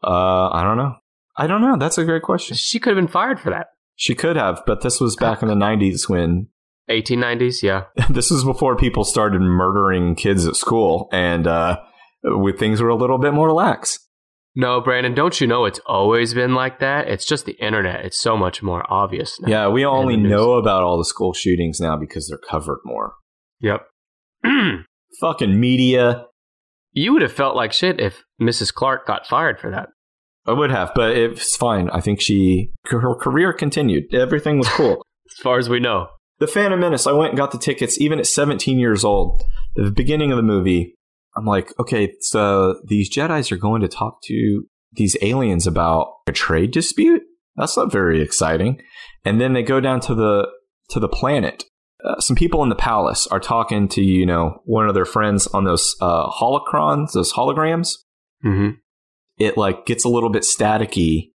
Uh, 0.04 0.50
I 0.50 0.62
don't 0.62 0.76
know. 0.76 0.94
I 1.36 1.46
don't 1.46 1.62
know. 1.62 1.76
That's 1.76 1.98
a 1.98 2.04
great 2.04 2.22
question. 2.22 2.56
She 2.56 2.78
could 2.78 2.90
have 2.90 3.02
been 3.02 3.10
fired 3.10 3.40
for 3.40 3.50
that. 3.50 3.68
She 3.96 4.14
could 4.14 4.36
have, 4.36 4.62
but 4.66 4.82
this 4.82 5.00
was 5.00 5.16
back 5.16 5.42
in 5.42 5.48
the 5.48 5.54
'90s 5.54 6.08
when 6.08 6.48
1890s, 6.88 7.62
yeah. 7.62 7.84
this 8.10 8.30
was 8.30 8.44
before 8.44 8.76
people 8.76 9.04
started 9.04 9.40
murdering 9.40 10.14
kids 10.14 10.46
at 10.46 10.56
school, 10.56 11.08
and 11.12 11.46
uh, 11.46 11.78
things 12.58 12.80
were 12.80 12.88
a 12.88 12.96
little 12.96 13.18
bit 13.18 13.34
more 13.34 13.52
lax. 13.52 13.98
No, 14.58 14.80
Brandon, 14.80 15.14
don't 15.14 15.40
you 15.40 15.46
know 15.46 15.66
it's 15.66 15.78
always 15.86 16.34
been 16.34 16.52
like 16.52 16.80
that? 16.80 17.06
It's 17.06 17.24
just 17.24 17.46
the 17.46 17.52
internet. 17.52 18.04
It's 18.04 18.20
so 18.20 18.36
much 18.36 18.60
more 18.60 18.84
obvious. 18.92 19.40
Now. 19.40 19.48
Yeah, 19.48 19.68
we 19.68 19.84
only 19.84 20.16
know 20.16 20.54
about 20.54 20.82
all 20.82 20.98
the 20.98 21.04
school 21.04 21.32
shootings 21.32 21.78
now 21.78 21.96
because 21.96 22.26
they're 22.26 22.38
covered 22.38 22.80
more. 22.84 23.12
Yep. 23.60 23.86
Fucking 25.20 25.60
media. 25.60 26.26
You 26.90 27.12
would 27.12 27.22
have 27.22 27.32
felt 27.32 27.54
like 27.54 27.72
shit 27.72 28.00
if 28.00 28.24
Mrs. 28.42 28.74
Clark 28.74 29.06
got 29.06 29.28
fired 29.28 29.60
for 29.60 29.70
that. 29.70 29.90
I 30.44 30.54
would 30.54 30.72
have, 30.72 30.90
but 30.92 31.16
it's 31.16 31.54
fine. 31.54 31.88
I 31.90 32.00
think 32.00 32.20
she 32.20 32.72
her 32.86 33.14
career 33.14 33.52
continued. 33.52 34.12
Everything 34.12 34.58
was 34.58 34.68
cool. 34.70 35.04
as 35.30 35.40
far 35.40 35.58
as 35.58 35.68
we 35.68 35.78
know. 35.78 36.08
The 36.40 36.48
Phantom 36.48 36.80
Menace, 36.80 37.06
I 37.06 37.12
went 37.12 37.30
and 37.30 37.38
got 37.38 37.52
the 37.52 37.58
tickets 37.58 38.00
even 38.00 38.18
at 38.18 38.26
17 38.26 38.76
years 38.76 39.04
old. 39.04 39.40
the 39.76 39.92
beginning 39.92 40.32
of 40.32 40.36
the 40.36 40.42
movie, 40.42 40.96
I'm 41.36 41.44
like, 41.44 41.72
okay, 41.78 42.14
so 42.20 42.80
these 42.84 43.10
Jedi's 43.10 43.52
are 43.52 43.56
going 43.56 43.80
to 43.82 43.88
talk 43.88 44.22
to 44.24 44.64
these 44.92 45.16
aliens 45.22 45.66
about 45.66 46.12
a 46.26 46.32
trade 46.32 46.72
dispute. 46.72 47.22
That's 47.56 47.76
not 47.76 47.92
very 47.92 48.22
exciting. 48.22 48.80
And 49.24 49.40
then 49.40 49.52
they 49.52 49.62
go 49.62 49.80
down 49.80 50.00
to 50.00 50.14
the 50.14 50.48
to 50.90 51.00
the 51.00 51.08
planet. 51.08 51.64
Uh, 52.04 52.20
some 52.20 52.36
people 52.36 52.62
in 52.62 52.68
the 52.68 52.76
palace 52.76 53.26
are 53.26 53.40
talking 53.40 53.88
to 53.88 54.02
you 54.02 54.24
know 54.24 54.62
one 54.64 54.88
of 54.88 54.94
their 54.94 55.04
friends 55.04 55.46
on 55.48 55.64
those 55.64 55.96
uh, 56.00 56.28
holocrons, 56.28 57.12
those 57.12 57.32
holograms. 57.32 57.94
Mm-hmm. 58.44 58.76
It 59.38 59.56
like 59.56 59.86
gets 59.86 60.04
a 60.04 60.08
little 60.08 60.30
bit 60.30 60.42
staticky, 60.42 61.32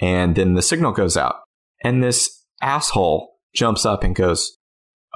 and 0.00 0.36
then 0.36 0.54
the 0.54 0.62
signal 0.62 0.92
goes 0.92 1.16
out, 1.16 1.36
and 1.82 2.02
this 2.02 2.44
asshole 2.60 3.36
jumps 3.54 3.86
up 3.86 4.04
and 4.04 4.14
goes, 4.14 4.56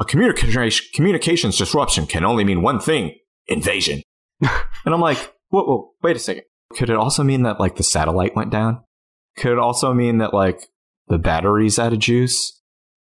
"A 0.00 0.04
communication 0.04 0.86
communications 0.94 1.58
disruption 1.58 2.06
can 2.06 2.24
only 2.24 2.44
mean 2.44 2.62
one 2.62 2.80
thing: 2.80 3.14
invasion." 3.46 4.02
and 4.84 4.94
I'm 4.94 5.00
like, 5.00 5.34
whoa, 5.48 5.64
whoa, 5.64 5.92
wait 6.02 6.16
a 6.16 6.20
second. 6.20 6.44
Could 6.74 6.90
it 6.90 6.96
also 6.96 7.22
mean 7.22 7.42
that 7.42 7.60
like 7.60 7.76
the 7.76 7.82
satellite 7.82 8.36
went 8.36 8.50
down? 8.50 8.82
Could 9.36 9.52
it 9.52 9.58
also 9.58 9.94
mean 9.94 10.18
that 10.18 10.34
like 10.34 10.68
the 11.08 11.18
battery's 11.18 11.78
out 11.78 11.92
of 11.92 11.98
juice? 11.98 12.60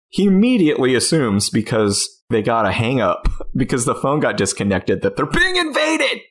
He 0.09 0.25
immediately 0.25 0.95
assumes 0.95 1.49
because 1.49 2.23
they 2.29 2.41
got 2.41 2.65
a 2.65 2.71
hang 2.71 3.01
up 3.01 3.27
because 3.55 3.85
the 3.85 3.95
phone 3.95 4.19
got 4.19 4.37
disconnected 4.37 5.01
that 5.01 5.15
they're 5.15 5.25
being 5.25 5.55
invaded. 5.55 6.21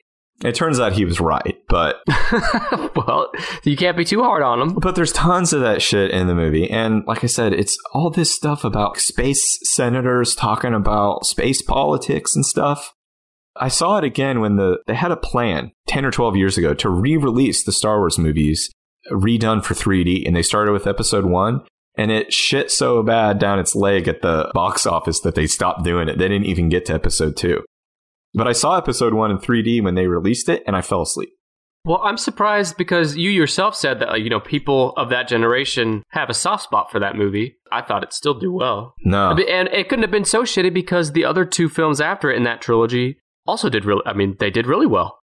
It 0.43 0.53
turns 0.53 0.79
out 0.79 0.93
he 0.93 1.03
was 1.03 1.19
right, 1.19 1.57
but 1.67 1.95
well, 2.95 3.31
you 3.63 3.75
can't 3.75 3.97
be 3.97 4.05
too 4.05 4.21
hard 4.21 4.43
on 4.43 4.61
him. 4.61 4.73
But 4.75 4.95
there's 4.95 5.11
tons 5.11 5.51
of 5.51 5.61
that 5.61 5.81
shit 5.81 6.11
in 6.11 6.27
the 6.27 6.35
movie, 6.35 6.69
and 6.69 7.03
like 7.07 7.23
I 7.23 7.27
said, 7.27 7.53
it's 7.53 7.75
all 7.91 8.11
this 8.11 8.35
stuff 8.35 8.63
about 8.63 8.99
space 8.99 9.57
senators 9.63 10.35
talking 10.35 10.75
about 10.75 11.25
space 11.25 11.63
politics 11.63 12.35
and 12.35 12.45
stuff. 12.45 12.93
I 13.59 13.67
saw 13.67 13.97
it 13.97 14.03
again 14.03 14.39
when 14.39 14.55
the 14.55 14.79
they 14.87 14.95
had 14.95 15.11
a 15.11 15.17
plan 15.17 15.71
10 15.87 16.05
or 16.05 16.11
12 16.11 16.35
years 16.35 16.57
ago 16.57 16.73
to 16.75 16.89
re-release 16.89 17.63
the 17.63 17.71
Star 17.71 17.99
Wars 17.99 18.17
movies 18.17 18.71
redone 19.11 19.63
for 19.63 19.73
3D 19.73 20.25
and 20.25 20.35
they 20.35 20.41
started 20.41 20.71
with 20.71 20.87
episode 20.87 21.25
1 21.25 21.61
and 21.97 22.11
it 22.11 22.33
shit 22.33 22.71
so 22.71 23.01
bad 23.01 23.39
down 23.39 23.59
its 23.59 23.75
leg 23.75 24.07
at 24.07 24.21
the 24.21 24.51
box 24.53 24.85
office 24.85 25.21
that 25.21 25.35
they 25.35 25.47
stopped 25.47 25.83
doing 25.83 26.07
it. 26.09 26.17
They 26.17 26.27
didn't 26.27 26.45
even 26.45 26.69
get 26.69 26.85
to 26.85 26.93
episode 26.93 27.35
2. 27.37 27.63
But 28.33 28.47
I 28.47 28.51
saw 28.51 28.77
episode 28.77 29.13
1 29.13 29.31
in 29.31 29.37
3D 29.37 29.83
when 29.83 29.95
they 29.95 30.07
released 30.07 30.49
it 30.49 30.63
and 30.67 30.75
I 30.75 30.81
fell 30.81 31.01
asleep. 31.01 31.29
Well, 31.85 32.01
I'm 32.03 32.17
surprised 32.17 32.75
because 32.75 33.15
you 33.15 33.29
yourself 33.29 33.73
said 33.73 33.99
that 33.99 34.09
uh, 34.11 34.15
you 34.15 34.29
know 34.29 34.41
people 34.41 34.91
of 34.97 35.09
that 35.09 35.29
generation 35.29 36.03
have 36.09 36.29
a 36.29 36.33
soft 36.33 36.63
spot 36.63 36.91
for 36.91 36.99
that 36.99 37.15
movie. 37.15 37.55
I 37.71 37.81
thought 37.81 38.03
it'd 38.03 38.11
still 38.11 38.33
do 38.33 38.51
well. 38.51 38.93
No, 39.05 39.31
and 39.31 39.69
it 39.69 39.87
couldn't 39.87 40.03
have 40.03 40.11
been 40.11 40.25
so 40.25 40.43
shitty 40.43 40.73
because 40.73 41.13
the 41.13 41.23
other 41.23 41.45
two 41.45 41.69
films 41.69 42.01
after 42.01 42.29
it 42.29 42.35
in 42.35 42.43
that 42.43 42.61
trilogy 42.61 43.19
also 43.47 43.69
did 43.69 43.85
really. 43.85 44.01
I 44.05 44.13
mean, 44.13 44.35
they 44.39 44.49
did 44.49 44.67
really 44.67 44.87
well. 44.87 45.19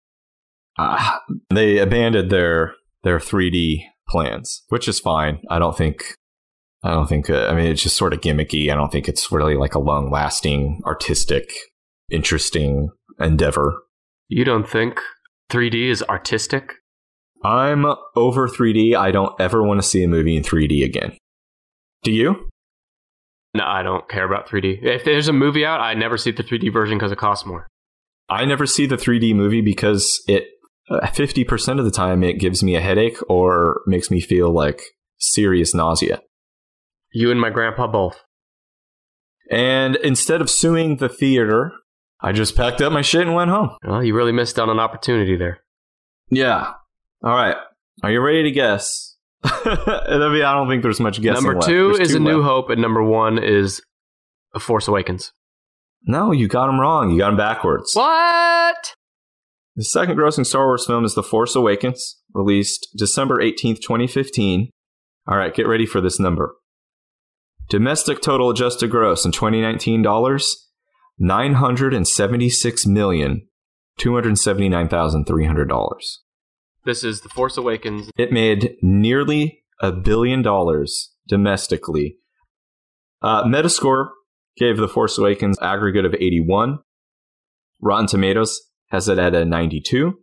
Uh, 0.78 1.18
they 1.50 1.78
abandoned 1.78 2.30
their 2.30 2.74
their 3.02 3.18
3D 3.18 3.84
plans, 4.08 4.62
which 4.68 4.88
is 4.88 5.00
fine. 5.00 5.40
I 5.50 5.58
don't 5.58 5.76
think. 5.76 6.14
I 6.82 6.90
don't 6.90 7.08
think. 7.08 7.28
Uh, 7.28 7.46
I 7.46 7.54
mean, 7.54 7.66
it's 7.66 7.82
just 7.82 7.96
sort 7.96 8.12
of 8.12 8.20
gimmicky. 8.20 8.70
I 8.70 8.74
don't 8.74 8.92
think 8.92 9.08
it's 9.08 9.30
really 9.32 9.56
like 9.56 9.74
a 9.74 9.80
long 9.80 10.10
lasting, 10.10 10.80
artistic, 10.84 11.52
interesting 12.10 12.90
endeavor. 13.18 13.82
You 14.28 14.44
don't 14.44 14.68
think 14.68 15.00
3D 15.50 15.90
is 15.90 16.02
artistic? 16.04 16.74
I'm 17.42 17.86
over 18.16 18.48
3D. 18.48 18.94
I 18.94 19.10
don't 19.10 19.38
ever 19.40 19.62
want 19.62 19.80
to 19.80 19.86
see 19.86 20.02
a 20.02 20.08
movie 20.08 20.36
in 20.36 20.42
3D 20.42 20.84
again. 20.84 21.16
Do 22.02 22.12
you? 22.12 22.48
No, 23.54 23.64
I 23.64 23.82
don't 23.82 24.08
care 24.08 24.24
about 24.24 24.48
3D. 24.48 24.82
If 24.82 25.04
there's 25.04 25.28
a 25.28 25.32
movie 25.32 25.64
out, 25.64 25.80
I 25.80 25.94
never 25.94 26.16
see 26.16 26.30
the 26.30 26.44
3D 26.44 26.72
version 26.72 26.98
because 26.98 27.12
it 27.12 27.18
costs 27.18 27.44
more. 27.44 27.66
I 28.30 28.44
never 28.44 28.64
see 28.64 28.86
the 28.86 28.96
3D 28.96 29.34
movie 29.34 29.60
because 29.60 30.22
it 30.28 30.44
uh, 30.90 31.06
50% 31.06 31.78
of 31.78 31.84
the 31.84 31.90
time 31.90 32.22
it 32.22 32.38
gives 32.38 32.62
me 32.62 32.74
a 32.76 32.80
headache 32.80 33.18
or 33.28 33.80
makes 33.86 34.10
me 34.10 34.20
feel 34.20 34.50
like 34.52 34.82
serious 35.18 35.74
nausea. 35.74 36.22
You 37.12 37.30
and 37.30 37.40
my 37.40 37.50
grandpa 37.50 37.86
both. 37.86 38.20
And 39.50 39.96
instead 39.96 40.40
of 40.40 40.48
suing 40.48 40.96
the 40.96 41.08
theater, 41.08 41.72
I 42.20 42.32
just 42.32 42.56
packed 42.56 42.80
up 42.80 42.92
my 42.92 43.02
shit 43.02 43.22
and 43.22 43.34
went 43.34 43.50
home. 43.50 43.76
Well, 43.84 44.02
you 44.02 44.14
really 44.14 44.32
missed 44.32 44.58
out 44.58 44.68
on 44.68 44.76
an 44.76 44.80
opportunity 44.80 45.36
there. 45.36 45.60
Yeah. 46.30 46.72
All 47.22 47.34
right. 47.34 47.56
Are 48.02 48.10
you 48.10 48.20
ready 48.20 48.44
to 48.44 48.50
guess? 48.52 49.16
I 49.44 50.52
don't 50.54 50.68
think 50.68 50.82
there's 50.82 51.00
much 51.00 51.20
guessing. 51.20 51.44
Number 51.44 51.60
two 51.60 51.96
is 51.98 52.14
A 52.14 52.20
New 52.20 52.42
Hope, 52.42 52.70
and 52.70 52.80
number 52.80 53.02
one 53.02 53.42
is 53.42 53.82
A 54.54 54.60
Force 54.60 54.86
Awakens. 54.86 55.32
No, 56.04 56.32
you 56.32 56.48
got 56.48 56.66
them 56.66 56.80
wrong. 56.80 57.10
You 57.10 57.18
got 57.18 57.28
them 57.28 57.36
backwards. 57.36 57.94
What? 57.94 58.94
The 59.76 59.84
second 59.84 60.16
grossing 60.16 60.46
Star 60.46 60.66
Wars 60.66 60.86
film 60.86 61.04
is 61.04 61.14
The 61.14 61.22
Force 61.22 61.54
Awakens, 61.54 62.20
released 62.34 62.88
December 62.96 63.40
18th, 63.40 63.80
2015. 63.80 64.70
All 65.28 65.36
right, 65.36 65.54
get 65.54 65.66
ready 65.66 65.86
for 65.86 66.00
this 66.00 66.18
number. 66.18 66.56
Domestic 67.68 68.20
total 68.20 68.50
adjusted 68.50 68.90
gross 68.90 69.24
in 69.24 69.30
2019 69.30 70.02
dollars, 70.02 70.68
nine 71.18 71.54
hundred 71.54 71.94
and 71.94 72.08
seventy-six 72.08 72.84
million 72.84 73.46
two 73.96 74.14
hundred 74.14 74.36
seventy-nine 74.38 74.88
thousand 74.88 75.26
three 75.26 75.44
hundred 75.46 75.68
dollars. 75.68 76.22
This 76.84 77.04
is 77.04 77.20
The 77.20 77.28
Force 77.28 77.56
Awakens. 77.56 78.10
It 78.16 78.32
made 78.32 78.74
nearly 78.82 79.62
a 79.80 79.92
billion 79.92 80.42
dollars 80.42 81.14
domestically. 81.28 82.16
Uh, 83.22 83.44
Metascore 83.44 84.08
gave 84.60 84.76
The 84.76 84.86
Force 84.86 85.18
Awakens 85.18 85.58
aggregate 85.60 86.04
of 86.04 86.14
81. 86.14 86.78
Rotten 87.80 88.06
Tomatoes 88.06 88.60
has 88.90 89.08
it 89.08 89.18
at 89.18 89.34
a 89.34 89.44
92. 89.44 90.18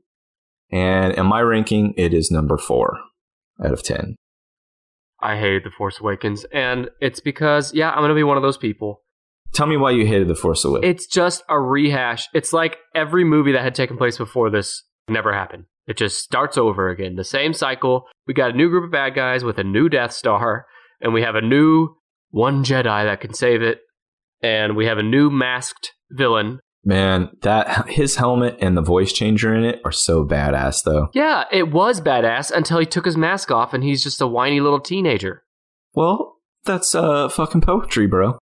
And 0.72 1.14
in 1.15 1.26
my 1.26 1.41
ranking, 1.41 1.93
it 1.97 2.14
is 2.14 2.30
number 2.30 2.57
four 2.57 2.99
out 3.64 3.73
of 3.73 3.84
10. 3.84 4.15
I 5.19 5.38
hated 5.38 5.64
The 5.64 5.72
Force 5.72 5.99
Awakens. 5.99 6.45
And 6.53 6.89
it's 7.01 7.19
because, 7.19 7.73
yeah, 7.73 7.89
I'm 7.89 7.99
going 7.99 8.09
to 8.09 8.15
be 8.15 8.23
one 8.23 8.38
of 8.38 8.43
those 8.43 8.57
people. 8.57 9.01
Tell 9.53 9.65
me 9.65 9.77
why 9.77 9.91
you 9.91 10.05
hated 10.05 10.27
The 10.27 10.35
Force 10.35 10.64
Awakens. 10.64 10.89
It's 10.89 11.07
just 11.07 11.43
a 11.49 11.59
rehash. 11.59 12.27
It's 12.34 12.53
like 12.53 12.77
every 12.93 13.23
movie 13.23 13.53
that 13.53 13.64
had 13.64 13.73
taken 13.73 13.97
place 13.97 14.19
before 14.19 14.51
this 14.51 14.84
never 15.09 15.34
happened. 15.34 15.65
It 15.88 15.97
just 15.97 16.19
starts 16.19 16.57
over 16.57 16.89
again. 16.89 17.15
The 17.15 17.23
same 17.23 17.53
cycle. 17.53 18.05
We 18.27 18.35
got 18.35 18.51
a 18.51 18.57
new 18.57 18.69
group 18.69 18.84
of 18.84 18.91
bad 18.91 19.15
guys 19.15 19.43
with 19.43 19.57
a 19.57 19.64
new 19.64 19.89
Death 19.89 20.11
Star, 20.11 20.68
and 21.01 21.14
we 21.14 21.23
have 21.23 21.35
a 21.35 21.41
new 21.41 21.95
one 22.30 22.64
Jedi 22.64 23.05
that 23.05 23.22
can 23.22 23.34
save 23.34 23.61
it 23.61 23.80
and 24.41 24.76
we 24.76 24.85
have 24.85 24.97
a 24.97 25.03
new 25.03 25.30
masked 25.30 25.93
villain. 26.11 26.59
Man, 26.84 27.30
that 27.41 27.89
his 27.89 28.15
helmet 28.15 28.57
and 28.61 28.77
the 28.77 28.81
voice 28.81 29.11
changer 29.11 29.53
in 29.53 29.65
it 29.65 29.81
are 29.84 29.91
so 29.91 30.23
badass 30.23 30.84
though. 30.84 31.09
Yeah, 31.14 31.45
it 31.51 31.72
was 31.72 31.99
badass 32.01 32.51
until 32.51 32.80
he 32.80 32.85
took 32.85 33.05
his 33.05 33.18
mask 33.18 33.51
off 33.51 33.73
and 33.73 33.84
he's 33.84 34.03
just 34.03 34.22
a 34.22 34.27
whiny 34.27 34.59
little 34.59 34.80
teenager. 34.80 35.43
Well, 35.93 36.38
that's 36.64 36.95
uh 36.95 37.30
fucking 37.30 37.61
poetry, 37.61 38.07
bro. 38.07 38.38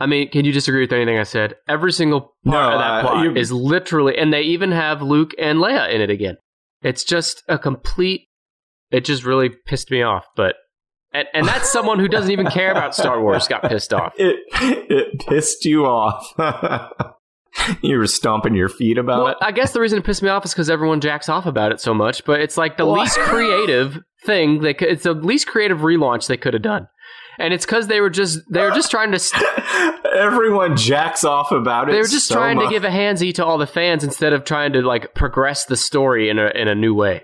I 0.00 0.06
mean, 0.06 0.30
can 0.30 0.46
you 0.46 0.52
disagree 0.52 0.80
with 0.80 0.92
anything 0.92 1.18
I 1.18 1.24
said? 1.24 1.54
Every 1.68 1.92
single 1.92 2.34
part 2.44 2.72
no, 2.72 2.72
of 2.72 2.80
that 2.80 2.90
uh, 2.90 3.00
plot 3.02 3.36
is 3.36 3.52
literally, 3.52 4.16
and 4.16 4.32
they 4.32 4.40
even 4.40 4.72
have 4.72 5.02
Luke 5.02 5.32
and 5.38 5.58
Leia 5.58 5.92
in 5.92 6.00
it 6.00 6.08
again. 6.08 6.38
It's 6.80 7.04
just 7.04 7.42
a 7.48 7.58
complete. 7.58 8.22
It 8.90 9.04
just 9.04 9.24
really 9.24 9.50
pissed 9.66 9.90
me 9.90 10.02
off, 10.02 10.24
but 10.34 10.56
and, 11.12 11.26
and 11.34 11.46
that's 11.46 11.70
someone 11.70 11.98
who 11.98 12.08
doesn't 12.08 12.30
even 12.30 12.46
care 12.46 12.70
about 12.70 12.94
Star 12.94 13.20
Wars 13.20 13.48
got 13.48 13.62
pissed 13.62 13.92
off. 13.92 14.14
It, 14.20 14.36
it 14.90 15.26
pissed 15.26 15.64
you 15.64 15.86
off. 15.86 16.26
you 17.82 17.96
were 17.96 18.06
stomping 18.06 18.54
your 18.54 18.68
feet 18.68 18.98
about 18.98 19.24
well, 19.24 19.32
it. 19.32 19.38
I 19.40 19.52
guess 19.52 19.72
the 19.72 19.80
reason 19.80 19.98
it 19.98 20.04
pissed 20.04 20.22
me 20.22 20.28
off 20.28 20.44
is 20.44 20.52
because 20.52 20.68
everyone 20.68 21.00
jacks 21.00 21.28
off 21.28 21.46
about 21.46 21.72
it 21.72 21.80
so 21.80 21.94
much. 21.94 22.24
But 22.24 22.40
it's 22.40 22.56
like 22.56 22.76
the 22.76 22.86
what? 22.86 23.00
least 23.00 23.18
creative 23.20 23.98
thing. 24.24 24.60
They 24.60 24.74
could, 24.74 24.88
it's 24.88 25.04
the 25.04 25.14
least 25.14 25.46
creative 25.46 25.78
relaunch 25.78 26.26
they 26.26 26.36
could 26.36 26.54
have 26.54 26.62
done, 26.62 26.88
and 27.38 27.54
it's 27.54 27.64
because 27.64 27.86
they 27.86 28.00
were 28.00 28.10
just 28.10 28.40
they 28.52 28.62
were 28.62 28.72
just 28.72 28.90
trying 28.90 29.12
to. 29.12 29.18
St- 29.18 29.44
everyone 30.14 30.76
jacks 30.76 31.24
off 31.24 31.50
about 31.50 31.88
it. 31.88 31.92
They 31.92 31.98
were 31.98 32.04
just 32.04 32.28
so 32.28 32.34
trying 32.34 32.56
much. 32.56 32.66
to 32.66 32.70
give 32.70 32.84
a 32.84 32.90
handsy 32.90 33.34
to 33.34 33.44
all 33.44 33.58
the 33.58 33.66
fans 33.66 34.04
instead 34.04 34.32
of 34.32 34.44
trying 34.44 34.72
to 34.74 34.82
like 34.82 35.14
progress 35.14 35.64
the 35.64 35.76
story 35.76 36.28
in 36.28 36.38
a 36.38 36.50
in 36.54 36.68
a 36.68 36.74
new 36.74 36.94
way 36.94 37.22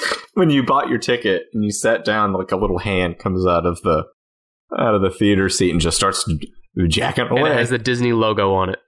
when 0.34 0.50
you 0.50 0.62
bought 0.62 0.88
your 0.88 0.98
ticket 0.98 1.44
and 1.52 1.64
you 1.64 1.70
sat 1.70 2.04
down, 2.04 2.32
like 2.32 2.52
a 2.52 2.56
little 2.56 2.78
hand 2.78 3.18
comes 3.18 3.46
out 3.46 3.66
of 3.66 3.80
the 3.82 4.04
out 4.78 4.94
of 4.94 5.02
the 5.02 5.10
theater 5.10 5.48
seat 5.48 5.70
and 5.70 5.80
just 5.80 5.96
starts 5.96 6.28
jacking 6.88 7.28
away. 7.28 7.42
And 7.42 7.52
it 7.52 7.56
has 7.56 7.70
the 7.70 7.78
Disney 7.78 8.12
logo 8.12 8.54
on 8.54 8.70
it. 8.70 8.78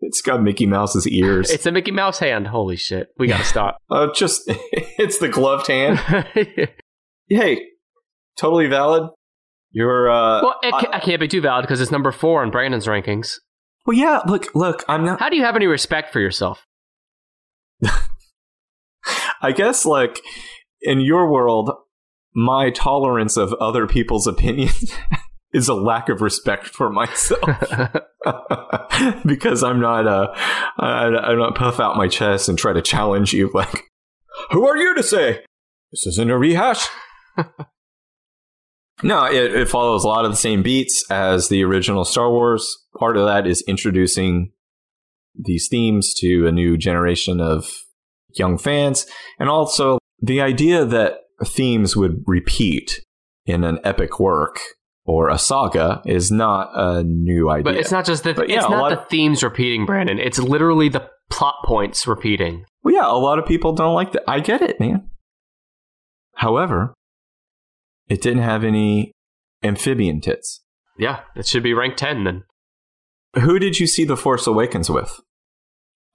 It's 0.00 0.20
got 0.20 0.42
Mickey 0.42 0.66
Mouse's 0.66 1.06
ears. 1.08 1.50
It's 1.56 1.66
a 1.66 1.72
Mickey 1.72 1.90
Mouse 1.90 2.18
hand. 2.18 2.48
Holy 2.48 2.76
shit. 2.76 3.08
We 3.18 3.26
gotta 3.28 3.44
stop. 3.44 3.78
Uh, 3.90 4.08
just 4.12 4.42
it's 4.46 5.18
the 5.18 5.28
gloved 5.28 5.68
hand. 5.68 5.98
hey, 7.28 7.62
totally 8.36 8.66
valid. 8.66 9.08
You're 9.70 10.10
uh 10.10 10.42
well, 10.42 10.56
it 10.62 10.72
ca- 10.72 10.90
I, 10.92 11.00
can't 11.00 11.20
be 11.20 11.28
too 11.28 11.40
valid 11.40 11.62
because 11.62 11.80
it's 11.80 11.90
number 11.90 12.10
four 12.10 12.42
in 12.42 12.50
Brandon's 12.50 12.86
rankings. 12.86 13.36
Well, 13.86 13.96
yeah. 13.96 14.20
Look, 14.26 14.54
look. 14.54 14.84
I'm 14.88 15.04
not. 15.04 15.20
How 15.20 15.28
do 15.28 15.36
you 15.36 15.44
have 15.44 15.54
any 15.54 15.66
respect 15.66 16.12
for 16.12 16.20
yourself? 16.20 16.66
I 19.46 19.52
guess, 19.52 19.86
like 19.86 20.20
in 20.82 21.00
your 21.00 21.30
world, 21.30 21.70
my 22.34 22.70
tolerance 22.70 23.36
of 23.36 23.52
other 23.54 23.86
people's 23.86 24.26
opinions 24.26 24.92
is 25.52 25.68
a 25.68 25.74
lack 25.74 26.08
of 26.08 26.20
respect 26.20 26.66
for 26.66 26.90
myself. 26.90 27.40
Because 29.24 29.62
I'm 29.62 29.78
not 29.78 30.08
uh 30.08 30.32
I, 30.78 31.06
I 31.06 31.34
don't 31.34 31.54
puff 31.54 31.78
out 31.78 31.96
my 31.96 32.08
chest 32.08 32.48
and 32.48 32.58
try 32.58 32.72
to 32.72 32.82
challenge 32.82 33.32
you 33.32 33.50
like 33.54 33.84
who 34.50 34.66
are 34.66 34.76
you 34.76 34.96
to 34.96 35.02
say? 35.02 35.44
This 35.92 36.06
isn't 36.08 36.30
a 36.30 36.36
rehash. 36.36 36.88
No 39.04 39.26
it, 39.26 39.54
it 39.54 39.68
follows 39.68 40.02
a 40.02 40.08
lot 40.08 40.24
of 40.24 40.32
the 40.32 40.36
same 40.36 40.64
beats 40.64 41.08
as 41.08 41.48
the 41.48 41.62
original 41.62 42.04
Star 42.04 42.30
Wars. 42.30 42.76
Part 42.98 43.16
of 43.16 43.26
that 43.26 43.46
is 43.46 43.62
introducing 43.68 44.50
these 45.36 45.68
themes 45.68 46.12
to 46.14 46.48
a 46.48 46.52
new 46.52 46.76
generation 46.76 47.40
of 47.40 47.70
young 48.38 48.58
fans 48.58 49.06
and 49.38 49.48
also 49.48 49.98
the 50.20 50.40
idea 50.40 50.84
that 50.84 51.20
themes 51.44 51.96
would 51.96 52.22
repeat 52.26 53.00
in 53.44 53.64
an 53.64 53.78
epic 53.84 54.18
work 54.18 54.60
or 55.04 55.28
a 55.28 55.38
saga 55.38 56.02
is 56.04 56.30
not 56.30 56.70
a 56.74 57.02
new 57.04 57.48
idea. 57.48 57.64
But 57.64 57.76
it's 57.76 57.92
not 57.92 58.04
just 58.04 58.24
the 58.24 58.34
but 58.34 58.50
it's 58.50 58.68
not 58.68 58.90
the 58.90 59.00
of, 59.00 59.08
themes 59.08 59.42
repeating, 59.42 59.86
Brandon. 59.86 60.18
It's 60.18 60.38
literally 60.38 60.88
the 60.88 61.08
plot 61.30 61.56
points 61.64 62.06
repeating. 62.06 62.64
Well, 62.82 62.94
yeah, 62.94 63.06
a 63.06 63.14
lot 63.14 63.38
of 63.38 63.46
people 63.46 63.72
don't 63.72 63.94
like 63.94 64.12
that. 64.12 64.24
I 64.28 64.40
get 64.40 64.62
it, 64.62 64.80
man. 64.80 65.08
However, 66.36 66.94
it 68.08 68.20
didn't 68.20 68.42
have 68.42 68.64
any 68.64 69.12
amphibian 69.62 70.20
tits. 70.20 70.62
Yeah, 70.98 71.20
it 71.34 71.46
should 71.46 71.62
be 71.62 71.74
ranked 71.74 71.98
10 71.98 72.24
then. 72.24 72.44
Who 73.40 73.58
did 73.58 73.78
you 73.78 73.86
see 73.86 74.04
The 74.04 74.16
Force 74.16 74.46
Awakens 74.46 74.88
with? 74.90 75.20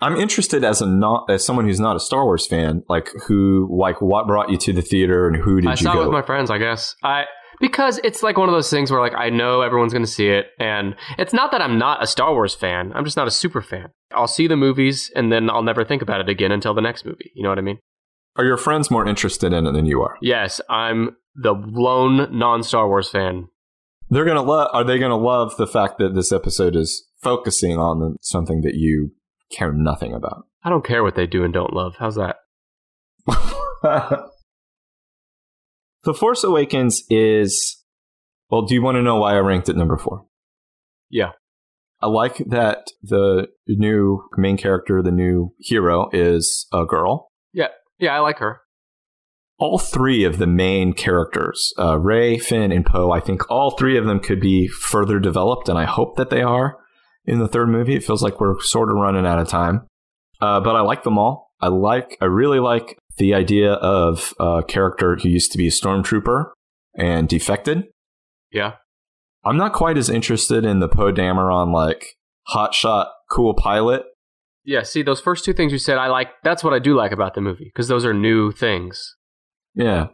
I'm 0.02 0.15
interested 0.15 0.64
as 0.64 0.82
a 0.82 0.88
not 0.88 1.30
as 1.30 1.45
someone 1.45 1.65
who's 1.65 1.80
not 1.80 1.95
a 1.95 1.99
Star 1.99 2.26
Wars 2.26 2.48
fan, 2.48 2.84
like 2.90 3.10
who 3.28 3.69
like 3.72 4.02
what 4.02 4.26
brought 4.26 4.49
you 4.49 4.57
to 4.57 4.73
the 4.73 4.82
theater 4.82 5.28
and 5.28 5.36
who 5.36 5.61
did 5.61 5.65
you 5.65 5.69
I 5.69 5.73
you 5.73 5.78
saw 5.78 5.94
go 5.94 6.02
it 6.02 6.06
with 6.06 6.14
my 6.14 6.23
friends, 6.23 6.49
I 6.49 6.57
guess. 6.57 6.95
I 7.03 7.26
because 7.60 7.99
it's 8.03 8.23
like 8.23 8.38
one 8.38 8.49
of 8.49 8.53
those 8.53 8.72
things 8.72 8.90
where 8.90 8.99
like 8.99 9.14
I 9.15 9.30
know 9.30 9.61
everyone's 9.61 9.94
going 9.94 10.03
to 10.03 10.11
see 10.11 10.28
it 10.30 10.48
and 10.60 10.95
it's 11.19 11.34
not 11.34 11.52
that 11.52 11.61
I'm 11.61 11.78
not 11.78 12.02
a 12.02 12.07
Star 12.07 12.34
Wars 12.34 12.56
fan. 12.56 12.91
I'm 12.95 13.06
just 13.06 13.15
not 13.15 13.28
a 13.28 13.32
super 13.32 13.61
fan. 13.61 13.90
I'll 14.11 14.28
see 14.28 14.48
the 14.48 14.57
movies 14.57 15.11
and 15.15 15.32
then 15.32 15.49
I'll 15.49 15.64
never 15.64 15.86
think 15.86 16.02
about 16.02 16.19
it 16.19 16.28
again 16.30 16.52
until 16.52 16.73
the 16.73 16.82
next 16.82 17.06
movie. 17.06 17.32
You 17.36 17.44
know 17.44 17.49
what 17.49 17.60
I 17.60 17.61
mean? 17.61 17.78
Are 18.38 18.45
your 18.45 18.57
friends 18.57 18.90
more 18.90 19.07
interested 19.07 19.53
in 19.53 19.68
it 19.68 19.72
than 19.73 19.86
you 19.86 20.02
are? 20.02 20.18
Yes, 20.22 20.60
I'm 20.69 21.15
the 21.36 21.53
lone 21.53 22.28
non-Star 22.38 22.88
Wars 22.88 23.10
fan. 23.10 23.48
They're 24.10 24.26
going 24.26 24.36
to 24.36 24.41
love 24.41 24.69
are 24.73 24.84
they 24.84 24.98
going 24.98 25.11
to 25.11 25.15
love 25.15 25.56
the 25.57 25.68
fact 25.68 25.99
that 25.99 26.15
this 26.15 26.32
episode 26.32 26.76
is 26.76 27.07
focusing 27.22 27.78
on 27.78 28.15
something 28.22 28.61
that 28.61 28.73
you 28.73 29.11
care 29.52 29.72
nothing 29.72 30.14
about? 30.14 30.45
I 30.64 30.69
don't 30.69 30.86
care 30.86 31.03
what 31.03 31.15
they 31.15 31.28
do 31.28 31.44
and 31.44 31.53
don't 31.53 31.73
love. 31.73 31.95
How's 31.98 32.15
that? 32.15 32.38
The 36.03 36.14
Force 36.14 36.44
Awakens 36.44 37.03
is. 37.10 37.78
Well, 38.49 38.64
do 38.64 38.73
you 38.73 38.82
want 38.82 38.95
to 38.95 39.02
know 39.02 39.18
why 39.18 39.36
I 39.36 39.40
ranked 39.40 39.69
it 39.69 39.78
number 39.78 39.98
four? 39.98 40.26
Yeah. 41.10 41.32
I 42.02 42.07
like 42.07 42.38
that 42.48 42.88
the 43.03 43.48
new 43.68 44.23
main 44.36 44.57
character, 44.57 45.02
the 45.03 45.11
new 45.11 45.53
hero, 45.60 46.10
is 46.11 46.68
a 46.73 46.86
girl. 46.86 47.32
Yeah. 47.53 47.68
Yeah, 47.99 48.15
I 48.15 48.19
like 48.19 48.40
her. 48.40 48.61
All 49.60 49.78
three 49.78 50.23
of 50.23 50.40
the 50.40 50.48
main 50.48 50.94
characters, 50.94 51.72
uh, 51.78 51.99
Rey, 51.99 52.40
Finn, 52.40 52.72
and 52.72 52.84
Poe, 52.84 53.11
I 53.11 53.19
think 53.19 53.49
all 53.52 53.78
three 53.78 53.95
of 53.95 54.06
them 54.06 54.19
could 54.19 54.40
be 54.40 54.68
further 54.68 55.19
developed, 55.19 55.69
and 55.69 55.78
I 55.78 55.86
hope 55.86 56.18
that 56.18 56.32
they 56.32 56.41
are 56.41 56.78
in 57.26 57.39
the 57.39 57.48
third 57.48 57.69
movie. 57.69 57.95
It 57.95 58.03
feels 58.03 58.23
like 58.23 58.39
we're 58.39 58.60
sort 58.61 58.89
of 58.89 58.95
running 58.95 59.26
out 59.26 59.39
of 59.39 59.48
time. 59.48 59.88
Uh, 60.39 60.60
but 60.60 60.76
I 60.76 60.81
like 60.81 61.03
them 61.03 61.18
all. 61.18 61.52
I 61.60 61.68
like, 61.68 62.18
I 62.22 62.26
really 62.26 62.60
like 62.60 62.98
the 63.18 63.34
idea 63.34 63.73
of 63.73 64.34
a 64.39 64.64
character 64.68 65.15
who 65.15 65.30
used 65.30 65.52
to 65.52 65.57
be 65.57 65.68
a 65.68 65.72
stormtrooper 65.72 66.52
and 66.95 67.30
defected. 67.30 67.85
Yeah. 68.52 68.73
I'm 69.43 69.57
not 69.57 69.73
quite 69.73 69.98
as 69.98 70.10
interested 70.10 70.65
in 70.65 70.80
the 70.80 70.88
Poe 70.88 71.11
Dameron 71.11 71.73
like 71.73 72.15
hotshot 72.49 73.07
cool 73.31 73.53
pilot. 73.53 74.03
Yeah, 74.64 74.84
see 74.84 75.02
those 75.02 75.22
first 75.22 75.43
two 75.43 75.53
things 75.53 75.72
you 75.72 75.80
said 75.80 75.98
I 75.98 76.07
like 76.07 76.30
that's 76.43 76.64
what 76.64 76.73
I 76.73 76.80
do 76.80 76.95
like 76.95 77.11
about 77.11 77.34
the 77.34 77.41
movie 77.41 77.65
because 77.65 77.88
those 77.88 78.06
are 78.06 78.14
new 78.14 78.52
things. 78.52 79.15
Yeah. 79.73 80.07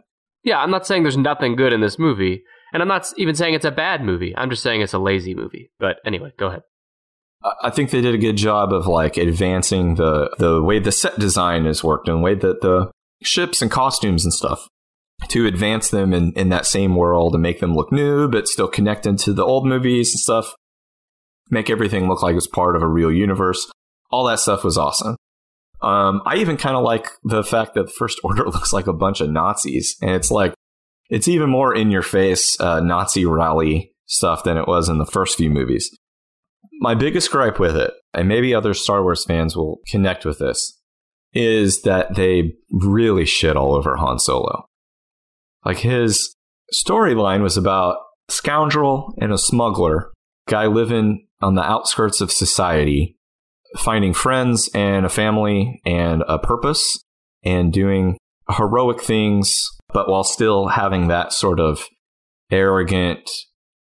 Yeah, 0.44 0.60
I'm 0.60 0.70
not 0.70 0.86
saying 0.86 1.02
there's 1.02 1.16
nothing 1.16 1.56
good 1.56 1.72
in 1.72 1.80
this 1.80 1.98
movie, 1.98 2.42
and 2.72 2.80
I'm 2.80 2.88
not 2.88 3.06
even 3.16 3.34
saying 3.34 3.54
it's 3.54 3.64
a 3.64 3.70
bad 3.70 4.02
movie. 4.02 4.34
I'm 4.36 4.48
just 4.48 4.62
saying 4.62 4.80
it's 4.80 4.94
a 4.94 4.98
lazy 4.98 5.34
movie. 5.34 5.70
But 5.78 5.96
anyway, 6.06 6.32
go 6.38 6.46
ahead. 6.46 6.62
I 7.62 7.70
think 7.70 7.90
they 7.90 8.00
did 8.00 8.14
a 8.14 8.18
good 8.18 8.36
job 8.36 8.72
of 8.72 8.86
like 8.86 9.16
advancing 9.16 9.94
the 9.94 10.34
the 10.38 10.62
way 10.62 10.78
the 10.78 10.92
set 10.92 11.18
design 11.18 11.66
is 11.66 11.84
worked 11.84 12.08
and 12.08 12.18
the 12.18 12.22
way 12.22 12.34
that 12.34 12.60
the 12.62 12.90
ships 13.22 13.62
and 13.62 13.70
costumes 13.70 14.24
and 14.24 14.32
stuff 14.32 14.68
to 15.28 15.46
advance 15.46 15.90
them 15.90 16.12
in, 16.12 16.32
in 16.34 16.48
that 16.48 16.66
same 16.66 16.94
world 16.94 17.34
and 17.34 17.42
make 17.42 17.60
them 17.60 17.74
look 17.74 17.92
new 17.92 18.28
but 18.28 18.48
still 18.48 18.68
connect 18.68 19.06
into 19.06 19.32
the 19.32 19.44
old 19.44 19.66
movies 19.66 20.12
and 20.12 20.20
stuff. 20.20 20.54
Make 21.50 21.70
everything 21.70 22.08
look 22.08 22.22
like 22.22 22.36
it's 22.36 22.46
part 22.46 22.76
of 22.76 22.82
a 22.82 22.86
real 22.88 23.10
universe. 23.10 23.70
All 24.10 24.24
that 24.26 24.40
stuff 24.40 24.64
was 24.64 24.76
awesome. 24.76 25.16
Um, 25.80 26.22
I 26.26 26.36
even 26.36 26.56
kind 26.56 26.76
of 26.76 26.82
like 26.82 27.08
the 27.22 27.44
fact 27.44 27.74
that 27.74 27.86
the 27.86 27.92
First 27.92 28.20
Order 28.24 28.44
looks 28.44 28.72
like 28.72 28.86
a 28.86 28.92
bunch 28.92 29.20
of 29.20 29.30
Nazis, 29.30 29.96
and 30.02 30.10
it's 30.10 30.30
like 30.30 30.54
it's 31.08 31.28
even 31.28 31.50
more 31.50 31.74
in 31.74 31.90
your 31.90 32.02
face 32.02 32.58
uh, 32.60 32.80
Nazi 32.80 33.24
rally 33.24 33.92
stuff 34.06 34.44
than 34.44 34.56
it 34.56 34.66
was 34.66 34.88
in 34.88 34.98
the 34.98 35.06
first 35.06 35.36
few 35.36 35.50
movies. 35.50 35.96
My 36.80 36.94
biggest 36.94 37.30
gripe 37.30 37.58
with 37.58 37.76
it, 37.76 37.92
and 38.14 38.28
maybe 38.28 38.54
other 38.54 38.74
Star 38.74 39.02
Wars 39.02 39.24
fans 39.24 39.56
will 39.56 39.80
connect 39.88 40.24
with 40.24 40.38
this, 40.38 40.80
is 41.32 41.82
that 41.82 42.14
they 42.14 42.54
really 42.70 43.24
shit 43.24 43.56
all 43.56 43.74
over 43.74 43.96
Han 43.96 44.18
Solo. 44.18 44.64
Like 45.64 45.78
his 45.78 46.34
storyline 46.74 47.42
was 47.42 47.56
about 47.56 47.96
a 48.28 48.32
scoundrel 48.32 49.14
and 49.20 49.32
a 49.32 49.38
smuggler, 49.38 50.12
guy 50.48 50.66
living 50.66 51.26
on 51.40 51.54
the 51.54 51.62
outskirts 51.62 52.20
of 52.20 52.32
society, 52.32 53.16
finding 53.76 54.14
friends 54.14 54.70
and 54.74 55.04
a 55.04 55.10
family 55.10 55.80
and 55.84 56.22
a 56.26 56.38
purpose 56.38 56.98
and 57.42 57.72
doing 57.72 58.16
heroic 58.50 59.00
things, 59.02 59.68
but 59.92 60.08
while 60.08 60.24
still 60.24 60.68
having 60.68 61.08
that 61.08 61.32
sort 61.32 61.60
of 61.60 61.86
arrogant, 62.50 63.28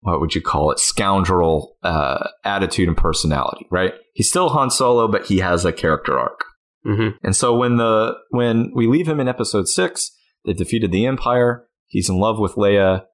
what 0.04 0.20
would 0.20 0.36
you 0.36 0.42
call 0.42 0.70
it, 0.72 0.80
scoundrel 0.80 1.78
uh, 1.82 2.28
attitude 2.44 2.90
and 2.90 2.98
personality, 2.98 3.66
right? 3.72 3.94
He's 4.14 4.30
still 4.30 4.50
Han 4.50 4.70
Solo, 4.70 5.08
but 5.08 5.26
he 5.26 5.40
has 5.40 5.64
a 5.66 5.72
character 5.72 6.20
arc. 6.20 6.44
Mm-hmm. 6.86 7.18
And 7.26 7.36
so 7.36 7.56
when 7.56 7.78
the 7.78 8.14
when 8.32 8.72
we 8.76 8.88
leave 8.88 9.08
him 9.08 9.22
in 9.22 9.30
Episode 9.30 9.70
Six, 9.70 10.12
they 10.46 10.52
defeated 10.54 10.92
the 10.92 11.06
Empire. 11.06 11.66
He's 11.88 12.10
in 12.10 12.18
love 12.18 12.38
with 12.38 12.56
Leia. 12.56 13.06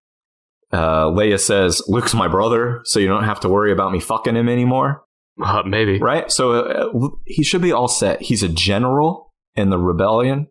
Uh, 0.72 1.06
Leia 1.06 1.40
says, 1.40 1.84
"Luke's 1.88 2.16
my 2.16 2.28
brother, 2.28 2.82
so 2.86 3.00
you 3.00 3.08
don't 3.08 3.24
have 3.24 3.40
to 3.42 3.50
worry 3.50 3.72
about 3.72 3.92
me 3.92 4.00
fucking 4.00 4.36
him 4.36 4.50
anymore." 4.50 5.04
Uh, 5.42 5.62
maybe 5.64 6.00
right. 6.00 6.32
So 6.32 6.52
uh, 6.54 7.10
he 7.28 7.44
should 7.44 7.62
be 7.62 7.72
all 7.72 7.88
set. 7.88 8.24
He's 8.24 8.42
a 8.42 8.50
general 8.50 9.32
in 9.56 9.70
the 9.70 9.78
rebellion 9.78 10.48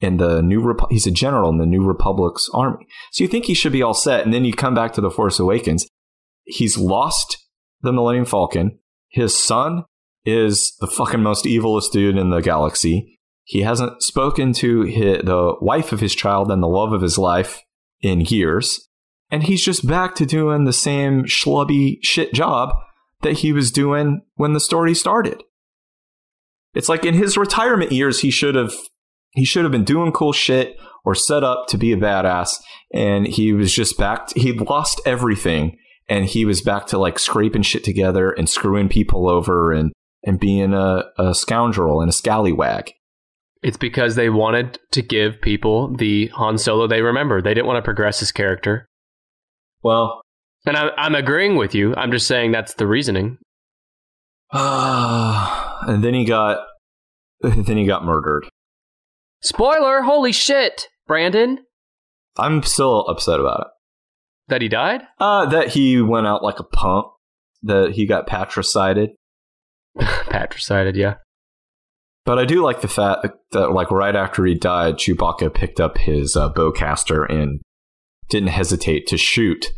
in 0.00 0.18
the 0.18 0.42
new 0.42 0.60
Repu- 0.60 0.90
he's 0.90 1.06
a 1.06 1.10
general 1.10 1.48
in 1.48 1.58
the 1.58 1.66
new 1.66 1.82
republic's 1.82 2.48
army. 2.52 2.86
So 3.12 3.24
you 3.24 3.28
think 3.28 3.46
he 3.46 3.54
should 3.54 3.72
be 3.72 3.82
all 3.82 3.94
set 3.94 4.24
and 4.24 4.32
then 4.32 4.44
you 4.44 4.52
come 4.52 4.74
back 4.74 4.92
to 4.94 5.00
the 5.00 5.10
force 5.10 5.38
awakens. 5.38 5.86
He's 6.44 6.76
lost 6.76 7.38
the 7.80 7.92
millennium 7.92 8.26
falcon. 8.26 8.78
His 9.08 9.36
son 9.36 9.84
is 10.24 10.76
the 10.80 10.86
fucking 10.86 11.22
most 11.22 11.44
evilest 11.44 11.92
dude 11.92 12.18
in 12.18 12.30
the 12.30 12.40
galaxy. 12.40 13.18
He 13.44 13.62
hasn't 13.62 14.02
spoken 14.02 14.52
to 14.54 14.82
his, 14.82 15.22
the 15.22 15.54
wife 15.60 15.92
of 15.92 16.00
his 16.00 16.14
child 16.14 16.50
and 16.50 16.62
the 16.62 16.68
love 16.68 16.92
of 16.92 17.00
his 17.00 17.16
life 17.16 17.62
in 18.00 18.20
years. 18.20 18.88
And 19.30 19.44
he's 19.44 19.64
just 19.64 19.86
back 19.86 20.14
to 20.16 20.26
doing 20.26 20.64
the 20.64 20.72
same 20.72 21.24
schlubby 21.24 21.98
shit 22.02 22.32
job 22.32 22.74
that 23.22 23.38
he 23.38 23.52
was 23.52 23.70
doing 23.70 24.22
when 24.34 24.52
the 24.52 24.60
story 24.60 24.94
started. 24.94 25.42
It's 26.74 26.88
like 26.88 27.04
in 27.04 27.14
his 27.14 27.38
retirement 27.38 27.92
years 27.92 28.20
he 28.20 28.30
should 28.30 28.54
have 28.54 28.74
he 29.36 29.44
should 29.44 29.64
have 29.64 29.72
been 29.72 29.84
doing 29.84 30.12
cool 30.12 30.32
shit 30.32 30.78
or 31.04 31.14
set 31.14 31.44
up 31.44 31.66
to 31.68 31.78
be 31.78 31.92
a 31.92 31.96
badass 31.96 32.58
and 32.92 33.26
he 33.26 33.52
was 33.52 33.72
just 33.72 33.96
back 33.96 34.26
to, 34.28 34.40
he 34.40 34.52
lost 34.52 35.00
everything 35.06 35.78
and 36.08 36.24
he 36.24 36.44
was 36.44 36.60
back 36.60 36.86
to 36.86 36.98
like 36.98 37.18
scraping 37.18 37.62
shit 37.62 37.84
together 37.84 38.32
and 38.32 38.48
screwing 38.48 38.88
people 38.88 39.28
over 39.28 39.72
and 39.72 39.92
and 40.24 40.40
being 40.40 40.74
a, 40.74 41.04
a 41.18 41.34
scoundrel 41.34 42.00
and 42.00 42.10
a 42.10 42.12
scallywag 42.12 42.92
it's 43.62 43.76
because 43.76 44.14
they 44.14 44.30
wanted 44.30 44.78
to 44.92 45.02
give 45.02 45.40
people 45.40 45.94
the 45.96 46.28
Han 46.28 46.56
Solo 46.56 46.86
they 46.86 47.02
remember. 47.02 47.42
They 47.42 47.54
didn't 47.54 47.66
want 47.66 47.78
to 47.78 47.82
progress 47.82 48.20
his 48.20 48.30
character. 48.30 48.86
Well, 49.82 50.20
and 50.66 50.76
I, 50.76 50.90
I'm 50.96 51.16
agreeing 51.16 51.56
with 51.56 51.74
you. 51.74 51.92
I'm 51.96 52.12
just 52.12 52.28
saying 52.28 52.52
that's 52.52 52.74
the 52.74 52.86
reasoning. 52.86 53.38
Uh, 54.52 55.78
and 55.88 56.04
then 56.04 56.14
he 56.14 56.24
got 56.24 56.64
then 57.40 57.76
he 57.76 57.86
got 57.86 58.04
murdered. 58.04 58.48
Spoiler! 59.40 60.02
Holy 60.02 60.32
shit, 60.32 60.88
Brandon. 61.06 61.60
I'm 62.38 62.62
still 62.62 63.06
upset 63.06 63.40
about 63.40 63.60
it. 63.60 63.66
That 64.48 64.62
he 64.62 64.68
died? 64.68 65.02
Uh, 65.18 65.46
that 65.46 65.68
he 65.68 66.00
went 66.00 66.26
out 66.26 66.42
like 66.42 66.60
a 66.60 66.64
pump. 66.64 67.08
That 67.62 67.92
he 67.92 68.06
got 68.06 68.26
patricided. 68.26 69.10
Patricided, 69.98 70.94
yeah. 70.94 71.14
But 72.24 72.38
I 72.38 72.44
do 72.44 72.62
like 72.62 72.80
the 72.80 72.88
fact 72.88 73.22
that, 73.22 73.34
that, 73.52 73.72
like, 73.72 73.90
right 73.90 74.14
after 74.14 74.44
he 74.44 74.54
died, 74.54 74.96
Chewbacca 74.96 75.54
picked 75.54 75.80
up 75.80 75.96
his 75.98 76.36
uh, 76.36 76.52
bowcaster 76.52 77.24
and 77.30 77.60
didn't 78.28 78.48
hesitate 78.48 79.06
to 79.06 79.16
shoot, 79.16 79.72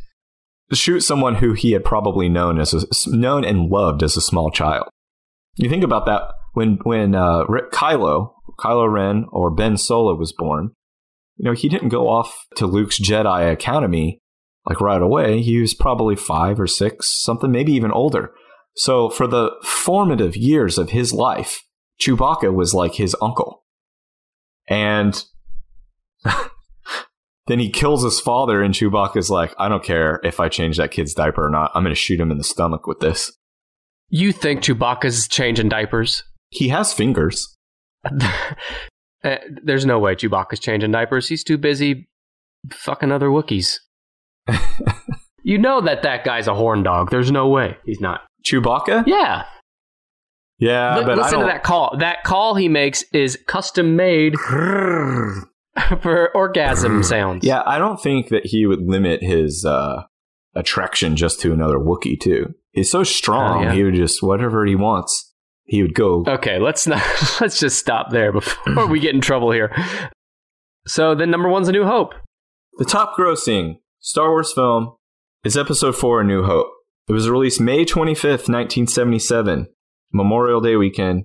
shoot 0.73 1.01
someone 1.01 1.37
who 1.37 1.53
he 1.53 1.73
had 1.73 1.85
probably 1.85 2.29
known 2.29 2.59
as 2.59 2.75
a, 2.75 2.87
known 3.11 3.45
and 3.45 3.71
loved 3.71 4.03
as 4.03 4.17
a 4.17 4.23
small 4.23 4.51
child. 4.51 4.89
You 5.57 5.69
think 5.69 5.85
about 5.85 6.07
that 6.07 6.23
when 6.55 6.79
when 6.85 7.15
uh, 7.15 7.45
Rick 7.49 7.71
Kylo, 7.71 8.33
Kylo 8.61 8.91
Ren, 8.91 9.27
or 9.31 9.51
Ben 9.51 9.77
Solo 9.77 10.15
was 10.15 10.33
born. 10.33 10.73
You 11.37 11.45
know, 11.45 11.53
he 11.53 11.69
didn't 11.69 11.91
go 11.91 12.09
off 12.09 12.47
to 12.57 12.67
Luke's 12.67 13.01
Jedi 13.01 13.53
Academy 13.53 14.19
like 14.67 14.81
right 14.81 15.01
away. 15.01 15.41
He 15.41 15.61
was 15.61 15.75
probably 15.75 16.17
five 16.17 16.61
or 16.61 16.67
six, 16.67 17.09
something, 17.23 17.51
maybe 17.51 17.73
even 17.73 17.93
older. 17.93 18.33
So 18.77 19.09
for 19.09 19.27
the 19.27 19.51
formative 19.65 20.37
years 20.37 20.79
of 20.79 20.91
his 20.91 21.13
life, 21.13 21.63
Chewbacca 22.01 22.53
was 22.53 22.75
like 22.75 22.95
his 22.95 23.17
uncle. 23.21 23.65
And 24.69 25.25
then 27.47 27.59
he 27.59 27.71
kills 27.71 28.05
his 28.05 28.21
father, 28.21 28.63
and 28.63 28.75
Chewbacca's 28.75 29.31
like, 29.31 29.55
I 29.59 29.69
don't 29.69 29.83
care 29.83 30.21
if 30.23 30.39
I 30.39 30.49
change 30.49 30.77
that 30.77 30.91
kid's 30.91 31.15
diaper 31.15 31.47
or 31.47 31.51
not. 31.51 31.71
I'm 31.75 31.83
going 31.83 31.95
to 31.95 32.01
shoot 32.01 32.21
him 32.21 32.31
in 32.31 32.39
the 32.39 32.45
stomach 32.45 32.87
with 32.87 33.01
this. 33.01 33.33
You 34.11 34.33
think 34.33 34.63
Chewbacca's 34.63 35.29
changing 35.29 35.69
diapers? 35.69 36.23
He 36.51 36.69
has 36.69 36.93
fingers. 36.93 37.58
Eh, 39.25 39.39
there's 39.65 39.85
no 39.85 39.99
way 39.99 40.15
Chewbacca's 40.15 40.61
changing 40.61 40.93
diapers. 40.93 41.29
He's 41.29 41.43
too 41.43 41.59
busy 41.59 42.09
fucking 42.71 43.11
other 43.11 43.29
Wookiees. 43.29 43.79
you 45.43 45.59
know 45.59 45.81
that 45.81 46.03
that 46.03 46.25
guy's 46.25 46.47
a 46.47 46.55
horn 46.55 46.85
dog. 46.85 47.11
There's 47.11 47.33
no 47.33 47.49
way 47.49 47.77
he's 47.85 48.01
not. 48.01 48.21
Chewbacca? 48.47 49.05
Yeah. 49.07 49.45
Yeah, 50.61 50.99
L- 50.99 51.05
but 51.05 51.19
listen 51.19 51.41
to 51.41 51.47
that 51.47 51.65
call. 51.65 51.97
That 51.99 52.23
call 52.25 52.55
he 52.55 52.69
makes 52.69 53.03
is 53.13 53.37
custom 53.47 53.97
made 53.97 54.37
for 56.01 56.31
orgasm 56.35 57.03
sounds. 57.03 57.45
Yeah, 57.45 57.63
I 57.67 57.79
don't 57.79 58.01
think 58.01 58.29
that 58.29 58.47
he 58.47 58.67
would 58.67 58.83
limit 58.83 59.23
his 59.23 59.65
uh, 59.65 60.05
attraction 60.55 61.17
just 61.17 61.41
to 61.41 61.53
another 61.53 61.79
Wookiee. 61.79 62.21
Too, 62.21 62.55
he's 62.73 62.91
so 62.91 63.05
strong. 63.05 63.61
Oh, 63.61 63.63
yeah. 63.65 63.75
He 63.75 63.85
would 63.85 63.95
just 63.95 64.23
whatever 64.23 64.65
he 64.65 64.75
wants. 64.75 65.28
He 65.69 65.83
would 65.83 65.95
go. 65.95 66.25
Okay, 66.27 66.59
let's 66.59 66.87
not 66.87 67.03
let's 67.41 67.61
just 67.61 67.79
stop 67.79 68.11
there 68.11 68.33
before 68.33 68.87
we 68.87 69.01
get 69.01 69.15
in 69.15 69.21
trouble 69.21 69.53
here. 69.53 69.75
So 70.87 71.15
then 71.15 71.31
number 71.31 71.49
one's 71.49 71.69
A 71.69 71.73
New 71.73 71.85
Hope. 71.85 72.15
The 72.79 72.87
top 72.87 73.15
grossing 73.17 73.77
Star 74.01 74.31
Wars 74.31 74.53
film 74.53 74.97
is 75.45 75.57
Episode 75.57 75.95
4 75.95 76.23
A 76.23 76.25
New 76.25 76.43
Hope. 76.43 76.69
It 77.07 77.13
was 77.13 77.29
released 77.29 77.61
May 77.61 77.85
25th, 77.85 78.49
1977, 78.49 79.67
Memorial 80.13 80.61
Day 80.61 80.77
weekend. 80.77 81.25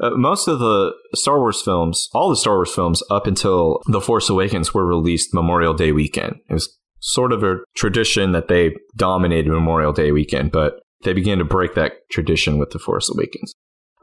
Uh, 0.00 0.10
most 0.10 0.48
of 0.48 0.58
the 0.58 0.92
Star 1.14 1.38
Wars 1.38 1.62
films, 1.62 2.08
all 2.12 2.30
the 2.30 2.36
Star 2.36 2.56
Wars 2.56 2.74
films 2.74 3.00
up 3.10 3.28
until 3.28 3.80
The 3.86 4.00
Force 4.00 4.28
Awakens, 4.28 4.74
were 4.74 4.86
released 4.86 5.32
Memorial 5.32 5.74
Day 5.74 5.92
weekend. 5.92 6.36
It 6.48 6.52
was 6.52 6.76
sort 6.98 7.32
of 7.32 7.44
a 7.44 7.58
tradition 7.76 8.32
that 8.32 8.48
they 8.48 8.74
dominated 8.96 9.50
Memorial 9.50 9.92
Day 9.92 10.10
weekend, 10.10 10.50
but 10.50 10.80
they 11.04 11.12
began 11.12 11.38
to 11.38 11.44
break 11.44 11.74
that 11.74 11.92
tradition 12.10 12.58
with 12.58 12.70
The 12.70 12.80
Force 12.80 13.08
Awakens. 13.08 13.54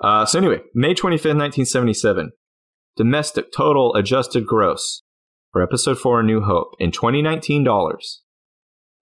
Uh, 0.03 0.25
so, 0.25 0.39
anyway, 0.39 0.59
May 0.73 0.93
25th, 0.93 1.37
1977, 1.37 2.31
domestic 2.95 3.51
total 3.51 3.93
adjusted 3.95 4.45
gross 4.45 5.03
for 5.51 5.61
episode 5.61 5.99
4 5.99 6.21
A 6.21 6.23
New 6.23 6.41
Hope 6.41 6.75
in 6.79 6.91
2019 6.91 7.63
dollars 7.63 8.23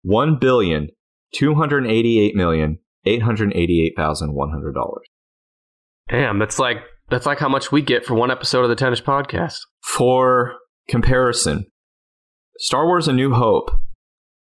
one 0.07 0.39
billion 0.39 0.89
two 1.35 1.55
hundred 1.57 1.85
eighty 1.85 2.21
eight 2.21 2.37
million 2.37 2.79
eight 3.05 3.23
hundred 3.23 3.53
eighty 3.57 3.85
eight 3.85 3.95
thousand 3.97 4.35
one 4.35 4.51
hundred 4.51 4.73
dollars. 4.73 5.05
Damn, 6.09 6.39
that's 6.39 6.61
like 6.61 6.79
that's 7.09 7.27
like 7.27 7.41
how 7.41 7.49
much 7.49 7.73
we 7.73 7.83
get 7.83 8.07
for 8.07 8.15
one 8.15 8.31
episode 8.31 8.63
of 8.63 8.69
the 8.69 8.77
Tenish 8.77 9.03
Podcast. 9.03 9.59
For 9.83 10.55
comparison, 10.89 11.67
Star 12.59 12.87
Wars 12.87 13.09
A 13.09 13.13
New 13.13 13.33
Hope 13.33 13.73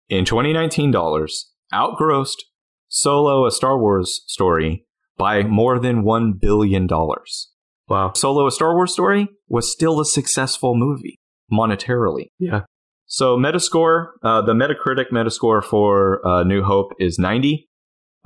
in 0.09 0.24
2019 0.24 0.93
dollars 0.93 1.51
outgrossed 1.74 2.44
Solo 2.86 3.44
a 3.44 3.51
Star 3.51 3.78
Wars 3.78 4.23
story 4.28 4.86
by 5.18 5.42
more 5.42 5.78
than 5.78 6.02
1 6.04 6.34
billion 6.40 6.86
dollars. 6.86 7.50
Wow. 7.88 8.12
Solo 8.14 8.46
a 8.46 8.50
Star 8.50 8.74
Wars 8.74 8.92
story 8.92 9.28
was 9.48 9.70
still 9.70 10.00
a 10.00 10.04
successful 10.04 10.74
movie 10.76 11.18
monetarily. 11.52 12.26
Yeah. 12.38 12.62
So 13.06 13.38
Metascore, 13.38 14.08
uh, 14.22 14.42
the 14.42 14.52
Metacritic 14.52 15.06
Metascore 15.10 15.64
for 15.64 16.26
uh, 16.26 16.42
New 16.44 16.62
Hope 16.62 16.92
is 16.98 17.18
90. 17.18 17.66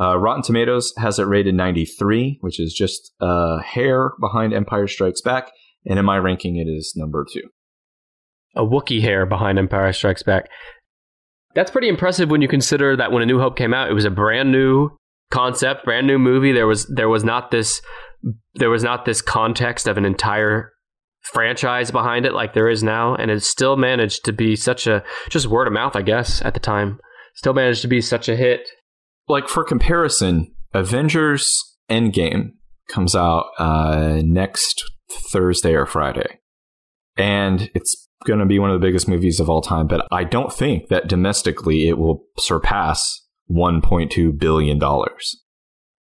Uh, 0.00 0.18
Rotten 0.18 0.42
Tomatoes 0.42 0.92
has 0.98 1.20
it 1.20 1.24
rated 1.24 1.54
93, 1.54 2.38
which 2.40 2.58
is 2.58 2.74
just 2.74 3.12
a 3.20 3.62
hair 3.62 4.10
behind 4.18 4.52
Empire 4.52 4.88
Strikes 4.88 5.20
Back. 5.20 5.52
And 5.86 5.98
in 5.98 6.04
my 6.04 6.18
ranking, 6.18 6.56
it 6.56 6.68
is 6.68 6.94
number 6.96 7.24
two. 7.32 7.42
A 8.56 8.62
Wookiee 8.62 9.02
hair 9.02 9.24
behind 9.24 9.58
Empire 9.58 9.92
Strikes 9.92 10.24
Back. 10.24 10.48
That's 11.54 11.70
pretty 11.70 11.88
impressive 11.88 12.30
when 12.30 12.42
you 12.42 12.48
consider 12.48 12.96
that 12.96 13.12
when 13.12 13.22
A 13.22 13.26
New 13.26 13.38
Hope 13.38 13.56
came 13.56 13.72
out, 13.72 13.90
it 13.90 13.94
was 13.94 14.04
a 14.04 14.10
brand 14.10 14.50
new 14.50 14.90
concept, 15.32 15.84
brand 15.84 16.06
new 16.06 16.18
movie. 16.18 16.52
There 16.52 16.66
was 16.66 16.86
there 16.86 17.08
was 17.08 17.24
not 17.24 17.50
this 17.50 17.82
there 18.54 18.70
was 18.70 18.84
not 18.84 19.04
this 19.04 19.20
context 19.20 19.88
of 19.88 19.96
an 19.96 20.04
entire 20.04 20.72
franchise 21.22 21.90
behind 21.90 22.26
it 22.26 22.34
like 22.34 22.54
there 22.54 22.68
is 22.68 22.82
now, 22.82 23.14
and 23.14 23.30
it 23.30 23.42
still 23.42 23.76
managed 23.76 24.24
to 24.26 24.32
be 24.32 24.54
such 24.54 24.86
a 24.86 25.02
just 25.30 25.46
word 25.46 25.66
of 25.66 25.72
mouth, 25.72 25.96
I 25.96 26.02
guess, 26.02 26.42
at 26.42 26.54
the 26.54 26.60
time. 26.60 27.00
Still 27.34 27.54
managed 27.54 27.82
to 27.82 27.88
be 27.88 28.00
such 28.00 28.28
a 28.28 28.36
hit. 28.36 28.68
Like 29.28 29.48
for 29.48 29.64
comparison, 29.64 30.52
Avengers 30.74 31.58
Endgame 31.90 32.50
comes 32.88 33.14
out 33.14 33.46
uh, 33.58 34.20
next 34.22 34.84
Thursday 35.10 35.74
or 35.74 35.86
Friday, 35.86 36.38
and 37.16 37.70
it's 37.74 38.08
going 38.26 38.40
to 38.40 38.46
be 38.46 38.58
one 38.58 38.70
of 38.70 38.80
the 38.80 38.86
biggest 38.86 39.08
movies 39.08 39.40
of 39.40 39.48
all 39.48 39.62
time. 39.62 39.86
But 39.86 40.06
I 40.12 40.24
don't 40.24 40.52
think 40.52 40.88
that 40.88 41.08
domestically 41.08 41.88
it 41.88 41.98
will 41.98 42.24
surpass 42.38 43.21
1.2 43.50 44.38
billion 44.38 44.78
dollars. 44.78 45.36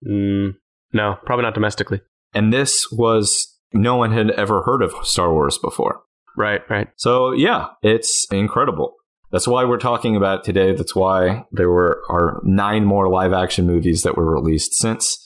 Mm, 0.07 0.55
no, 0.93 1.17
probably 1.25 1.43
not 1.43 1.53
domestically. 1.53 2.01
And 2.33 2.53
this 2.53 2.87
was 2.91 3.57
no 3.73 3.95
one 3.95 4.11
had 4.11 4.31
ever 4.31 4.63
heard 4.63 4.81
of 4.81 4.93
Star 5.03 5.31
Wars 5.33 5.57
before. 5.57 6.01
Right, 6.37 6.61
right. 6.69 6.87
So 6.95 7.31
yeah, 7.31 7.67
it's 7.81 8.27
incredible. 8.31 8.95
That's 9.31 9.47
why 9.47 9.63
we're 9.65 9.77
talking 9.77 10.15
about 10.15 10.39
it 10.39 10.43
today. 10.45 10.73
That's 10.73 10.95
why 10.95 11.45
there 11.51 11.69
were 11.69 12.01
are 12.09 12.41
nine 12.43 12.85
more 12.85 13.09
live 13.09 13.33
action 13.33 13.67
movies 13.67 14.01
that 14.03 14.17
were 14.17 14.31
released 14.31 14.73
since 14.73 15.25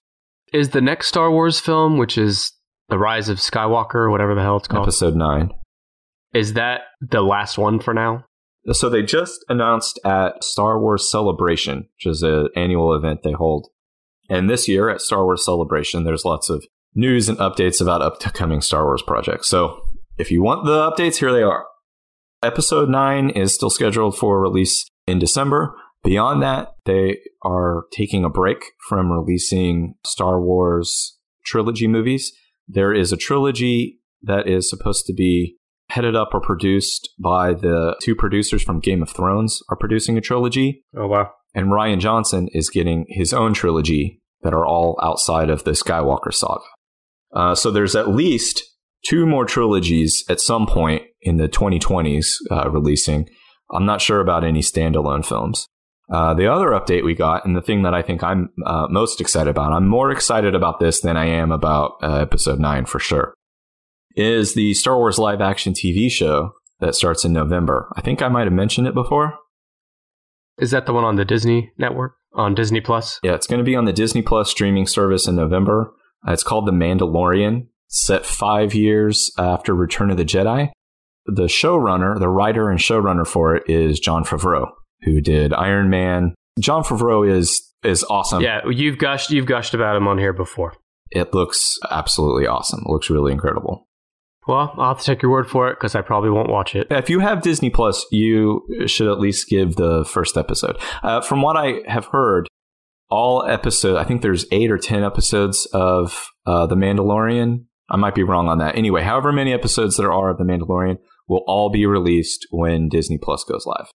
Is 0.52 0.70
the 0.70 0.82
next 0.82 1.08
Star 1.08 1.32
Wars 1.32 1.60
film, 1.60 1.98
which 1.98 2.18
is 2.18 2.52
The 2.90 2.98
Rise 2.98 3.30
of 3.30 3.38
Skywalker, 3.38 3.96
or 3.96 4.10
whatever 4.12 4.36
the 4.36 4.42
hell 4.42 4.58
it's 4.58 4.68
called, 4.68 4.88
episode 4.88 5.16
nine. 5.16 5.52
is 6.34 6.54
that 6.54 6.82
the 7.02 7.22
last 7.22 7.58
one 7.58 7.80
for 7.80 7.94
now? 7.94 8.26
So 8.72 8.90
they 8.90 9.04
just 9.04 9.44
announced 9.50 10.00
at 10.06 10.44
Star 10.44 10.80
Wars 10.80 11.10
Celebration, 11.12 11.90
which 11.98 12.06
is 12.06 12.24
an 12.24 12.48
annual 12.56 12.96
event 12.96 13.22
they 13.24 13.34
hold. 13.34 13.68
And 14.30 14.50
this 14.50 14.68
year 14.68 14.90
at 14.90 15.02
Star 15.02 15.26
Wars 15.26 15.44
Celebration, 15.44 16.06
there's 16.06 16.24
lots 16.24 16.50
of 16.50 16.66
news 16.96 17.28
and 17.28 17.38
updates 17.40 17.82
about 17.82 18.02
upcoming 18.02 18.62
Star 18.62 18.86
Wars 18.86 19.02
projects. 19.02 19.50
So 19.50 19.82
if 20.18 20.32
you 20.32 20.42
want 20.42 20.66
the 20.66 20.90
updates, 20.90 21.18
here 21.18 21.32
they 21.32 21.44
are. 21.44 21.66
Episode 22.42 22.90
9 22.90 23.32
is 23.32 23.54
still 23.54 23.70
scheduled 23.70 24.18
for 24.18 24.40
release 24.40 24.86
in 25.08 25.20
December. 25.20 25.76
Beyond 26.04 26.42
that, 26.44 26.70
they 26.86 27.20
are 27.42 27.86
taking 27.92 28.24
a 28.24 28.30
break 28.30 28.64
from 28.88 29.12
releasing 29.12 29.96
Star 30.06 30.42
Wars 30.42 31.18
trilogy 31.46 31.88
movies. 31.88 32.32
There 32.68 32.94
is 32.94 33.12
a 33.12 33.18
trilogy 33.18 34.00
that 34.22 34.48
is 34.48 34.70
supposed 34.70 35.06
to 35.08 35.14
be 35.14 35.58
headed 35.94 36.16
up 36.16 36.30
or 36.34 36.42
produced 36.42 37.10
by 37.20 37.54
the 37.54 37.96
two 38.02 38.16
producers 38.16 38.62
from 38.64 38.80
Game 38.80 39.02
of 39.02 39.10
Thrones 39.10 39.62
are 39.70 39.78
producing 39.78 40.18
a 40.18 40.22
trilogy 40.22 40.84
Oh 40.98 41.08
wow. 41.08 41.30
and 41.54 41.68
Rian 41.68 42.00
Johnson 42.00 42.48
is 42.52 42.70
getting 42.70 43.06
his 43.10 43.34
own 43.34 43.54
trilogy 43.54 44.22
that 44.42 44.54
are 44.54 44.66
all 44.66 45.00
outside 45.02 45.50
of 45.50 45.64
the 45.64 45.72
Skywalker 45.72 46.34
saga. 46.34 46.64
Uh, 47.36 47.56
so 47.56 47.72
there's 47.72 47.96
at 47.96 48.10
least 48.10 48.64
two 49.08 49.26
more 49.26 49.46
trilogies 49.46 50.24
at 50.30 50.40
some 50.40 50.66
point 50.68 51.04
in 51.22 51.38
the 51.38 51.48
2020s 51.50 52.26
uh, 52.52 52.70
releasing. 52.70 53.28
I'm 53.72 53.86
not 53.86 54.02
sure 54.02 54.20
about 54.20 54.44
any 54.44 54.62
standalone 54.62 55.26
films. 55.26 55.68
Uh, 56.12 56.34
the 56.34 56.52
other 56.52 56.68
update 56.70 57.04
we 57.04 57.16
got, 57.16 57.46
and 57.46 57.56
the 57.56 57.62
thing 57.62 57.84
that 57.84 57.94
I 57.94 58.02
think 58.02 58.22
I'm 58.24 58.50
uh, 58.66 58.88
most 58.90 59.22
excited 59.22 59.50
about, 59.50 59.72
I'm 59.72 59.88
more 59.88 60.12
excited 60.12 60.54
about 60.54 60.80
this 60.80 61.00
than 61.02 61.16
I 61.18 61.26
am 61.26 61.52
about 61.52 61.94
uh, 62.04 62.16
episode 62.18 62.60
9 62.60 62.86
for 62.86 63.00
sure, 63.00 63.34
is 64.16 64.54
the 64.54 64.74
Star 64.74 64.98
Wars 64.98 65.18
live 65.20 65.42
action 65.42 65.74
TV 65.74 66.10
show 66.10 66.54
that 66.80 66.96
starts 66.96 67.26
in 67.26 67.34
November. 67.34 67.92
I 67.96 68.02
think 68.02 68.22
I 68.22 68.28
might 68.28 68.46
have 68.46 68.54
mentioned 68.54 68.88
it 68.88 68.94
before. 68.94 69.36
Is 70.60 70.72
that 70.72 70.86
the 70.86 70.94
one 70.94 71.04
on 71.04 71.16
the 71.16 71.26
Disney 71.26 71.72
network? 71.78 72.14
on 72.36 72.56
Disney 72.56 72.82
Plus. 72.82 73.20
Yeah, 73.24 73.34
it's 73.34 73.48
going 73.48 73.60
to 73.60 73.64
be 73.64 73.76
on 73.76 73.86
the 73.86 73.94
Disney 73.94 74.22
Plus 74.22 74.50
streaming 74.50 74.88
service 74.88 75.28
in 75.28 75.36
November. 75.36 75.94
Uh, 76.28 76.32
it's 76.32 76.44
called 76.44 76.66
The 76.66 76.72
Mandalorian, 76.72 77.68
set 77.88 78.26
five 78.26 78.74
years 78.74 79.32
after 79.38 79.74
Return 79.76 80.10
of 80.12 80.18
the 80.18 80.26
Jedi. 80.26 80.72
The 81.26 81.46
showrunner, 81.46 82.20
the 82.20 82.30
writer 82.30 82.70
and 82.70 82.80
showrunner 82.80 83.26
for 83.26 83.56
it 83.56 83.70
is 83.70 84.00
Jon 84.00 84.26
Favreau, 84.26 84.68
who 85.04 85.22
did 85.22 85.54
Iron 85.54 85.90
Man. 85.90 86.36
Jon 86.60 86.84
Favreau 86.84 87.30
is 87.30 87.62
is 87.84 88.04
awesome. 88.10 88.42
Yeah, 88.42 88.62
you've 88.70 88.98
gushed 88.98 89.32
you've 89.32 89.46
gushed 89.46 89.74
about 89.74 89.96
him 89.96 90.08
on 90.08 90.18
here 90.18 90.34
before. 90.34 90.74
It 91.12 91.34
looks 91.34 91.78
absolutely 91.90 92.46
awesome. 92.48 92.82
It 92.86 92.90
looks 92.92 93.10
really 93.10 93.32
incredible. 93.32 93.88
Well, 94.48 94.74
I'll 94.78 94.90
have 94.90 95.00
to 95.00 95.06
take 95.06 95.22
your 95.22 95.32
word 95.32 95.50
for 95.50 95.70
it 95.70 95.76
because 95.76 95.96
I 95.96 96.02
probably 96.02 96.30
won't 96.30 96.50
watch 96.50 96.76
it. 96.76 96.88
If 96.90 97.10
you 97.10 97.20
have 97.20 97.42
Disney 97.42 97.70
Plus, 97.70 98.06
you 98.12 98.62
should 98.88 99.08
at 99.08 99.20
least 99.20 99.48
give 99.48 99.76
the 99.76 100.04
first 100.06 100.38
episode. 100.38 100.78
Uh, 101.02 101.22
from 101.22 101.42
what 101.42 101.56
I 101.56 101.82
have 101.88 102.08
heard, 102.08 102.48
all 103.10 103.46
episode 103.46 103.98
I 103.98 104.04
think 104.04 104.22
there's 104.22 104.46
eight 104.52 104.72
or 104.72 104.78
ten 104.78 105.04
episodes 105.04 105.68
of 105.74 106.28
uh, 106.46 106.66
The 106.66 106.76
Mandalorian. 106.76 107.66
I 107.90 107.96
might 107.96 108.16
be 108.16 108.24
wrong 108.24 108.48
on 108.48 108.58
that. 108.58 108.76
Anyway, 108.76 109.04
however 109.04 109.32
many 109.32 109.54
episodes 109.54 109.98
there 109.98 110.12
are 110.12 110.30
of 110.30 110.38
The 110.38 110.44
Mandalorian 110.44 110.98
will 111.28 111.44
all 111.48 111.70
be 111.70 111.86
released 111.86 112.48
when 112.52 112.90
Disney 112.90 113.18
Plus 113.18 113.44
goes 113.44 113.66
live. 113.66 113.92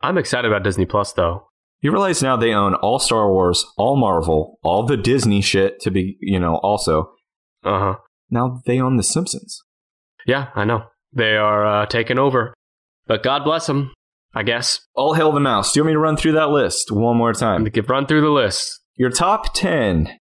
I'm 0.00 0.18
excited 0.18 0.50
about 0.50 0.64
Disney 0.64 0.86
Plus 0.86 1.12
though. 1.12 1.48
You 1.80 1.92
realize 1.92 2.22
now 2.22 2.36
they 2.36 2.52
own 2.54 2.74
all 2.74 2.98
Star 2.98 3.30
Wars, 3.30 3.64
all 3.76 3.96
Marvel, 3.96 4.58
all 4.62 4.84
the 4.84 4.96
Disney 4.96 5.40
shit 5.40 5.78
to 5.80 5.90
be, 5.90 6.16
you 6.20 6.40
know, 6.40 6.56
also. 6.56 7.12
Uh 7.64 7.78
huh. 7.78 7.94
Now 8.30 8.62
they 8.66 8.80
own 8.80 8.96
The 8.96 9.02
Simpsons. 9.02 9.62
Yeah, 10.26 10.48
I 10.54 10.64
know. 10.64 10.84
They 11.12 11.36
are 11.36 11.66
uh, 11.66 11.86
taking 11.86 12.18
over. 12.18 12.52
But 13.06 13.22
God 13.22 13.44
bless 13.44 13.66
them, 13.66 13.92
I 14.34 14.42
guess. 14.42 14.80
All 14.94 15.14
hail 15.14 15.32
the 15.32 15.40
mouse. 15.40 15.72
Do 15.72 15.78
you 15.78 15.84
want 15.84 15.88
me 15.88 15.94
to 15.94 15.98
run 16.00 16.16
through 16.16 16.32
that 16.32 16.50
list 16.50 16.90
one 16.90 17.16
more 17.16 17.32
time? 17.32 17.64
To 17.64 17.70
get 17.70 17.88
run 17.88 18.06
through 18.06 18.22
the 18.22 18.30
list. 18.30 18.80
Your 18.96 19.10
top 19.10 19.54
10 19.54 20.18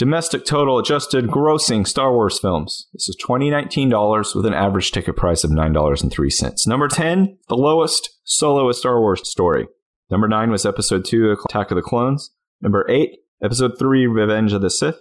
domestic 0.00 0.46
total 0.46 0.78
adjusted 0.78 1.26
grossing 1.26 1.86
Star 1.86 2.10
Wars 2.10 2.38
films. 2.40 2.88
This 2.94 3.06
is 3.10 3.16
2019 3.16 3.90
dollars 3.90 4.34
with 4.34 4.46
an 4.46 4.54
average 4.54 4.92
ticket 4.92 5.14
price 5.14 5.44
of 5.44 5.50
$9.03. 5.50 6.66
Number 6.66 6.88
10, 6.88 7.36
the 7.48 7.54
lowest 7.54 8.08
solo 8.24 8.70
a 8.70 8.74
Star 8.74 8.98
Wars 8.98 9.28
story. 9.28 9.66
Number 10.10 10.26
9 10.26 10.50
was 10.50 10.64
episode 10.64 11.04
2 11.04 11.36
Attack 11.46 11.70
of 11.70 11.76
the 11.76 11.82
Clones. 11.82 12.30
Number 12.62 12.86
8, 12.88 13.10
episode 13.44 13.78
3 13.78 14.06
Revenge 14.06 14.54
of 14.54 14.62
the 14.62 14.70
Sith. 14.70 15.00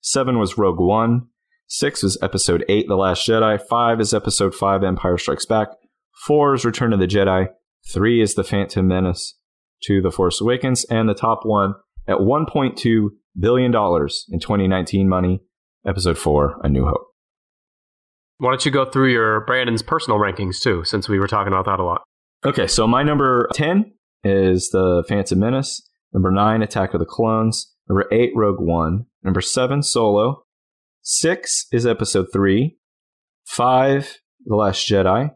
7 0.00 0.38
was 0.38 0.56
Rogue 0.56 0.80
One. 0.80 1.28
6 1.72 2.02
is 2.02 2.18
episode 2.20 2.64
8 2.68 2.88
The 2.88 2.96
Last 2.96 3.24
Jedi. 3.28 3.56
5 3.64 4.00
is 4.00 4.12
episode 4.12 4.56
5 4.56 4.82
Empire 4.82 5.16
Strikes 5.16 5.46
Back. 5.46 5.68
4 6.26 6.54
is 6.54 6.64
Return 6.64 6.92
of 6.92 6.98
the 6.98 7.06
Jedi. 7.06 7.46
3 7.92 8.20
is 8.20 8.34
The 8.34 8.42
Phantom 8.42 8.88
Menace. 8.88 9.38
2 9.84 10.02
The 10.02 10.10
Force 10.10 10.40
Awakens 10.40 10.84
and 10.86 11.08
the 11.08 11.14
top 11.14 11.42
1 11.44 11.74
at 12.08 12.16
1.2 12.16 13.08
billion 13.38 13.70
dollars 13.70 14.26
in 14.30 14.40
2019 14.40 15.08
money. 15.08 15.42
Episode 15.86 16.18
4 16.18 16.56
A 16.64 16.68
New 16.68 16.86
Hope. 16.86 17.06
Why 18.38 18.50
don't 18.50 18.64
you 18.64 18.72
go 18.72 18.84
through 18.84 19.12
your 19.12 19.44
Brandon's 19.46 19.82
personal 19.82 20.18
rankings 20.18 20.60
too, 20.60 20.82
since 20.82 21.08
we 21.08 21.20
were 21.20 21.28
talking 21.28 21.52
about 21.52 21.66
that 21.66 21.78
a 21.78 21.84
lot? 21.84 22.02
Okay, 22.44 22.66
so 22.66 22.88
my 22.88 23.04
number 23.04 23.48
10 23.54 23.92
is 24.24 24.70
The 24.70 25.04
Phantom 25.08 25.38
Menace. 25.38 25.88
Number 26.12 26.32
9, 26.32 26.62
Attack 26.62 26.94
of 26.94 26.98
the 26.98 27.06
Clones. 27.06 27.72
Number 27.88 28.08
8, 28.10 28.32
Rogue 28.34 28.58
One. 28.58 29.06
Number 29.22 29.40
7, 29.40 29.84
Solo. 29.84 30.42
6 31.12 31.66
is 31.72 31.86
Episode 31.86 32.28
3. 32.32 32.76
5, 33.44 34.18
The 34.46 34.54
Last 34.54 34.88
Jedi. 34.88 35.32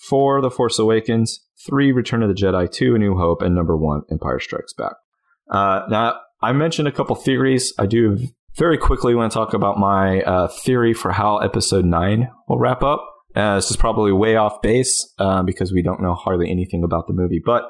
4, 0.00 0.40
The 0.40 0.50
Force 0.50 0.80
Awakens. 0.80 1.44
3, 1.64 1.92
Return 1.92 2.24
of 2.24 2.28
the 2.28 2.34
Jedi. 2.34 2.68
2, 2.68 2.96
A 2.96 2.98
New 2.98 3.16
Hope. 3.16 3.40
And 3.40 3.54
number 3.54 3.76
1, 3.76 4.02
Empire 4.10 4.40
Strikes 4.40 4.72
Back. 4.72 4.94
Uh, 5.48 5.82
now, 5.88 6.16
I 6.42 6.50
mentioned 6.50 6.88
a 6.88 6.92
couple 6.92 7.14
theories. 7.14 7.72
I 7.78 7.86
do 7.86 8.18
very 8.56 8.76
quickly 8.76 9.14
want 9.14 9.30
to 9.30 9.38
talk 9.38 9.54
about 9.54 9.78
my 9.78 10.22
uh, 10.22 10.48
theory 10.48 10.92
for 10.92 11.12
how 11.12 11.38
Episode 11.38 11.84
9 11.84 12.28
will 12.48 12.58
wrap 12.58 12.82
up. 12.82 13.06
Uh, 13.36 13.54
this 13.54 13.70
is 13.70 13.76
probably 13.76 14.10
way 14.10 14.34
off 14.34 14.60
base 14.60 15.14
uh, 15.20 15.44
because 15.44 15.72
we 15.72 15.82
don't 15.82 16.02
know 16.02 16.14
hardly 16.14 16.50
anything 16.50 16.82
about 16.82 17.06
the 17.06 17.12
movie. 17.12 17.40
But 17.44 17.62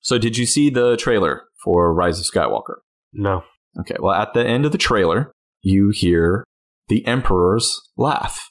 so, 0.00 0.18
did 0.18 0.36
you 0.36 0.44
see 0.44 0.70
the 0.70 0.96
trailer 0.96 1.44
for 1.62 1.94
Rise 1.94 2.18
of 2.18 2.26
Skywalker? 2.26 2.78
No. 3.12 3.44
Okay. 3.78 3.96
Well, 4.00 4.14
at 4.14 4.34
the 4.34 4.44
end 4.44 4.66
of 4.66 4.72
the 4.72 4.78
trailer, 4.78 5.32
you 5.64 5.90
hear 5.90 6.44
the 6.88 7.04
Emperor's 7.06 7.80
laugh. 7.96 8.50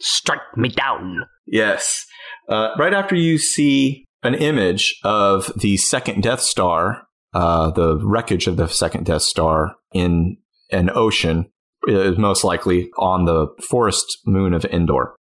Strike 0.00 0.56
me 0.56 0.68
down. 0.68 1.26
Yes. 1.46 2.06
Uh, 2.48 2.70
right 2.78 2.94
after 2.94 3.14
you 3.14 3.38
see 3.38 4.04
an 4.22 4.34
image 4.34 4.98
of 5.04 5.52
the 5.56 5.76
second 5.76 6.22
Death 6.22 6.40
Star, 6.40 7.02
uh, 7.34 7.70
the 7.70 7.98
wreckage 8.04 8.46
of 8.46 8.56
the 8.56 8.68
second 8.68 9.06
Death 9.06 9.22
Star 9.22 9.74
in 9.92 10.36
an 10.70 10.90
ocean, 10.94 11.50
is 11.88 12.16
most 12.16 12.44
likely 12.44 12.90
on 12.96 13.24
the 13.24 13.48
forest 13.68 14.18
moon 14.24 14.54
of 14.54 14.64
Endor. 14.66 15.16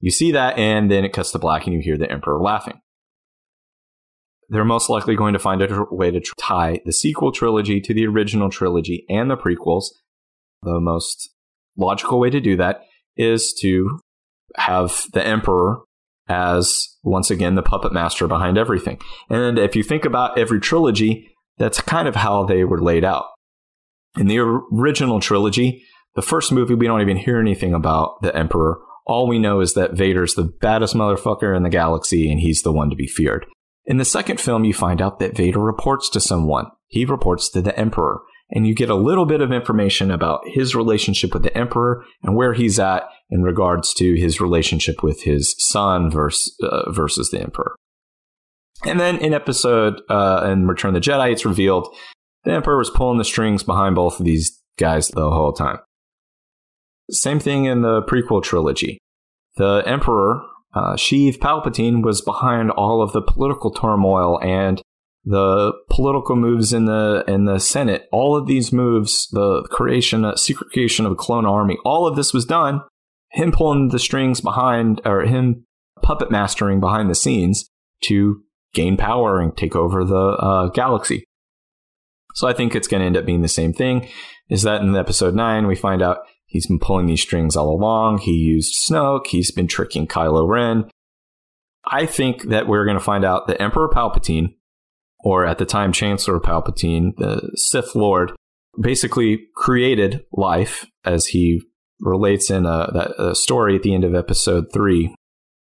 You 0.00 0.10
see 0.10 0.32
that, 0.32 0.58
and 0.58 0.90
then 0.90 1.04
it 1.04 1.12
cuts 1.12 1.30
to 1.32 1.38
black, 1.38 1.66
and 1.66 1.74
you 1.74 1.80
hear 1.80 1.96
the 1.96 2.10
Emperor 2.10 2.40
laughing. 2.40 2.80
They're 4.48 4.64
most 4.64 4.88
likely 4.88 5.14
going 5.14 5.34
to 5.34 5.38
find 5.38 5.60
a 5.62 5.84
way 5.90 6.10
to 6.10 6.20
tie 6.38 6.80
the 6.84 6.92
sequel 6.92 7.32
trilogy 7.32 7.80
to 7.82 7.94
the 7.94 8.06
original 8.06 8.50
trilogy 8.50 9.04
and 9.08 9.30
the 9.30 9.36
prequels. 9.36 9.84
The 10.62 10.80
most 10.80 11.30
logical 11.76 12.18
way 12.18 12.30
to 12.30 12.40
do 12.40 12.56
that 12.56 12.82
is 13.16 13.52
to 13.60 14.00
have 14.56 15.04
the 15.12 15.26
Emperor 15.26 15.80
as, 16.28 16.96
once 17.02 17.30
again, 17.30 17.54
the 17.54 17.62
puppet 17.62 17.92
master 17.92 18.26
behind 18.26 18.58
everything. 18.58 19.00
And 19.30 19.58
if 19.58 19.74
you 19.74 19.82
think 19.82 20.04
about 20.04 20.38
every 20.38 20.60
trilogy, 20.60 21.30
that's 21.56 21.80
kind 21.80 22.06
of 22.06 22.16
how 22.16 22.44
they 22.44 22.64
were 22.64 22.80
laid 22.80 23.04
out. 23.04 23.26
In 24.18 24.26
the 24.26 24.38
original 24.38 25.20
trilogy, 25.20 25.82
the 26.14 26.22
first 26.22 26.52
movie, 26.52 26.74
we 26.74 26.86
don't 26.86 27.00
even 27.00 27.16
hear 27.16 27.38
anything 27.38 27.74
about 27.74 28.20
the 28.22 28.34
Emperor. 28.34 28.80
All 29.06 29.26
we 29.26 29.38
know 29.38 29.60
is 29.60 29.74
that 29.74 29.94
Vader's 29.94 30.34
the 30.34 30.52
baddest 30.60 30.94
motherfucker 30.94 31.56
in 31.56 31.62
the 31.62 31.70
galaxy 31.70 32.30
and 32.30 32.40
he's 32.40 32.62
the 32.62 32.72
one 32.72 32.90
to 32.90 32.96
be 32.96 33.06
feared. 33.06 33.46
In 33.86 33.96
the 33.96 34.04
second 34.04 34.38
film, 34.38 34.64
you 34.64 34.74
find 34.74 35.00
out 35.00 35.18
that 35.18 35.36
Vader 35.36 35.60
reports 35.60 36.10
to 36.10 36.20
someone. 36.20 36.66
He 36.88 37.04
reports 37.04 37.48
to 37.50 37.62
the 37.62 37.78
Emperor. 37.78 38.20
And 38.50 38.66
you 38.66 38.74
get 38.74 38.88
a 38.88 38.94
little 38.94 39.26
bit 39.26 39.42
of 39.42 39.52
information 39.52 40.10
about 40.10 40.40
his 40.46 40.74
relationship 40.74 41.34
with 41.34 41.42
the 41.42 41.56
Emperor 41.56 42.04
and 42.22 42.34
where 42.34 42.54
he's 42.54 42.78
at 42.78 43.04
in 43.30 43.42
regards 43.42 43.92
to 43.94 44.14
his 44.14 44.40
relationship 44.40 45.02
with 45.02 45.22
his 45.22 45.54
son 45.58 46.10
versus, 46.10 46.56
uh, 46.62 46.90
versus 46.90 47.30
the 47.30 47.40
Emperor. 47.40 47.76
And 48.86 48.98
then 48.98 49.18
in 49.18 49.34
episode, 49.34 50.00
uh, 50.08 50.48
in 50.50 50.66
Return 50.66 50.94
of 50.94 51.02
the 51.02 51.10
Jedi, 51.10 51.32
it's 51.32 51.44
revealed 51.44 51.94
the 52.44 52.52
Emperor 52.52 52.78
was 52.78 52.90
pulling 52.90 53.18
the 53.18 53.24
strings 53.24 53.62
behind 53.62 53.96
both 53.96 54.18
of 54.18 54.24
these 54.24 54.62
guys 54.78 55.08
the 55.08 55.30
whole 55.30 55.52
time. 55.52 55.78
Same 57.10 57.40
thing 57.40 57.64
in 57.64 57.82
the 57.82 58.02
prequel 58.02 58.42
trilogy. 58.42 58.98
The 59.56 59.82
Emperor, 59.86 60.42
uh, 60.74 60.94
Sheev 60.94 61.38
Palpatine, 61.38 62.02
was 62.02 62.20
behind 62.20 62.70
all 62.70 63.02
of 63.02 63.12
the 63.12 63.22
political 63.22 63.72
turmoil 63.72 64.40
and 64.40 64.80
the 65.28 65.72
political 65.90 66.36
moves 66.36 66.72
in 66.72 66.86
the 66.86 67.22
in 67.28 67.44
the 67.44 67.58
Senate. 67.58 68.08
All 68.10 68.34
of 68.34 68.46
these 68.46 68.72
moves, 68.72 69.28
the 69.30 69.62
creation, 69.70 70.24
uh, 70.24 70.36
secret 70.36 70.70
creation 70.70 71.04
of 71.04 71.12
a 71.12 71.16
clone 71.16 71.44
army, 71.44 71.76
all 71.84 72.06
of 72.06 72.16
this 72.16 72.32
was 72.32 72.46
done. 72.46 72.80
Him 73.32 73.52
pulling 73.52 73.88
the 73.88 73.98
strings 73.98 74.40
behind, 74.40 75.02
or 75.04 75.22
him 75.22 75.66
puppet 76.02 76.30
mastering 76.30 76.80
behind 76.80 77.10
the 77.10 77.14
scenes 77.14 77.68
to 78.04 78.42
gain 78.72 78.96
power 78.96 79.38
and 79.38 79.54
take 79.54 79.76
over 79.76 80.02
the 80.02 80.16
uh, 80.16 80.68
galaxy. 80.68 81.24
So 82.34 82.48
I 82.48 82.54
think 82.54 82.74
it's 82.74 82.88
going 82.88 83.00
to 83.00 83.06
end 83.06 83.16
up 83.18 83.26
being 83.26 83.42
the 83.42 83.48
same 83.48 83.74
thing. 83.74 84.08
Is 84.48 84.62
that 84.62 84.80
in 84.80 84.96
episode 84.96 85.34
nine 85.34 85.66
we 85.66 85.74
find 85.76 86.00
out 86.00 86.18
he's 86.46 86.66
been 86.66 86.78
pulling 86.78 87.06
these 87.06 87.20
strings 87.20 87.54
all 87.54 87.70
along. 87.70 88.18
He 88.18 88.32
used 88.32 88.74
Snoke. 88.88 89.26
He's 89.26 89.50
been 89.50 89.66
tricking 89.66 90.06
Kylo 90.06 90.48
Ren. 90.48 90.88
I 91.84 92.06
think 92.06 92.44
that 92.44 92.66
we're 92.66 92.86
going 92.86 92.98
to 92.98 93.04
find 93.04 93.24
out 93.26 93.46
that 93.46 93.60
Emperor 93.60 93.90
Palpatine, 93.90 94.54
or 95.20 95.46
at 95.46 95.58
the 95.58 95.66
time 95.66 95.92
Chancellor 95.92 96.40
Palpatine, 96.40 97.16
the 97.16 97.50
Sith 97.54 97.94
Lord, 97.94 98.32
basically 98.80 99.40
created 99.56 100.24
life 100.32 100.86
as 101.04 101.26
he 101.26 101.62
relates 102.00 102.50
in 102.50 102.64
a, 102.64 102.90
that, 102.92 103.14
a 103.18 103.34
story 103.34 103.74
at 103.76 103.82
the 103.82 103.94
end 103.94 104.04
of 104.04 104.14
episode 104.14 104.66
three. 104.72 105.14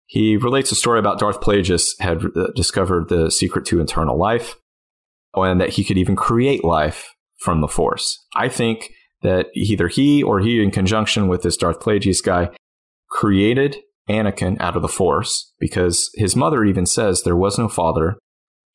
He 0.05 0.37
relates 0.37 0.71
a 0.71 0.75
story 0.75 0.99
about 0.99 1.19
Darth 1.19 1.41
Plagueis 1.41 1.99
had 1.99 2.23
uh, 2.23 2.47
discovered 2.55 3.09
the 3.09 3.29
secret 3.29 3.65
to 3.65 3.81
eternal 3.81 4.17
life 4.17 4.55
and 5.33 5.59
that 5.59 5.71
he 5.71 5.83
could 5.83 5.97
even 5.97 6.15
create 6.15 6.63
life 6.63 7.13
from 7.37 7.61
the 7.61 7.67
Force. 7.67 8.25
I 8.35 8.49
think 8.49 8.91
that 9.21 9.47
either 9.53 9.87
he 9.87 10.23
or 10.23 10.39
he, 10.39 10.61
in 10.61 10.71
conjunction 10.71 11.27
with 11.27 11.41
this 11.41 11.57
Darth 11.57 11.79
Plagueis 11.79 12.23
guy, 12.23 12.49
created 13.09 13.77
Anakin 14.09 14.59
out 14.59 14.75
of 14.75 14.81
the 14.81 14.87
Force 14.87 15.53
because 15.59 16.09
his 16.15 16.35
mother 16.35 16.63
even 16.63 16.85
says 16.85 17.21
there 17.21 17.35
was 17.35 17.57
no 17.57 17.67
father. 17.67 18.17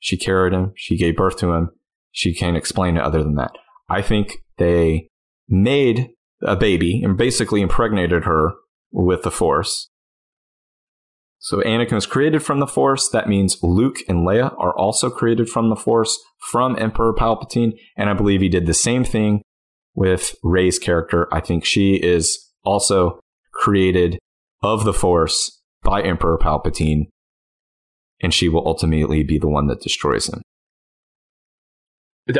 She 0.03 0.16
carried 0.16 0.53
him, 0.53 0.73
she 0.74 0.97
gave 0.97 1.15
birth 1.15 1.37
to 1.39 1.53
him. 1.53 1.70
She 2.11 2.35
can't 2.35 2.57
explain 2.57 2.97
it 2.97 3.05
other 3.05 3.23
than 3.23 3.37
that. 3.37 3.53
I 3.89 4.03
think 4.03 4.39
they 4.59 5.07
made 5.49 6.11
a 6.43 6.57
baby 6.57 7.01
and 7.05 7.16
basically 7.16 7.62
impregnated 7.62 8.24
her 8.24 8.51
with 8.91 9.23
the 9.23 9.31
Force. 9.31 9.89
So 11.39 11.59
Anakin 11.59 11.93
was 11.93 12.07
created 12.07 12.43
from 12.43 12.59
the 12.59 12.66
Force. 12.66 13.09
That 13.11 13.29
means 13.29 13.62
Luke 13.62 13.99
and 14.09 14.27
Leia 14.27 14.53
are 14.59 14.77
also 14.77 15.09
created 15.09 15.49
from 15.49 15.70
the 15.70 15.77
Force 15.77 16.19
from 16.51 16.77
Emperor 16.81 17.15
Palpatine. 17.15 17.79
And 17.97 18.11
I 18.11 18.15
believe 18.15 18.41
he 18.41 18.49
did 18.49 18.66
the 18.66 18.74
same 18.74 19.05
thing 19.05 19.41
with 19.95 20.35
Rey's 20.43 20.81
character. 20.81 21.33
I 21.33 21.41
think 21.41 21.65
she 21.65 21.95
is 21.95 22.51
also 22.65 23.20
created 23.53 24.19
of 24.65 24.83
the 24.83 24.93
Force 24.93 25.62
by 25.85 26.03
Emperor 26.03 26.39
Palpatine. 26.39 27.07
And 28.23 28.32
she 28.32 28.49
will 28.49 28.66
ultimately 28.66 29.23
be 29.24 29.39
the 29.39 29.49
one 29.49 29.66
that 29.66 29.81
destroys 29.81 30.28
him. 30.28 30.43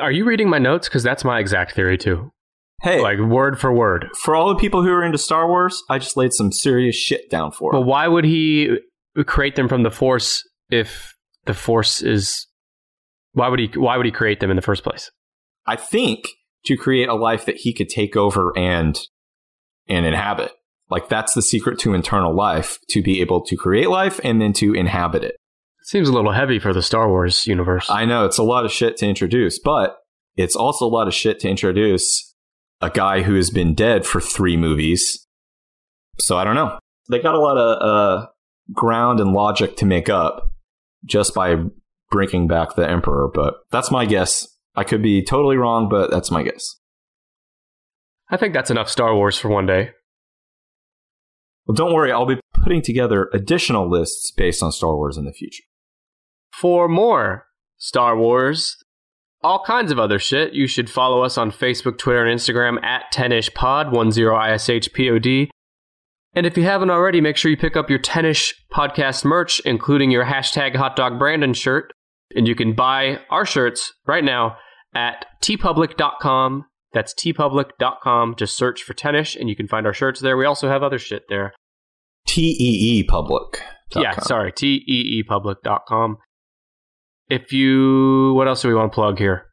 Are 0.01 0.13
you 0.13 0.25
reading 0.25 0.49
my 0.49 0.59
notes? 0.59 0.89
Because 0.89 1.03
that's 1.03 1.25
my 1.25 1.41
exact 1.41 1.75
theory 1.75 1.99
too. 1.99 2.31
Hey, 2.83 3.01
Like 3.01 3.19
word 3.19 3.61
for 3.61 3.73
word. 3.73 4.09
for 4.23 4.35
all 4.35 4.49
the 4.49 4.57
people 4.57 4.83
who 4.83 4.91
are 4.91 5.05
into 5.05 5.19
Star 5.19 5.47
Wars, 5.47 5.83
I 5.89 5.99
just 5.99 6.17
laid 6.17 6.33
some 6.33 6.51
serious 6.51 6.97
shit 6.97 7.31
down 7.31 7.53
for 7.53 7.71
it. 7.71 7.79
But 7.79 7.83
why 7.83 8.09
would 8.09 8.25
he 8.25 8.77
uh, 9.17 9.23
create 9.25 9.55
them 9.55 9.69
from 9.69 9.83
the 9.85 9.91
Force 9.91 10.43
if 10.71 11.15
the 11.45 11.55
Force 11.55 12.03
is? 12.03 12.47
Why 13.35 13.49
would 13.49 13.61
he? 13.61 13.71
Why 13.77 13.97
would 13.97 14.07
he 14.07 14.13
create 14.13 14.41
them 14.41 14.51
in 14.51 14.57
the 14.57 14.63
first 14.63 14.83
place? 14.83 15.11
I 15.67 15.77
think 15.77 16.25
to 16.67 16.77
create 16.77 17.09
a 17.09 17.15
life 17.15 17.45
that 17.47 17.57
he 17.59 17.73
could 17.73 17.89
take 17.89 18.17
over 18.17 18.53
and 18.57 18.99
and 19.89 20.05
inhabit. 20.07 20.53
Like 20.91 21.09
that's 21.09 21.35
the 21.35 21.43
secret 21.43 21.79
to 21.81 21.95
internal 21.95 22.35
life, 22.35 22.79
to 22.91 23.03
be 23.03 23.21
able 23.21 23.43
to 23.45 23.57
create 23.57 23.89
life 23.91 24.21
and 24.25 24.41
then 24.43 24.53
to 24.55 24.75
inhabit 24.75 25.23
it. 25.25 25.37
Seems 25.85 26.09
a 26.09 26.13
little 26.13 26.33
heavy 26.33 26.59
for 26.59 26.73
the 26.73 26.83
Star 26.83 27.09
Wars 27.09 27.47
universe. 27.47 27.91
I 27.91 28.05
know 28.05 28.25
it's 28.25 28.39
a 28.39 28.43
lot 28.45 28.65
of 28.65 28.71
shit 28.71 28.97
to 28.99 29.07
introduce, 29.07 29.59
but 29.59 29.99
it's 30.37 30.57
also 30.57 30.87
a 30.87 30.89
lot 30.89 31.09
of 31.09 31.15
shit 31.15 31.41
to 31.41 31.49
introduce 31.49 32.35
a 32.81 32.91
guy 32.91 33.23
who 33.23 33.35
has 33.35 33.51
been 33.51 33.75
dead 33.75 34.07
for 34.07 34.21
three 34.21 34.57
movies. 34.57 35.27
So 36.19 36.37
I 36.39 36.45
don't 36.45 36.55
know. 36.55 36.79
They 37.11 37.19
got 37.19 37.35
a 37.35 37.41
lot 37.41 37.59
of 37.59 37.83
uh, 37.83 38.27
ground 38.73 39.21
and 39.21 39.33
logic 39.33 39.77
to 39.79 39.87
make 39.87 40.09
up 40.09 40.53
just 41.05 41.35
by 41.35 41.57
bringing 42.11 42.47
back 42.47 42.75
the 42.75 42.89
Emperor, 42.89 43.29
but 43.33 43.55
that's 43.71 43.91
my 43.91 44.05
guess. 44.05 44.47
I 44.75 44.85
could 44.85 45.03
be 45.03 45.23
totally 45.23 45.57
wrong, 45.57 45.89
but 45.89 46.11
that's 46.11 46.31
my 46.31 46.43
guess. 46.43 46.77
I 48.31 48.37
think 48.37 48.55
that's 48.55 48.71
enough 48.71 48.89
Star 48.89 49.15
Wars 49.15 49.37
for 49.37 49.49
one 49.49 49.67
day. 49.67 49.91
Well, 51.67 51.75
don't 51.75 51.93
worry, 51.93 52.13
I'll 52.13 52.27
be 52.27 52.41
putting 52.55 52.83
together 52.83 53.29
additional 53.33 53.91
lists 53.91 54.31
based 54.31 54.63
on 54.63 54.73
Star 54.73 54.95
Wars 54.95 55.17
in 55.17 55.25
the 55.25 55.33
future. 55.33 55.65
For 56.53 56.89
more 56.89 57.47
Star 57.79 58.17
Wars, 58.17 58.77
all 59.43 59.65
kinds 59.65 59.91
of 59.91 59.99
other 59.99 60.19
shit, 60.19 60.53
you 60.53 60.67
should 60.67 60.89
follow 60.89 61.23
us 61.23 61.37
on 61.37 61.51
Facebook, 61.51 61.99
Twitter, 61.99 62.25
and 62.25 62.39
Instagram 62.39 62.83
at 62.85 63.13
10ishpod, 63.13 63.93
10ishpod. 63.93 65.49
And 66.35 66.47
if 66.47 66.57
you 66.57 66.63
haven't 66.63 66.91
already, 66.91 67.21
make 67.21 67.37
sure 67.37 67.51
you 67.51 67.57
pick 67.57 67.77
up 67.77 67.91
your 67.91 67.99
Tenish 67.99 68.55
podcast 68.73 69.25
merch, 69.25 69.61
including 69.61 70.11
your 70.11 70.25
hashtag 70.25 70.75
hotdog 70.75 71.19
Brandon 71.19 71.53
shirt. 71.53 71.93
And 72.35 72.49
you 72.49 72.55
can 72.55 72.73
buy 72.73 73.19
our 73.31 73.45
shirts 73.45 73.93
right 74.07 74.25
now 74.25 74.57
at 74.95 75.27
teepublic.com. 75.43 76.65
That's 76.95 77.15
teepublic.com. 77.15 78.37
Just 78.37 78.57
search 78.57 78.83
for 78.83 78.95
Tenish 78.95 79.39
and 79.39 79.51
you 79.51 79.57
can 79.57 79.69
find 79.69 79.87
our 79.87 79.93
shirts 79.93 80.21
there. 80.21 80.37
We 80.37 80.47
also 80.47 80.69
have 80.69 80.83
other 80.83 80.99
shit 80.99 81.25
there. 81.29 81.53
T 82.27 82.57
E 82.59 82.99
E 82.99 83.03
Public. 83.03 83.63
Yeah, 83.95 84.19
sorry, 84.21 84.53
teepublic.com. 84.53 86.17
If 87.33 87.51
you, 87.51 88.35
what 88.35 88.47
else 88.47 88.61
do 88.61 88.69
we 88.69 88.75
want 88.75 88.93
to 88.93 88.95
plug 88.95 89.19
here? 89.19 89.47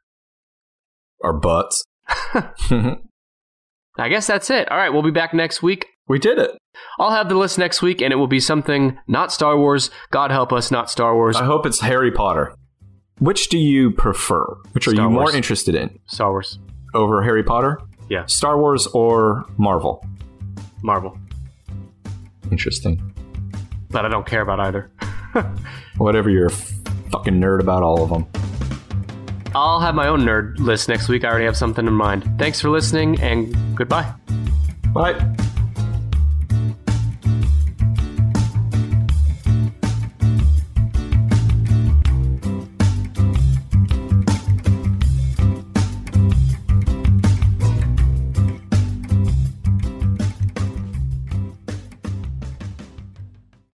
Our 1.23 1.31
butts. 1.31 1.81
I 2.33 4.09
guess 4.09 4.27
that's 4.27 4.49
it. 4.49 4.69
All 4.69 4.77
right, 4.77 4.89
we'll 4.89 5.01
be 5.01 5.11
back 5.11 5.33
next 5.33 5.63
week. 5.63 5.85
we 6.09 6.19
did 6.19 6.39
it. 6.39 6.51
I'll 6.99 7.11
have 7.11 7.29
the 7.29 7.35
list 7.35 7.57
next 7.57 7.81
week, 7.81 8.01
and 8.01 8.11
it 8.11 8.17
will 8.17 8.27
be 8.27 8.41
something 8.41 8.97
not 9.07 9.31
Star 9.31 9.57
Wars. 9.57 9.91
God 10.11 10.29
help 10.29 10.51
us, 10.51 10.71
not 10.71 10.89
Star 10.89 11.15
Wars. 11.15 11.37
I 11.37 11.45
hope 11.45 11.65
it's 11.65 11.79
Harry 11.79 12.11
Potter. 12.11 12.53
Which 13.19 13.47
do 13.47 13.57
you 13.57 13.91
prefer? 13.91 14.57
Which 14.73 14.85
are 14.85 14.91
Star 14.91 15.05
you 15.05 15.11
more 15.11 15.33
interested 15.33 15.73
in? 15.73 15.99
Star 16.07 16.31
Wars. 16.31 16.59
Over 16.93 17.23
Harry 17.23 17.43
Potter? 17.43 17.79
Yeah. 18.09 18.25
Star 18.25 18.59
Wars 18.59 18.87
or 18.87 19.45
Marvel? 19.57 20.05
Marvel. 20.83 21.17
Interesting. 22.51 23.13
But 23.89 24.03
I 24.05 24.09
don't 24.09 24.25
care 24.25 24.41
about 24.41 24.59
either. 24.59 24.91
Whatever 25.97 26.29
you're 26.29 26.47
a 26.47 26.51
fucking 27.11 27.35
nerd 27.35 27.59
about 27.59 27.83
all 27.83 28.03
of 28.03 28.09
them. 28.09 28.27
I'll 29.55 29.79
have 29.79 29.95
my 29.95 30.07
own 30.07 30.21
nerd 30.21 30.59
list 30.59 30.89
next 30.89 31.09
week. 31.09 31.23
I 31.23 31.29
already 31.29 31.45
have 31.45 31.57
something 31.57 31.87
in 31.87 31.93
mind. 31.93 32.29
Thanks 32.37 32.61
for 32.61 32.69
listening, 32.69 33.19
and 33.19 33.55
goodbye. 33.75 34.13
Bye. 34.93 35.48